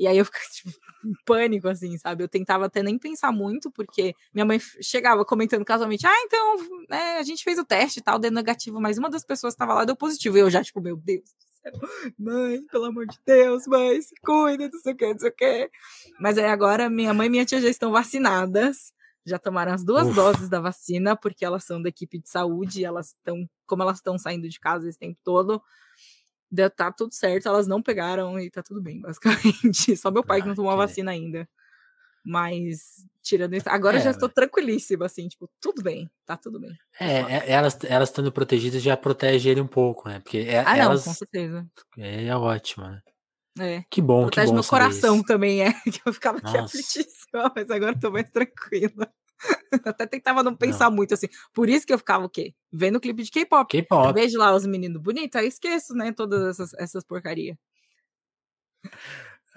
E 0.00 0.06
aí 0.06 0.16
eu 0.16 0.24
ficava, 0.24 0.44
tipo, 0.50 0.70
em 1.04 1.12
pânico, 1.26 1.68
assim, 1.68 1.98
sabe? 1.98 2.24
Eu 2.24 2.28
tentava 2.28 2.64
até 2.64 2.82
nem 2.82 2.98
pensar 2.98 3.30
muito, 3.30 3.70
porque 3.70 4.14
minha 4.32 4.46
mãe 4.46 4.58
chegava 4.80 5.26
comentando 5.26 5.62
casualmente, 5.62 6.06
ah, 6.06 6.22
então, 6.22 6.56
né, 6.88 7.18
a 7.18 7.22
gente 7.22 7.44
fez 7.44 7.58
o 7.58 7.64
teste 7.66 8.00
e 8.00 8.02
tal, 8.02 8.18
deu 8.18 8.30
negativo, 8.32 8.80
mas 8.80 8.96
uma 8.96 9.10
das 9.10 9.24
pessoas 9.24 9.52
estava 9.52 9.74
lá 9.74 9.84
deu 9.84 9.94
positivo. 9.94 10.38
E 10.38 10.40
eu 10.40 10.48
já, 10.48 10.64
tipo, 10.64 10.80
meu 10.80 10.96
Deus 10.96 11.24
do 11.24 11.52
céu, 11.62 12.12
mãe, 12.18 12.62
pelo 12.72 12.86
amor 12.86 13.06
de 13.06 13.18
Deus, 13.26 13.66
mãe, 13.66 14.00
se 14.00 14.14
cuida, 14.24 14.70
não 14.72 14.80
sei 14.80 14.94
o 14.94 14.96
que, 14.96 15.12
não 15.12 15.18
sei 15.18 15.28
o 15.28 15.34
que. 15.34 15.70
Mas 16.18 16.38
aí 16.38 16.46
agora 16.46 16.88
minha 16.88 17.12
mãe 17.12 17.26
e 17.26 17.30
minha 17.30 17.44
tia 17.44 17.60
já 17.60 17.68
estão 17.68 17.92
vacinadas, 17.92 18.94
já 19.26 19.38
tomaram 19.38 19.74
as 19.74 19.84
duas 19.84 20.14
doses 20.16 20.48
da 20.48 20.60
vacina, 20.60 21.14
porque 21.14 21.44
elas 21.44 21.64
são 21.64 21.82
da 21.82 21.90
equipe 21.90 22.18
de 22.18 22.30
saúde, 22.30 22.86
elas 22.86 23.08
estão, 23.08 23.36
como 23.66 23.82
elas 23.82 23.98
estão 23.98 24.16
saindo 24.16 24.48
de 24.48 24.58
casa 24.58 24.88
esse 24.88 24.98
tempo 24.98 25.18
todo, 25.22 25.62
tá 26.76 26.90
tudo 26.92 27.14
certo, 27.14 27.48
elas 27.48 27.66
não 27.66 27.82
pegaram 27.82 28.38
e 28.38 28.50
tá 28.50 28.62
tudo 28.62 28.80
bem, 28.80 29.00
basicamente. 29.02 29.96
Só 29.96 30.10
meu 30.10 30.24
pai 30.24 30.40
ah, 30.40 30.42
que 30.42 30.48
não 30.48 30.54
tomou 30.54 30.72
a 30.72 30.76
vacina 30.76 31.10
ainda. 31.10 31.48
Mas, 32.22 33.06
tirando 33.22 33.54
isso, 33.54 33.68
agora 33.68 33.96
é, 33.96 34.00
já 34.00 34.10
estou 34.10 34.28
tranquilíssima, 34.28 35.06
assim, 35.06 35.26
tipo, 35.26 35.48
tudo 35.60 35.82
bem, 35.82 36.10
tá 36.26 36.36
tudo 36.36 36.60
bem. 36.60 36.70
É, 36.98 37.20
é 37.20 37.50
elas, 37.50 37.78
elas 37.84 38.10
estando 38.10 38.30
protegidas 38.30 38.82
já 38.82 38.96
protege 38.96 39.48
ele 39.48 39.60
um 39.60 39.66
pouco, 39.66 40.08
né? 40.08 40.20
Porque 40.20 40.38
é, 40.38 40.62
ah, 40.66 40.76
elas, 40.76 41.06
não, 41.06 41.12
com 41.12 41.18
certeza. 41.18 41.66
É, 41.96 42.26
é 42.26 42.36
ótimo, 42.36 42.86
né? 42.86 43.00
É. 43.58 43.84
Que 43.90 44.00
bom, 44.00 44.22
Protege 44.22 44.46
que 44.46 44.50
bom. 44.50 44.54
meu 44.54 44.64
coração 44.64 45.16
isso. 45.16 45.24
também, 45.24 45.62
é. 45.62 45.72
Que 45.84 46.00
eu 46.04 46.12
ficava 46.12 46.38
aqui 46.38 46.56
aflitíssima, 46.56 47.52
mas 47.54 47.70
agora 47.70 47.98
tô 47.98 48.10
mais 48.10 48.30
tranquila. 48.30 49.12
Até 49.84 50.06
tentava 50.06 50.42
não 50.42 50.54
pensar 50.54 50.90
não. 50.90 50.96
muito 50.96 51.14
assim. 51.14 51.28
Por 51.52 51.68
isso 51.68 51.86
que 51.86 51.92
eu 51.92 51.98
ficava 51.98 52.24
o 52.24 52.28
quê? 52.28 52.54
Vendo 52.72 53.00
clipe 53.00 53.22
de 53.22 53.30
K-pop. 53.30 53.70
K-pop. 53.70 54.12
Vejo 54.12 54.38
lá 54.38 54.54
os 54.54 54.66
meninos 54.66 55.00
bonitos, 55.00 55.40
aí 55.40 55.48
esqueço, 55.48 55.94
né? 55.94 56.12
Todas 56.12 56.42
essas, 56.42 56.74
essas 56.74 57.04
porcarias. 57.04 57.56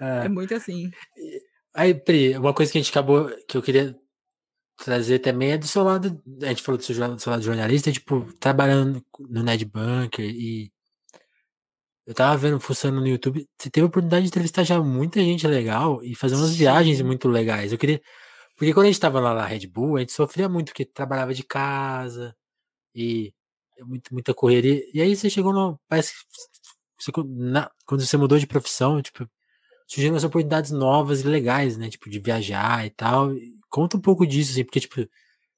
É. 0.00 0.26
é 0.26 0.28
muito 0.28 0.54
assim. 0.54 0.90
Aí, 1.74 1.94
Pri, 1.94 2.36
uma 2.36 2.54
coisa 2.54 2.70
que 2.70 2.78
a 2.78 2.80
gente 2.80 2.90
acabou, 2.90 3.30
que 3.48 3.56
eu 3.56 3.62
queria 3.62 3.98
trazer 4.76 5.20
também 5.20 5.52
é 5.52 5.58
do 5.58 5.66
seu 5.66 5.82
lado. 5.82 6.20
A 6.42 6.46
gente 6.46 6.62
falou 6.62 6.78
do 6.78 6.84
seu, 6.84 6.94
do 6.94 7.20
seu 7.20 7.30
lado 7.30 7.42
jornalista, 7.42 7.92
tipo, 7.92 8.32
trabalhando 8.38 9.04
no 9.18 9.42
Nedbunker 9.42 10.24
e. 10.24 10.72
Eu 12.06 12.12
tava 12.12 12.36
vendo, 12.36 12.60
funcionando 12.60 13.00
no 13.00 13.08
YouTube. 13.08 13.48
Você 13.58 13.70
teve 13.70 13.82
a 13.82 13.86
oportunidade 13.86 14.24
de 14.24 14.28
entrevistar 14.28 14.62
já 14.62 14.78
muita 14.82 15.20
gente 15.20 15.46
legal 15.46 16.02
e 16.04 16.14
fazer 16.14 16.34
umas 16.34 16.50
Sim. 16.50 16.56
viagens 16.58 17.00
muito 17.00 17.28
legais. 17.28 17.72
Eu 17.72 17.78
queria 17.78 17.98
porque 18.56 18.72
quando 18.72 18.86
a 18.86 18.90
gente 18.90 19.00
tava 19.00 19.20
lá 19.20 19.34
na 19.34 19.46
Red 19.46 19.66
Bull, 19.66 19.96
a 19.96 20.00
gente 20.00 20.12
sofria 20.12 20.48
muito, 20.48 20.68
porque 20.68 20.84
trabalhava 20.84 21.34
de 21.34 21.42
casa 21.42 22.36
e 22.94 23.32
muito, 23.80 24.12
muita 24.12 24.34
correria. 24.34 24.82
E 24.92 25.00
aí 25.00 25.16
você 25.16 25.28
chegou 25.28 25.52
no. 25.52 25.80
Parece 25.88 26.12
que 26.12 26.18
você, 26.98 27.12
na, 27.26 27.70
quando 27.86 28.04
você 28.06 28.16
mudou 28.16 28.38
de 28.38 28.46
profissão, 28.46 29.02
tipo, 29.02 29.28
surgiram 29.86 30.16
as 30.16 30.24
oportunidades 30.24 30.70
novas 30.70 31.22
e 31.22 31.26
legais, 31.26 31.76
né? 31.76 31.90
Tipo, 31.90 32.08
de 32.08 32.18
viajar 32.20 32.86
e 32.86 32.90
tal. 32.90 33.30
Conta 33.68 33.96
um 33.96 34.00
pouco 34.00 34.26
disso, 34.26 34.52
assim, 34.52 34.64
porque, 34.64 34.80
tipo, 34.80 35.06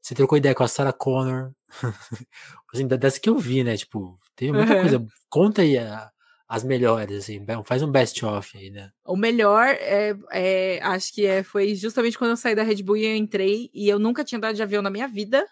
você 0.01 0.15
trocou 0.15 0.39
ideia 0.39 0.55
com 0.55 0.63
a 0.63 0.69
Sarah 0.69 0.93
Connor. 0.93 1.53
assim, 2.73 2.87
dessa 2.87 3.21
que 3.21 3.29
eu 3.29 3.39
vi, 3.39 3.63
né? 3.65 3.77
Tipo, 3.77 4.19
teve 4.35 4.53
muita 4.53 4.75
uhum. 4.75 4.81
coisa. 4.81 5.07
Conta 5.29 5.63
aí 5.63 5.79
a, 5.79 6.11
as 6.49 6.63
melhores, 6.63 7.25
assim, 7.25 7.45
faz 7.65 7.83
um 7.83 7.91
best-of 7.91 8.57
aí, 8.57 8.71
né? 8.71 8.93
O 9.05 9.17
melhor, 9.17 9.67
é, 9.67 10.17
é, 10.31 10.81
acho 10.83 11.13
que 11.13 11.27
é, 11.27 11.43
foi 11.43 11.75
justamente 11.75 12.17
quando 12.17 12.31
eu 12.31 12.37
saí 12.37 12.55
da 12.55 12.63
Red 12.63 12.83
Bull 12.85 12.99
e 12.99 13.05
eu 13.05 13.17
entrei, 13.17 13.69
e 13.75 13.89
eu 13.89 13.99
nunca 13.99 14.25
tinha 14.25 14.39
andado 14.39 14.55
de 14.55 14.63
avião 14.63 14.81
na 14.81 14.91
minha 14.91 15.09
vida, 15.09 15.45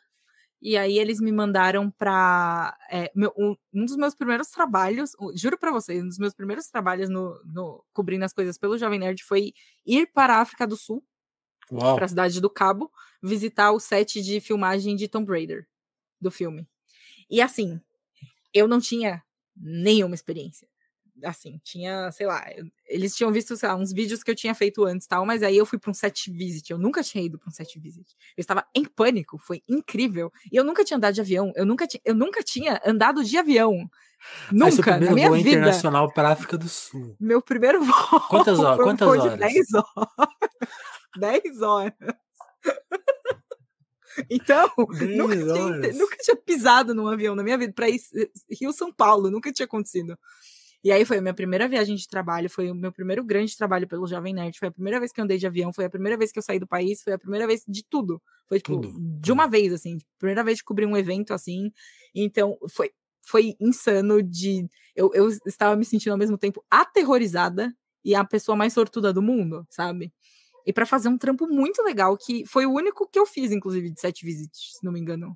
e 0.63 0.77
aí 0.77 0.97
eles 0.99 1.21
me 1.21 1.33
mandaram 1.33 1.91
para 1.91 2.77
é, 2.91 3.11
um, 3.37 3.57
um, 3.75 3.85
dos 3.85 3.97
meus 3.97 4.15
primeiros 4.15 4.49
trabalhos, 4.49 5.11
juro 5.35 5.59
para 5.59 5.73
vocês, 5.73 6.03
um 6.03 6.09
dos 6.09 6.19
meus 6.19 6.33
primeiros 6.33 6.69
trabalhos 6.69 7.11
no, 7.11 7.35
no, 7.45 7.85
cobrindo 7.93 8.25
as 8.25 8.33
coisas 8.33 8.57
pelo 8.57 8.79
Jovem 8.79 9.01
Nerd 9.01 9.23
foi 9.25 9.53
ir 9.85 10.07
para 10.13 10.37
a 10.37 10.41
África 10.41 10.65
do 10.65 10.77
Sul, 10.77 11.05
para 11.69 12.05
a 12.05 12.09
cidade 12.09 12.41
do 12.41 12.49
Cabo, 12.49 12.89
visitar 13.21 13.73
o 13.73 13.81
set 13.81 14.23
de 14.23 14.41
filmagem 14.41 14.95
de 14.95 15.09
Tomb 15.09 15.29
Raider, 15.29 15.67
do 16.21 16.31
filme. 16.31 16.69
E 17.29 17.43
assim, 17.43 17.81
eu 18.53 18.69
não 18.69 18.79
tinha 18.79 19.23
nenhuma 19.57 20.15
experiência 20.15 20.69
assim, 21.23 21.61
tinha, 21.63 22.11
sei 22.11 22.27
lá, 22.27 22.45
eles 22.87 23.15
tinham 23.15 23.31
visto, 23.31 23.57
sei 23.57 23.69
lá, 23.69 23.77
uns 23.77 23.93
vídeos 23.93 24.23
que 24.23 24.31
eu 24.31 24.35
tinha 24.35 24.55
feito 24.55 24.85
antes 24.85 25.07
tal, 25.07 25.25
mas 25.25 25.43
aí 25.43 25.57
eu 25.57 25.67
fui 25.67 25.79
para 25.79 25.91
um 25.91 25.95
set 25.95 26.31
visit, 26.31 26.71
eu 26.71 26.79
nunca 26.79 27.03
tinha 27.03 27.25
ido 27.25 27.39
para 27.39 27.49
um 27.49 27.53
set 27.53 27.79
visit. 27.79 28.07
Eu 28.37 28.41
estava 28.41 28.65
em 28.75 28.85
pânico, 28.85 29.39
foi 29.39 29.63
incrível. 29.69 30.33
E 30.51 30.57
eu 30.57 30.65
nunca 30.65 30.85
tinha 30.85 30.97
andado 30.97 31.15
de 31.15 31.21
avião, 31.21 31.53
eu 31.55 31.65
nunca, 31.65 31.87
eu 32.05 32.15
nunca 32.15 32.43
tinha 32.43 32.81
andado 32.85 33.23
de 33.23 33.37
avião. 33.37 33.89
Nunca, 34.51 34.99
na 34.99 35.13
minha 35.13 35.29
voo 35.29 35.37
vida. 35.37 35.51
internacional 35.51 36.11
para 36.11 36.31
África 36.31 36.57
do 36.57 36.69
Sul. 36.69 37.15
Meu 37.21 37.43
primeiro 37.43 37.85
voo. 37.85 38.21
Quantas 38.31 38.59
horas? 38.59 38.81
Um 38.81 38.83
Quantas 38.83 39.09
horas? 39.09 39.39
10 39.39 39.75
horas. 39.75 40.09
10 41.19 41.63
horas. 41.63 41.93
Então, 44.31 44.71
nunca 44.79 45.37
tinha, 45.37 45.93
nunca 45.93 46.17
tinha, 46.19 46.37
pisado 46.37 46.95
num 46.95 47.09
avião 47.09 47.35
na 47.35 47.43
minha 47.43 47.59
vida 47.59 47.73
para 47.73 47.89
ir 47.89 48.01
Rio 48.49 48.73
São 48.73 48.93
Paulo, 48.93 49.31
nunca 49.31 49.53
tinha 49.53 49.67
acontecido. 49.67 50.17
E 50.85 50.93
aí 50.93 51.03
foi 51.07 51.17
a 51.17 51.23
minha 51.23 51.33
primeira 51.33 51.67
viagem 51.67 51.97
de 51.97 52.07
trabalho, 52.07 52.51
foi 52.51 52.71
o 52.71 52.75
meu 52.75 52.93
primeiro 52.93 53.25
grande 53.25 53.57
trabalho 53.57 53.89
pelo 53.89 54.07
Jovem 54.07 54.35
Nerd, 54.35 54.59
foi 54.59 54.69
a 54.69 54.71
primeira 54.71 55.01
vez 55.01 55.11
que 55.11 55.19
eu 55.19 55.25
andei 55.25 55.39
de 55.39 55.47
avião, 55.47 55.73
foi 55.73 55.87
a 55.87 55.91
primeira 55.91 56.15
vez 56.19 56.31
que 56.31 56.39
eu 56.39 56.43
saí 56.43 56.59
do 56.59 56.67
país, 56.67 57.03
foi 57.03 57.15
a 57.15 57.19
primeira 57.19 57.47
vez 57.47 57.65
de 57.67 57.83
tudo. 57.83 58.21
Foi 58.47 58.59
tipo, 58.59 58.79
tudo. 58.79 58.95
de 59.19 59.33
uma 59.33 59.49
vez, 59.49 59.73
assim, 59.73 59.97
primeira 60.19 60.45
vez 60.45 60.59
de 60.59 60.65
cobrir 60.65 60.85
um 60.85 60.95
evento 60.95 61.33
assim. 61.33 61.73
Então, 62.15 62.59
foi, 62.69 62.91
foi 63.27 63.57
insano 63.59 64.23
de. 64.23 64.69
Eu, 64.95 65.11
eu 65.15 65.31
estava 65.47 65.75
me 65.75 65.87
sentindo 65.87 66.13
ao 66.13 66.19
mesmo 66.19 66.37
tempo 66.37 66.63
aterrorizada 66.71 67.75
e 68.05 68.15
a 68.15 68.23
pessoa 68.23 68.55
mais 68.55 68.75
sortuda 68.75 69.11
do 69.11 69.23
mundo, 69.23 69.67
sabe? 69.71 70.13
E 70.67 70.73
para 70.73 70.85
fazer 70.85 71.09
um 71.09 71.17
trampo 71.17 71.47
muito 71.47 71.83
legal, 71.83 72.15
que 72.15 72.45
foi 72.47 72.67
o 72.67 72.73
único 72.73 73.09
que 73.09 73.19
eu 73.19 73.25
fiz, 73.25 73.53
inclusive, 73.53 73.91
de 73.91 73.99
sete 73.99 74.25
visitas, 74.27 74.59
se 74.75 74.85
não 74.85 74.93
me 74.93 75.01
engano. 75.01 75.35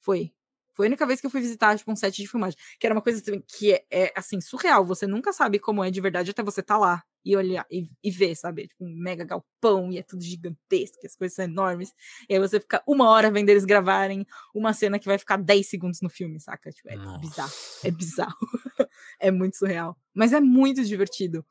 Foi. 0.00 0.32
Foi 0.74 0.86
a 0.86 0.88
única 0.88 1.06
vez 1.06 1.20
que 1.20 1.26
eu 1.26 1.30
fui 1.30 1.40
visitar, 1.40 1.76
tipo, 1.78 1.90
um 1.90 1.96
set 1.96 2.20
de 2.20 2.28
filmagem. 2.28 2.58
Que 2.78 2.86
era 2.86 2.94
uma 2.94 3.02
coisa 3.02 3.20
assim, 3.20 3.42
que 3.46 3.72
é, 3.72 3.84
é, 3.90 4.12
assim, 4.16 4.40
surreal. 4.40 4.84
Você 4.84 5.06
nunca 5.06 5.32
sabe 5.32 5.58
como 5.58 5.84
é 5.84 5.90
de 5.90 6.00
verdade 6.00 6.30
até 6.30 6.42
você 6.42 6.62
tá 6.62 6.76
lá 6.76 7.02
e 7.24 7.36
olhar 7.36 7.64
e, 7.70 7.86
e 8.02 8.10
ver, 8.10 8.34
sabe? 8.36 8.66
Tipo, 8.66 8.84
um 8.84 8.94
mega 8.94 9.24
galpão 9.24 9.90
e 9.90 9.98
é 9.98 10.02
tudo 10.02 10.22
gigantesco, 10.22 10.98
as 11.06 11.16
coisas 11.16 11.34
são 11.34 11.44
enormes. 11.44 11.92
E 12.28 12.34
aí 12.34 12.40
você 12.40 12.60
fica 12.60 12.82
uma 12.86 13.08
hora 13.08 13.30
vendo 13.30 13.48
eles 13.48 13.64
gravarem 13.64 14.26
uma 14.54 14.74
cena 14.74 14.98
que 14.98 15.06
vai 15.06 15.16
ficar 15.16 15.38
10 15.38 15.68
segundos 15.68 16.00
no 16.02 16.10
filme, 16.10 16.38
saca? 16.40 16.70
Tipo, 16.70 16.90
é 16.90 16.96
Nossa. 16.96 17.18
bizarro. 17.18 17.52
É 17.84 17.90
bizarro. 17.90 18.36
é 19.20 19.30
muito 19.30 19.56
surreal. 19.56 19.96
Mas 20.12 20.32
é 20.32 20.40
muito 20.40 20.84
divertido. 20.84 21.44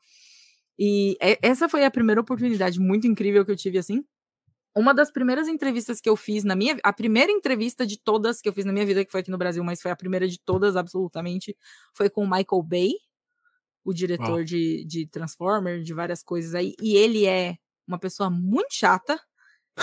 E 0.78 1.16
é, 1.20 1.38
essa 1.42 1.68
foi 1.68 1.84
a 1.84 1.90
primeira 1.90 2.20
oportunidade 2.20 2.78
muito 2.78 3.06
incrível 3.06 3.44
que 3.44 3.50
eu 3.50 3.56
tive, 3.56 3.78
assim. 3.78 4.04
Uma 4.76 4.92
das 4.92 5.10
primeiras 5.10 5.46
entrevistas 5.46 6.00
que 6.00 6.08
eu 6.08 6.16
fiz 6.16 6.42
na 6.42 6.56
minha 6.56 6.76
a 6.82 6.92
primeira 6.92 7.30
entrevista 7.30 7.86
de 7.86 7.96
todas 7.96 8.40
que 8.40 8.48
eu 8.48 8.52
fiz 8.52 8.64
na 8.64 8.72
minha 8.72 8.84
vida, 8.84 9.04
que 9.04 9.12
foi 9.12 9.20
aqui 9.20 9.30
no 9.30 9.38
Brasil, 9.38 9.62
mas 9.62 9.80
foi 9.80 9.90
a 9.90 9.96
primeira 9.96 10.26
de 10.26 10.38
todas, 10.40 10.76
absolutamente, 10.76 11.56
foi 11.92 12.10
com 12.10 12.24
o 12.24 12.30
Michael 12.30 12.62
Bay, 12.62 12.92
o 13.84 13.92
diretor 13.92 14.40
oh. 14.40 14.44
de, 14.44 14.84
de 14.84 15.06
Transformer, 15.06 15.80
de 15.82 15.94
várias 15.94 16.22
coisas 16.22 16.54
aí. 16.54 16.74
E 16.82 16.96
ele 16.96 17.24
é 17.24 17.56
uma 17.86 17.98
pessoa 17.98 18.28
muito 18.28 18.74
chata, 18.74 19.20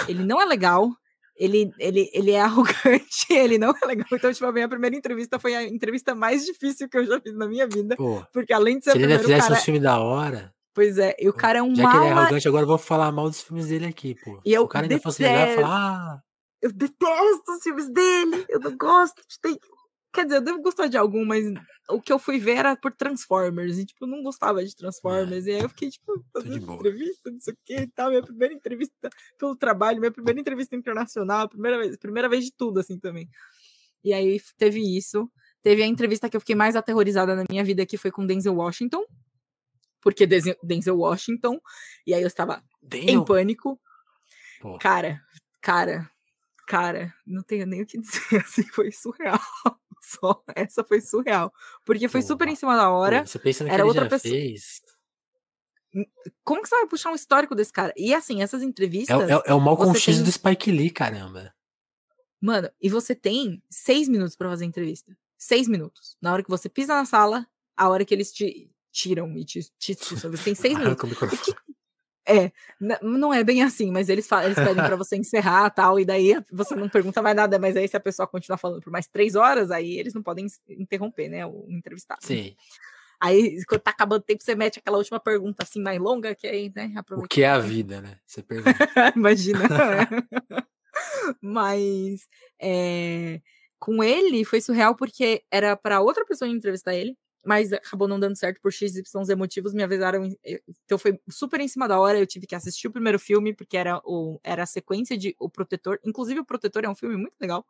ele 0.09 0.25
não 0.25 0.41
é 0.41 0.45
legal, 0.45 0.89
ele, 1.37 1.71
ele, 1.79 2.09
ele 2.13 2.31
é 2.31 2.41
arrogante, 2.41 3.27
ele 3.31 3.57
não 3.57 3.73
é 3.81 3.85
legal. 3.85 4.07
Então, 4.11 4.31
tipo, 4.31 4.45
a 4.45 4.51
minha 4.51 4.67
primeira 4.67 4.95
entrevista 4.95 5.39
foi 5.39 5.55
a 5.55 5.63
entrevista 5.63 6.13
mais 6.13 6.45
difícil 6.45 6.89
que 6.89 6.97
eu 6.97 7.05
já 7.05 7.19
fiz 7.21 7.33
na 7.35 7.47
minha 7.47 7.67
vida. 7.67 7.95
Pô, 7.95 8.25
porque 8.33 8.51
além 8.51 8.77
de 8.77 8.85
ser 8.85 8.91
se 8.91 8.97
ele 8.97 9.17
fizesse 9.17 9.47
cara... 9.47 9.59
um 9.59 9.63
filme 9.63 9.79
da 9.79 9.99
hora. 9.99 10.53
Pois 10.73 10.97
é, 10.97 11.15
e 11.19 11.27
o 11.27 11.33
cara 11.33 11.59
é 11.59 11.61
um 11.61 11.75
Já 11.75 11.83
mal... 11.83 11.91
que 11.91 11.97
ele 11.97 12.05
é 12.05 12.11
arrogante, 12.11 12.47
agora 12.47 12.63
eu 12.63 12.67
vou 12.67 12.77
falar 12.77 13.11
mal 13.11 13.29
dos 13.29 13.41
filmes 13.41 13.67
dele 13.67 13.87
aqui, 13.87 14.15
pô. 14.23 14.41
E 14.45 14.53
eu 14.53 14.63
o 14.63 14.67
cara 14.67 14.85
ainda 14.85 14.95
detesto... 14.95 15.09
fosse 15.09 15.23
legal, 15.23 15.55
falar... 15.55 15.69
Ah... 15.69 16.21
Eu 16.61 16.71
detesto 16.71 17.51
os 17.51 17.63
filmes 17.63 17.89
dele, 17.89 18.45
eu 18.47 18.59
não 18.59 18.77
gosto 18.77 19.21
de 19.27 19.39
ter... 19.41 19.57
Quer 20.13 20.25
dizer, 20.25 20.37
eu 20.37 20.41
devo 20.41 20.61
gostar 20.61 20.87
de 20.87 20.97
algum, 20.97 21.25
mas 21.25 21.45
o 21.89 22.01
que 22.01 22.11
eu 22.11 22.19
fui 22.19 22.37
ver 22.37 22.57
era 22.57 22.75
por 22.75 22.91
Transformers, 22.91 23.77
e, 23.77 23.85
tipo, 23.85 24.05
eu 24.05 24.09
não 24.09 24.21
gostava 24.21 24.63
de 24.63 24.75
Transformers, 24.75 25.47
é. 25.47 25.51
e 25.51 25.55
aí 25.55 25.61
eu 25.61 25.69
fiquei, 25.69 25.89
tipo, 25.89 26.23
fazendo 26.33 26.73
entrevista, 26.73 27.31
não 27.31 27.39
sei 27.39 27.53
o 27.53 27.57
que 27.63 27.75
e 27.75 27.87
tal, 27.87 28.09
minha 28.09 28.21
primeira 28.21 28.53
entrevista 28.53 29.09
pelo 29.37 29.55
trabalho, 29.55 29.99
minha 29.99 30.11
primeira 30.11 30.39
entrevista 30.39 30.75
internacional, 30.75 31.49
primeira 31.49 31.77
vez, 31.77 31.97
primeira 31.97 32.29
vez 32.29 32.45
de 32.45 32.51
tudo, 32.51 32.79
assim, 32.79 32.99
também. 32.99 33.29
E 34.03 34.13
aí 34.13 34.39
teve 34.57 34.79
isso, 34.79 35.29
teve 35.61 35.81
a 35.81 35.87
entrevista 35.87 36.29
que 36.29 36.35
eu 36.35 36.41
fiquei 36.41 36.55
mais 36.55 36.75
aterrorizada 36.75 37.35
na 37.35 37.45
minha 37.49 37.63
vida, 37.63 37.85
que 37.85 37.97
foi 37.97 38.11
com 38.11 38.25
Denzel 38.25 38.55
Washington, 38.55 39.03
porque 40.01 40.25
Denzel 40.25 40.97
Washington, 40.97 41.59
e 42.05 42.13
aí 42.13 42.21
eu 42.21 42.27
estava 42.27 42.63
em 42.93 43.23
pânico. 43.23 43.79
Pô. 44.59 44.77
Cara, 44.77 45.21
cara, 45.61 46.09
cara, 46.67 47.13
não 47.25 47.43
tenho 47.43 47.65
nem 47.65 47.81
o 47.81 47.85
que 47.85 47.97
dizer, 48.01 48.41
assim, 48.43 48.63
foi 48.63 48.91
surreal. 48.91 49.39
Só 50.01 50.43
essa 50.55 50.83
foi 50.83 50.99
surreal, 50.99 51.53
porque 51.85 52.07
foi 52.07 52.21
Pô. 52.21 52.27
super 52.27 52.47
em 52.47 52.55
cima 52.55 52.75
da 52.75 52.89
hora. 52.89 53.21
Pô, 53.21 53.27
você 53.27 53.39
pensa 53.39 53.67
era 53.67 53.85
outra 53.85 54.09
pessoa. 54.09 54.33
Fez. 54.33 54.81
Como 56.43 56.61
que 56.61 56.69
você 56.69 56.75
vai 56.75 56.87
puxar 56.87 57.11
um 57.11 57.15
histórico 57.15 57.53
desse 57.53 57.71
cara? 57.71 57.93
E 57.95 58.13
assim, 58.13 58.41
essas 58.41 58.63
entrevistas. 58.63 59.29
É, 59.29 59.33
é, 59.33 59.41
é 59.47 59.53
o 59.53 59.59
Malcolm 59.59 59.93
X 59.93 60.15
tem... 60.15 60.23
do 60.23 60.31
Spike 60.31 60.71
Lee, 60.71 60.89
caramba. 60.89 61.53
Mano, 62.41 62.69
e 62.81 62.89
você 62.89 63.13
tem 63.13 63.61
seis 63.69 64.09
minutos 64.09 64.35
para 64.35 64.49
fazer 64.49 64.65
a 64.65 64.67
entrevista. 64.67 65.15
Seis 65.37 65.67
minutos. 65.67 66.17
Na 66.21 66.33
hora 66.33 66.43
que 66.43 66.49
você 66.49 66.67
pisa 66.67 66.95
na 66.95 67.05
sala, 67.05 67.47
a 67.77 67.89
hora 67.89 68.03
que 68.03 68.13
eles 68.13 68.31
te 68.31 68.71
tiram 68.91 69.35
e 69.37 69.45
te, 69.45 69.61
te, 69.77 69.95
te 69.95 70.15
Você 70.15 70.43
tem 70.43 70.55
seis 70.55 70.77
minutos. 70.77 71.09
Que, 71.39 71.53
é, 72.27 72.51
não 73.01 73.33
é 73.33 73.43
bem 73.43 73.63
assim, 73.63 73.91
mas 73.91 74.07
eles, 74.07 74.27
falam, 74.27 74.45
eles 74.45 74.55
pedem 74.55 74.75
para 74.75 74.95
você 74.95 75.17
encerrar 75.17 75.69
tal, 75.71 75.99
e 75.99 76.05
daí 76.05 76.35
você 76.51 76.75
não 76.75 76.87
pergunta 76.87 77.21
mais 77.21 77.35
nada, 77.35 77.57
mas 77.57 77.75
aí 77.75 77.87
se 77.87 77.97
a 77.97 77.99
pessoa 77.99 78.27
continuar 78.27 78.57
falando 78.57 78.81
por 78.81 78.91
mais 78.91 79.07
três 79.07 79.35
horas, 79.35 79.71
aí 79.71 79.97
eles 79.97 80.13
não 80.13 80.21
podem 80.21 80.45
interromper, 80.69 81.29
né, 81.29 81.45
o 81.45 81.65
entrevistado. 81.69 82.23
Sim. 82.23 82.55
Aí, 83.19 83.63
quando 83.65 83.81
tá 83.81 83.91
acabando 83.91 84.21
o 84.21 84.25
tempo, 84.25 84.43
você 84.43 84.55
mete 84.55 84.79
aquela 84.79 84.97
última 84.97 85.19
pergunta 85.19 85.63
assim 85.63 85.79
mais 85.79 85.99
longa, 85.99 86.33
que 86.33 86.47
aí, 86.47 86.71
né, 86.75 86.91
aproveita. 86.95 87.25
O 87.25 87.29
que 87.29 87.43
é 87.43 87.49
a 87.49 87.59
vida, 87.59 88.01
né? 88.01 88.17
Você 88.25 88.41
pergunta. 88.41 88.71
Imagina. 89.15 89.65
É. 89.65 90.61
mas 91.39 92.27
é, 92.59 93.39
com 93.79 94.03
ele 94.03 94.43
foi 94.43 94.59
surreal 94.59 94.95
porque 94.95 95.43
era 95.51 95.75
para 95.77 96.01
outra 96.01 96.25
pessoa 96.25 96.49
entrevistar 96.49 96.95
ele 96.95 97.15
mas 97.45 97.73
acabou 97.73 98.07
não 98.07 98.19
dando 98.19 98.35
certo 98.37 98.61
por 98.61 98.71
XYZ 98.71 99.35
motivos, 99.37 99.73
me 99.73 99.83
avisaram, 99.83 100.25
eh, 100.45 100.61
então 100.85 100.97
foi 100.97 101.19
super 101.29 101.59
em 101.59 101.67
cima 101.67 101.87
da 101.87 101.99
hora, 101.99 102.19
eu 102.19 102.27
tive 102.27 102.47
que 102.47 102.55
assistir 102.55 102.87
o 102.87 102.91
primeiro 102.91 103.19
filme, 103.19 103.53
porque 103.53 103.77
era, 103.77 103.99
o, 104.05 104.39
era 104.43 104.63
a 104.63 104.65
sequência 104.67 105.17
de 105.17 105.35
O 105.39 105.49
Protetor, 105.49 105.99
inclusive 106.05 106.39
O 106.39 106.45
Protetor 106.45 106.85
é 106.85 106.89
um 106.89 106.95
filme 106.95 107.17
muito 107.17 107.35
legal, 107.41 107.65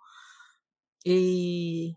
e 1.05 1.95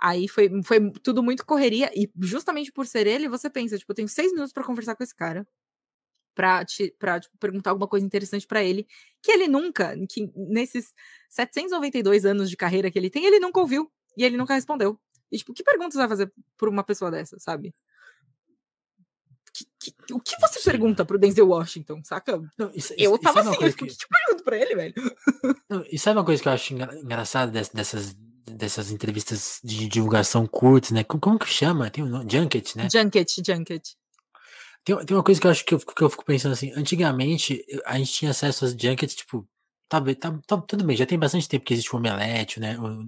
aí 0.00 0.28
foi, 0.28 0.50
foi 0.64 0.90
tudo 1.02 1.22
muito 1.22 1.46
correria, 1.46 1.90
e 1.94 2.10
justamente 2.20 2.72
por 2.72 2.86
ser 2.86 3.06
ele, 3.06 3.28
você 3.28 3.50
pensa, 3.50 3.78
tipo, 3.78 3.92
eu 3.92 3.96
tenho 3.96 4.08
seis 4.08 4.32
minutos 4.32 4.52
para 4.52 4.64
conversar 4.64 4.96
com 4.96 5.04
esse 5.04 5.14
cara, 5.14 5.46
pra, 6.34 6.64
te, 6.64 6.94
pra 6.98 7.20
tipo, 7.20 7.36
perguntar 7.38 7.70
alguma 7.70 7.88
coisa 7.88 8.06
interessante 8.06 8.46
para 8.46 8.64
ele, 8.64 8.86
que 9.22 9.32
ele 9.32 9.48
nunca, 9.48 9.94
que 10.08 10.30
nesses 10.36 10.94
792 11.30 12.26
anos 12.26 12.50
de 12.50 12.56
carreira 12.56 12.90
que 12.90 12.98
ele 12.98 13.10
tem, 13.10 13.26
ele 13.26 13.40
nunca 13.40 13.60
ouviu, 13.60 13.90
e 14.16 14.24
ele 14.24 14.36
nunca 14.36 14.54
respondeu. 14.54 14.98
E, 15.32 15.38
tipo, 15.38 15.54
que 15.54 15.64
perguntas 15.64 15.94
você 15.94 15.98
vai 15.98 16.08
fazer 16.08 16.32
por 16.58 16.68
uma 16.68 16.84
pessoa 16.84 17.10
dessa, 17.10 17.38
sabe? 17.40 17.74
Que, 19.54 19.66
que, 19.80 20.14
o 20.14 20.20
que 20.20 20.38
você 20.40 20.60
Sim. 20.60 20.70
pergunta 20.70 21.04
pro 21.04 21.18
Denzel 21.18 21.48
Washington, 21.48 22.02
saca? 22.04 22.40
Não, 22.58 22.70
isso, 22.74 22.94
eu 22.98 23.18
tava 23.18 23.40
assim, 23.40 23.56
eu, 23.60 23.74
que... 23.74 23.86
que 23.86 24.06
pergunto 24.08 24.44
pra 24.44 24.56
ele, 24.56 24.74
velho? 24.74 24.94
Não, 25.68 25.84
e 25.90 25.98
sabe 25.98 26.18
uma 26.18 26.24
coisa 26.24 26.42
que 26.42 26.48
eu 26.48 26.52
acho 26.52 26.74
engraçada 26.74 27.50
dessas, 27.50 28.14
dessas 28.46 28.90
entrevistas 28.90 29.58
de 29.64 29.88
divulgação 29.88 30.46
curtas, 30.46 30.90
né? 30.90 31.02
Como, 31.04 31.20
como 31.20 31.38
que 31.38 31.48
chama? 31.48 31.90
Tem 31.90 32.04
um 32.04 32.08
nome? 32.08 32.30
Junket, 32.30 32.76
né? 32.76 32.88
Junket, 32.90 33.42
Junket. 33.44 33.96
Tem, 34.84 34.96
tem 35.04 35.16
uma 35.16 35.22
coisa 35.22 35.40
que 35.40 35.46
eu 35.46 35.50
acho 35.50 35.64
que 35.64 35.74
eu, 35.74 35.78
que 35.78 36.02
eu 36.02 36.10
fico 36.10 36.24
pensando 36.24 36.52
assim, 36.52 36.72
antigamente 36.74 37.64
a 37.84 37.98
gente 37.98 38.12
tinha 38.12 38.30
acesso 38.30 38.64
às 38.64 38.72
junkets, 38.72 39.14
tipo, 39.14 39.46
tá, 39.88 40.00
tá, 40.14 40.38
tá, 40.46 40.56
tudo 40.62 40.84
bem, 40.84 40.96
já 40.96 41.06
tem 41.06 41.18
bastante 41.18 41.48
tempo 41.48 41.64
que 41.64 41.74
existe 41.74 41.94
o 41.94 41.98
Omelete, 41.98 42.58
né? 42.58 42.78
O, 42.78 43.06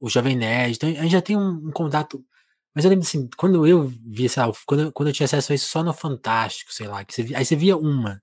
o 0.00 0.08
Jovem 0.10 0.36
Nerd, 0.36 0.76
então 0.76 0.88
a 0.88 0.92
gente 1.02 1.12
já 1.12 1.22
tem 1.22 1.36
um, 1.36 1.68
um 1.68 1.70
contato. 1.72 2.24
Mas 2.74 2.84
eu 2.84 2.90
lembro 2.90 3.06
assim, 3.06 3.28
quando 3.36 3.66
eu 3.66 3.88
via, 3.88 4.28
sei 4.28 4.42
lá, 4.44 4.52
quando, 4.66 4.92
quando 4.92 5.08
eu 5.08 5.14
tinha 5.14 5.26
acesso 5.26 5.52
a 5.52 5.54
isso 5.54 5.68
só 5.68 5.82
no 5.82 5.92
Fantástico, 5.94 6.72
sei 6.72 6.88
lá, 6.88 7.04
que 7.04 7.14
você 7.14 7.22
via, 7.22 7.38
aí 7.38 7.44
você 7.44 7.56
via 7.56 7.76
uma. 7.76 8.22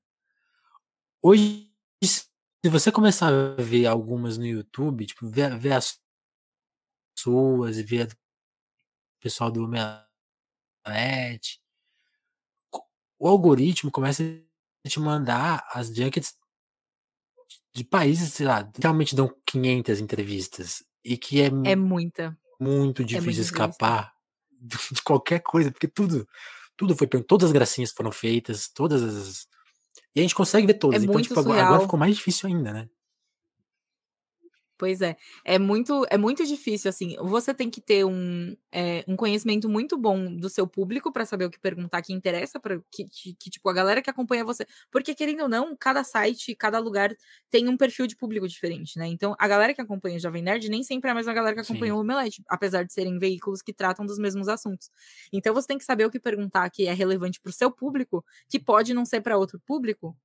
Hoje, 1.21 1.71
se 2.03 2.69
você 2.69 2.91
começar 2.91 3.29
a 3.29 3.61
ver 3.61 3.85
algumas 3.87 4.37
no 4.37 4.45
YouTube, 4.45 5.05
tipo, 5.05 5.29
ver, 5.29 5.57
ver 5.57 5.73
as 5.73 5.99
suas 7.17 7.77
e 7.77 7.83
ver 7.83 8.07
o 8.07 9.21
pessoal 9.21 9.51
do 9.51 9.63
Omelete, 9.63 11.61
o 13.19 13.27
algoritmo 13.27 13.91
começa 13.91 14.23
a 14.85 14.89
te 14.89 14.99
mandar 14.99 15.63
as 15.73 15.87
junkets 15.95 16.35
de 17.73 17.83
países, 17.83 18.33
sei 18.33 18.45
lá, 18.47 18.69
realmente 18.81 19.15
dão 19.15 19.33
500 19.45 19.99
entrevistas. 19.99 20.83
E 21.03 21.17
que 21.17 21.41
é, 21.41 21.51
é 21.65 21.75
muita. 21.75 22.37
Muito 22.59 23.01
é 23.01 23.05
difícil 23.05 23.41
é 23.41 23.45
escapar 23.45 24.13
de 24.91 25.01
qualquer 25.03 25.39
coisa, 25.39 25.71
porque 25.71 25.87
tudo, 25.87 26.27
tudo 26.77 26.95
foi 26.95 27.07
todas 27.07 27.47
as 27.47 27.51
gracinhas 27.51 27.91
foram 27.91 28.11
feitas, 28.11 28.67
todas 28.67 29.01
as. 29.03 29.47
E 30.15 30.19
a 30.19 30.23
gente 30.23 30.35
consegue 30.35 30.67
ver 30.67 30.75
todas. 30.75 31.01
É 31.01 31.05
então, 31.05 31.21
tipo, 31.21 31.41
surreal. 31.41 31.65
agora 31.65 31.81
ficou 31.81 31.99
mais 31.99 32.15
difícil 32.15 32.47
ainda, 32.47 32.71
né? 32.71 32.89
Pois 34.81 34.99
é, 34.99 35.15
é 35.45 35.59
muito, 35.59 36.07
é 36.09 36.17
muito 36.17 36.43
difícil, 36.43 36.89
assim, 36.89 37.15
você 37.17 37.53
tem 37.53 37.69
que 37.69 37.79
ter 37.79 38.03
um, 38.03 38.57
é, 38.71 39.05
um 39.07 39.15
conhecimento 39.15 39.69
muito 39.69 39.95
bom 39.95 40.35
do 40.35 40.49
seu 40.49 40.65
público 40.65 41.13
para 41.13 41.23
saber 41.23 41.45
o 41.45 41.51
que 41.51 41.59
perguntar 41.59 42.01
que 42.01 42.11
interessa, 42.11 42.59
para 42.59 42.81
que, 42.91 43.05
que, 43.07 43.35
que, 43.35 43.49
tipo, 43.51 43.69
a 43.69 43.73
galera 43.73 44.01
que 44.01 44.09
acompanha 44.09 44.43
você, 44.43 44.65
porque 44.91 45.13
querendo 45.13 45.43
ou 45.43 45.47
não, 45.47 45.77
cada 45.77 46.03
site, 46.03 46.55
cada 46.55 46.79
lugar 46.79 47.15
tem 47.51 47.69
um 47.69 47.77
perfil 47.77 48.07
de 48.07 48.15
público 48.15 48.47
diferente, 48.47 48.97
né, 48.97 49.05
então 49.05 49.35
a 49.37 49.47
galera 49.47 49.71
que 49.71 49.81
acompanha 49.81 50.17
o 50.17 50.19
Jovem 50.19 50.41
Nerd 50.41 50.67
nem 50.67 50.81
sempre 50.81 51.09
é 51.09 51.11
a 51.11 51.15
mesma 51.15 51.31
galera 51.31 51.53
que 51.53 51.61
acompanha 51.61 51.91
Sim. 51.91 51.97
o 51.99 52.01
Omelete, 52.01 52.43
apesar 52.47 52.81
de 52.83 52.91
serem 52.91 53.19
veículos 53.19 53.61
que 53.61 53.71
tratam 53.71 54.03
dos 54.03 54.17
mesmos 54.17 54.47
assuntos, 54.47 54.89
então 55.31 55.53
você 55.53 55.67
tem 55.67 55.77
que 55.77 55.85
saber 55.85 56.05
o 56.07 56.09
que 56.09 56.19
perguntar 56.19 56.67
que 56.71 56.87
é 56.87 56.93
relevante 56.93 57.39
para 57.39 57.51
o 57.51 57.53
seu 57.53 57.69
público, 57.69 58.25
que 58.49 58.59
pode 58.59 58.95
não 58.95 59.05
ser 59.05 59.21
para 59.21 59.37
outro 59.37 59.59
público, 59.63 60.17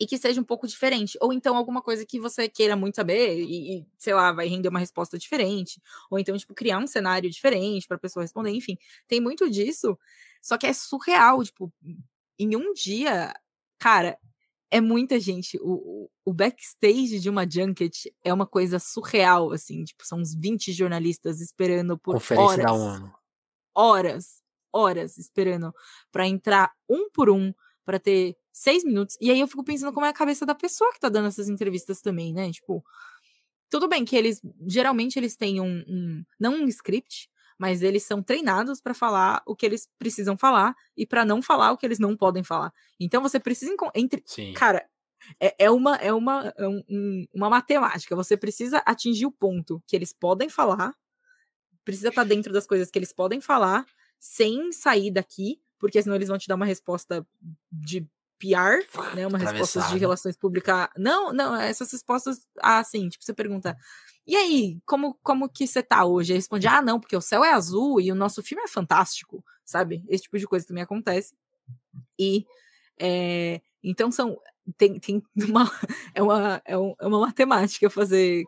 e 0.00 0.06
que 0.06 0.16
seja 0.16 0.40
um 0.40 0.44
pouco 0.44 0.66
diferente. 0.66 1.18
Ou 1.20 1.30
então 1.30 1.54
alguma 1.54 1.82
coisa 1.82 2.06
que 2.06 2.18
você 2.18 2.48
queira 2.48 2.74
muito 2.74 2.96
saber 2.96 3.38
e, 3.38 3.76
e 3.76 3.86
sei 3.98 4.14
lá, 4.14 4.32
vai 4.32 4.48
render 4.48 4.70
uma 4.70 4.78
resposta 4.78 5.18
diferente. 5.18 5.80
Ou 6.10 6.18
então, 6.18 6.34
tipo, 6.38 6.54
criar 6.54 6.78
um 6.78 6.86
cenário 6.86 7.28
diferente 7.28 7.86
para 7.86 7.98
a 7.98 8.00
pessoa 8.00 8.24
responder. 8.24 8.50
Enfim, 8.50 8.78
tem 9.06 9.20
muito 9.20 9.50
disso. 9.50 9.98
Só 10.40 10.56
que 10.56 10.66
é 10.66 10.72
surreal, 10.72 11.44
tipo, 11.44 11.70
em 12.38 12.56
um 12.56 12.72
dia, 12.72 13.34
cara, 13.78 14.18
é 14.70 14.80
muita 14.80 15.20
gente. 15.20 15.58
O, 15.60 16.08
o 16.24 16.32
backstage 16.32 17.20
de 17.20 17.28
uma 17.28 17.48
junket 17.48 18.10
é 18.24 18.32
uma 18.32 18.46
coisa 18.46 18.78
surreal, 18.78 19.52
assim. 19.52 19.84
Tipo, 19.84 20.06
são 20.06 20.18
uns 20.18 20.34
20 20.34 20.72
jornalistas 20.72 21.42
esperando 21.42 21.98
por 21.98 22.14
Conferência 22.14 22.70
horas. 22.70 22.72
ONU. 22.72 23.14
Horas, 23.74 24.42
horas 24.72 25.18
esperando 25.18 25.74
para 26.10 26.26
entrar 26.26 26.72
um 26.88 27.10
por 27.10 27.28
um, 27.28 27.52
para 27.84 27.98
ter 27.98 28.34
seis 28.52 28.84
minutos. 28.84 29.16
E 29.20 29.30
aí 29.30 29.40
eu 29.40 29.48
fico 29.48 29.64
pensando 29.64 29.92
como 29.92 30.06
é 30.06 30.08
a 30.08 30.14
cabeça 30.14 30.44
da 30.44 30.54
pessoa 30.54 30.92
que 30.92 31.00
tá 31.00 31.08
dando 31.08 31.28
essas 31.28 31.48
entrevistas 31.48 32.00
também, 32.00 32.32
né? 32.32 32.50
Tipo, 32.50 32.84
tudo 33.68 33.88
bem 33.88 34.04
que 34.04 34.16
eles, 34.16 34.40
geralmente, 34.66 35.18
eles 35.18 35.36
têm 35.36 35.60
um, 35.60 35.84
um 35.88 36.24
não 36.38 36.54
um 36.54 36.68
script, 36.68 37.30
mas 37.58 37.82
eles 37.82 38.02
são 38.02 38.22
treinados 38.22 38.80
para 38.80 38.94
falar 38.94 39.42
o 39.46 39.54
que 39.54 39.66
eles 39.66 39.86
precisam 39.98 40.36
falar 40.36 40.74
e 40.96 41.06
para 41.06 41.24
não 41.24 41.42
falar 41.42 41.72
o 41.72 41.76
que 41.76 41.86
eles 41.86 41.98
não 41.98 42.16
podem 42.16 42.42
falar. 42.42 42.72
Então 42.98 43.22
você 43.22 43.38
precisa 43.38 43.74
entre, 43.94 44.22
Sim. 44.26 44.52
cara, 44.54 44.88
é, 45.38 45.54
é 45.66 45.70
uma 45.70 45.96
é 45.96 46.12
uma 46.12 46.52
é 46.56 46.66
um, 46.66 47.26
uma 47.34 47.50
matemática. 47.50 48.16
Você 48.16 48.36
precisa 48.36 48.78
atingir 48.86 49.26
o 49.26 49.32
ponto 49.32 49.82
que 49.86 49.94
eles 49.94 50.12
podem 50.12 50.48
falar, 50.48 50.94
precisa 51.84 52.08
estar 52.08 52.22
tá 52.22 52.28
dentro 52.28 52.52
das 52.52 52.66
coisas 52.66 52.90
que 52.90 52.98
eles 52.98 53.12
podem 53.12 53.40
falar 53.40 53.84
sem 54.18 54.72
sair 54.72 55.10
daqui, 55.10 55.60
porque 55.78 56.02
senão 56.02 56.16
eles 56.16 56.28
vão 56.28 56.38
te 56.38 56.48
dar 56.48 56.54
uma 56.54 56.66
resposta 56.66 57.26
de 57.70 58.06
PR, 58.40 59.14
né? 59.14 59.26
Uma 59.26 59.38
resposta 59.38 59.82
de 59.82 59.98
relações 59.98 60.36
públicas. 60.36 60.88
Não, 60.96 61.32
não, 61.32 61.54
essas 61.54 61.92
respostas 61.92 62.40
assim, 62.58 63.08
tipo, 63.08 63.22
você 63.22 63.34
pergunta. 63.34 63.76
E 64.26 64.34
aí, 64.34 64.78
como, 64.86 65.18
como 65.22 65.48
que 65.48 65.66
você 65.66 65.82
tá 65.82 66.04
hoje? 66.04 66.32
Aí 66.32 66.38
responde, 66.38 66.66
ah, 66.66 66.80
não, 66.80 66.98
porque 66.98 67.16
o 67.16 67.20
céu 67.20 67.44
é 67.44 67.52
azul 67.52 68.00
e 68.00 68.10
o 68.10 68.14
nosso 68.14 68.42
filme 68.42 68.62
é 68.64 68.68
fantástico, 68.68 69.44
sabe? 69.64 70.04
Esse 70.08 70.24
tipo 70.24 70.38
de 70.38 70.46
coisa 70.46 70.66
também 70.66 70.82
acontece. 70.82 71.34
E 72.18 72.46
é, 72.98 73.60
então 73.82 74.10
são. 74.10 74.38
Tem, 74.76 74.98
tem 74.98 75.22
uma. 75.48 75.70
É 76.14 76.22
uma, 76.22 76.62
é, 76.64 76.78
um, 76.78 76.94
é 77.00 77.06
uma 77.06 77.20
matemática 77.20 77.90
fazer 77.90 78.44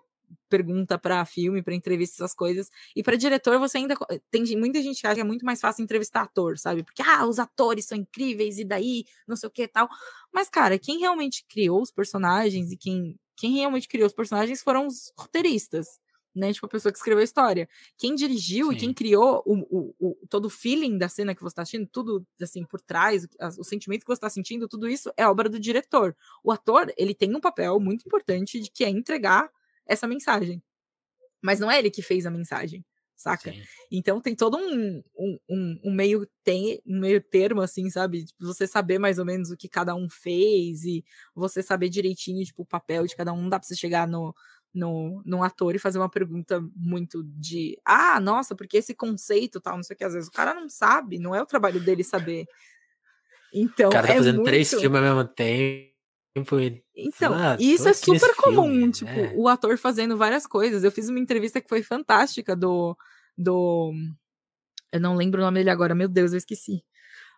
pergunta 0.48 0.98
para 0.98 1.24
filme, 1.24 1.62
para 1.62 1.74
entrevista, 1.74 2.22
essas 2.22 2.34
coisas. 2.34 2.68
E 2.94 3.02
para 3.02 3.16
diretor, 3.16 3.58
você 3.58 3.78
ainda 3.78 3.96
tem 4.30 4.44
muita 4.56 4.82
gente 4.82 5.00
que 5.00 5.06
acha 5.06 5.16
que 5.16 5.20
é 5.20 5.24
muito 5.24 5.44
mais 5.44 5.60
fácil 5.60 5.82
entrevistar 5.82 6.22
ator, 6.22 6.58
sabe? 6.58 6.82
Porque 6.82 7.02
ah, 7.02 7.26
os 7.26 7.38
atores 7.38 7.86
são 7.86 7.96
incríveis 7.96 8.58
e 8.58 8.64
daí, 8.64 9.04
não 9.26 9.36
sei 9.36 9.48
o 9.48 9.52
que 9.52 9.66
tal. 9.68 9.88
Mas 10.32 10.48
cara, 10.48 10.78
quem 10.78 10.98
realmente 10.98 11.44
criou 11.48 11.82
os 11.82 11.90
personagens 11.90 12.72
e 12.72 12.76
quem 12.76 13.18
quem 13.36 13.54
realmente 13.54 13.88
criou 13.88 14.06
os 14.06 14.12
personagens 14.12 14.62
foram 14.62 14.86
os 14.86 15.12
roteiristas, 15.18 15.98
né? 16.34 16.52
Tipo, 16.52 16.66
a 16.66 16.68
pessoa 16.68 16.92
que 16.92 16.98
escreveu 16.98 17.20
a 17.20 17.24
história. 17.24 17.68
Quem 17.98 18.14
dirigiu 18.14 18.68
Sim. 18.68 18.72
e 18.72 18.76
quem 18.76 18.94
criou 18.94 19.42
o, 19.44 19.54
o, 19.68 19.94
o, 19.98 20.26
todo 20.28 20.46
o 20.46 20.50
feeling 20.50 20.96
da 20.96 21.08
cena 21.08 21.34
que 21.34 21.42
você 21.42 21.52
está 21.52 21.62
assistindo, 21.62 21.88
tudo 21.90 22.26
assim 22.40 22.64
por 22.64 22.80
trás, 22.80 23.24
o, 23.24 23.28
o 23.60 23.64
sentimento 23.64 24.02
que 24.02 24.06
você 24.06 24.14
está 24.14 24.30
sentindo, 24.30 24.68
tudo 24.68 24.88
isso 24.88 25.12
é 25.16 25.26
obra 25.26 25.48
do 25.48 25.60
diretor. 25.60 26.16
O 26.42 26.50
ator, 26.50 26.92
ele 26.96 27.14
tem 27.14 27.34
um 27.34 27.40
papel 27.40 27.78
muito 27.78 28.06
importante 28.06 28.60
de 28.60 28.70
que 28.70 28.84
é 28.84 28.88
entregar 28.88 29.50
essa 29.92 30.06
mensagem. 30.06 30.62
Mas 31.40 31.58
não 31.58 31.70
é 31.70 31.78
ele 31.78 31.90
que 31.90 32.02
fez 32.02 32.24
a 32.24 32.30
mensagem, 32.30 32.84
saca? 33.16 33.52
Sim. 33.52 33.62
Então 33.90 34.20
tem 34.20 34.34
todo 34.34 34.56
um, 34.56 35.02
um, 35.18 35.38
um, 35.48 35.80
um, 35.84 35.92
meio 35.92 36.26
tem, 36.44 36.80
um 36.86 37.00
meio 37.00 37.20
termo, 37.20 37.60
assim, 37.60 37.90
sabe? 37.90 38.24
Tipo, 38.24 38.46
você 38.46 38.66
saber 38.66 38.98
mais 38.98 39.18
ou 39.18 39.24
menos 39.24 39.50
o 39.50 39.56
que 39.56 39.68
cada 39.68 39.94
um 39.94 40.08
fez 40.08 40.84
e 40.84 41.04
você 41.34 41.62
saber 41.62 41.88
direitinho, 41.88 42.44
tipo, 42.44 42.62
o 42.62 42.66
papel 42.66 43.06
de 43.06 43.16
cada 43.16 43.32
um. 43.32 43.42
Não 43.42 43.48
dá 43.48 43.58
pra 43.58 43.66
você 43.66 43.74
chegar 43.74 44.06
no, 44.06 44.34
no, 44.72 45.20
no 45.26 45.42
ator 45.42 45.74
e 45.74 45.80
fazer 45.80 45.98
uma 45.98 46.08
pergunta 46.08 46.62
muito 46.76 47.24
de 47.24 47.76
ah, 47.84 48.20
nossa, 48.20 48.54
porque 48.54 48.76
esse 48.76 48.94
conceito 48.94 49.60
tal, 49.60 49.76
não 49.76 49.82
sei 49.82 49.94
o 49.94 49.98
que, 49.98 50.04
às 50.04 50.14
vezes 50.14 50.28
o 50.28 50.32
cara 50.32 50.54
não 50.54 50.68
sabe, 50.68 51.18
não 51.18 51.34
é 51.34 51.42
o 51.42 51.46
trabalho 51.46 51.80
dele 51.80 52.04
saber. 52.04 52.46
Então, 53.52 53.90
o 53.90 53.92
cara 53.92 54.06
tá 54.06 54.14
é 54.14 54.16
fazendo 54.16 54.36
muito... 54.36 54.46
três 54.46 54.70
filmes 54.70 54.94
ao 54.94 55.02
mesmo 55.02 55.24
tempo 55.24 55.91
então, 56.96 57.34
ah, 57.34 57.56
isso 57.60 57.88
é 57.88 57.92
super 57.92 58.34
comum, 58.36 58.68
filme, 58.68 58.92
tipo, 58.92 59.10
né? 59.10 59.32
o 59.36 59.48
ator 59.48 59.76
fazendo 59.76 60.16
várias 60.16 60.46
coisas. 60.46 60.82
Eu 60.82 60.90
fiz 60.90 61.08
uma 61.08 61.18
entrevista 61.18 61.60
que 61.60 61.68
foi 61.68 61.82
fantástica 61.82 62.56
do. 62.56 62.96
do 63.36 63.92
eu 64.90 65.00
não 65.00 65.14
lembro 65.14 65.40
o 65.40 65.44
nome 65.44 65.60
dele 65.60 65.70
agora, 65.70 65.94
meu 65.94 66.08
Deus, 66.08 66.32
eu 66.32 66.38
esqueci. 66.38 66.82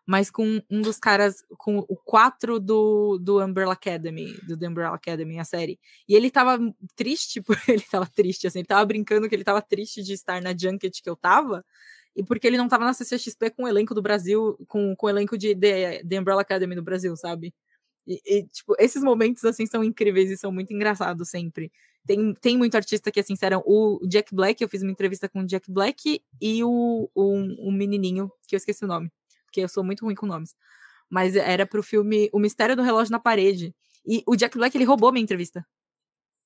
Mas 0.06 0.30
com 0.30 0.60
um 0.70 0.82
dos 0.82 0.98
caras, 0.98 1.42
com 1.56 1.78
o 1.78 1.96
4 1.96 2.60
do, 2.60 3.18
do 3.18 3.42
Umbrella 3.42 3.72
Academy, 3.72 4.34
do 4.46 4.56
The 4.56 4.68
Umbrella 4.68 4.94
Academy, 4.94 5.38
a 5.38 5.44
série. 5.44 5.78
E 6.06 6.14
ele 6.14 6.30
tava 6.30 6.58
triste, 6.94 7.40
porque 7.40 7.72
ele 7.72 7.84
tava 7.90 8.06
triste, 8.06 8.46
assim, 8.46 8.60
ele 8.60 8.66
tava 8.66 8.84
brincando 8.84 9.28
que 9.28 9.34
ele 9.34 9.44
tava 9.44 9.62
triste 9.62 10.02
de 10.02 10.12
estar 10.12 10.42
na 10.42 10.54
junket 10.56 11.02
que 11.02 11.08
eu 11.08 11.16
tava, 11.16 11.64
e 12.14 12.22
porque 12.22 12.46
ele 12.46 12.58
não 12.58 12.68
tava 12.68 12.84
na 12.84 12.92
CCXP 12.92 13.50
com 13.50 13.64
o 13.64 13.68
elenco 13.68 13.94
do 13.94 14.02
Brasil, 14.02 14.56
com, 14.68 14.94
com 14.94 15.06
o 15.06 15.10
elenco 15.10 15.38
de 15.38 15.54
The, 15.56 16.04
The 16.04 16.20
Umbrella 16.20 16.42
Academy 16.42 16.74
do 16.74 16.82
Brasil, 16.82 17.16
sabe? 17.16 17.54
E, 18.06 18.20
e, 18.24 18.46
tipo, 18.48 18.74
esses 18.78 19.02
momentos, 19.02 19.44
assim, 19.44 19.66
são 19.66 19.82
incríveis 19.82 20.30
e 20.30 20.36
são 20.36 20.52
muito 20.52 20.72
engraçados 20.72 21.28
sempre. 21.30 21.72
Tem, 22.06 22.34
tem 22.34 22.58
muito 22.58 22.74
artista 22.74 23.10
que, 23.10 23.20
assim, 23.20 23.34
serão 23.34 23.62
o 23.64 24.00
Jack 24.06 24.34
Black, 24.34 24.62
eu 24.62 24.68
fiz 24.68 24.82
uma 24.82 24.92
entrevista 24.92 25.28
com 25.28 25.40
o 25.40 25.46
Jack 25.46 25.70
Black 25.70 26.22
e 26.40 26.62
o, 26.62 27.10
o, 27.14 27.68
o 27.68 27.72
menininho, 27.72 28.30
que 28.46 28.54
eu 28.54 28.58
esqueci 28.58 28.84
o 28.84 28.88
nome, 28.88 29.10
porque 29.46 29.60
eu 29.60 29.68
sou 29.68 29.82
muito 29.82 30.04
ruim 30.04 30.14
com 30.14 30.26
nomes. 30.26 30.54
Mas 31.08 31.34
era 31.36 31.66
pro 31.66 31.82
filme 31.82 32.28
O 32.32 32.38
Mistério 32.38 32.76
do 32.76 32.82
Relógio 32.82 33.12
na 33.12 33.18
Parede. 33.18 33.74
E 34.06 34.22
o 34.26 34.36
Jack 34.36 34.56
Black, 34.56 34.76
ele 34.76 34.84
roubou 34.84 35.12
minha 35.12 35.22
entrevista. 35.22 35.66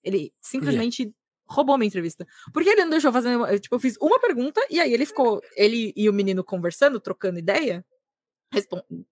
Ele 0.02 0.32
simplesmente 0.40 1.02
yeah. 1.02 1.16
roubou 1.48 1.76
minha 1.76 1.88
entrevista. 1.88 2.26
Porque 2.52 2.68
ele 2.68 2.82
não 2.82 2.90
deixou 2.90 3.12
fazer. 3.12 3.60
Tipo, 3.60 3.76
eu 3.76 3.80
fiz 3.80 3.96
uma 4.00 4.20
pergunta 4.20 4.60
e 4.70 4.80
aí 4.80 4.92
ele 4.92 5.06
ficou. 5.06 5.40
Ele 5.56 5.92
e 5.96 6.08
o 6.08 6.12
menino 6.12 6.44
conversando, 6.44 7.00
trocando 7.00 7.38
ideia 7.38 7.84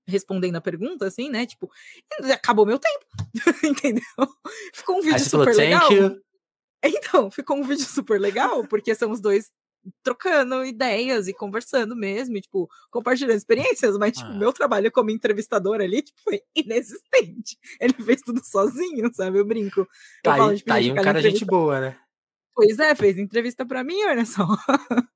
respondendo 0.06 0.56
a 0.56 0.60
pergunta, 0.60 1.06
assim, 1.06 1.28
né? 1.28 1.46
Tipo, 1.46 1.70
acabou 2.32 2.66
meu 2.66 2.78
tempo, 2.78 3.06
entendeu? 3.64 4.02
Ficou 4.72 4.98
um 4.98 5.02
vídeo 5.02 5.20
super 5.20 5.54
legal. 5.54 5.90
Então, 6.82 7.30
ficou 7.30 7.56
um 7.56 7.62
vídeo 7.62 7.84
super 7.84 8.20
legal, 8.20 8.66
porque 8.66 8.94
são 8.94 9.10
os 9.10 9.20
dois 9.20 9.50
trocando 10.02 10.64
ideias 10.64 11.28
e 11.28 11.34
conversando 11.34 11.94
mesmo, 11.94 12.36
e, 12.36 12.40
tipo, 12.40 12.68
compartilhando 12.90 13.36
experiências, 13.36 13.96
mas, 13.96 14.16
tipo, 14.16 14.30
ah. 14.30 14.34
meu 14.34 14.52
trabalho 14.52 14.90
como 14.90 15.10
entrevistador 15.10 15.80
ali, 15.80 16.02
tipo, 16.02 16.18
foi 16.22 16.42
inexistente. 16.54 17.58
Ele 17.80 17.92
fez 17.92 18.20
tudo 18.22 18.40
sozinho, 18.44 19.12
sabe? 19.14 19.38
Eu 19.38 19.44
brinco. 19.44 19.86
Tá, 20.22 20.38
eu 20.38 20.44
aí, 20.44 20.60
tá 20.62 20.74
aí 20.74 20.92
um 20.92 20.96
cara 20.96 21.20
gente 21.20 21.44
boa, 21.44 21.80
né? 21.80 21.98
Pois 22.54 22.78
é, 22.78 22.94
fez 22.94 23.18
entrevista 23.18 23.66
para 23.66 23.84
mim, 23.84 24.02
olha 24.04 24.24
só. 24.24 24.46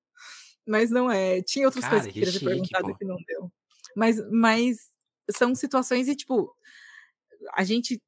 mas 0.66 0.90
não 0.90 1.10
é. 1.10 1.42
Tinha 1.42 1.66
outras 1.66 1.84
cara, 1.84 1.96
coisas 1.96 2.12
que, 2.12 2.20
que 2.20 2.26
queria 2.26 2.38
ter 2.38 2.44
perguntado 2.44 2.96
que 2.96 3.04
não 3.04 3.16
deu. 3.26 3.50
Mas, 3.97 4.18
mas 4.30 4.91
são 5.30 5.55
situações 5.55 6.09
e, 6.09 6.16
tipo, 6.16 6.55
a 7.55 7.64
gente 7.64 8.01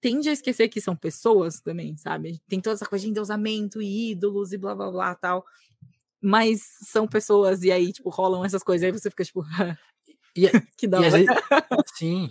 tende 0.00 0.28
a 0.28 0.32
esquecer 0.32 0.68
que 0.68 0.80
são 0.80 0.94
pessoas 0.94 1.60
também, 1.60 1.96
sabe? 1.96 2.40
Tem 2.48 2.60
toda 2.60 2.74
essa 2.74 2.86
coisa 2.86 3.04
de 3.04 3.10
endeusamento 3.10 3.82
e 3.82 4.12
ídolos 4.12 4.52
e 4.52 4.58
blá 4.58 4.74
blá 4.74 4.90
blá 4.90 5.14
tal. 5.14 5.44
Mas 6.20 6.62
são 6.82 7.06
pessoas, 7.06 7.62
e 7.62 7.70
aí, 7.70 7.92
tipo, 7.92 8.08
rolam 8.10 8.44
essas 8.44 8.62
coisas, 8.62 8.84
aí 8.84 8.92
você 8.92 9.10
fica, 9.10 9.24
tipo, 9.24 9.44
e, 10.36 10.46
que 10.76 10.86
da 10.86 11.00
hora. 11.00 11.10
Vezes, 11.10 11.26
sim. 11.94 12.30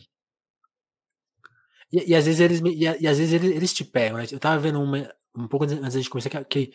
E, 1.91 2.11
e, 2.11 2.15
às 2.15 2.25
vezes 2.25 2.39
eles 2.39 2.61
e, 2.61 2.83
e, 2.83 3.07
às 3.07 3.17
vezes 3.17 3.33
eles, 3.33 3.55
eles 3.55 3.73
te 3.73 3.83
pegam, 3.83 4.17
né? 4.17 4.25
Eu 4.31 4.39
tava 4.39 4.59
vendo 4.59 4.81
uma, 4.81 5.13
um 5.35 5.47
pouco 5.47 5.65
antes 5.65 6.03
de 6.03 6.09
começar 6.09 6.29
que, 6.29 6.43
que 6.45 6.73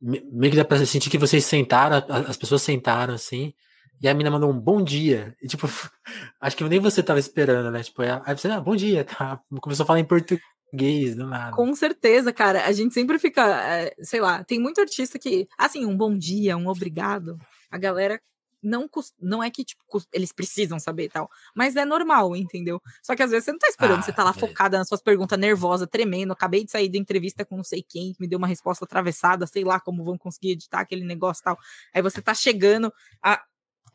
meio 0.00 0.50
que 0.50 0.56
dá 0.56 0.64
pra 0.64 0.84
sentir 0.84 1.10
que 1.10 1.18
vocês 1.18 1.44
sentaram, 1.44 2.04
as 2.28 2.36
pessoas 2.36 2.62
sentaram 2.62 3.14
assim, 3.14 3.54
e 4.00 4.08
a 4.08 4.14
mina 4.14 4.30
mandou 4.30 4.50
um 4.50 4.58
bom 4.58 4.82
dia. 4.82 5.36
E, 5.40 5.48
tipo, 5.48 5.66
acho 6.40 6.56
que 6.56 6.64
nem 6.64 6.80
você 6.80 7.02
tava 7.02 7.18
esperando, 7.18 7.70
né? 7.70 7.82
Tipo, 7.82 8.02
aí 8.02 8.36
você, 8.36 8.48
ah, 8.48 8.60
bom 8.60 8.76
dia, 8.76 9.04
tá? 9.04 9.40
Começou 9.60 9.84
a 9.84 9.86
falar 9.86 10.00
em 10.00 10.04
português, 10.04 11.14
do 11.14 11.26
nada. 11.26 11.54
Com 11.54 11.74
certeza, 11.74 12.32
cara. 12.32 12.66
A 12.66 12.72
gente 12.72 12.94
sempre 12.94 13.18
fica, 13.18 13.42
é, 13.64 13.94
sei 14.00 14.20
lá, 14.20 14.44
tem 14.44 14.58
muito 14.58 14.80
artista 14.80 15.18
que, 15.18 15.48
assim, 15.58 15.86
um 15.86 15.96
bom 15.96 16.16
dia, 16.16 16.56
um 16.56 16.68
obrigado. 16.68 17.38
A 17.70 17.78
galera 17.78 18.20
não, 18.66 18.88
não 19.20 19.42
é 19.42 19.50
que, 19.50 19.64
tipo, 19.64 19.82
eles 20.12 20.32
precisam 20.32 20.78
saber 20.78 21.04
e 21.04 21.08
tal, 21.08 21.30
mas 21.54 21.76
é 21.76 21.84
normal, 21.84 22.34
entendeu? 22.34 22.82
Só 23.02 23.14
que 23.14 23.22
às 23.22 23.30
vezes 23.30 23.44
você 23.44 23.52
não 23.52 23.58
tá 23.58 23.68
esperando, 23.68 24.00
ah, 24.00 24.02
você 24.02 24.12
tá 24.12 24.24
lá 24.24 24.30
é. 24.30 24.40
focada 24.40 24.76
nas 24.76 24.88
suas 24.88 25.00
perguntas, 25.00 25.38
nervosa, 25.38 25.86
tremendo, 25.86 26.32
acabei 26.32 26.64
de 26.64 26.72
sair 26.72 26.88
da 26.88 26.98
entrevista 26.98 27.44
com 27.44 27.56
não 27.56 27.64
sei 27.64 27.84
quem, 27.88 28.14
me 28.18 28.26
deu 28.26 28.38
uma 28.38 28.48
resposta 28.48 28.84
atravessada, 28.84 29.46
sei 29.46 29.64
lá 29.64 29.78
como 29.78 30.04
vão 30.04 30.18
conseguir 30.18 30.52
editar 30.52 30.80
aquele 30.80 31.04
negócio 31.04 31.42
e 31.42 31.44
tal. 31.44 31.58
Aí 31.94 32.02
você 32.02 32.20
tá 32.20 32.34
chegando, 32.34 32.92
a, 33.22 33.40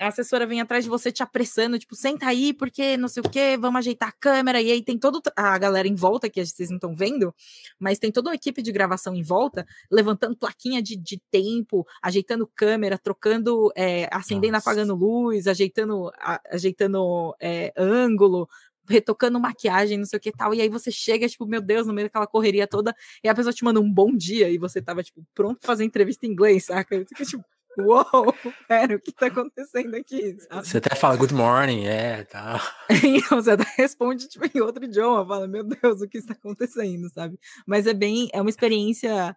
a 0.02 0.08
assessora 0.08 0.48
vem 0.48 0.60
atrás 0.60 0.84
de 0.84 0.90
você 0.90 1.12
te 1.12 1.22
apressando, 1.22 1.78
tipo, 1.78 1.96
senta 1.96 2.26
aí, 2.26 2.54
porque 2.54 2.98
não 2.98 3.08
sei 3.08 3.22
o 3.24 3.30
que, 3.30 3.56
vamos 3.56 3.78
ajeitar 3.80 4.10
a 4.10 4.12
câmera, 4.12 4.60
e 4.60 4.72
aí 4.72 4.84
tem 4.84 4.98
toda 4.98 5.22
a 5.36 5.58
galera 5.60 5.88
em 5.88 5.94
volta, 5.94 6.28
que 6.28 6.44
vocês 6.44 6.70
não 6.70 6.78
estão 6.78 6.96
vendo, 6.96 7.34
mas 7.80 8.00
tem 8.00 8.12
toda 8.12 8.30
uma 8.30 8.36
equipe 8.36 8.64
de 8.64 8.72
gravação 8.72 9.14
em 9.14 9.22
volta, 9.22 9.64
levantando 9.92 10.36
plaquinha 10.36 10.82
de, 10.82 10.96
de 10.96 11.22
tempo, 11.30 11.86
ajeitando 12.02 12.50
câmera, 12.56 12.98
trocando, 12.98 13.72
é, 13.76 14.10
acendendo, 14.12 14.54
Nossa. 14.54 14.70
apagando 14.72 14.96
luz, 14.96 15.46
ajeitando, 15.46 16.12
a, 16.18 16.42
ajeitando 16.52 17.36
é, 17.40 17.72
ângulo, 17.78 18.50
retocando 18.90 19.40
maquiagem, 19.40 20.00
não 20.00 20.06
sei 20.06 20.18
o 20.18 20.20
que 20.20 20.32
tal, 20.32 20.52
e 20.56 20.62
aí 20.62 20.68
você 20.68 20.90
chega, 20.90 21.30
tipo, 21.30 21.46
meu 21.46 21.62
Deus, 21.62 21.86
no 21.86 21.94
meio 21.94 22.08
daquela 22.08 22.26
correria 22.26 22.66
toda, 22.66 22.96
e 23.24 23.30
a 23.30 23.36
pessoa 23.36 23.54
te 23.54 23.64
manda 23.64 23.80
um 23.80 23.94
bom 23.94 24.16
dia, 24.16 24.50
e 24.50 24.58
você 24.58 24.82
tava, 24.82 25.04
tipo, 25.04 25.24
pronto 25.36 25.60
pra 25.60 25.68
fazer 25.68 25.84
entrevista 25.86 26.26
em 26.26 26.32
inglês, 26.32 26.66
saca? 26.66 26.96
Eu 26.96 27.06
fico, 27.06 27.24
tipo, 27.24 27.46
Uou, 27.78 28.36
pera, 28.68 28.96
o 28.96 29.00
que 29.00 29.12
tá 29.12 29.28
acontecendo 29.28 29.96
aqui? 29.96 30.36
Sabe? 30.42 30.68
Você 30.68 30.78
até 30.78 30.96
fala 30.96 31.16
good 31.16 31.34
morning, 31.34 31.86
é, 31.86 32.24
tá. 32.26 32.62
você 33.30 33.52
até 33.52 33.66
responde 33.78 34.28
tipo, 34.28 34.46
em 34.46 34.62
outro 34.62 34.84
idioma, 34.84 35.26
fala, 35.26 35.48
meu 35.48 35.64
Deus, 35.64 36.02
o 36.02 36.08
que 36.08 36.18
está 36.18 36.34
acontecendo, 36.34 37.10
sabe? 37.10 37.40
Mas 37.66 37.88
é 37.88 37.94
bem, 37.94 38.30
é 38.34 38.42
uma 38.42 38.50
experiência, 38.50 39.36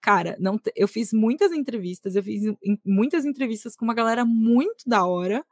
cara, 0.00 0.36
não, 0.40 0.60
eu 0.74 0.88
fiz 0.88 1.12
muitas 1.12 1.52
entrevistas, 1.52 2.16
eu 2.16 2.22
fiz 2.22 2.42
muitas 2.84 3.24
entrevistas 3.24 3.76
com 3.76 3.84
uma 3.84 3.94
galera 3.94 4.24
muito 4.24 4.88
da 4.88 5.06
hora, 5.06 5.44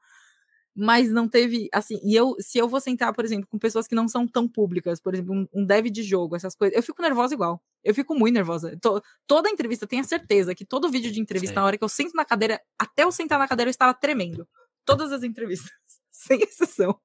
mas 0.77 1.09
não 1.11 1.29
teve, 1.29 1.69
assim, 1.73 2.01
e 2.03 2.17
eu, 2.17 2.35
se 2.41 2.59
eu 2.59 2.69
vou 2.69 2.81
sentar, 2.81 3.13
por 3.13 3.25
exemplo, 3.25 3.47
com 3.47 3.59
pessoas 3.59 3.87
que 3.87 3.95
não 3.95 4.09
são 4.09 4.27
tão 4.27 4.49
públicas, 4.49 5.01
por 5.01 5.15
exemplo, 5.15 5.33
um, 5.33 5.47
um 5.55 5.65
dev 5.65 5.87
de 5.87 6.03
jogo, 6.03 6.35
essas 6.35 6.57
coisas, 6.57 6.77
eu 6.77 6.83
fico 6.83 7.01
nervosa 7.01 7.33
igual. 7.33 7.63
Eu 7.83 7.95
fico 7.95 8.15
muito 8.15 8.35
nervosa. 8.35 8.77
Tô, 8.81 9.01
toda 9.27 9.49
entrevista, 9.49 9.87
tenho 9.87 10.05
certeza 10.05 10.55
que 10.55 10.65
todo 10.65 10.91
vídeo 10.91 11.13
de 11.13 11.21
entrevista, 11.21 11.55
na 11.55 11.65
hora 11.65 11.79
que 11.79 11.85
eu 11.85 11.89
sento 11.89 12.15
na 12.15 12.25
cadeira, 12.25 12.61
até 12.79 13.05
eu 13.05 13.13
sentar 13.13 13.39
na 13.39 13.47
cadeira, 13.47 13.69
eu 13.69 13.73
estava 13.73 13.95
tremendo. 13.95 14.49
Todas 14.85 15.13
as 15.13 15.23
entrevistas, 15.23 15.71
sem 16.11 16.43
exceção. 16.43 16.99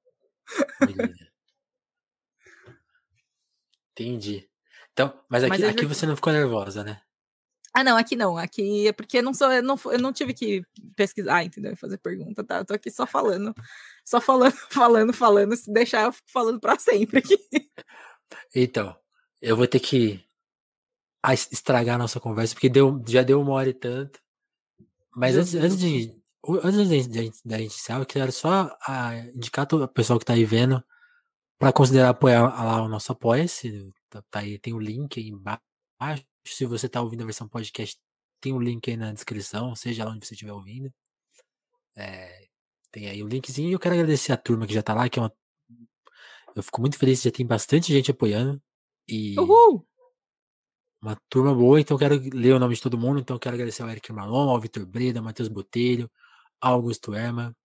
Entendi. 3.91 4.49
Então, 4.93 5.13
mas 5.30 5.43
aqui, 5.43 5.49
mas 5.49 5.63
aqui 5.63 5.84
já... 5.84 5.88
você 5.88 6.05
não 6.05 6.15
ficou 6.15 6.34
nervosa, 6.34 6.84
né? 6.84 7.01
Ah, 7.74 7.84
não, 7.84 7.97
aqui 7.97 8.15
não. 8.15 8.38
Aqui 8.38 8.88
é 8.88 8.91
porque 8.91 9.20
eu 9.20 9.24
não 9.24 9.34
sou, 9.34 9.51
eu 9.51 9.61
não, 9.61 9.80
eu 9.86 9.99
não 9.99 10.11
tive 10.11 10.34
que 10.34 10.63
pesquisar, 10.95 11.43
entendeu? 11.43 11.76
Fazer 11.78 11.97
pergunta, 11.97 12.43
tá? 12.43 12.57
Eu 12.57 12.65
tô 12.65 12.74
aqui 12.74 12.89
só 12.89 13.05
falando, 13.05 13.53
só 14.03 14.20
falando, 14.20 14.53
falando, 14.70 15.13
falando. 15.13 15.55
Se 15.55 15.72
deixar, 15.72 16.05
eu 16.05 16.13
fico 16.13 16.30
falando 16.32 16.59
para 16.59 16.80
sempre 16.80 17.20
aqui. 17.20 17.38
Então, 18.55 18.95
eu 19.41 19.55
vou 19.55 19.67
ter 19.67 19.80
que 19.80 20.24
estragar 21.51 21.95
a 21.95 21.99
nossa 21.99 22.20
conversa, 22.20 22.53
porque 22.53 22.70
deu, 22.70 23.03
já 23.07 23.24
deu 23.24 23.41
uma 23.41 23.53
hora 23.53 23.70
e 23.70 23.74
tanto. 23.74 24.20
Mas 25.15 25.36
antes, 25.36 25.55
antes 25.55 25.78
de. 25.78 26.20
Antes 26.63 26.78
da 26.78 26.95
gente, 26.95 27.09
da 27.09 27.57
gente 27.57 27.72
iniciar, 27.74 27.99
eu 27.99 28.05
quero 28.05 28.32
só 28.32 28.76
a, 28.88 29.17
indicar 29.36 29.67
o 29.74 29.88
pessoal 29.88 30.17
que 30.17 30.26
tá 30.26 30.34
aí 30.34 30.45
vendo 30.45 30.84
para 31.59 31.74
considerar 31.74 32.09
apoiar 32.09 32.41
lá 32.41 32.82
o 32.82 32.88
nosso 32.88 33.11
apoia-se. 33.11 33.91
Tá, 34.09 34.24
tá, 34.32 34.39
aí, 34.39 34.57
tem 34.57 34.74
o 34.74 34.80
link 34.80 35.20
aí 35.20 35.28
embaixo 35.28 36.26
se 36.46 36.66
você 36.66 36.86
está 36.88 37.02
ouvindo 37.02 37.22
a 37.22 37.26
versão 37.26 37.48
podcast, 37.48 38.00
tem 38.42 38.54
o 38.54 38.58
um 38.58 38.62
link 38.62 38.90
aí 38.90 38.98
na 38.98 39.14
descrição, 39.14 39.76
seja 39.76 40.06
lá 40.06 40.12
onde 40.12 40.26
você 40.26 40.34
estiver 40.34 40.54
ouvindo. 40.54 40.92
É, 41.96 42.48
tem 42.92 43.08
aí 43.10 43.24
o 43.24 43.28
linkzinho. 43.28 43.70
E 43.70 43.74
eu 43.74 43.80
quero 43.80 43.96
agradecer 43.96 44.32
a 44.32 44.38
turma 44.38 44.66
que 44.66 44.74
já 44.74 44.80
está 44.80 44.94
lá, 44.94 45.10
que 45.10 45.20
é 45.20 45.22
uma. 45.22 45.34
Eu 46.56 46.64
fico 46.64 46.82
muito 46.82 46.98
feliz, 46.98 47.22
já 47.22 47.32
tem 47.32 47.46
bastante 47.46 47.94
gente 47.94 48.12
apoiando. 48.12 48.62
E. 49.08 49.40
Uhul! 49.40 49.86
Uma 51.02 51.16
turma 51.30 51.56
boa, 51.56 51.80
então 51.80 51.96
eu 51.96 52.00
quero 52.00 52.22
ler 52.34 52.54
o 52.54 52.60
nome 52.60 52.76
de 52.76 52.82
todo 52.82 52.98
mundo. 52.98 53.20
Então 53.20 53.36
eu 53.36 53.40
quero 53.40 53.56
agradecer 53.56 53.84
ao 53.84 53.90
Eric 53.90 54.12
Marlon, 54.12 54.50
ao 54.50 54.60
Vitor 54.60 54.86
Breda, 54.86 55.22
Matheus 55.22 55.48
Botelho, 55.48 56.12
ao 56.60 56.74
Augusto 56.74 57.14
Erma, 57.14 57.56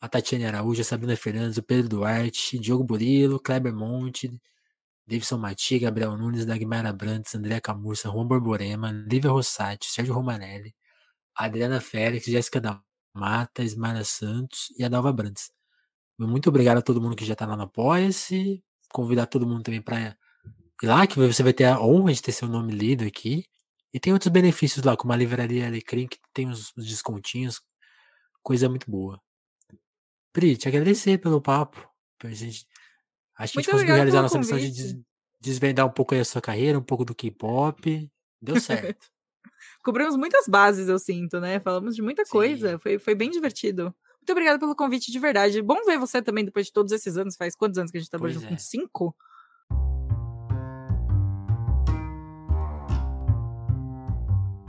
a 0.00 0.08
Tatiane 0.08 0.46
Araújo, 0.46 0.80
a 0.80 0.84
Sabrina 0.84 1.16
Fernandes, 1.16 1.58
o 1.58 1.62
Pedro 1.62 1.88
Duarte, 1.88 2.58
Diogo 2.58 2.82
Burilo, 2.82 3.38
Kleber 3.38 3.72
Monte, 3.72 4.32
Davidson 5.10 5.38
Mati, 5.38 5.80
Gabriel 5.80 6.16
Nunes, 6.16 6.46
Dagmar 6.46 6.86
Abrantes, 6.86 7.34
André 7.34 7.60
Camurça, 7.60 8.08
Juan 8.08 8.28
Borborema, 8.28 8.92
Lívia 8.92 9.30
Rossati, 9.30 9.90
Sérgio 9.90 10.14
Romanelli, 10.14 10.72
Adriana 11.34 11.80
Félix, 11.80 12.26
Jéssica 12.26 12.60
da 12.60 12.80
Mata, 13.12 13.64
Ismara 13.64 14.04
Santos 14.04 14.72
e 14.78 14.84
a 14.84 14.88
Dalva 14.88 15.12
Brantes. 15.12 15.50
Muito 16.16 16.48
obrigado 16.48 16.78
a 16.78 16.82
todo 16.82 17.00
mundo 17.00 17.16
que 17.16 17.24
já 17.24 17.32
está 17.32 17.44
lá 17.44 17.56
no 17.56 17.64
Apoia-se. 17.64 18.62
Convidar 18.92 19.26
todo 19.26 19.46
mundo 19.46 19.64
também 19.64 19.82
para 19.82 19.98
ir 20.00 20.16
lá, 20.86 21.06
que 21.06 21.18
você 21.18 21.42
vai 21.42 21.52
ter 21.52 21.64
a 21.64 21.80
honra 21.80 22.12
de 22.12 22.22
ter 22.22 22.32
seu 22.32 22.46
nome 22.46 22.72
lido 22.72 23.04
aqui. 23.04 23.44
E 23.92 23.98
tem 23.98 24.12
outros 24.12 24.30
benefícios 24.30 24.84
lá, 24.84 24.96
como 24.96 25.12
a 25.12 25.16
livraria 25.16 25.66
Alecrim, 25.66 26.06
que 26.06 26.18
tem 26.32 26.48
uns 26.48 26.72
descontinhos, 26.76 27.60
coisa 28.42 28.68
muito 28.68 28.88
boa. 28.88 29.20
Pri, 30.32 30.56
te 30.56 30.68
agradecer 30.68 31.18
pelo 31.18 31.40
papo. 31.40 31.88
Pra 32.16 32.30
gente 32.30 32.66
a 33.40 33.46
gente 33.46 33.70
conseguiu 33.70 33.94
realizar 33.94 34.18
a 34.18 34.22
nossa 34.22 34.36
missão 34.36 34.58
de 34.58 35.02
desvendar 35.40 35.86
um 35.86 35.90
pouco 35.90 36.14
aí 36.14 36.20
a 36.20 36.24
sua 36.26 36.42
carreira, 36.42 36.78
um 36.78 36.82
pouco 36.82 37.06
do 37.06 37.14
K-pop. 37.14 38.10
Deu 38.40 38.60
certo. 38.60 39.06
Cobrimos 39.82 40.14
muitas 40.14 40.46
bases, 40.46 40.90
eu 40.90 40.98
sinto, 40.98 41.40
né? 41.40 41.58
Falamos 41.58 41.96
de 41.96 42.02
muita 42.02 42.22
Sim. 42.26 42.30
coisa. 42.30 42.78
Foi, 42.78 42.98
foi 42.98 43.14
bem 43.14 43.30
divertido. 43.30 43.94
Muito 44.18 44.32
obrigada 44.32 44.58
pelo 44.58 44.76
convite 44.76 45.10
de 45.10 45.18
verdade. 45.18 45.62
Bom 45.62 45.82
ver 45.86 45.98
você 45.98 46.20
também 46.20 46.44
depois 46.44 46.66
de 46.66 46.72
todos 46.74 46.92
esses 46.92 47.16
anos. 47.16 47.34
Faz 47.34 47.56
quantos 47.56 47.78
anos 47.78 47.90
que 47.90 47.96
a 47.96 48.00
gente 48.00 48.10
trabalhou 48.10 48.38
junto? 48.38 48.52
É. 48.52 48.58
Cinco? 48.58 49.16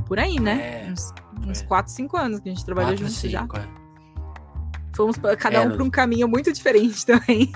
Por 0.07 0.17
aí, 0.17 0.39
né? 0.39 0.85
É, 0.87 0.91
uns, 0.91 1.13
uns 1.45 1.61
quatro, 1.63 1.91
cinco 1.91 2.15
anos 2.15 2.39
que 2.39 2.47
a 2.47 2.53
gente 2.53 2.63
trabalhou 2.63 2.95
junto 2.95 3.11
cinco, 3.11 3.31
já. 3.33 3.43
É. 3.43 4.95
Fomos 4.95 5.17
cada 5.37 5.57
é, 5.57 5.67
um 5.67 5.71
para 5.73 5.83
um 5.83 5.89
caminho 5.89 6.29
muito 6.29 6.53
diferente 6.53 7.03
também 7.05 7.51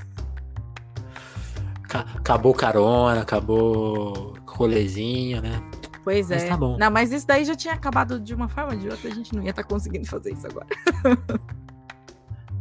acabou 1.99 2.53
carona, 2.53 3.21
acabou 3.21 4.33
rolezinho, 4.45 5.41
né? 5.41 5.61
Pois 6.03 6.29
mas 6.29 6.43
é. 6.43 6.47
Tá 6.47 6.57
bom. 6.57 6.77
Não, 6.77 6.91
mas 6.91 7.11
isso 7.11 7.25
daí 7.25 7.43
já 7.43 7.55
tinha 7.55 7.73
acabado 7.73 8.19
de 8.19 8.33
uma 8.33 8.47
forma 8.47 8.73
ou 8.73 8.79
de 8.79 8.87
outra, 8.87 9.09
a 9.09 9.13
gente 9.13 9.35
não 9.35 9.43
ia 9.43 9.49
estar 9.49 9.63
tá 9.63 9.69
conseguindo 9.69 10.05
fazer 10.07 10.33
isso 10.33 10.47
agora. 10.47 10.67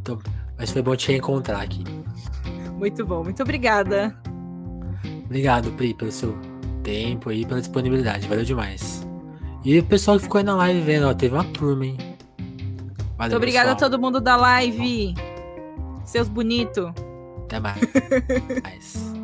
então, 0.00 0.18
mas 0.58 0.70
foi 0.70 0.82
bom 0.82 0.96
te 0.96 1.08
reencontrar 1.08 1.60
aqui. 1.60 1.84
Muito 2.78 3.04
bom, 3.04 3.22
muito 3.22 3.42
obrigada. 3.42 4.16
Obrigado, 5.26 5.70
Pri, 5.72 5.94
pelo 5.94 6.10
seu 6.10 6.36
tempo 6.82 7.30
aí, 7.30 7.44
pela 7.44 7.60
disponibilidade, 7.60 8.26
valeu 8.26 8.44
demais. 8.44 9.06
E 9.64 9.78
o 9.78 9.84
pessoal 9.84 10.16
que 10.16 10.24
ficou 10.24 10.38
aí 10.38 10.44
na 10.44 10.56
live 10.56 10.80
vendo, 10.80 11.06
ó, 11.06 11.14
teve 11.14 11.34
uma 11.34 11.44
turma, 11.44 11.86
hein? 11.86 11.96
Valeu, 13.16 13.16
muito 13.18 13.36
obrigada 13.36 13.72
a 13.72 13.74
todo 13.74 13.98
mundo 13.98 14.20
da 14.20 14.36
live. 14.36 15.14
Seus 16.04 16.28
bonitos. 16.28 16.92
Até 17.44 17.60
mais. 17.60 17.80